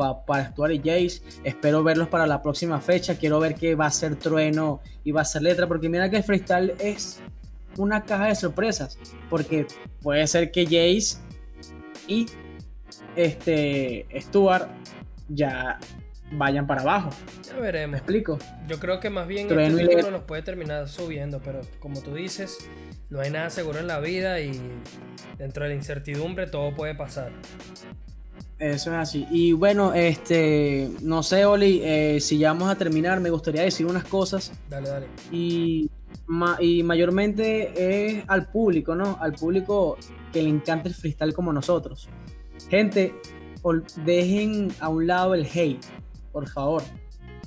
Stuart 0.49 0.73
y 0.73 0.79
Jace. 0.79 1.21
Espero 1.43 1.83
verlos 1.83 2.07
para 2.07 2.27
la 2.27 2.41
próxima 2.41 2.79
fecha. 2.79 3.15
Quiero 3.15 3.39
ver 3.39 3.55
qué 3.55 3.75
va 3.75 3.87
a 3.87 3.91
ser 3.91 4.15
Trueno 4.15 4.81
y 5.03 5.11
va 5.11 5.21
a 5.21 5.25
ser 5.25 5.43
Letra, 5.43 5.67
porque 5.67 5.89
mira 5.89 6.09
que 6.09 6.17
el 6.17 6.23
freestyle 6.23 6.73
es 6.79 7.19
una 7.77 8.03
caja 8.03 8.27
de 8.27 8.35
sorpresas, 8.35 8.97
porque 9.29 9.67
puede 10.01 10.25
ser 10.27 10.51
que 10.51 10.65
Jace 10.65 11.17
y 12.07 12.25
este 13.15 14.05
Stuart 14.19 14.69
ya 15.29 15.79
vayan 16.31 16.67
para 16.67 16.81
abajo. 16.81 17.09
Ya 17.43 17.57
veremos. 17.57 17.91
¿Me 17.91 17.97
explico? 17.97 18.39
Yo 18.67 18.79
creo 18.79 18.99
que 18.99 19.09
más 19.09 19.27
bien 19.27 19.47
Trueno 19.47 19.77
este 19.79 20.11
nos 20.11 20.23
puede 20.23 20.41
terminar 20.41 20.87
subiendo, 20.87 21.41
pero 21.43 21.61
como 21.79 22.01
tú 22.01 22.13
dices, 22.13 22.69
no 23.09 23.19
hay 23.19 23.29
nada 23.29 23.49
seguro 23.49 23.79
en 23.79 23.87
la 23.87 23.99
vida 23.99 24.39
y 24.39 24.59
dentro 25.37 25.63
de 25.63 25.69
la 25.69 25.75
incertidumbre 25.75 26.47
todo 26.47 26.73
puede 26.73 26.95
pasar. 26.95 27.31
Eso 28.61 28.91
es 28.91 28.97
así. 28.97 29.25
Y 29.31 29.53
bueno, 29.53 29.91
este, 29.95 30.91
no 31.01 31.23
sé, 31.23 31.45
Oli, 31.45 31.81
eh, 31.83 32.19
si 32.19 32.37
ya 32.37 32.53
vamos 32.53 32.69
a 32.69 32.75
terminar, 32.75 33.19
me 33.19 33.31
gustaría 33.31 33.63
decir 33.63 33.87
unas 33.87 34.03
cosas. 34.03 34.51
Dale, 34.69 34.87
dale. 34.87 35.07
Y, 35.31 35.89
y 36.59 36.83
mayormente 36.83 38.11
es 38.13 38.23
al 38.27 38.51
público, 38.51 38.93
¿no? 38.93 39.17
Al 39.19 39.33
público 39.33 39.97
que 40.31 40.43
le 40.43 40.49
encanta 40.49 40.89
el 40.89 40.93
freestyle 40.93 41.33
como 41.33 41.51
nosotros. 41.51 42.07
Gente, 42.69 43.15
dejen 44.05 44.71
a 44.79 44.89
un 44.89 45.07
lado 45.07 45.33
el 45.33 45.47
hate, 45.51 45.83
por 46.31 46.47
favor. 46.47 46.83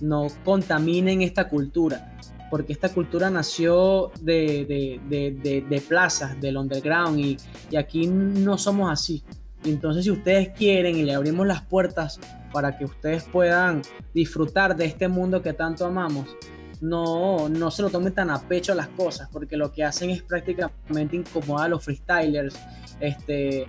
No 0.01 0.27
contaminen 0.45 1.23
esta 1.23 1.49
cultura, 1.49 2.19
porque 2.51 2.73
esta 2.73 2.89
cultura 2.89 3.31
nació 3.31 4.11
de, 4.21 4.99
de, 5.09 5.31
de, 5.41 5.61
de 5.61 5.81
plazas, 5.81 6.41
del 6.41 6.57
underground, 6.57 7.21
y, 7.21 7.37
y 7.71 7.77
aquí 7.77 8.09
no 8.09 8.59
somos 8.59 8.91
así 8.91 9.23
entonces 9.71 10.05
si 10.05 10.11
ustedes 10.11 10.51
quieren 10.51 10.97
y 10.97 11.03
le 11.03 11.15
abrimos 11.15 11.47
las 11.47 11.63
puertas 11.63 12.21
para 12.53 12.77
que 12.77 12.85
ustedes 12.85 13.25
puedan 13.25 13.83
disfrutar 14.13 14.77
de 14.77 14.85
este 14.85 15.09
mundo 15.09 15.43
que 15.43 15.53
tanto 15.53 15.87
amamos, 15.87 16.37
no, 16.81 17.49
no 17.49 17.71
se 17.71 17.83
lo 17.83 17.91
tomen 17.91 18.13
tan 18.13 18.31
a 18.31 18.41
pecho 18.47 18.75
las 18.75 18.89
cosas, 18.89 19.29
porque 19.33 19.57
lo 19.57 19.73
que 19.73 19.85
hacen 19.85 20.11
es 20.11 20.23
prácticamente 20.23 21.17
incomodar 21.17 21.67
a 21.67 21.69
los 21.69 21.85
freestylers, 21.85 22.55
este, 23.01 23.67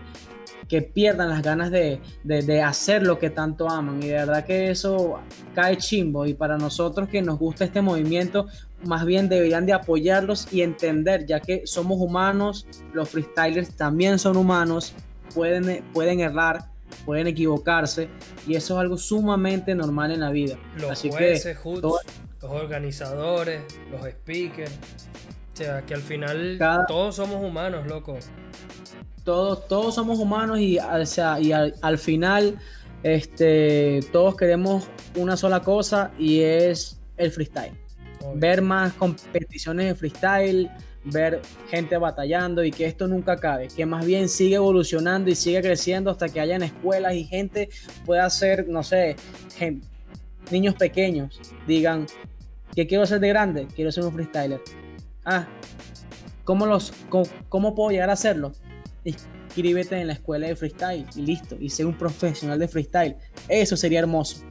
que 0.68 0.82
pierdan 0.82 1.30
las 1.30 1.42
ganas 1.42 1.72
de, 1.72 2.02
de, 2.24 2.62
hacer 2.62 3.04
lo 3.04 3.20
que 3.20 3.30
tanto 3.30 3.70
aman. 3.70 4.02
Y 4.02 4.08
de 4.08 4.14
verdad 4.14 4.46
que 4.46 4.72
eso 4.72 5.20
cae 5.54 5.78
chimbo. 5.78 6.26
Y 6.26 6.34
para 6.34 6.58
nosotros 6.58 7.08
que 7.08 7.22
nos 7.22 7.38
gusta 7.38 7.66
este 7.66 7.82
movimiento, 7.82 8.48
más 8.84 9.06
bien 9.06 9.30
deberían 9.30 9.66
de 9.66 9.74
apoyarlos 9.74 10.52
y 10.52 10.62
entender, 10.62 11.26
ya 11.26 11.40
que 11.40 11.62
somos 11.66 12.00
humanos, 12.00 12.68
los 12.94 13.10
freestylers 13.10 13.76
también 13.76 14.20
son 14.20 14.38
humanos 14.38 14.94
pueden, 15.34 15.84
pueden 15.94 16.20
errar, 16.20 16.66
pueden 17.06 17.28
equivocarse 17.28 18.10
y 18.48 18.56
eso 18.56 18.76
es 18.76 18.80
algo 18.80 18.98
sumamente 18.98 19.76
normal 19.76 20.12
en 20.12 20.20
la 20.22 20.32
vida. 20.32 20.58
Los 20.78 20.92
Así 20.92 21.10
jueces, 21.10 21.58
que, 21.58 21.82
los 21.82 22.02
organizadores, 22.42 23.62
los 23.92 24.02
speakers, 24.08 24.72
o 24.72 25.58
sea, 25.58 25.82
que 25.86 25.94
al 25.94 26.02
final 26.02 26.60
todos 26.88 27.16
somos 27.16 27.44
humanos, 27.44 27.88
loco. 27.88 28.18
Todos, 29.24 29.68
todos 29.68 29.96
somos 29.96 30.20
humanos 30.20 30.60
y, 30.60 30.78
o 30.78 31.06
sea, 31.06 31.40
y 31.40 31.52
al, 31.52 31.98
final 31.98 32.60
este, 33.02 34.02
todos 34.12 34.36
queremos 34.36 34.88
una 35.16 35.36
sola 35.38 35.62
cosa 35.62 36.12
y 36.20 36.42
es 36.42 37.00
el 37.18 37.32
freestyle. 37.32 37.74
Ver 38.36 38.62
más 38.62 38.94
competiciones 38.94 39.88
de 39.88 39.96
freestyle, 39.96 40.72
ver 41.06 41.42
gente 41.70 41.98
batallando 41.98 42.64
y 42.64 42.72
que 42.72 42.86
esto 42.86 43.08
nunca 43.08 43.34
acabe, 43.34 43.68
que 43.68 43.86
más 43.86 44.06
bien 44.06 44.28
sigue 44.28 44.56
evolucionando 44.56 45.30
y 45.30 45.36
sigue 45.36 45.62
creciendo 45.62 46.10
hasta 46.10 46.30
que 46.30 46.40
hayan 46.40 46.64
escuelas 46.64 47.14
y 47.14 47.24
gente 47.24 47.70
pueda 48.06 48.30
ser, 48.30 48.68
no 48.68 48.84
sé, 48.84 49.16
niños 50.52 50.76
pequeños 50.76 51.40
digan, 51.68 52.08
que 52.76 52.88
quiero 52.88 53.06
ser 53.06 53.20
de 53.20 53.30
grande? 53.30 53.68
Quiero 53.74 53.92
ser 53.92 54.04
un 54.04 54.14
freestyler. 54.14 54.62
Ah, 55.24 55.48
¿cómo, 56.44 56.66
los, 56.66 56.92
cómo, 57.50 57.74
puedo 57.74 57.92
llegar 57.92 58.10
a 58.10 58.14
hacerlo? 58.14 58.52
Inscríbete 59.04 60.00
en 60.00 60.08
la 60.08 60.14
escuela 60.14 60.48
de 60.48 60.56
freestyle 60.56 61.06
y 61.16 61.22
listo, 61.22 61.56
y 61.60 61.70
sé 61.70 61.86
un 61.86 61.98
profesional 61.98 62.60
de 62.60 62.68
freestyle. 62.68 63.16
Eso 63.48 63.78
sería 63.78 64.00
hermoso. 64.00 64.44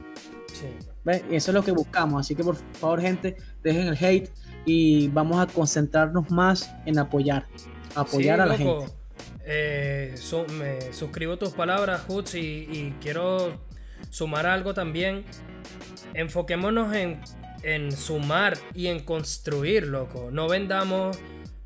¿Ves? 1.03 1.23
Y 1.29 1.35
eso 1.35 1.51
es 1.51 1.55
lo 1.55 1.63
que 1.63 1.71
buscamos. 1.71 2.21
Así 2.21 2.33
que 2.33 2.43
por 2.43 2.55
favor, 2.55 2.99
gente, 2.99 3.35
dejen 3.61 3.87
el 3.87 3.97
hate 4.03 4.31
y 4.65 5.07
vamos 5.09 5.39
a 5.39 5.47
concentrarnos 5.47 6.29
más 6.31 6.73
en 6.85 6.99
apoyar. 6.99 7.45
Apoyar 7.93 8.41
a 8.41 8.45
la 8.45 8.57
gente. 8.57 8.91
Eh, 9.45 10.15
me 10.57 10.91
suscribo 10.91 11.37
tus 11.37 11.51
palabras, 11.51 12.01
Hutz, 12.07 12.33
y, 12.35 12.39
y, 12.39 12.95
quiero 12.99 13.59
sumar 14.09 14.47
algo 14.47 14.73
también. 14.73 15.23
Enfoquémonos 16.13 16.95
en, 16.95 17.19
en 17.61 17.91
sumar 17.91 18.57
y 18.73 18.87
en 18.87 19.01
construir, 19.01 19.87
loco. 19.87 20.29
No 20.31 20.47
vendamos 20.47 21.17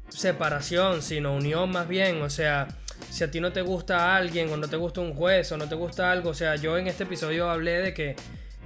separación, 0.10 1.02
sino 1.02 1.36
unión 1.36 1.72
más 1.72 1.88
bien. 1.88 2.22
O 2.22 2.30
sea, 2.30 2.68
si 3.10 3.24
a 3.24 3.32
ti 3.32 3.40
no 3.40 3.54
te 3.54 3.62
gusta 3.62 4.16
alguien 4.16 4.52
o 4.52 4.58
no 4.58 4.68
te 4.68 4.76
gusta 4.76 5.02
un 5.02 5.14
juez 5.14 5.52
o 5.52 5.58
no 5.58 5.68
te 5.68 5.76
gusta 5.76 6.12
algo, 6.12 6.32
o 6.32 6.34
sea, 6.34 6.56
yo 6.56 6.78
en 6.78 6.88
este 6.88 7.04
episodio 7.04 7.50
hablé 7.50 7.82
de 7.82 7.94
que 7.94 8.16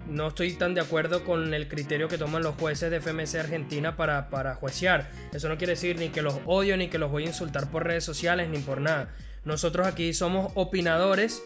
no 0.07 0.29
estoy 0.29 0.53
tan 0.53 0.73
de 0.73 0.81
acuerdo 0.81 1.23
con 1.23 1.53
el 1.53 1.67
criterio 1.67 2.07
que 2.07 2.17
toman 2.17 2.43
los 2.43 2.55
jueces 2.55 2.91
de 2.91 2.99
FMC 2.99 3.35
Argentina 3.35 3.95
para, 3.95 4.29
para 4.29 4.55
juecear. 4.55 5.09
Eso 5.33 5.49
no 5.49 5.57
quiere 5.57 5.73
decir 5.73 5.97
ni 5.97 6.09
que 6.09 6.21
los 6.21 6.39
odio, 6.45 6.77
ni 6.77 6.89
que 6.89 6.97
los 6.97 7.11
voy 7.11 7.23
a 7.23 7.27
insultar 7.27 7.69
por 7.69 7.85
redes 7.85 8.03
sociales, 8.03 8.49
ni 8.49 8.59
por 8.59 8.81
nada. 8.81 9.13
Nosotros 9.45 9.87
aquí 9.87 10.13
somos 10.13 10.51
opinadores, 10.55 11.41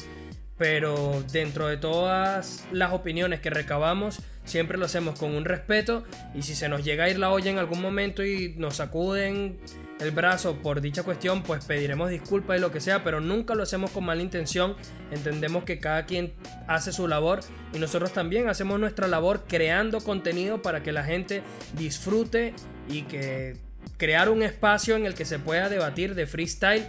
pero 0.57 1.23
dentro 1.31 1.67
de 1.67 1.77
todas 1.77 2.65
las 2.71 2.93
opiniones 2.93 3.39
que 3.39 3.49
recabamos, 3.49 4.19
siempre 4.43 4.77
lo 4.77 4.85
hacemos 4.85 5.17
con 5.19 5.35
un 5.35 5.45
respeto. 5.45 6.03
Y 6.33 6.43
si 6.43 6.55
se 6.55 6.69
nos 6.69 6.83
llega 6.83 7.05
a 7.05 7.09
ir 7.09 7.19
la 7.19 7.31
olla 7.31 7.51
en 7.51 7.59
algún 7.59 7.81
momento 7.81 8.23
y 8.23 8.55
nos 8.57 8.77
sacuden 8.77 9.59
el 9.99 10.11
brazo 10.11 10.57
por 10.57 10.81
dicha 10.81 11.03
cuestión, 11.03 11.41
pues 11.43 11.65
pediremos 11.65 12.09
disculpas 12.09 12.57
y 12.57 12.61
lo 12.61 12.71
que 12.71 12.79
sea, 12.79 13.03
pero 13.03 13.19
nunca 13.19 13.55
lo 13.55 13.63
hacemos 13.63 13.91
con 13.91 14.05
mala 14.05 14.21
intención. 14.21 14.75
Entendemos 15.11 15.63
que 15.63 15.79
cada 15.79 16.05
quien 16.05 16.33
hace 16.67 16.91
su 16.91 17.07
labor 17.07 17.39
y 17.73 17.79
nosotros 17.79 18.13
también 18.13 18.47
hacemos 18.47 18.79
nuestra 18.79 19.07
labor 19.07 19.45
creando 19.47 20.01
contenido 20.01 20.61
para 20.61 20.83
que 20.83 20.91
la 20.91 21.03
gente 21.03 21.41
disfrute 21.77 22.53
y 22.89 23.03
que 23.03 23.57
crear 23.97 24.29
un 24.29 24.43
espacio 24.43 24.95
en 24.95 25.05
el 25.05 25.15
que 25.15 25.25
se 25.25 25.39
pueda 25.39 25.69
debatir 25.69 26.13
de 26.13 26.27
freestyle 26.27 26.85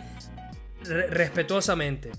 respetuosamente. 0.85 2.11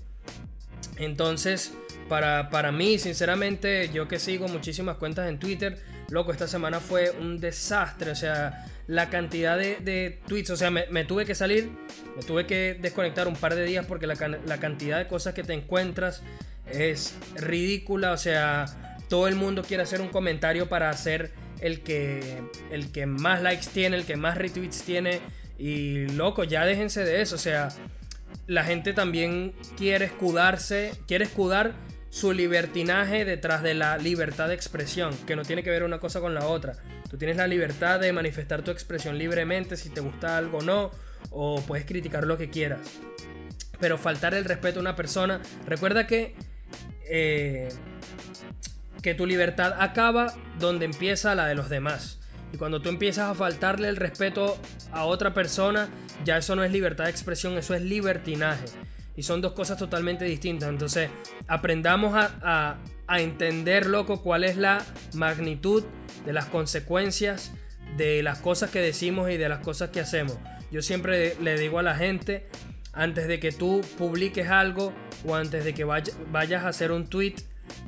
Entonces, 0.96 1.72
para, 2.08 2.50
para 2.50 2.72
mí, 2.72 2.98
sinceramente, 2.98 3.90
yo 3.92 4.08
que 4.08 4.18
sigo 4.18 4.48
muchísimas 4.48 4.96
cuentas 4.96 5.28
en 5.28 5.38
Twitter, 5.38 5.78
loco, 6.10 6.32
esta 6.32 6.48
semana 6.48 6.80
fue 6.80 7.10
un 7.10 7.38
desastre. 7.38 8.10
O 8.10 8.16
sea, 8.16 8.66
la 8.90 9.08
cantidad 9.08 9.56
de, 9.56 10.18
tweets. 10.26 10.50
O 10.50 10.56
sea, 10.56 10.70
me, 10.70 11.04
tuve 11.04 11.24
que 11.24 11.36
salir, 11.36 11.70
me 12.16 12.22
tuve 12.24 12.46
que 12.46 12.76
desconectar 12.80 13.28
un 13.28 13.36
par 13.36 13.54
de 13.54 13.64
días 13.64 13.86
porque 13.86 14.08
la, 14.08 14.16
cantidad 14.58 14.98
de 14.98 15.06
cosas 15.06 15.32
que 15.32 15.44
te 15.44 15.52
encuentras 15.52 16.24
es 16.66 17.14
ridícula. 17.36 18.10
O 18.10 18.16
sea, 18.16 18.98
todo 19.08 19.28
el 19.28 19.36
mundo 19.36 19.62
quiere 19.62 19.84
hacer 19.84 20.00
un 20.00 20.08
comentario 20.08 20.68
para 20.68 20.90
hacer 20.90 21.30
el 21.60 21.82
que, 21.82 22.42
el 22.72 22.90
que 22.90 23.06
más 23.06 23.42
likes 23.42 23.66
tiene, 23.72 23.96
el 23.96 24.04
que 24.04 24.16
más 24.16 24.36
retweets 24.36 24.82
tiene. 24.82 25.20
Y 25.56 26.08
loco, 26.08 26.42
ya 26.42 26.64
déjense 26.64 27.04
de 27.04 27.22
eso. 27.22 27.36
O 27.36 27.38
sea, 27.38 27.68
la 28.48 28.64
gente 28.64 28.92
también 28.92 29.54
quiere 29.76 30.06
escudarse, 30.06 30.94
quiere 31.06 31.26
escudar 31.26 31.74
su 32.08 32.32
libertinaje 32.32 33.24
detrás 33.24 33.62
de 33.62 33.74
la 33.74 33.98
libertad 33.98 34.48
de 34.48 34.54
expresión, 34.54 35.16
que 35.28 35.36
no 35.36 35.44
tiene 35.44 35.62
que 35.62 35.70
ver 35.70 35.84
una 35.84 36.00
cosa 36.00 36.20
con 36.20 36.34
la 36.34 36.48
otra. 36.48 36.72
Tú 37.10 37.18
tienes 37.18 37.36
la 37.36 37.48
libertad 37.48 37.98
de 37.98 38.12
manifestar 38.12 38.62
tu 38.62 38.70
expresión 38.70 39.18
libremente 39.18 39.76
si 39.76 39.90
te 39.90 40.00
gusta 40.00 40.38
algo 40.38 40.58
o 40.58 40.62
no, 40.62 40.92
o 41.30 41.60
puedes 41.60 41.84
criticar 41.84 42.24
lo 42.24 42.38
que 42.38 42.50
quieras. 42.50 42.80
Pero 43.80 43.98
faltar 43.98 44.32
el 44.34 44.44
respeto 44.44 44.78
a 44.78 44.82
una 44.82 44.94
persona, 44.94 45.40
recuerda 45.66 46.06
que, 46.06 46.36
eh, 47.08 47.68
que 49.02 49.14
tu 49.14 49.26
libertad 49.26 49.74
acaba 49.80 50.32
donde 50.60 50.84
empieza 50.84 51.34
la 51.34 51.46
de 51.46 51.56
los 51.56 51.68
demás. 51.68 52.20
Y 52.52 52.58
cuando 52.58 52.80
tú 52.80 52.88
empiezas 52.88 53.28
a 53.28 53.34
faltarle 53.34 53.88
el 53.88 53.96
respeto 53.96 54.56
a 54.92 55.04
otra 55.04 55.34
persona, 55.34 55.88
ya 56.24 56.36
eso 56.36 56.54
no 56.54 56.62
es 56.62 56.70
libertad 56.70 57.04
de 57.04 57.10
expresión, 57.10 57.58
eso 57.58 57.74
es 57.74 57.82
libertinaje. 57.82 58.66
Y 59.20 59.22
son 59.22 59.42
dos 59.42 59.52
cosas 59.52 59.76
totalmente 59.76 60.24
distintas. 60.24 60.70
Entonces, 60.70 61.10
aprendamos 61.46 62.14
a, 62.14 62.78
a 63.06 63.20
entender, 63.20 63.84
loco, 63.84 64.22
cuál 64.22 64.44
es 64.44 64.56
la 64.56 64.82
magnitud 65.12 65.84
de 66.24 66.32
las 66.32 66.46
consecuencias 66.46 67.52
de 67.98 68.22
las 68.22 68.38
cosas 68.38 68.70
que 68.70 68.80
decimos 68.80 69.30
y 69.30 69.36
de 69.36 69.50
las 69.50 69.58
cosas 69.58 69.90
que 69.90 70.00
hacemos. 70.00 70.38
Yo 70.72 70.80
siempre 70.80 71.36
le 71.38 71.58
digo 71.58 71.78
a 71.78 71.82
la 71.82 71.96
gente, 71.96 72.48
antes 72.94 73.28
de 73.28 73.38
que 73.40 73.52
tú 73.52 73.82
publiques 73.98 74.48
algo 74.48 74.94
o 75.26 75.34
antes 75.34 75.66
de 75.66 75.74
que 75.74 75.84
vayas 75.84 76.64
a 76.64 76.68
hacer 76.68 76.90
un 76.90 77.06
tweet, 77.06 77.34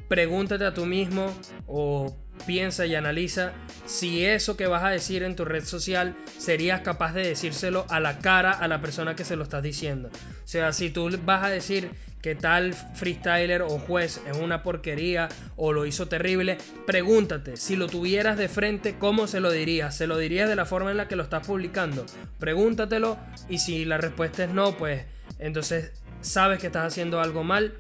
pregúntate 0.08 0.66
a 0.66 0.74
tú 0.74 0.84
mismo 0.84 1.34
o 1.66 2.14
piensa 2.46 2.86
y 2.86 2.94
analiza 2.94 3.52
si 3.86 4.24
eso 4.24 4.56
que 4.56 4.66
vas 4.66 4.84
a 4.84 4.90
decir 4.90 5.22
en 5.22 5.36
tu 5.36 5.44
red 5.44 5.64
social 5.64 6.14
serías 6.38 6.80
capaz 6.80 7.12
de 7.12 7.26
decírselo 7.26 7.86
a 7.88 8.00
la 8.00 8.18
cara 8.18 8.52
a 8.52 8.68
la 8.68 8.80
persona 8.80 9.16
que 9.16 9.24
se 9.24 9.36
lo 9.36 9.44
estás 9.44 9.62
diciendo. 9.62 10.08
O 10.08 10.48
sea, 10.48 10.72
si 10.72 10.90
tú 10.90 11.10
vas 11.24 11.44
a 11.44 11.48
decir 11.48 11.90
que 12.22 12.36
tal 12.36 12.72
freestyler 12.72 13.62
o 13.62 13.78
juez 13.80 14.20
es 14.30 14.36
una 14.36 14.62
porquería 14.62 15.28
o 15.56 15.72
lo 15.72 15.86
hizo 15.86 16.06
terrible, 16.06 16.56
pregúntate, 16.86 17.56
si 17.56 17.74
lo 17.74 17.88
tuvieras 17.88 18.38
de 18.38 18.48
frente, 18.48 18.94
¿cómo 18.98 19.26
se 19.26 19.40
lo 19.40 19.50
dirías? 19.50 19.96
¿Se 19.96 20.06
lo 20.06 20.16
dirías 20.16 20.48
de 20.48 20.56
la 20.56 20.64
forma 20.64 20.92
en 20.92 20.96
la 20.96 21.08
que 21.08 21.16
lo 21.16 21.24
estás 21.24 21.46
publicando? 21.46 22.06
Pregúntatelo 22.38 23.18
y 23.48 23.58
si 23.58 23.84
la 23.84 23.98
respuesta 23.98 24.44
es 24.44 24.50
no, 24.50 24.76
pues 24.76 25.04
entonces 25.40 25.92
sabes 26.22 26.58
que 26.58 26.68
estás 26.68 26.86
haciendo 26.86 27.20
algo 27.20 27.44
mal. 27.44 27.74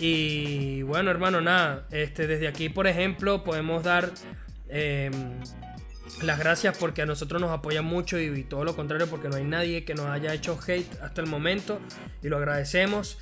Y 0.00 0.82
bueno, 0.82 1.10
hermano, 1.10 1.40
nada, 1.40 1.86
este, 1.90 2.26
desde 2.26 2.48
aquí, 2.48 2.68
por 2.68 2.86
ejemplo, 2.86 3.44
podemos 3.44 3.82
dar... 3.82 4.10
Em, 4.68 5.12
las 6.22 6.38
gracias 6.38 6.76
porque 6.76 7.02
a 7.02 7.06
nosotros 7.06 7.40
nos 7.40 7.50
apoyan 7.50 7.84
mucho 7.84 8.18
y, 8.18 8.42
todo 8.42 8.64
lo 8.64 8.74
contrario 8.74 9.06
porque 9.08 9.28
no 9.28 9.36
hay 9.36 9.44
nadie 9.44 9.84
que 9.84 9.94
nos 9.94 10.06
haya 10.06 10.34
hecho 10.34 10.58
hate 10.66 11.00
hasta 11.00 11.20
el 11.20 11.26
momento 11.26 11.80
y 12.22 12.28
lo 12.28 12.38
agradecemos. 12.38 13.18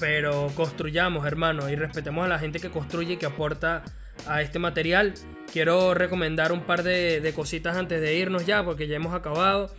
Pero 0.00 0.50
construyamos, 0.56 1.24
hermano, 1.26 1.70
y 1.70 1.76
respetemos 1.76 2.24
a 2.24 2.28
la 2.28 2.38
gente 2.40 2.58
que 2.58 2.70
construye 2.70 3.14
y 3.14 3.16
que 3.16 3.26
aporta 3.26 3.84
a 4.26 4.42
este 4.42 4.58
material. 4.58 5.14
Quiero 5.52 5.94
recomendar 5.94 6.50
un 6.50 6.62
par 6.62 6.82
de, 6.82 7.32
cositas 7.36 7.76
antes 7.76 8.00
de 8.00 8.16
irnos 8.16 8.44
ya, 8.44 8.64
porque 8.64 8.88
ya 8.88 8.96
hemos 8.96 9.14
acabado. 9.14 9.72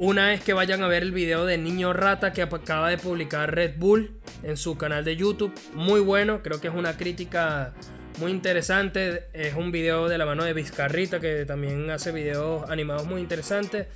Una 0.00 0.32
es 0.32 0.40
que 0.40 0.54
vayan 0.54 0.82
a 0.82 0.88
ver 0.88 1.02
el 1.02 1.12
video 1.12 1.44
de 1.44 1.58
Niño 1.58 1.92
Rata 1.92 2.32
que 2.32 2.40
acaba 2.40 2.88
de 2.88 2.96
publicar 2.96 3.54
Red 3.54 3.74
Bull 3.76 4.18
en 4.42 4.56
su 4.56 4.78
canal 4.78 5.04
de 5.04 5.14
YouTube. 5.14 5.52
Muy 5.74 6.00
bueno, 6.00 6.42
creo 6.42 6.58
que 6.58 6.68
es 6.68 6.74
una 6.74 6.96
crítica 6.96 7.74
muy 8.18 8.30
interesante. 8.30 9.28
Es 9.34 9.56
un 9.56 9.70
video 9.70 10.08
de 10.08 10.16
la 10.16 10.24
mano 10.24 10.42
de 10.42 10.54
Vizcarrita 10.54 11.20
que 11.20 11.44
también 11.44 11.90
hace 11.90 12.12
videos 12.12 12.70
animados 12.70 13.06
muy 13.06 13.20
interesantes. 13.20 13.88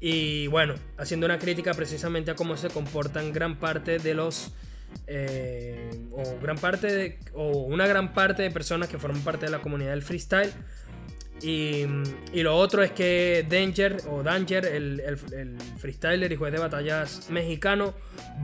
Y 0.00 0.46
bueno, 0.46 0.74
haciendo 0.96 1.26
una 1.26 1.38
crítica 1.38 1.74
precisamente 1.74 2.30
a 2.30 2.34
cómo 2.34 2.56
se 2.56 2.70
comportan 2.70 3.30
gran 3.34 3.56
parte 3.56 3.98
de 3.98 4.14
los 4.14 4.54
eh, 5.06 5.90
o 6.12 6.38
gran 6.40 6.56
parte 6.56 6.86
de, 6.86 7.18
o 7.34 7.58
una 7.64 7.86
gran 7.86 8.14
parte 8.14 8.40
de 8.40 8.50
personas 8.50 8.88
que 8.88 8.96
forman 8.96 9.20
parte 9.20 9.44
de 9.44 9.52
la 9.52 9.58
comunidad 9.58 9.90
del 9.90 10.02
freestyle. 10.02 10.50
Y, 11.42 11.86
lo 12.34 12.56
otro 12.56 12.82
es 12.82 12.92
que 12.92 13.44
Danger 13.48 14.02
o 14.10 14.22
Danger, 14.22 14.64
el, 14.64 15.00
el, 15.00 15.58
freestyler 15.78 16.30
y 16.30 16.36
juez 16.36 16.52
de 16.52 16.58
batallas 16.58 17.28
mexicano, 17.30 17.94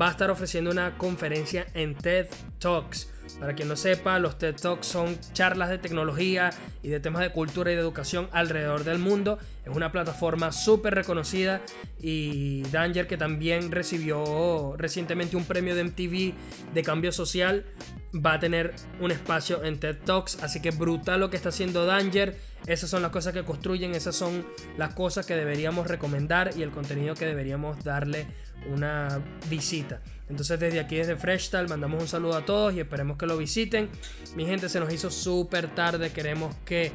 va 0.01 0.09
a 0.09 0.11
estar 0.11 0.31
ofreciendo 0.31 0.70
una 0.70 0.99
conferencia 0.99 1.66
en 1.75 1.95
TED 1.95 2.27
Talks 2.59 3.09
para 3.39 3.55
quien 3.55 3.69
no 3.69 3.77
sepa, 3.77 4.19
los 4.19 4.39
TED 4.39 4.57
Talks 4.57 4.87
son 4.87 5.19
charlas 5.33 5.69
de 5.69 5.79
tecnología 5.79 6.51
y 6.83 6.89
de 6.89 6.99
temas 6.99 7.23
de 7.23 7.31
cultura 7.31 7.70
y 7.70 7.75
de 7.75 7.81
educación 7.81 8.29
alrededor 8.33 8.85
del 8.85 8.99
mundo. 8.99 9.39
Es 9.65 9.75
una 9.75 9.93
plataforma 9.93 10.51
súper 10.51 10.95
reconocida 10.95 11.61
y 12.01 12.62
Danger 12.70 13.07
que 13.07 13.16
también 13.16 13.70
recibió 13.70 14.75
recientemente 14.77 15.37
un 15.37 15.45
premio 15.45 15.75
de 15.75 15.85
MTV 15.85 16.35
de 16.75 16.83
cambio 16.83 17.12
social 17.12 17.65
va 18.14 18.35
a 18.35 18.40
tener 18.40 18.74
un 19.01 19.10
espacio 19.10 19.62
en 19.64 19.78
TED 19.78 19.97
Talks. 20.05 20.43
Así 20.43 20.60
que 20.60 20.70
brutal 20.70 21.20
lo 21.20 21.30
que 21.30 21.36
está 21.36 21.51
haciendo 21.51 21.86
Danger. 21.86 22.36
Esas 22.66 22.90
son 22.90 23.02
las 23.02 23.10
cosas 23.10 23.32
que 23.32 23.44
construyen, 23.44 23.94
esas 23.94 24.16
son 24.16 24.44
las 24.76 24.94
cosas 24.94 25.26
que 25.26 25.36
deberíamos 25.36 25.86
recomendar 25.86 26.51
y 26.56 26.62
el 26.62 26.70
contenido 26.70 27.14
que 27.14 27.26
deberíamos 27.26 27.82
darle 27.85 28.26
una 28.66 29.20
visita. 29.48 30.01
Entonces 30.28 30.60
desde 30.60 30.80
aquí, 30.80 30.97
desde 30.97 31.16
Freshtal, 31.16 31.68
mandamos 31.68 32.02
un 32.02 32.09
saludo 32.09 32.36
a 32.36 32.44
todos 32.44 32.74
y 32.74 32.80
esperemos 32.80 33.16
que 33.16 33.26
lo 33.26 33.36
visiten. 33.39 33.89
Mi 34.36 34.44
gente, 34.44 34.68
se 34.68 34.80
nos 34.80 34.93
hizo 34.93 35.10
súper 35.10 35.68
tarde, 35.68 36.10
queremos 36.10 36.55
que 36.64 36.93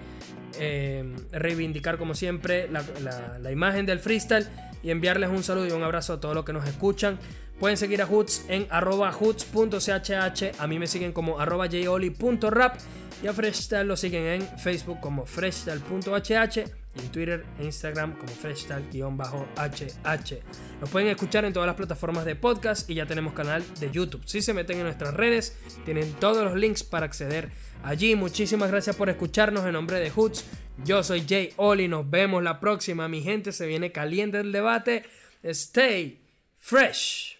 eh, 0.60 1.03
reivindicar 1.31 1.98
como 1.98 2.14
siempre 2.14 2.69
la, 2.69 3.52
imagen 3.52 3.85
del 3.85 3.99
freestyle 3.99 4.48
y 4.84 4.92
enviarles 4.92 5.30
un 5.30 5.44
saludo 5.44 5.68
y 5.68 5.72
un 5.72 5.84
abrazo 5.84 6.14
a 6.14 6.20
todos 6.20 6.36
los 6.36 6.46
que 6.46 6.54
nos 6.54 6.68
escuchan. 6.68 7.18
Pueden 7.60 7.78
seguir 7.78 8.02
a 8.02 8.06
Hoots 8.06 8.46
en 8.50 8.68
arroba 8.70 9.12
hoots.chh, 9.12 10.60
a 10.60 10.68
mí 10.68 10.80
me 10.80 10.88
siguen 10.88 11.14
como 11.14 11.40
arroba 11.40 11.68
joli.rap 11.68 12.76
y 13.24 13.28
a 13.28 13.34
Freshtal 13.34 13.88
lo 13.88 13.96
siguen 13.96 14.26
en 14.26 14.60
Facebook 14.60 15.00
como 15.00 15.26
freshtal.hh 15.26 16.84
y 16.96 17.00
en 17.00 17.12
Twitter 17.12 17.46
e 17.60 17.64
Instagram 17.64 18.14
como 18.14 18.32
freshtal-hh. 18.32 20.40
Nos 20.82 20.90
pueden 20.90 21.08
escuchar 21.08 21.46
en 21.46 21.54
todas 21.54 21.68
las 21.68 21.76
plataformas 21.76 22.26
de 22.26 22.36
podcast 22.36 22.90
y 22.90 22.96
ya 22.96 23.06
tenemos 23.06 23.34
canal 23.34 23.64
de 23.80 23.90
YouTube. 23.90 24.22
Si 24.26 24.42
se 24.42 24.54
meten 24.54 24.78
en 24.78 24.84
nuestras 24.84 25.14
redes, 25.14 25.56
tienen 25.86 26.12
todos 26.14 26.44
los 26.44 26.56
links 26.56 26.84
para 26.84 27.06
acceder 27.06 27.50
allí. 27.84 28.16
Muchísimas 28.16 28.70
gracias 28.70 28.96
por 28.96 29.10
escucharnos 29.10 29.66
en 29.66 29.74
nombre 29.74 30.00
de 30.00 30.10
Hoots. 30.10 30.46
Yo 30.86 31.04
soy 31.04 31.26
Jay 31.28 31.54
Oli, 31.58 31.88
nos 31.88 32.10
vemos 32.10 32.44
la 32.44 32.60
próxima. 32.60 33.08
Mi 33.08 33.22
gente 33.22 33.52
se 33.52 33.68
viene 33.68 33.91
caliente 33.91 34.40
el 34.40 34.52
debate. 34.52 35.04
Stay 35.44 36.20
fresh. 36.58 37.33